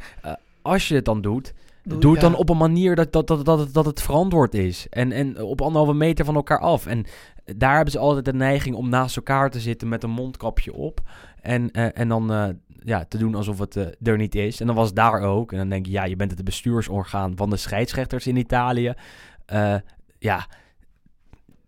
als 0.62 0.88
je 0.88 0.94
het 0.94 1.04
dan 1.04 1.20
doet, 1.20 1.54
Doe- 1.82 1.98
doe 1.98 2.12
het 2.12 2.20
ja. 2.22 2.28
dan 2.28 2.38
op 2.38 2.48
een 2.48 2.56
manier 2.56 2.94
dat, 2.94 3.12
dat, 3.12 3.26
dat, 3.26 3.44
dat, 3.44 3.58
het, 3.58 3.74
dat 3.74 3.86
het 3.86 4.02
verantwoord 4.02 4.54
is. 4.54 4.88
En, 4.88 5.12
en 5.12 5.42
op 5.42 5.60
anderhalve 5.60 5.94
meter 5.94 6.24
van 6.24 6.34
elkaar 6.34 6.60
af. 6.60 6.86
En 6.86 7.04
daar 7.44 7.74
hebben 7.74 7.92
ze 7.92 7.98
altijd 7.98 8.24
de 8.24 8.32
neiging 8.32 8.76
om 8.76 8.88
naast 8.88 9.16
elkaar 9.16 9.50
te 9.50 9.60
zitten 9.60 9.88
met 9.88 10.02
een 10.02 10.10
mondkapje 10.10 10.72
op. 10.72 11.00
En, 11.40 11.70
en 11.70 12.08
dan 12.08 12.58
ja, 12.86 13.04
te 13.04 13.18
doen 13.18 13.34
alsof 13.34 13.58
het 13.58 13.76
eh, 13.76 13.86
er 14.02 14.16
niet 14.16 14.34
is. 14.34 14.60
En 14.60 14.66
dan 14.66 14.76
was 14.76 14.86
het 14.86 14.96
daar 14.96 15.20
ook. 15.20 15.52
En 15.52 15.58
dan 15.58 15.68
denk 15.68 15.86
je, 15.86 15.92
ja, 15.92 16.04
je 16.04 16.16
bent 16.16 16.30
het 16.30 16.44
bestuursorgaan 16.44 17.36
van 17.36 17.50
de 17.50 17.56
scheidsrechters 17.56 18.26
in 18.26 18.36
Italië. 18.36 18.94
Eh, 19.46 19.74
ja, 20.18 20.36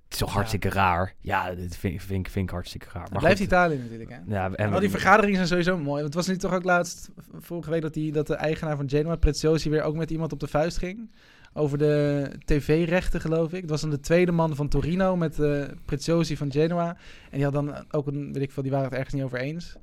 het 0.04 0.12
is 0.12 0.18
toch 0.18 0.28
Ja. 0.28 0.34
hartstikke 0.34 0.68
raar. 0.68 1.14
Ja, 1.20 1.54
dat 1.54 1.76
vind, 1.76 1.94
ik- 1.94 2.00
vind, 2.00 2.28
vind 2.30 2.44
ik 2.46 2.50
hartstikke 2.50 2.86
raar. 2.92 3.02
Het 3.02 3.10
Maar 3.12 3.20
blijft 3.20 3.38
goed, 3.38 3.46
Italië 3.46 3.78
natuurlijk, 3.78 4.10
hè. 4.10 4.16
Ja, 4.26 4.50
en, 4.52 4.72
al 4.72 4.80
die 4.80 4.90
vergaderingen 4.90 5.36
zijn 5.36 5.48
sowieso 5.48 5.76
mooi. 5.76 6.02
Want 6.02 6.04
het 6.04 6.14
was 6.14 6.26
nu 6.26 6.36
toch 6.36 6.52
ook 6.54 6.64
laatst, 6.64 7.10
vorige 7.38 7.70
week, 7.70 7.82
dat, 7.82 7.94
die, 7.94 8.12
dat 8.12 8.26
de 8.26 8.34
eigenaar 8.34 8.76
van 8.76 8.88
Genoa, 8.88 9.16
Preziosi, 9.16 9.70
weer 9.70 9.82
ook 9.82 9.96
met 9.96 10.10
iemand 10.10 10.32
op 10.32 10.40
de 10.40 10.46
vuist 10.48 10.78
ging. 10.78 11.10
over 11.52 11.78
de 11.78 12.30
tv-rechten, 12.44 13.20
geloof 13.20 13.52
ik. 13.52 13.60
Het 13.60 13.70
was 13.70 13.80
dan 13.80 13.90
de 13.90 14.00
tweede 14.00 14.32
man 14.32 14.56
van 14.56 14.68
Torino 14.68 15.16
met 15.16 15.38
eh 15.40 15.62
Preziosi 15.84 16.36
van 16.36 16.52
Genoa. 16.52 16.88
En 17.30 17.36
die 17.36 17.44
had 17.44 17.52
dan 17.52 17.84
ook 17.90 18.06
een, 18.06 18.32
weet 18.32 18.42
ik 18.42 18.50
veel, 18.52 18.62
die 18.62 18.72
waren 18.72 18.86
het 18.86 18.94
ergens 18.96 19.14
niet 19.14 19.22
over 19.24 19.38
eens. 19.38 19.76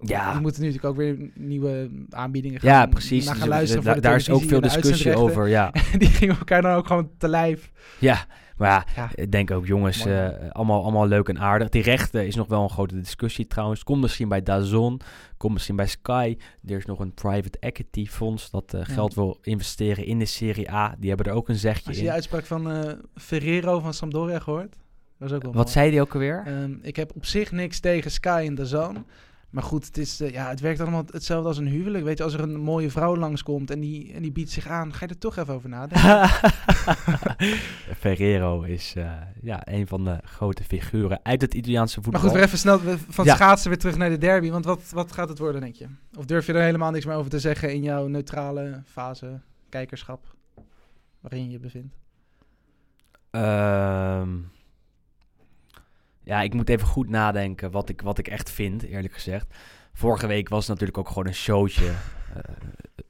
Ja. 0.00 0.32
Die 0.32 0.40
moeten 0.40 0.62
nu 0.62 0.66
natuurlijk 0.68 0.94
ook 0.94 1.00
weer 1.00 1.30
nieuwe 1.34 1.90
aanbiedingen 2.10 2.60
gaan 2.60 2.70
Ja, 2.70 2.86
precies. 2.86 3.24
naar 3.24 3.34
gaan 3.34 3.42
Dus, 3.44 3.52
luisteren. 3.54 3.82
voor 3.84 4.00
daar 4.00 4.16
is 4.16 4.30
ook 4.30 4.42
veel 4.42 4.60
discussie 4.60 5.14
over. 5.16 5.48
Ja, 5.48 5.72
Die 5.98 6.08
gingen 6.08 6.38
elkaar 6.38 6.62
dan 6.62 6.74
ook 6.74 6.86
gewoon 6.86 7.10
te 7.18 7.28
lijf. 7.28 7.70
ja. 7.98 8.24
maar 8.56 8.86
ja, 8.96 9.10
ik 9.14 9.32
denk 9.32 9.50
ook, 9.50 9.66
jongens, 9.66 10.06
eh, 10.06 10.28
allemaal, 10.50 10.82
allemaal 10.82 11.06
leuk 11.06 11.28
en 11.28 11.38
aardig. 11.38 11.68
Die 11.68 11.82
rechten 11.82 12.26
is 12.26 12.34
nog 12.34 12.46
wel 12.46 12.62
een 12.62 12.70
grote 12.70 13.00
discussie 13.00 13.46
trouwens. 13.46 13.82
Komt 13.84 14.00
misschien 14.00 14.28
bij 14.28 14.42
Dazon, 14.42 15.00
komt 15.36 15.52
misschien 15.52 15.76
bij 15.76 15.86
Sky. 15.86 16.36
Er 16.66 16.76
is 16.76 16.84
nog 16.86 16.98
een 16.98 17.14
private 17.14 17.58
equity 17.58 18.06
fonds 18.06 18.50
dat 18.50 18.74
eh, 18.74 18.80
Ja. 18.86 18.92
geld 18.94 19.14
wil 19.14 19.38
investeren 19.42 20.04
in 20.04 20.18
de 20.18 20.24
Serie 20.24 20.70
A. 20.72 20.94
Die 20.98 21.08
hebben 21.08 21.26
er 21.26 21.32
ook 21.32 21.48
een 21.48 21.56
zegje 21.56 21.86
Als 21.86 21.96
je 21.96 22.02
in. 22.02 22.08
de 22.08 22.14
uitspraak 22.14 22.44
van 22.46 22.70
eh, 22.70 22.92
Ferrero 23.14 23.80
van 23.80 23.94
Sampdoria 23.94 24.38
gehoord? 24.38 24.72
Dat 25.18 25.28
was 25.28 25.32
ook 25.32 25.42
wel 25.42 25.52
Wat 25.52 25.62
mooi. 25.64 25.74
zei 25.76 25.90
die 25.90 26.00
ook 26.00 26.12
alweer? 26.14 26.42
Ehm, 26.46 26.72
ik 26.82 26.96
heb 26.96 27.12
op 27.16 27.26
zich 27.26 27.52
niks 27.52 27.80
tegen 27.80 28.10
Sky 28.10 28.52
en 28.56 28.66
Zone. 28.66 29.02
Maar 29.50 29.62
goed, 29.62 29.86
het, 29.86 29.98
is, 29.98 30.20
eh, 30.20 30.30
ja, 30.30 30.48
het 30.48 30.60
werkt 30.60 30.80
allemaal 30.80 31.04
hetzelfde 31.10 31.48
als 31.48 31.58
een 31.58 31.66
huwelijk. 31.66 32.04
Weet 32.04 32.18
je, 32.18 32.24
als 32.24 32.32
er 32.34 32.40
een 32.40 32.56
mooie 32.60 32.90
vrouw 32.90 33.16
langskomt 33.16 33.70
en 33.70 33.80
die, 33.80 34.12
en 34.12 34.22
die 34.22 34.32
biedt 34.32 34.50
zich 34.50 34.66
aan, 34.66 34.92
ga 34.94 35.04
je 35.04 35.12
er 35.12 35.18
toch 35.18 35.36
even 35.36 35.54
over 35.54 35.68
nadenken. 35.68 36.28
Ferrero 38.02 38.62
is 38.62 38.94
eh, 38.96 39.12
ja, 39.42 39.60
een 39.64 39.86
van 39.86 40.04
de 40.04 40.18
grote 40.24 40.64
figuren 40.64 41.20
uit 41.22 41.40
het 41.40 41.54
Italiaanse 41.54 41.94
maar 41.94 42.04
voetbal. 42.04 42.22
goed, 42.22 42.32
weer 42.32 42.42
even 42.46 42.58
snel 42.58 42.78
van 43.08 43.24
Ja. 43.24 43.34
schaatsen 43.34 43.70
weer 43.70 43.78
terug 43.78 43.96
naar 43.96 44.10
de 44.10 44.18
derby. 44.18 44.50
Want 44.50 44.64
wat, 44.64 44.82
wat 44.90 45.12
gaat 45.12 45.28
het 45.28 45.38
worden, 45.38 45.60
denk 45.60 45.74
je? 45.74 45.86
Of 46.18 46.24
durf 46.24 46.46
je 46.46 46.52
er 46.52 46.62
helemaal 46.62 46.90
niks 46.90 47.04
meer 47.04 47.14
over 47.16 47.30
te 47.30 47.40
zeggen 47.40 47.72
in 47.74 47.82
jouw 47.82 48.06
neutrale 48.06 48.82
fase, 48.86 49.40
kijkerschap, 49.68 50.34
waarin 51.20 51.44
je 51.44 51.50
je 51.50 51.58
bevindt? 51.58 51.94
Ehm, 53.30 54.28
ja, 56.22 56.40
ik 56.42 56.54
moet 56.54 56.68
even 56.68 56.86
goed 56.86 57.08
nadenken 57.08 57.70
wat 57.70 57.88
ik, 57.88 58.00
wat 58.00 58.18
ik 58.18 58.28
echt 58.28 58.50
vind, 58.50 58.82
eerlijk 58.82 59.12
gezegd. 59.14 59.46
Vorige 59.92 60.26
week 60.26 60.48
was 60.48 60.60
het 60.60 60.68
natuurlijk 60.68 60.98
ook 60.98 61.08
gewoon 61.08 61.26
een 61.26 61.34
showtje. 61.34 61.92
Eh, 62.34 62.42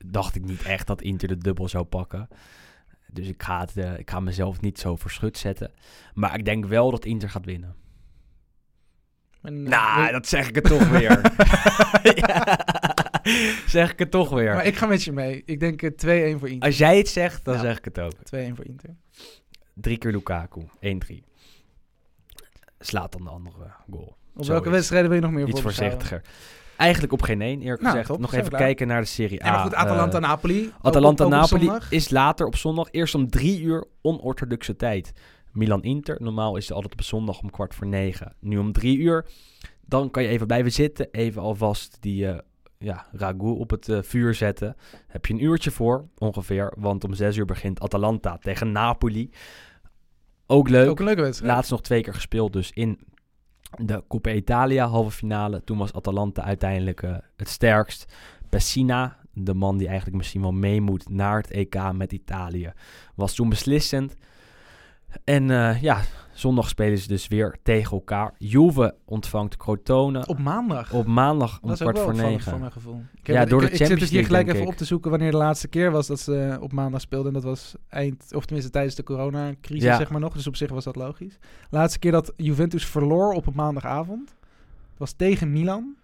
dacht 0.06 0.34
ik 0.34 0.44
niet 0.44 0.62
echt 0.62 0.86
dat 0.86 1.02
Inter 1.02 1.28
de 1.28 1.38
dubbel 1.38 1.68
zou 1.68 1.84
pakken. 1.84 2.28
Dus 3.12 3.26
ik 3.28 3.42
ga, 3.42 3.60
het, 3.60 3.76
eh, 3.76 3.98
ik 3.98 4.10
ga 4.10 4.20
mezelf 4.20 4.60
niet 4.60 4.78
zo 4.78 4.96
voor 4.96 5.10
schut 5.10 5.38
zetten. 5.38 5.70
Maar 6.14 6.34
ik 6.38 6.44
denk 6.44 6.66
wel 6.66 6.90
dat 6.90 7.04
Inter 7.04 7.30
gaat 7.30 7.44
winnen. 7.44 7.74
En, 9.42 9.62
Nou, 9.62 10.06
eh, 10.06 10.12
dat 10.12 10.26
zeg 10.26 10.48
ik 10.48 10.54
het 10.54 10.64
toch 10.64 10.88
weer. 10.88 11.20
Ja, 12.14 12.58
zeg 13.66 13.92
ik 13.92 13.98
het 13.98 14.10
toch 14.10 14.30
weer. 14.30 14.54
Maar 14.54 14.66
ik 14.66 14.76
ga 14.76 14.86
met 14.86 15.02
je 15.02 15.12
mee. 15.12 15.42
Ik 15.44 15.60
denk 15.60 15.82
eh, 15.82 15.90
2-1 16.34 16.38
voor 16.38 16.48
Inter. 16.48 16.68
Als 16.68 16.78
jij 16.78 16.98
het 16.98 17.08
zegt, 17.08 17.44
dan 17.44 17.54
Ja. 17.54 17.60
zeg 17.60 17.78
ik 17.78 17.84
het 17.84 17.98
ook. 17.98 18.12
2-1 18.24 18.54
voor 18.56 18.64
Inter. 18.64 18.96
Drie 19.74 19.98
keer 19.98 20.10
Lukaku, 20.12 20.60
1-3. 20.80 21.22
Slaat 22.82 23.12
dan 23.12 23.24
de 23.24 23.30
andere 23.30 23.70
goal. 23.90 24.02
Op 24.02 24.16
Zoiets. 24.34 24.48
welke 24.48 24.70
wedstrijden 24.70 25.08
wil 25.10 25.18
je 25.18 25.24
nog 25.24 25.34
meer 25.34 25.48
Iets 25.48 25.60
voorzichtiger. 25.60 26.22
Eigenlijk 26.76 27.12
op 27.12 27.22
geen 27.22 27.40
één, 27.42 27.60
eerlijk 27.60 27.80
Nou, 27.82 27.90
gezegd. 27.92 28.08
top, 28.10 28.20
Nog 28.20 28.32
even 28.34 28.48
klaar. 28.48 28.60
kijken 28.60 28.86
naar 28.86 29.00
de 29.00 29.06
Serie 29.06 29.42
A. 29.42 29.46
Ja, 29.46 29.52
maar 29.52 29.62
goed, 29.62 29.72
Eh, 29.72 29.78
Atalanta-Napoli. 29.78 30.66
op- 30.66 30.86
Atalanta-Napoli 30.86 31.70
is 31.90 32.10
later 32.10 32.46
op 32.46 32.56
zondag. 32.56 32.88
Eerst 32.90 33.14
om 33.14 33.30
drie 33.30 33.60
uur 33.62 33.84
onorthodoxe 34.02 34.76
tijd. 34.76 35.12
Milan-Inter. 35.52 36.16
Normaal 36.22 36.56
is 36.56 36.64
het 36.64 36.72
altijd 36.74 36.92
op 36.92 37.02
zondag 37.02 37.40
om 37.40 37.50
kwart 37.50 37.74
voor 37.74 37.86
negen. 37.86 38.34
Nu 38.40 38.58
om 38.58 38.72
drie 38.72 38.98
uur. 38.98 39.26
Dan 39.86 40.10
kan 40.10 40.22
je 40.22 40.28
even 40.28 40.46
blijven 40.46 40.72
zitten. 40.72 41.08
Even 41.10 41.42
alvast 41.42 41.96
die 42.00 42.26
eh 42.26 42.38
ja, 42.78 43.06
ragout 43.12 43.58
op 43.58 43.70
het 43.70 43.88
eh, 43.88 43.98
vuur 44.02 44.34
zetten. 44.34 44.76
Heb 45.06 45.26
je 45.26 45.32
een 45.34 45.44
uurtje 45.44 45.70
voor, 45.70 46.08
ongeveer. 46.18 46.72
Want 46.78 47.04
om 47.04 47.14
zes 47.14 47.36
uur 47.36 47.44
begint 47.44 47.80
Atalanta 47.80 48.38
tegen 48.38 48.72
Napoli. 48.72 49.30
Ook 50.50 50.68
leuk. 50.68 50.88
Ook 50.88 50.98
een 50.98 51.04
leuke 51.04 51.22
wedstrijd. 51.22 51.52
Laatst 51.52 51.70
nog 51.70 51.80
twee 51.80 52.02
keer 52.02 52.14
gespeeld, 52.14 52.52
dus 52.52 52.70
in 52.74 52.98
de 53.78 54.04
Coppa 54.08 54.30
Italia 54.30 54.86
halve 54.86 55.10
finale. 55.10 55.64
Toen 55.64 55.78
was 55.78 55.92
Atalanta 55.92 56.42
uiteindelijk 56.42 57.02
eh, 57.02 57.16
het 57.36 57.48
sterkst. 57.48 58.12
Pessina, 58.48 59.16
de 59.32 59.54
man 59.54 59.76
die 59.76 59.86
eigenlijk 59.86 60.16
misschien 60.16 60.40
wel 60.40 60.52
mee 60.52 60.80
moet 60.80 61.08
naar 61.08 61.36
het 61.36 61.50
EK 61.50 61.92
met 61.92 62.12
Italië, 62.12 62.72
was 63.14 63.34
toen 63.34 63.48
beslissend. 63.48 64.16
En 65.24 65.50
eh, 65.50 65.82
ja, 65.82 66.00
zondag 66.40 66.68
spelen 66.68 66.98
ze 66.98 67.08
dus 67.08 67.28
weer 67.28 67.56
tegen 67.62 67.90
elkaar. 67.92 68.34
Juve 68.38 68.94
ontvangt 69.04 69.56
Crotone 69.56 70.26
Op 70.26 70.38
maandag. 70.38 70.92
op 70.92 71.06
maandag 71.06 71.60
om 71.62 71.68
dat 71.68 71.80
is 71.80 71.86
ook 71.86 71.92
kwart 71.92 72.06
wel 72.06 72.16
voor 72.16 72.24
negen. 72.30 72.50
voor 72.50 72.60
mijn 72.60 72.72
gevoel. 72.72 73.02
Ik, 73.14 73.26
Ja, 73.26 73.38
heb- 73.38 73.48
door 73.48 73.62
ik, 73.62 73.66
de 73.66 73.72
ik 73.72 73.76
zit 73.78 73.86
Champions 73.86 74.00
dus 74.00 74.10
hier 74.10 74.20
League, 74.28 74.36
gelijk 74.36 74.48
even 74.56 74.62
ik. 74.62 74.72
op 74.72 74.76
te 74.78 74.84
zoeken 74.84 75.10
wanneer 75.10 75.30
de 75.30 75.36
laatste 75.36 75.68
keer 75.68 75.90
was 75.90 76.06
dat 76.06 76.20
ze 76.20 76.58
op 76.60 76.72
maandag 76.72 77.00
speelden. 77.00 77.26
En 77.28 77.32
dat 77.40 77.42
was 77.42 77.74
eind, 77.88 78.34
of 78.34 78.44
tenminste 78.44 78.72
tijdens 78.72 78.94
de 78.94 79.02
coronacrisis, 79.02 79.84
Ja. 79.84 79.96
zeg 79.96 80.10
maar 80.10 80.20
nog. 80.20 80.32
Dus 80.32 80.46
op 80.46 80.56
zich 80.56 80.70
was 80.70 80.84
dat 80.84 80.96
logisch. 80.96 81.38
Laatste 81.70 81.98
keer 81.98 82.12
dat 82.12 82.32
Juventus 82.36 82.86
verloor 82.86 83.32
op 83.32 83.46
een 83.46 83.52
maandagavond 83.56 84.34
was 84.96 85.12
tegen 85.12 85.52
Milan 85.52 85.94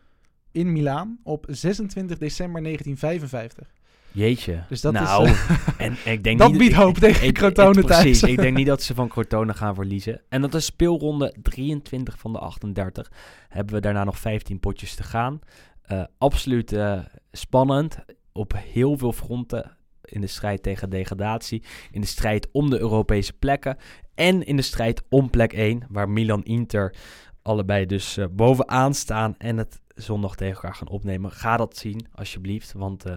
in 0.52 0.72
Milaan 0.72 1.18
op 1.22 1.46
26 1.48 2.18
december 2.18 2.62
1955. 2.62 3.74
Jeetje. 4.16 4.62
Dus 4.68 4.80
dat 4.80 4.92
nou, 4.92 5.28
is, 5.28 5.46
en 5.78 5.96
ik 6.04 6.24
denk 6.24 6.38
dat 6.38 6.48
niet, 6.50 6.58
biedt 6.58 6.72
ik- 6.72 6.78
hoop 6.78 6.98
tegen 6.98 7.26
ik- 7.26 7.34
Crotone 7.34 7.80
ik- 7.80 7.86
thuis. 7.86 8.02
Precies, 8.02 8.22
ik 8.22 8.36
denk 8.36 8.56
niet 8.56 8.66
dat 8.74 8.82
ze 8.82 8.94
van 8.94 9.08
Crotone 9.08 9.54
gaan 9.54 9.74
verliezen. 9.74 10.20
En 10.28 10.40
dat 10.40 10.54
is 10.54 10.64
speelronde 10.64 11.34
23 11.42 12.18
van 12.18 12.32
de 12.32 12.38
38. 12.38 13.10
Hebben 13.48 13.74
we 13.74 13.80
daarna 13.80 14.04
nog 14.04 14.18
15 14.18 14.60
potjes 14.60 14.94
te 14.94 15.02
gaan. 15.02 15.38
Eh, 15.82 16.02
absoluut 16.18 16.72
eh, 16.72 16.98
spannend 17.32 17.98
op 18.32 18.52
heel 18.56 18.98
veel 18.98 19.12
fronten. 19.12 19.76
In 20.02 20.20
de 20.20 20.26
strijd 20.26 20.62
tegen 20.62 20.90
degradatie, 20.90 21.62
in 21.90 22.00
de 22.00 22.06
strijd 22.06 22.48
om 22.52 22.70
de 22.70 22.78
Europese 22.78 23.32
plekken 23.32 23.76
en 24.14 24.46
in 24.46 24.56
de 24.56 24.62
strijd 24.62 25.02
om 25.08 25.30
plek 25.30 25.52
1, 25.52 25.82
waar 25.88 26.08
Milan-Inter 26.08 26.94
allebei 27.42 27.86
dus 27.86 28.16
eh, 28.16 28.26
bovenaan 28.30 28.94
staan 28.94 29.34
en 29.38 29.56
het 29.56 29.80
zondag 29.94 30.34
tegen 30.36 30.54
elkaar 30.54 30.74
gaan 30.74 30.88
opnemen. 30.88 31.30
Ga 31.30 31.56
dat 31.56 31.76
zien, 31.76 32.06
alsjeblieft, 32.14 32.72
want 32.72 33.04
eh, 33.04 33.16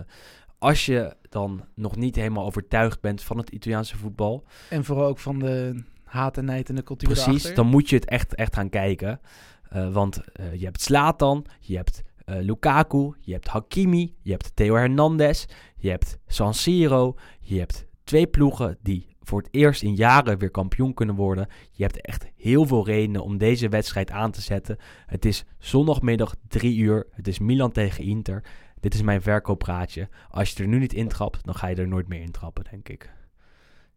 als 0.59 0.85
je 0.85 1.15
dan 1.29 1.63
nog 1.75 1.95
niet 1.95 2.15
helemaal 2.15 2.45
overtuigd 2.45 3.01
bent 3.01 3.23
van 3.23 3.37
het 3.37 3.49
Italiaanse 3.49 3.97
voetbal, 3.97 4.43
En 4.69 4.83
vooral 4.83 5.07
ook 5.07 5.19
van 5.19 5.39
de 5.39 5.83
haat 6.03 6.37
en 6.37 6.45
nijd 6.45 6.69
en 6.69 6.75
de 6.75 6.83
cultuur 6.83 7.09
precies, 7.09 7.53
dan 7.53 7.67
moet 7.67 7.89
je 7.89 7.95
het 7.95 8.05
echt, 8.05 8.35
echt 8.35 8.55
gaan 8.55 8.69
kijken. 8.69 9.19
Eh, 9.69 9.93
want 9.93 10.21
eh, 10.31 10.53
je 10.53 10.65
hebt 10.65 10.81
Slatan, 10.81 11.45
je 11.59 11.75
hebt 11.75 12.03
eh, 12.25 12.35
Lukaku, 12.39 13.13
je 13.19 13.33
hebt 13.33 13.47
Hakimi, 13.47 14.15
je 14.21 14.31
hebt 14.31 14.55
Theo 14.55 14.75
Hernandez, 14.75 15.45
je 15.77 15.89
hebt 15.89 16.17
San 16.27 16.53
Siro, 16.53 17.15
je 17.39 17.59
hebt 17.59 17.85
twee 18.03 18.27
ploegen 18.27 18.77
die 18.81 19.09
voor 19.29 19.41
het 19.41 19.47
eerst 19.51 19.83
in 19.83 19.95
jaren 19.95 20.37
weer 20.37 20.51
kampioen 20.51 20.93
kunnen 20.93 21.15
worden. 21.15 21.47
Je 21.71 21.83
hebt 21.83 22.01
echt 22.01 22.25
heel 22.35 22.65
veel 22.65 22.85
redenen 22.85 23.23
om 23.23 23.37
deze 23.37 23.69
wedstrijd 23.69 24.11
aan 24.11 24.31
te 24.31 24.41
zetten. 24.41 24.77
Het 25.05 25.25
is 25.25 25.45
zondagmiddag 25.57 26.35
3 26.47 26.77
uur. 26.77 27.07
Het 27.11 27.27
is 27.27 27.39
Milan 27.39 27.71
tegen 27.71 28.03
Inter. 28.03 28.43
Dit 28.79 28.93
is 28.93 29.01
mijn 29.01 29.21
verkooppraatje. 29.21 30.07
Als 30.29 30.51
je 30.51 30.63
er 30.63 30.69
nu 30.69 30.79
niet 30.79 30.93
intrapt, 30.93 31.45
dan 31.45 31.55
ga 31.55 31.67
je 31.67 31.75
er 31.75 31.87
nooit 31.87 32.07
meer 32.07 32.21
intrappen, 32.21 32.63
denk 32.71 32.89
ik. 32.89 33.09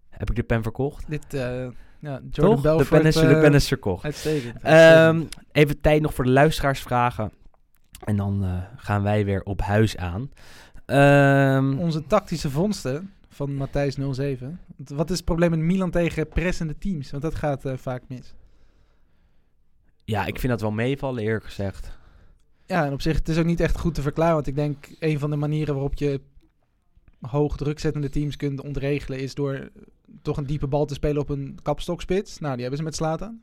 Heb 0.09 0.31
ik 0.31 0.37
de 0.37 0.43
pen 0.43 0.63
verkocht? 0.63 1.05
Dit, 1.09 1.35
eh, 1.35 1.67
ja, 2.01 2.21
Jordan 2.31 2.63
Toch? 2.63 2.83
De 2.83 2.85
pen, 2.89 3.07
is, 3.07 3.15
de 3.15 3.27
eh, 3.27 3.41
pen 3.41 3.55
is 3.55 3.69
verkocht. 3.69 4.05
Uitstekend. 4.05 4.63
Ehm, 4.63 5.23
even 5.53 5.81
tijd 5.81 6.03
nog 6.03 6.15
voor 6.15 6.25
de 6.25 6.31
luisteraarsvragen. 6.31 7.33
En 8.05 8.17
dan 8.17 8.45
eh, 8.45 8.63
gaan 8.77 9.03
wij 9.03 9.25
weer 9.25 9.43
op 9.43 9.61
huis 9.61 9.97
aan. 9.97 10.31
Ehm, 10.87 11.79
Onze 11.79 12.07
tactische 12.07 12.51
vondsten 12.51 13.13
van 13.29 13.55
Matthijs 13.55 13.95
07. 13.95 14.61
Want 14.77 14.89
Wat 14.89 15.11
is 15.11 15.17
het 15.17 15.25
probleem 15.25 15.51
met 15.51 15.59
Milan 15.59 15.91
tegen 15.91 16.29
pressende 16.29 16.79
teams? 16.79 17.11
Want 17.11 17.23
dat 17.23 17.35
gaat 17.35 17.65
vaak 17.75 18.03
mis. 18.09 18.35
ja, 20.05 20.27
ik 20.27 20.39
vind 20.39 20.53
dat 20.53 20.61
wel 20.61 20.71
meevallen, 20.71 21.23
eerlijk 21.23 21.45
gezegd. 21.45 22.01
Ja, 22.73 22.87
en 22.87 22.93
op 22.93 23.03
zich, 23.03 23.17
het 23.17 23.29
is 23.29 23.39
ook 23.39 23.45
niet 23.45 23.61
echt 23.61 23.79
goed 23.79 23.95
te 23.95 24.03
verklaren. 24.03 24.35
Want 24.35 24.47
ik 24.47 24.55
denk, 24.55 24.77
een 24.99 25.19
van 25.19 25.31
de 25.31 25.37
manieren 25.37 25.75
waarop 25.75 25.95
je 25.95 26.21
hoog 27.21 27.57
drukzettende 27.57 28.09
teams 28.11 28.37
kunt 28.37 28.61
ontregelen... 28.63 29.19
is 29.19 29.35
door 29.35 29.71
toch 30.23 30.37
een 30.37 30.47
diepe 30.47 30.67
bal 30.67 30.85
te 30.85 30.95
spelen 30.95 31.23
op 31.23 31.29
een 31.29 31.59
kapstokspits. 31.63 32.39
Nou, 32.39 32.53
die 32.53 32.61
hebben 32.61 32.79
ze 32.79 32.85
met 32.85 32.95
Slatan. 32.95 33.41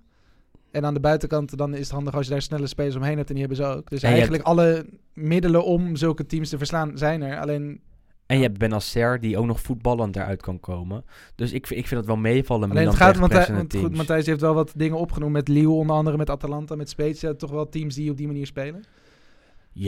En 0.71 0.85
aan 0.85 0.93
de 0.93 0.99
buitenkant 0.99 1.57
dan 1.57 1.73
is 1.73 1.79
het 1.79 1.89
handig 1.89 2.13
als 2.15 2.25
je 2.25 2.31
daar 2.31 2.41
snelle 2.41 2.67
spelers 2.67 2.95
omheen 2.95 3.17
hebt. 3.17 3.29
En 3.29 3.35
die 3.35 3.45
hebben 3.45 3.65
ze 3.65 3.71
ook. 3.73 3.89
Dus 3.89 4.03
En 4.03 4.11
eigenlijk 4.11 4.43
alle 4.43 4.85
middelen 5.13 5.65
om 5.65 5.95
zulke 5.95 6.25
teams 6.25 6.49
te 6.49 6.57
verslaan 6.57 6.97
zijn 6.97 7.21
er. 7.21 7.39
Alleen, 7.39 7.81
En 8.25 8.37
je 8.37 8.43
hebt 8.43 8.57
Benacer, 8.57 9.19
die 9.19 9.37
ook 9.37 9.45
nog 9.45 9.61
voetballend 9.61 10.15
eruit 10.15 10.41
kan 10.41 10.59
komen. 10.59 11.03
Dus 11.35 11.51
ik, 11.51 11.67
vind- 11.67 11.79
ik 11.79 11.87
vind 11.87 11.99
dat 11.99 12.09
wel 12.09 12.19
meevallen. 12.21 12.69
alleen 12.69 12.87
het 12.87 12.95
gaat, 12.95 13.29
tegen 13.29 13.55
want, 13.55 13.75
goed. 13.75 13.95
Matthijs 13.95 14.25
heeft 14.25 14.41
wel 14.41 14.53
wat 14.53 14.73
dingen 14.75 14.97
opgenoemd 14.97 15.33
met 15.33 15.47
Lille 15.47 15.69
onder 15.69 15.95
andere, 15.95 16.17
met 16.17 16.29
Atalanta, 16.29 16.75
met 16.75 16.89
Spezia. 16.89 17.33
Toch 17.33 17.51
wel 17.51 17.69
teams 17.69 17.95
die 17.95 18.11
op 18.11 18.17
die 18.17 18.27
manier 18.27 18.45
spelen. 18.45 18.83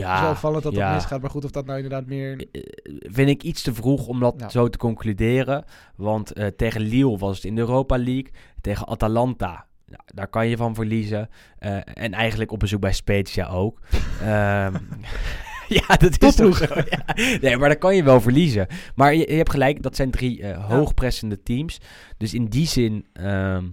is 0.00 0.06
wel 0.06 0.22
Ja, 0.24 0.30
opvallend 0.30 0.62
dat 0.62 0.74
ja. 0.74 0.86
dat 0.86 0.94
misgaat. 0.94 1.20
Maar 1.20 1.30
goed, 1.30 1.44
of 1.44 1.50
dat 1.50 1.64
nou 1.66 1.76
inderdaad 1.78 2.06
meer... 2.06 2.46
Eh, 2.52 2.62
vind 3.00 3.28
ik 3.28 3.42
iets 3.42 3.62
te 3.62 3.74
vroeg 3.74 4.06
om 4.06 4.20
dat 4.20 4.34
Ja. 4.38 4.48
zo 4.48 4.68
te 4.68 4.78
concluderen. 4.78 5.64
Want 5.96 6.32
eh, 6.32 6.46
tegen 6.46 6.80
Lille 6.80 7.18
was 7.18 7.36
het 7.36 7.44
in 7.44 7.54
de 7.54 7.60
Europa 7.60 7.96
League. 7.96 8.30
Tegen 8.60 8.86
Atalanta, 8.86 9.66
nou, 9.86 10.02
daar 10.06 10.28
kan 10.28 10.48
je 10.48 10.56
van 10.56 10.74
verliezen. 10.74 11.28
Eh, 11.58 11.76
en 11.94 12.12
eigenlijk 12.12 12.52
op 12.52 12.58
bezoek 12.58 12.80
bij 12.80 12.92
Spezia 12.92 13.48
ook. 13.48 13.80
Ehm, 14.20 14.74
ja, 15.78 15.86
dat 15.98 16.22
is 16.22 16.34
toch 16.36 16.56
zo. 16.56 16.74
Ja. 16.74 17.04
Nee, 17.40 17.56
maar 17.56 17.68
dan 17.68 17.78
kan 17.78 17.96
je 17.96 18.02
wel 18.02 18.20
verliezen. 18.20 18.66
Maar 18.94 19.14
je, 19.14 19.30
je 19.30 19.36
hebt 19.36 19.50
gelijk, 19.50 19.82
dat 19.82 19.96
zijn 19.96 20.10
drie 20.10 20.42
eh, 20.42 20.68
hoogpressende 20.68 21.42
teams. 21.42 21.78
Dus 22.16 22.34
in 22.34 22.44
die 22.44 22.66
zin 22.66 23.06
ehm, 23.12 23.64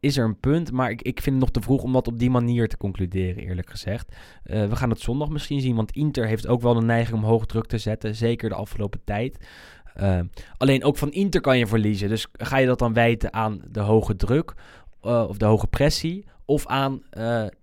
is 0.00 0.16
er 0.16 0.24
een 0.24 0.40
punt. 0.40 0.72
Maar 0.72 0.90
ik, 0.90 1.02
ik 1.02 1.22
vind 1.22 1.36
het 1.36 1.44
nog 1.44 1.50
te 1.50 1.60
vroeg 1.60 1.82
om 1.82 1.92
dat 1.92 2.06
op 2.06 2.18
die 2.18 2.30
manier 2.30 2.68
te 2.68 2.76
concluderen, 2.76 3.42
eerlijk 3.42 3.70
gezegd. 3.70 4.16
Eh, 4.42 4.68
we 4.68 4.76
gaan 4.76 4.90
het 4.90 5.00
zondag 5.00 5.28
misschien 5.28 5.60
zien, 5.60 5.76
want 5.76 5.92
Inter 5.92 6.26
heeft 6.26 6.46
ook 6.46 6.62
wel 6.62 6.74
de 6.74 6.82
neiging 6.82 7.18
om 7.18 7.24
hoog 7.24 7.46
druk 7.46 7.66
te 7.66 7.78
zetten. 7.78 8.14
Zeker 8.14 8.48
de 8.48 8.54
afgelopen 8.54 9.00
tijd. 9.04 9.46
Eh, 9.94 10.20
alleen 10.56 10.84
ook 10.84 10.96
van 10.96 11.12
Inter 11.12 11.40
kan 11.40 11.58
je 11.58 11.66
verliezen. 11.66 12.08
Dus 12.08 12.26
ga 12.32 12.56
je 12.56 12.66
dat 12.66 12.78
dan 12.78 12.92
wijten 12.92 13.32
aan 13.32 13.60
de 13.70 13.80
hoge 13.80 14.16
druk 14.16 14.54
eh, 15.02 15.24
of 15.28 15.36
de 15.36 15.44
hoge 15.44 15.66
pressie? 15.66 16.24
Of 16.44 16.66
aan 16.66 17.02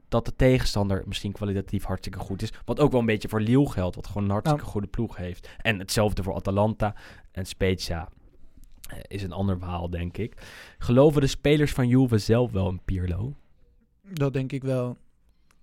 dat 0.09 0.25
de 0.25 0.35
tegenstander 0.35 1.03
misschien 1.05 1.31
kwalitatief 1.31 1.83
hartstikke 1.83 2.19
goed 2.19 2.41
is. 2.41 2.53
Wat 2.65 2.79
ook 2.79 2.91
wel 2.91 2.99
een 2.99 3.05
beetje 3.05 3.29
voor 3.29 3.41
Lille 3.41 3.69
geldt, 3.69 3.95
wat 3.95 4.07
gewoon 4.07 4.23
een 4.23 4.29
hartstikke 4.29 4.65
goede 4.65 4.87
ploeg 4.87 5.17
heeft. 5.17 5.49
En 5.57 5.79
hetzelfde 5.79 6.23
voor 6.23 6.33
Atalanta 6.33 6.95
en 7.31 7.45
Spezia. 7.45 8.09
Is 9.07 9.23
een 9.23 9.31
ander 9.31 9.57
verhaal, 9.57 9.89
denk 9.89 10.17
ik. 10.17 10.33
Geloven 10.77 11.21
de 11.21 11.27
spelers 11.27 11.71
van 11.71 11.87
Juve 11.87 12.17
zelf 12.17 12.51
wel 12.51 12.69
in 12.69 12.79
Pirlo? 12.85 13.33
Dat 14.13 14.33
denk 14.33 14.51
ik 14.51 14.63
wel. 14.63 14.97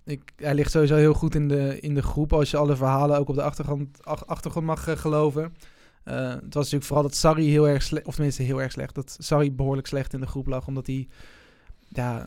Ik, 0.04 0.32
hij 0.36 0.54
ligt 0.54 0.70
sowieso 0.70 0.96
heel 0.96 1.14
goed 1.14 1.34
in 1.34 1.48
de, 1.48 1.80
in 1.80 1.94
de 1.94 2.02
groep 2.02 2.32
als 2.32 2.50
je 2.50 2.56
alle 2.56 2.76
verhalen 2.76 3.18
ook 3.18 3.28
op 3.28 3.34
de 3.34 3.42
achtergrond, 3.42 4.04
ach- 4.04 4.26
achtergrond 4.26 4.66
mag 4.66 4.88
eh, 4.88 4.96
geloven. 4.96 5.54
Eh, 6.04 6.28
het 6.28 6.42
was 6.42 6.54
natuurlijk 6.54 6.84
vooral 6.84 7.02
dat 7.02 7.14
Sarri 7.14 7.48
heel 7.50 7.68
erg 7.68 7.82
slecht, 7.82 8.06
of 8.06 8.14
tenminste 8.14 8.42
heel 8.42 8.62
erg 8.62 8.72
slecht, 8.72 8.94
dat 8.94 9.16
Sarri 9.18 9.52
behoorlijk 9.52 9.86
slecht 9.86 10.12
in 10.12 10.20
de 10.20 10.26
groep 10.26 10.46
lag, 10.46 10.66
omdat 10.66 10.86
hij 10.86 11.08
ja, 11.88 12.26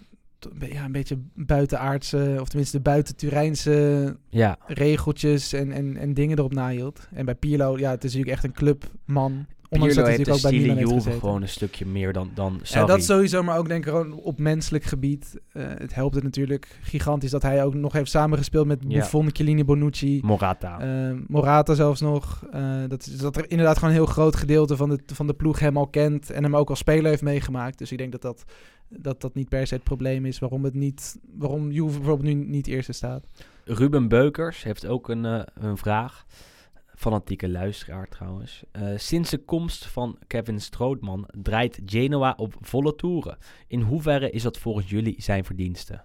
een 0.60 0.92
beetje 0.92 1.18
buitenaardse, 1.34 2.38
of 2.40 2.48
tenminste 2.48 2.80
buiten 2.80 3.16
Turijnse 3.16 4.18
Ja, 4.30 4.58
regeltjes 4.68 5.54
en, 5.54 5.72
en, 5.72 5.98
en 5.98 6.14
dingen 6.14 6.38
erop 6.38 6.54
nahield. 6.54 7.08
En 7.14 7.26
bij 7.26 7.36
Pirlo, 7.36 7.78
ja, 7.78 7.90
het 7.92 8.04
is 8.04 8.14
natuurlijk 8.14 8.44
echt 8.44 8.44
een 8.44 8.58
clubman. 8.60 9.46
Ondanks 9.74 9.96
Pirlo 9.96 10.10
dat 10.10 10.18
heeft 10.18 10.30
natuurlijk 10.30 10.46
ook 10.46 10.52
bij 10.52 10.76
Milan 10.76 11.04
heeft 11.04 11.20
gewoon 11.20 11.42
een 11.42 11.50
stukje 11.50 11.86
meer 11.86 12.14
dan, 12.14 12.32
dan 12.34 12.54
Ja, 12.60 12.66
Sarri. 12.66 12.88
dat 12.88 13.04
sowieso, 13.04 13.44
maar 13.44 13.58
ook 13.58 13.68
denk 13.68 13.86
ik 13.86 13.92
gewoon 13.92 14.14
op 14.14 14.40
menselijk 14.40 14.84
gebied. 14.84 15.40
Eh, 15.52 15.64
het 15.68 15.94
helpt 15.96 16.16
het 16.16 16.24
natuurlijk 16.24 16.80
gigantisch 16.82 17.32
dat 17.32 17.42
hij 17.42 17.64
ook 17.64 17.74
nog 17.74 17.94
heeft 17.94 18.12
samengespeeld 18.12 18.68
met 18.68 18.80
Ja. 18.88 19.00
Buffon, 19.00 19.30
Chiellini, 19.34 19.66
Bonucci, 19.66 20.20
Morata. 20.24 20.80
eh, 20.80 21.18
Morata 21.28 21.74
zelfs 21.74 22.02
nog. 22.02 22.46
Eh, 22.52 22.62
dat, 22.88 23.10
dat 23.20 23.38
er 23.38 23.50
inderdaad 23.52 23.76
gewoon 23.78 23.90
een 23.94 24.00
heel 24.00 24.06
groot 24.06 24.36
gedeelte 24.36 24.76
van 24.78 24.90
de, 24.90 25.00
van 25.06 25.28
de 25.28 25.34
ploeg 25.34 25.60
hem 25.60 25.78
al 25.78 25.88
kent 25.88 26.30
en 26.30 26.44
hem 26.44 26.56
ook 26.56 26.70
als 26.70 26.80
speler 26.80 27.10
heeft 27.10 27.22
meegemaakt. 27.22 27.78
Dus 27.78 27.92
ik 27.92 27.98
denk 27.98 28.12
dat 28.12 28.22
dat, 28.22 28.44
dat, 28.90 29.22
dat 29.22 29.36
niet 29.36 29.50
per 29.50 29.68
se 29.68 29.74
het 29.74 29.84
probleem 29.84 30.26
is 30.26 30.40
waarom, 30.40 30.64
het 30.64 30.74
niet, 30.74 31.20
waarom 31.38 31.72
Juve 31.72 31.98
bijvoorbeeld 31.98 32.36
nu 32.36 32.46
niet 32.46 32.68
eerste 32.68 32.92
staat. 32.94 33.28
Ruben 33.66 34.08
Beukers 34.08 34.64
heeft 34.64 34.86
ook 34.88 35.10
een, 35.10 35.24
een 35.54 35.78
vraag. 35.78 36.26
Fanatieke 37.04 37.50
luisteraar 37.50 38.08
trouwens. 38.08 38.64
Eh, 38.72 38.84
sinds 38.96 39.30
de 39.30 39.38
komst 39.38 39.86
van 39.86 40.18
Kevin 40.28 40.62
Strootman 40.62 41.28
draait 41.42 41.80
Genoa 41.86 42.34
op 42.38 42.56
volle 42.62 42.96
toeren. 42.96 43.38
In 43.68 43.82
hoeverre 43.82 44.30
is 44.30 44.42
dat 44.44 44.58
volgens 44.58 44.90
jullie 44.90 45.16
zijn 45.22 45.46
verdienste? 45.46 46.02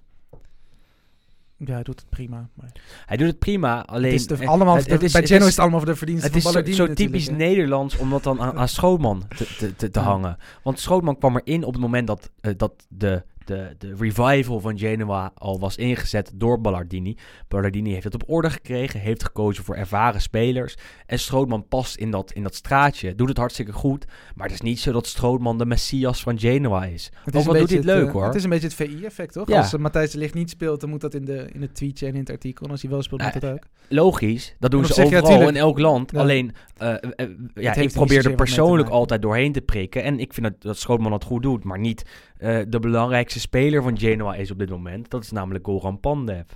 Ja, 1.57 1.73
hij 1.75 1.83
doet 1.83 2.01
het 2.01 2.09
prima. 2.11 2.49
Maar 2.55 2.73
Hij 3.07 3.17
doet 3.17 3.27
het 3.27 3.39
prima, 3.39 3.85
alleen... 3.85 4.13
het 4.13 4.21
is 4.21 4.27
de, 4.27 4.47
allemaal 4.47 4.77
het- 4.77 5.03
is- 5.03 5.13
bij 5.13 5.27
Genoa 5.27 5.45
is- 5.45 5.51
het 5.51 5.59
allemaal 5.59 5.79
voor 5.79 5.89
de 5.89 5.97
verdiensten 5.97 6.29
Het 6.29 6.37
is 6.67 6.77
zo, 6.77 6.87
zo 6.87 6.93
typisch. 6.95 7.29
Nederlands 7.31 7.97
om 7.97 8.11
dat 8.11 8.23
dan 8.23 8.41
aan, 8.41 8.57
aan 8.59 8.69
te, 9.37 9.55
te, 9.59 9.77
te, 9.77 9.91
te 9.91 9.99
Ja. 10.01 10.05
hangen. 10.05 10.37
Want 10.63 10.81
Schrootman 10.81 11.19
kwam 11.19 11.37
erin 11.37 11.65
op 11.65 11.73
het 11.73 11.83
moment 11.83 12.07
dat, 12.07 12.31
eh, 12.41 12.53
dat 12.57 12.87
de, 12.89 13.23
de, 13.49 13.75
de 13.79 13.95
revival 13.99 14.61
van 14.61 14.79
Genoa 14.79 15.33
al 15.35 15.61
was 15.61 15.77
ingezet 15.77 16.31
door 16.35 16.61
Ballardini. 16.61 17.17
Ballardini 17.49 17.93
heeft 17.93 18.05
het 18.05 18.15
op 18.15 18.23
orde 18.27 18.51
gekregen, 18.51 19.01
heeft 19.01 19.25
gekozen 19.25 19.65
voor 19.65 19.75
ervaren 19.75 20.21
spelers. 20.21 20.77
En 21.07 21.19
Schrootman 21.19 21.69
past 21.69 21.97
in 21.97 22.11
dat, 22.11 22.33
in 22.33 22.43
dat 22.43 22.55
straatje, 22.55 23.15
doet 23.15 23.29
het 23.29 23.39
hartstikke 23.39 23.73
goed. 23.73 24.07
Maar 24.35 24.47
het 24.47 24.55
is 24.55 24.61
niet 24.61 24.81
zo 24.81 24.93
dat 24.93 25.07
Schrootman 25.07 25.59
de 25.59 25.67
messias 25.67 26.23
van 26.23 26.39
Genoa 26.39 26.85
is. 26.85 27.11
Het 27.25 27.35
Ook 27.35 27.41
is, 27.41 27.49
al 27.49 27.55
een 27.55 27.61
doet 27.61 27.71
het 27.71 27.85
leuk 27.85 28.07
eh, 28.07 28.13
hoor. 28.13 28.25
Het 28.25 28.35
is 28.35 28.45
een 28.45 28.51
beetje 28.51 28.67
het 28.67 28.77
VI-effect, 28.77 29.33
toch? 29.33 29.49
Ja. 29.49 29.59
Als 29.59 29.75
uh, 29.75 29.81
Matthijs 29.81 30.11
de 30.11 30.19
Ligt 30.19 30.35
niet 30.35 30.51
speelt, 30.51 30.81
dan 30.81 30.91
moet 30.91 31.01
dat 31.01 31.15
in, 31.15 31.25
de, 31.25 31.49
in 31.53 31.61
het 31.63 31.75
tweetje 31.75 32.07
en 32.07 32.13
in 32.13 32.21
het 32.21 32.31
artikel. 32.31 32.65
En 32.65 32.71
als 32.71 32.83
hij 32.83 32.91
wel 32.91 33.03
speelt, 33.03 33.21
moet 33.21 33.35
Eh, 33.35 33.41
dat 33.41 33.53
ook. 33.53 33.67
Logisch, 33.89 34.55
dat 34.59 34.71
doen 34.71 34.83
En 34.83 34.89
ze 34.89 35.01
ja, 35.01 35.21
overal 35.21 35.49
in 35.49 35.57
elk 35.57 35.79
land. 35.79 36.11
Ja. 36.11 36.21
Alleen, 36.21 36.55
eh, 36.77 36.95
eh, 36.95 37.11
eh, 37.17 37.29
ja, 37.55 37.75
ik 37.75 37.93
probeer 37.93 38.27
er 38.27 38.35
persoonlijk 38.35 38.89
altijd 38.89 39.23
doorheen 39.23 39.53
te 39.53 39.61
prikken. 39.61 40.03
En 40.03 40.19
ik 40.19 40.33
vind 40.33 40.47
dat, 40.47 40.63
dat 40.63 40.79
Schrootman 40.79 41.13
het 41.13 41.25
goed 41.25 41.43
doet. 41.43 41.65
Maar 41.65 41.79
niet 41.79 42.05
eh, 42.39 42.59
de 42.69 42.79
belangrijkste 42.79 43.41
speler 43.41 43.83
van 43.83 43.99
Genoa 43.99 44.35
is 44.35 44.51
op 44.51 44.59
dit 44.59 44.71
moment. 44.71 45.11
Dat 45.11 45.23
is 45.23 45.31
namelijk 45.31 45.65
Goran 45.67 46.01
Pandev. 46.01 46.47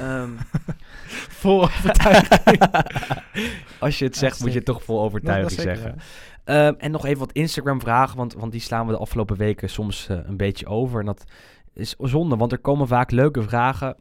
Ehm, 0.00 0.30
Vol 1.40 1.62
overtuiging. 1.62 2.62
Als 3.78 3.98
je 3.98 4.04
het 4.04 4.16
zegt, 4.16 4.40
moet 4.40 4.50
je 4.50 4.56
het 4.56 4.64
toch 4.64 4.82
vol 4.82 4.96
Dat- 4.96 5.04
overtuiging 5.04 5.50
zeker, 5.50 5.76
zeggen. 5.76 5.98
Ehm, 6.44 6.74
en 6.78 6.90
nog 6.90 7.04
even 7.06 7.18
wat 7.18 7.32
Instagram-vragen, 7.32 8.16
want, 8.16 8.34
want 8.34 8.52
die 8.52 8.60
slaan 8.60 8.86
we 8.86 8.92
de 8.92 8.98
afgelopen 8.98 9.36
weken 9.36 9.70
soms 9.70 10.08
eh, 10.08 10.18
een 10.24 10.36
beetje 10.36 10.66
over. 10.66 11.00
En 11.00 11.06
dat 11.06 11.24
is 11.72 11.94
zonde, 11.98 12.36
want 12.36 12.52
er 12.52 12.58
komen 12.58 12.86
vaak 12.86 13.10
leuke 13.10 13.42
vragen 13.42 13.96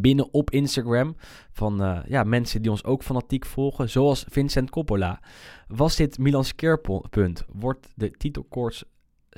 binnen 0.00 0.32
op 0.34 0.50
Instagram 0.50 1.16
van 1.52 1.82
eh, 1.82 1.98
ja, 2.08 2.22
mensen 2.24 2.62
die 2.62 2.70
ons 2.70 2.84
ook 2.84 3.02
fanatiek 3.02 3.46
volgen, 3.46 3.90
zoals 3.90 4.24
Vincent 4.28 4.70
Coppola. 4.70 5.20
Was 5.68 5.96
dit 5.96 6.18
Milans 6.18 6.54
keerpunt? 6.54 7.44
Wordt 7.52 7.88
de 7.94 8.10
titelkoorts 8.10 8.84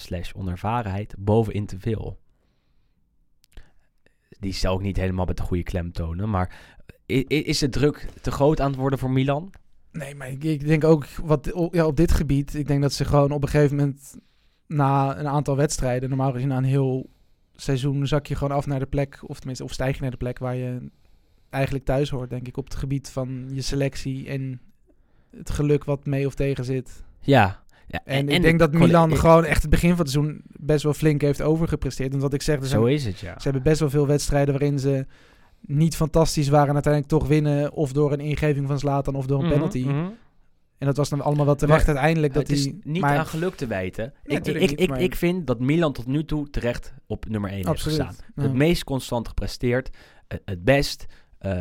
slash 0.02 0.32
onervarenheid 0.34 1.14
bovenin 1.18 1.66
te 1.66 1.78
veel? 1.78 2.18
Die 4.38 4.52
stel 4.52 4.74
ik 4.74 4.80
niet 4.82 4.96
helemaal 4.96 5.24
met 5.24 5.36
de 5.36 5.42
goede 5.42 5.62
klemtonen, 5.62 6.30
maar 6.30 6.58
i- 7.08 7.24
i- 7.28 7.46
is 7.46 7.58
de 7.58 7.68
druk 7.68 8.08
te 8.20 8.30
groot 8.30 8.60
aan 8.60 8.70
het 8.70 8.80
worden 8.80 8.98
voor 8.98 9.10
Milan? 9.10 9.52
Nee, 9.92 10.14
maar 10.14 10.28
ik, 10.30 10.44
ik 10.44 10.66
denk 10.66 10.84
ook 10.84 11.06
wat, 11.06 11.68
ja, 11.70 11.86
op 11.86 11.96
dit 11.96 12.12
gebied. 12.12 12.54
Ik 12.54 12.66
denk 12.66 12.82
dat 12.82 12.92
ze 12.92 13.04
gewoon 13.04 13.30
op 13.30 13.42
een 13.42 13.48
gegeven 13.48 13.76
moment 13.76 14.16
na 14.66 15.18
een 15.18 15.28
aantal 15.28 15.56
wedstrijden, 15.56 16.08
normaal 16.08 16.32
gezien 16.32 16.48
na 16.48 16.56
een 16.56 16.64
heel 16.64 17.10
seizoen, 17.54 18.06
zak 18.06 18.26
je 18.26 18.34
gewoon 18.34 18.56
af 18.56 18.66
naar 18.66 18.78
de 18.78 18.86
plek, 18.86 19.20
of 19.26 19.36
tenminste, 19.38 19.64
of 19.64 19.72
stijg 19.72 19.94
je 19.96 20.02
naar 20.02 20.10
de 20.10 20.16
plek 20.16 20.38
waar 20.38 20.56
je 20.56 20.90
eigenlijk 21.50 21.84
thuis 21.84 22.10
hoort, 22.10 22.30
denk 22.30 22.46
ik, 22.48 22.56
op 22.56 22.64
het 22.64 22.74
gebied 22.74 23.10
van 23.10 23.48
je 23.52 23.62
selectie 23.62 24.28
en 24.28 24.60
het 25.30 25.50
geluk 25.50 25.84
wat 25.84 26.06
mee 26.06 26.26
of 26.26 26.34
tegen 26.34 26.64
zit. 26.64 27.04
Ja. 27.20 27.61
Ja 27.92 28.00
En, 28.04 28.28
ik 28.28 28.42
denk 28.42 28.58
dat 28.58 28.72
Milan 28.72 29.16
gewoon 29.16 29.44
echt 29.44 29.62
het 29.62 29.70
begin 29.70 29.90
van 29.90 29.98
het 29.98 30.10
seizoen 30.10 30.40
best 30.46 30.82
wel 30.82 30.94
flink 30.94 31.20
heeft 31.20 31.42
overgepresteerd. 31.42 32.12
En 32.12 32.18
wat 32.20 32.32
ik 32.34 32.42
zeg, 32.42 32.56
er 32.60 32.66
zijn, 32.66 32.80
Zo 32.80 32.86
is 32.86 33.04
het, 33.04 33.18
ja. 33.18 33.34
ze 33.36 33.42
hebben 33.42 33.62
best 33.62 33.80
wel 33.80 33.90
veel 33.90 34.06
wedstrijden 34.06 34.58
waarin 34.58 34.78
ze 34.78 35.06
niet 35.60 35.96
fantastisch 35.96 36.48
waren 36.48 36.68
en 36.68 36.74
uiteindelijk 36.74 37.12
toch 37.12 37.28
winnen. 37.28 37.72
Of 37.72 37.92
door 37.92 38.12
een 38.12 38.20
ingeving 38.20 38.66
van 38.66 38.78
Zlatan 38.78 39.14
of 39.14 39.26
door 39.26 39.38
een 39.38 39.44
Mhm, 39.44 39.54
penalty. 39.54 39.82
mhm. 39.82 40.06
En 40.78 40.88
dat 40.88 40.96
was 40.96 41.08
dan 41.08 41.20
allemaal 41.20 41.44
wel 41.46 41.54
terecht 41.54 41.78
Maar 41.78 41.86
uiteindelijk. 41.86 42.32
Dat 42.34 42.42
het 42.48 42.56
is 42.56 42.62
die, 42.62 42.78
niet 42.82 43.00
maar, 43.00 43.18
aan 43.18 43.26
geluk 43.26 43.54
te 43.54 43.66
wijten. 43.66 44.12
ik, 44.24 44.46
ik, 44.46 44.54
ik, 44.54 44.60
niet, 44.70 44.80
ik, 44.80 44.88
maar- 44.88 45.00
ik 45.00 45.14
vind 45.14 45.46
dat 45.46 45.60
Milan 45.60 45.92
tot 45.92 46.06
nu 46.06 46.24
toe 46.24 46.50
terecht 46.50 46.94
op 47.06 47.28
nummer 47.28 47.50
1 47.50 47.66
heeft 47.68 47.82
gestaan. 47.82 48.14
ja. 48.36 48.42
Het 48.42 48.52
meest 48.54 48.84
constant 48.84 49.28
gepresteerd. 49.28 49.90
eh, 50.28 50.38
het 50.44 50.64
best. 50.64 51.06
Eh, 51.42 51.52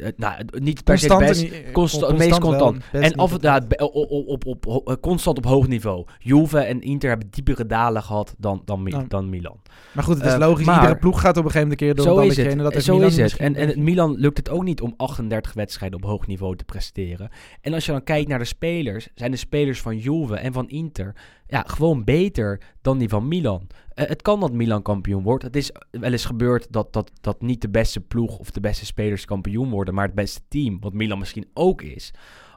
het- 0.00 0.18
nou, 0.18 0.44
niet 0.58 0.84
per 0.84 0.98
se 0.98 1.16
best. 1.16 1.42
en 1.42 1.50
niet- 1.50 1.52
Constant, 1.72 1.72
constant 1.72 2.18
meest 2.18 2.40
constant. 2.40 2.82
En 2.92 3.14
af 3.14 3.32
en 3.32 3.40
toe 3.68 3.92
op, 4.26 4.46
op, 4.46 4.66
op, 4.66 4.98
constant 5.00 5.36
op 5.38 5.44
hoog 5.44 5.68
niveau. 5.68 6.04
Juve 6.18 6.58
en 6.58 6.80
Inter 6.80 7.08
hebben 7.08 7.28
diepere 7.30 7.66
dalen 7.66 8.02
gehad 8.02 8.34
dan, 8.38 8.62
dan, 8.64 8.82
Mi- 8.82 9.04
dan 9.08 9.28
Milan. 9.28 9.56
Maar 9.92 10.04
goed, 10.04 10.14
het 10.16 10.24
is 10.26 10.32
Eh, 10.32 10.38
logisch. 10.38 10.66
maar- 10.66 10.80
Iedere 10.80 10.98
ploeg 10.98 11.20
gaat 11.20 11.36
op 11.36 11.44
een 11.44 11.50
gegeven 11.50 11.68
moment 11.68 11.80
een 11.80 11.86
keer 11.86 11.96
door 11.96 12.04
Zo 12.14 12.20
is 12.20 12.36
het. 12.36 12.58
dat 12.58 12.82
Zo 12.82 12.94
Milan 12.94 13.08
is 13.10 13.16
het. 13.16 13.36
En, 13.36 13.54
en 13.54 13.68
het. 13.68 13.76
Milan 13.76 14.14
lukt 14.18 14.36
het 14.36 14.50
ook 14.50 14.62
niet 14.64 14.80
om 14.80 14.94
38 14.96 15.52
wedstrijden 15.52 15.98
op 16.02 16.04
hoog 16.08 16.26
niveau 16.26 16.56
te 16.56 16.64
presteren. 16.64 17.28
En 17.60 17.74
als 17.74 17.86
je 17.86 17.92
dan 17.92 18.04
kijkt 18.04 18.28
naar 18.28 18.38
de 18.38 18.44
spelers, 18.44 19.08
zijn 19.14 19.30
de 19.30 19.36
spelers 19.36 19.80
van 19.80 19.98
Juve 19.98 20.36
en 20.36 20.52
van 20.52 20.68
Inter 20.68 21.14
ja, 21.48 21.64
gewoon 21.66 22.04
beter 22.04 22.60
dan 22.82 22.98
die 22.98 23.08
van 23.08 23.28
Milan. 23.28 23.66
Eh, 23.94 24.08
het 24.08 24.22
kan 24.22 24.40
dat 24.40 24.52
Milan 24.52 24.82
kampioen 24.82 25.22
wordt. 25.22 25.42
Het 25.42 25.56
is 25.56 25.70
wel 25.90 26.12
eens 26.12 26.24
gebeurd 26.24 26.66
dat, 26.72 26.92
dat, 26.92 27.10
dat 27.20 27.40
niet 27.40 27.60
de 27.60 27.68
beste 27.68 28.00
ploeg 28.00 28.38
of 28.38 28.50
de 28.50 28.60
beste 28.60 28.86
spelers 28.86 29.24
kampioen 29.24 29.70
worden, 29.70 29.94
maar 29.94 30.06
het 30.06 30.14
beste 30.14 30.40
team, 30.48 30.80
wat 30.80 30.92
Milan 30.92 31.18
misschien 31.18 31.48
ook 31.54 31.82
is. 31.82 32.12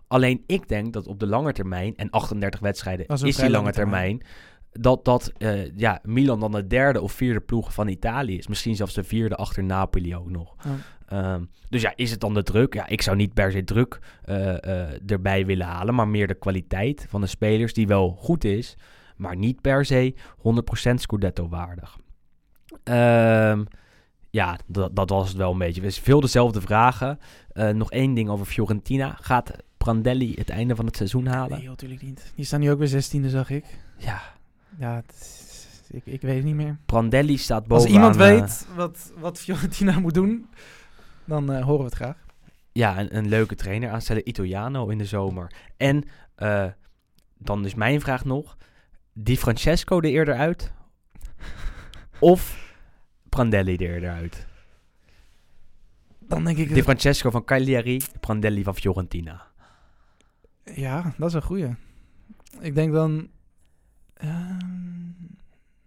Alleen 0.07 0.43
ik 0.45 0.67
denk 0.67 0.93
dat 0.93 1.07
op 1.07 1.19
de 1.19 1.27
lange 1.27 1.53
termijn, 1.53 1.95
en 1.95 2.09
38 2.09 2.59
wedstrijden 2.59 3.05
is 3.07 3.35
die 3.35 3.49
lange 3.49 3.71
termijn, 3.71 4.21
dat, 4.71 5.05
dat 5.05 5.31
eh, 5.37 5.75
ja, 5.75 5.99
Milan 6.03 6.39
dan 6.39 6.51
de 6.51 6.67
derde 6.67 7.01
of 7.01 7.11
vierde 7.11 7.39
ploeg 7.39 7.73
van 7.73 7.87
Italië 7.87 8.37
is. 8.37 8.47
Misschien 8.47 8.75
zelfs 8.75 8.93
de 8.93 9.03
vierde 9.03 9.35
achter 9.35 9.63
Napoli 9.63 10.15
ook 10.15 10.29
nog. 10.29 10.55
Ja. 10.63 10.75
Ehm, 11.09 11.43
dus 11.69 11.81
ja, 11.81 11.93
is 11.95 12.11
het 12.11 12.19
dan 12.19 12.33
de 12.33 12.43
druk? 12.43 12.73
Ja, 12.73 12.87
ik 12.87 13.01
zou 13.01 13.17
niet 13.17 13.33
per 13.33 13.51
se 13.51 13.63
druk 13.63 13.99
eh, 14.23 14.63
eh, 14.63 15.11
erbij 15.11 15.45
willen 15.45 15.65
halen, 15.65 15.95
maar 15.95 16.07
meer 16.07 16.27
de 16.27 16.33
kwaliteit 16.33 17.05
van 17.09 17.21
de 17.21 17.27
spelers 17.27 17.73
die 17.73 17.87
wel 17.87 18.09
goed 18.19 18.43
is, 18.43 18.77
maar 19.15 19.35
niet 19.35 19.61
per 19.61 19.85
se 19.85 20.13
100% 20.37 21.01
Scudetto 21.01 21.49
waardig. 21.49 21.97
Ehm, 22.83 23.63
ja, 24.29 24.57
dat, 24.65 24.95
dat 24.95 25.09
was 25.09 25.27
het 25.27 25.37
wel 25.37 25.51
een 25.51 25.57
beetje. 25.57 25.81
Dus 25.81 25.99
veel 25.99 26.19
dezelfde 26.19 26.61
vragen. 26.61 27.19
Eh, 27.51 27.69
nog 27.69 27.91
één 27.91 28.13
ding 28.13 28.29
over 28.29 28.45
Fiorentina. 28.45 29.17
Gaat 29.21 29.51
Prandelli 29.77 30.33
het 30.35 30.49
einde 30.49 30.75
van 30.75 30.85
het 30.85 30.95
seizoen 30.95 31.25
halen? 31.25 31.57
Nee, 31.57 31.67
natuurlijk 31.67 32.01
niet. 32.01 32.31
Die 32.35 32.45
staan 32.45 32.59
nu 32.59 32.71
ook 32.71 32.79
weer 32.79 33.03
16e, 33.03 33.25
zag 33.29 33.49
ik. 33.49 33.65
Ja, 33.97 34.21
Ja, 34.77 34.95
het 34.95 35.47
ik, 35.91 36.05
ik 36.05 36.21
weet 36.21 36.35
het 36.35 36.45
niet 36.45 36.55
meer. 36.55 36.77
Prandelli 36.85 37.37
staat 37.37 37.59
Als 37.59 37.67
bovenaan. 37.67 37.93
iemand 37.93 38.15
eh, 38.15 38.21
weet 38.21 38.67
wat, 38.75 39.11
wat 39.17 39.39
Fiorentina 39.39 39.99
moet 40.05 40.13
doen, 40.13 40.49
dan 41.29 41.51
eh, 41.51 41.63
horen 41.63 41.79
we 41.79 41.85
het 41.85 41.93
graag. 41.93 42.25
ja, 42.71 42.99
een, 42.99 43.17
een 43.17 43.27
leuke 43.27 43.55
trainer 43.55 43.89
aanstellen. 43.89 44.29
Italiano 44.29 44.87
in 44.87 44.97
de 44.97 45.05
zomer. 45.05 45.51
En 45.77 46.03
eh, 46.35 46.65
dan 47.37 47.65
is 47.65 47.75
mijn 47.75 48.01
vraag 48.01 48.25
nog. 48.25 48.57
Di 49.13 49.37
Francesco 49.37 49.97
er 49.97 50.03
eerder 50.09 50.35
uit? 50.35 50.71
of 52.19 52.73
Prandelli 53.29 53.75
er 53.75 53.93
eerder 53.93 54.09
uit? 54.11 54.47
Dan 56.19 56.43
denk 56.43 56.57
ik... 56.57 56.73
Di 56.73 56.83
Francesco 56.83 57.29
van 57.29 57.43
Cagliari, 57.43 58.01
Prandelli 58.19 58.63
van 58.63 58.75
Fiorentina. 58.75 59.47
Ja, 60.63 61.13
dat 61.17 61.27
is 61.27 61.33
een 61.33 61.41
goeie. 61.41 61.75
Ik 62.59 62.75
denk 62.75 62.93
dan... 62.93 63.29
ehm, 64.13 64.78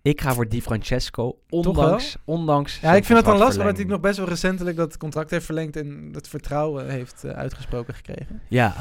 Ik 0.02 0.20
ga 0.20 0.34
voor 0.34 0.48
Di 0.48 0.62
Francesco, 0.62 1.38
ondanks... 1.48 2.16
ondanks 2.24 2.80
Ja, 2.80 2.94
ik 2.94 3.04
vind 3.04 3.18
het 3.18 3.26
dan 3.26 3.38
lastig, 3.38 3.60
omdat 3.60 3.76
hij 3.76 3.86
nog 3.86 4.00
best 4.00 4.16
wel 4.16 4.28
recentelijk 4.28 4.76
dat 4.76 4.96
contract 4.96 5.30
heeft 5.30 5.44
verlengd 5.44 5.76
en 5.76 6.10
het 6.12 6.28
vertrouwen 6.28 6.90
heeft 6.90 7.24
eh, 7.24 7.30
uitgesproken 7.30 7.94
gekregen. 7.94 8.40
Ja, 8.48 8.74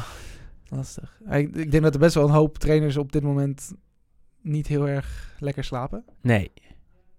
Lastig. 0.67 1.19
Ik, 1.29 1.55
ik 1.55 1.71
denk 1.71 1.83
dat 1.83 1.93
er 1.93 1.99
best 1.99 2.15
wel 2.15 2.23
een 2.23 2.33
hoop 2.33 2.57
trainers 2.57 2.97
op 2.97 3.11
dit 3.11 3.23
moment 3.23 3.73
niet 4.41 4.67
heel 4.67 4.87
erg 4.87 5.35
lekker 5.39 5.63
slapen. 5.63 6.03
nee, 6.21 6.51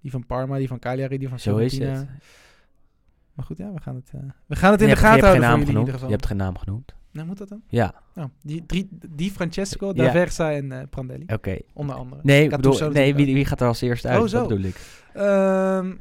Die 0.00 0.10
van 0.10 0.26
Parma, 0.26 0.56
die 0.58 0.68
van 0.68 0.78
Cagliari, 0.78 1.18
die 1.18 1.28
van 1.28 1.38
zo 1.38 1.56
is 1.56 1.78
het. 1.78 2.06
Maar 3.34 3.44
goed, 3.44 3.58
ja, 3.58 3.72
we 3.72 3.80
gaan 3.80 3.94
het, 3.94 4.10
eh, 4.14 4.20
we 4.46 4.56
gaan 4.56 4.72
het 4.72 4.80
in 4.82 4.88
de 4.88 4.96
gaten 4.96 5.20
houden 5.20 5.42
voor 5.42 5.58
in 5.58 5.66
genoemd. 5.66 5.76
ieder 5.76 5.92
geval. 5.92 6.08
Je 6.08 6.14
hebt 6.14 6.26
geen 6.26 6.36
naam 6.36 6.58
genoemd. 6.58 6.94
Nou, 7.12 7.26
moet 7.26 7.38
dat 7.38 7.48
dan? 7.48 7.62
Ja, 7.68 7.94
Nou, 8.14 8.28
die, 8.42 8.66
drie, 8.66 8.88
die 9.10 9.30
Francesco, 9.30 9.86
Ja. 9.86 9.92
D'Aversa 9.92 10.52
en 10.52 10.72
eh, 10.72 10.88
Prandelli, 10.90 11.24
oké. 11.26 11.58
onder 11.72 11.96
andere. 11.96 12.20
Nee, 12.24 12.48
bedoel, 12.48 12.90
nee 12.90 13.14
wie, 13.14 13.34
wie 13.34 13.44
gaat 13.44 13.60
er 13.60 13.66
als 13.66 13.80
eerste 13.80 14.08
uit? 14.08 14.20
Oh, 14.20 14.26
zo. 14.26 14.38
Dat 14.38 14.48
bedoel 14.48 14.64
ik. 14.64 14.80
Ehm, 15.14 15.92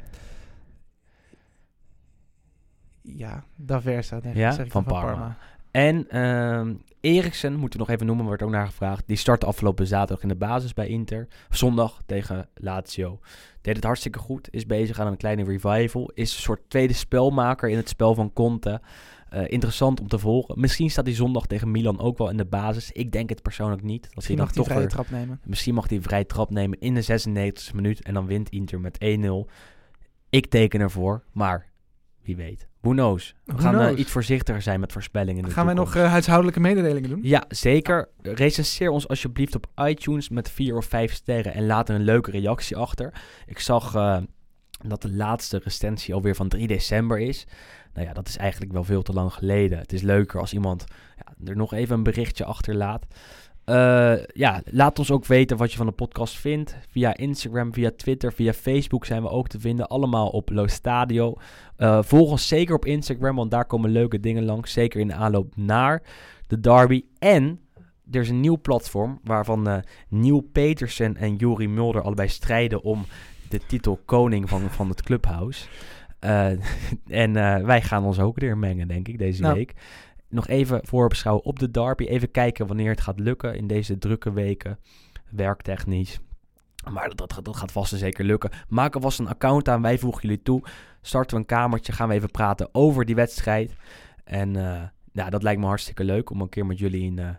ja, 3.02 3.44
D'Aversa, 3.56 4.20
denk 4.20 4.36
ik. 4.36 4.42
Ja, 4.42 4.52
zeg 4.52 4.66
ik 4.66 4.72
van 4.72 4.84
Parma. 4.84 5.38
En 5.72 6.10
ehm 6.10 6.74
Eriksen, 7.02 7.54
moeten 7.56 7.80
we 7.80 7.86
nog 7.86 7.94
even 7.96 8.06
noemen, 8.06 8.26
wordt 8.26 8.42
ook 8.42 8.50
naar 8.50 8.66
gevraagd. 8.66 9.08
Die 9.08 9.18
startte 9.18 9.46
afgelopen 9.46 9.88
zaterdag 9.88 10.24
in 10.24 10.28
de 10.30 10.36
basis 10.36 10.74
bij 10.74 10.88
Inter. 10.88 11.28
Zondag 11.50 12.02
tegen 12.06 12.50
Lazio. 12.56 13.20
Deed 13.62 13.76
het 13.76 13.84
hartstikke 13.86 14.20
goed. 14.20 14.48
Is 14.52 14.66
bezig 14.66 15.00
aan 15.00 15.08
een 15.08 15.18
kleine 15.18 15.44
revival. 15.44 16.12
Is 16.14 16.36
een 16.36 16.42
soort 16.42 16.70
tweede 16.70 16.94
spelmaker 16.94 17.70
in 17.70 17.78
het 17.78 17.90
spel 17.90 18.16
van 18.16 18.34
Conte. 18.34 18.82
Eh, 19.32 19.44
interessant 19.48 20.00
om 20.00 20.08
te 20.08 20.20
volgen. 20.20 20.60
Misschien 20.60 20.90
staat 20.90 21.06
hij 21.06 21.16
zondag 21.16 21.46
tegen 21.46 21.72
Milan 21.72 22.00
ook 22.00 22.18
wel 22.18 22.30
in 22.30 22.38
de 22.38 22.46
basis. 22.46 22.92
Ik 22.92 23.12
denk 23.12 23.30
het 23.30 23.42
persoonlijk 23.42 23.84
niet. 23.84 24.04
Dat 24.04 24.16
Misschien 24.16 24.38
hij 24.38 24.46
mag 24.46 24.56
hij 24.56 24.64
vrije 24.64 24.88
trap 24.88 25.10
nemen. 25.10 25.40
Misschien 25.46 25.74
mag 25.74 25.88
hij 25.88 25.98
een 25.98 26.04
vrije 26.04 26.26
trap 26.26 26.50
nemen 26.50 26.80
in 26.80 26.94
de 26.94 27.02
96e 27.04 27.76
minuut. 27.76 28.02
En 28.02 28.14
dan 28.14 28.26
wint 28.26 28.50
Inter 28.50 28.80
met 28.80 28.98
1-0. 29.00 29.50
Ik 30.30 30.48
teken 30.48 30.80
ervoor, 30.80 31.24
maar 31.32 31.72
wie 32.22 32.36
weet. 32.36 32.68
Who 32.82 32.92
knows? 32.92 33.36
We 33.44 33.54
Who 33.54 33.62
gaan 33.62 33.74
eh, 33.74 33.80
knows? 33.80 34.00
iets 34.00 34.12
voorzichtiger 34.12 34.62
zijn 34.62 34.80
met 34.80 34.92
voorspellingen. 34.92 35.52
Gaan 35.52 35.66
wij 35.66 35.76
nog 35.76 35.96
eh, 35.96 36.10
huishoudelijke 36.10 36.60
mededelingen 36.60 37.10
doen? 37.10 37.20
Ja, 37.24 37.44
zeker. 37.48 38.10
Recenseer 38.22 38.90
ons 38.90 39.08
alsjeblieft 39.08 39.56
op 39.56 39.68
iTunes 39.86 40.30
met 40.30 40.50
vier 40.50 40.78
of 40.78 40.86
vijf 40.86 41.14
sterren 41.14 41.54
en 41.54 41.66
laat 41.66 41.90
een 41.90 42.04
leuke 42.04 42.32
reactie 42.32 42.78
achter. 42.78 43.14
Ik 43.46 43.60
zag 43.60 43.92
dat 44.86 45.02
de 45.02 45.12
laatste 45.12 45.62
recensie 45.64 46.14
alweer 46.14 46.36
van 46.36 46.48
3 46.48 46.68
december 46.68 47.20
is. 47.20 47.48
Nou 47.94 48.08
ja, 48.08 48.14
dat 48.14 48.28
is 48.28 48.38
eigenlijk 48.38 48.72
wel 48.72 48.84
veel 48.84 49.02
te 49.02 49.14
lang 49.14 49.34
geleden. 49.34 49.78
Het 49.78 49.94
is 49.94 50.02
leuker 50.02 50.40
als 50.40 50.54
iemand 50.54 50.84
ja, 51.18 51.50
er 51.50 51.56
nog 51.56 51.74
even 51.74 51.96
een 51.96 52.04
berichtje 52.04 52.46
achterlaat. 52.46 53.06
Eh 53.64 54.14
ja, 54.34 54.62
laat 54.66 55.00
ons 55.00 55.12
ook 55.12 55.26
weten 55.26 55.58
wat 55.58 55.72
je 55.72 55.78
van 55.78 55.86
de 55.86 55.92
podcast 55.92 56.38
vindt. 56.38 56.78
Via 56.90 57.16
Instagram, 57.18 57.74
via 57.74 57.92
Twitter, 57.96 58.34
via 58.34 58.54
Facebook 58.54 59.06
zijn 59.06 59.22
we 59.22 59.30
ook 59.30 59.48
te 59.48 59.60
vinden. 59.60 59.88
Allemaal 59.88 60.28
op 60.28 60.50
Lo 60.50 60.68
Stadio. 60.68 61.36
Eh, 61.76 62.04
volg 62.04 62.32
ons 62.32 62.48
zeker 62.48 62.76
op 62.76 62.86
Instagram, 62.86 63.36
want 63.36 63.52
daar 63.52 63.66
komen 63.66 63.90
leuke 63.90 64.20
dingen 64.20 64.46
langs. 64.46 64.74
Zeker 64.74 65.00
in 65.00 65.08
de 65.08 65.14
aanloop 65.14 65.56
naar 65.56 66.02
de 66.48 66.60
derby. 66.60 67.04
En 67.20 67.60
er 68.12 68.22
is 68.22 68.30
een 68.30 68.40
nieuw 68.40 68.58
platform 68.62 69.20
waarvan 69.24 69.68
eh 69.68 69.78
Neil 70.10 70.42
Petersen 70.52 71.18
en 71.18 71.36
Jori 71.36 71.68
Mulder 71.68 72.02
allebei 72.02 72.28
strijden 72.28 72.84
om 72.84 73.06
de 73.50 73.60
titel 73.68 74.00
koning 74.06 74.50
van, 74.50 74.62
van 74.70 74.90
het 74.90 75.02
clubhouse. 75.02 75.68
Eh, 76.22 76.48
en 77.26 77.36
eh, 77.36 77.66
wij 77.66 77.82
gaan 77.82 78.04
ons 78.04 78.20
ook 78.20 78.40
weer 78.40 78.58
mengen, 78.58 78.88
denk 78.88 79.08
ik, 79.08 79.18
deze 79.18 79.42
Nou. 79.42 79.56
week. 79.56 79.74
Nog 80.30 80.48
even 80.48 80.80
voorbeschouwen 80.84 81.46
op 81.46 81.60
de 81.60 81.72
derby. 81.72 82.04
Even 82.06 82.32
kijken 82.32 82.68
wanneer 82.68 82.90
het 82.90 83.02
gaat 83.02 83.20
lukken 83.20 83.56
in 83.56 83.68
deze 83.68 83.98
drukke 83.98 84.32
weken. 84.32 84.80
Werktechnisch. 85.30 86.20
Maar 86.92 87.10
dat, 87.10 87.18
dat, 87.18 87.46
dat 87.46 87.56
gaat 87.56 87.72
vast 87.72 87.92
en 87.92 87.98
zeker 87.98 88.26
lukken. 88.26 88.50
Maak 88.68 88.96
alvast 88.96 89.20
een 89.20 89.28
account 89.28 89.70
aan. 89.70 89.82
Wij 89.82 89.98
voegen 89.98 90.22
jullie 90.22 90.42
toe. 90.42 90.64
Starten 91.02 91.34
we 91.36 91.42
een 91.42 91.48
kamertje. 91.48 91.92
Gaan 91.94 92.08
we 92.08 92.14
even 92.14 92.32
praten 92.32 92.70
over 92.72 93.06
die 93.06 93.16
wedstrijd. 93.16 93.76
En 94.24 94.56
eh, 94.56 94.82
ja, 95.12 95.30
dat 95.30 95.44
lijkt 95.44 95.60
me 95.60 95.66
hartstikke 95.66 96.04
leuk 96.04 96.30
om 96.30 96.42
een 96.42 96.50
keer 96.50 96.66
met 96.66 96.80
jullie 96.80 97.04
in, 97.04 97.20
eh, 97.20 97.30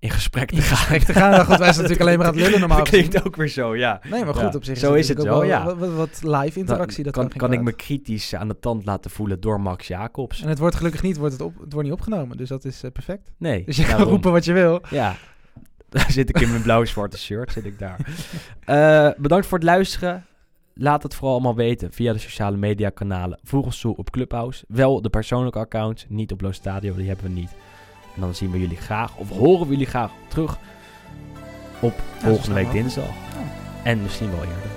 in 0.00 0.10
gesprek 0.10 0.48
te 0.48 0.54
In 0.54 0.62
gaan. 0.62 0.76
gesprek 0.76 1.02
te 1.02 1.12
gaan. 1.12 1.30
Nou 1.30 1.44
goed, 1.44 1.58
wij 1.58 1.72
zijn 1.72 1.74
natuurlijk 1.74 2.00
alleen 2.00 2.18
maar 2.18 2.26
aan 2.26 2.34
het 2.34 2.42
lullen 2.42 2.60
normaal 2.60 2.78
Dat 2.84 2.88
klinkt 2.88 3.26
ook 3.26 3.36
weer 3.36 3.48
zo, 3.48 3.76
ja. 3.76 4.00
Nee, 4.10 4.24
maar 4.24 4.34
goed, 4.34 4.42
Ja, 4.42 4.56
op 4.56 4.64
zich 4.64 4.78
zo 4.78 4.94
is 4.94 5.08
het 5.08 5.22
wel, 5.22 5.42
ja. 5.44 5.74
Wat, 5.76 5.92
wat, 5.92 6.20
live 6.22 6.58
interactie, 6.58 7.04
dat 7.04 7.12
kan, 7.12 7.28
kan, 7.28 7.52
ik 7.52 7.62
me 7.62 7.72
kritisch 7.72 8.34
aan 8.34 8.48
de 8.48 8.58
tand 8.58 8.84
laten 8.84 9.10
voelen 9.10 9.40
door 9.40 9.60
Max 9.60 9.86
Jacobs. 9.86 10.42
En 10.42 10.48
het 10.48 10.58
wordt 10.58 10.76
gelukkig 10.76 11.02
niet, 11.02 11.16
wordt 11.16 11.32
het, 11.32 11.42
op, 11.42 11.60
het 11.60 11.72
wordt 11.72 11.88
niet 11.88 11.96
opgenomen, 11.98 12.36
dus 12.36 12.48
dat 12.48 12.64
is 12.64 12.82
eh, 12.82 12.90
perfect. 12.90 13.30
Nee, 13.36 13.64
Dus 13.64 13.76
je 13.76 13.84
kan 13.84 14.00
roepen 14.02 14.32
wat 14.32 14.44
je 14.44 14.52
wil. 14.52 14.80
Ja, 14.90 15.16
daar 15.88 16.10
zit 16.10 16.28
ik 16.28 16.40
in 16.40 16.50
mijn 16.50 16.62
blauw-zwarte 16.62 17.18
shirt, 17.18 17.52
zit 17.52 17.64
ik 17.64 17.78
daar. 17.78 17.98
Eh, 18.64 19.10
bedankt 19.16 19.46
voor 19.46 19.58
het 19.58 19.66
luisteren. 19.66 20.24
Laat 20.74 21.02
het 21.02 21.14
vooral 21.14 21.32
allemaal 21.32 21.54
weten 21.54 21.92
via 21.92 22.12
de 22.12 22.18
sociale 22.18 22.56
media 22.56 22.90
kanalen. 22.90 23.38
Voeg 23.42 23.64
ons 23.64 23.80
toe 23.80 23.96
op 23.96 24.10
Clubhouse. 24.10 24.64
Wel 24.68 25.02
de 25.02 25.08
persoonlijke 25.10 25.58
accounts, 25.58 26.06
niet 26.08 26.32
op 26.32 26.40
Lo 26.40 26.52
Stadio, 26.52 26.94
die 26.94 27.06
hebben 27.06 27.24
we 27.26 27.30
niet. 27.32 27.50
En 28.18 28.24
dan 28.24 28.34
zien 28.34 28.50
we 28.50 28.58
jullie 28.58 28.76
graag, 28.76 29.16
of 29.16 29.28
horen 29.28 29.66
we 29.66 29.72
jullie 29.72 29.86
graag 29.86 30.10
terug 30.28 30.58
op 31.80 31.94
volgende 32.16 32.54
week 32.54 32.72
dinsdag. 32.72 33.10
En 33.82 34.02
misschien 34.02 34.30
wel 34.30 34.40
eerder. 34.40 34.70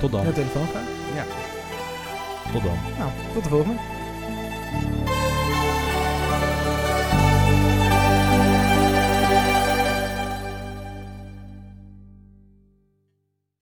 Tot 0.00 0.12
dan. 0.12 0.24
Ja, 0.24 0.32
telefoon 0.32 0.66
Ja. 1.14 1.24
Tot 2.52 2.62
dan. 2.62 2.76
Nou, 2.98 3.10
tot 3.34 3.42
de 3.42 3.48
volgende. 3.48 3.78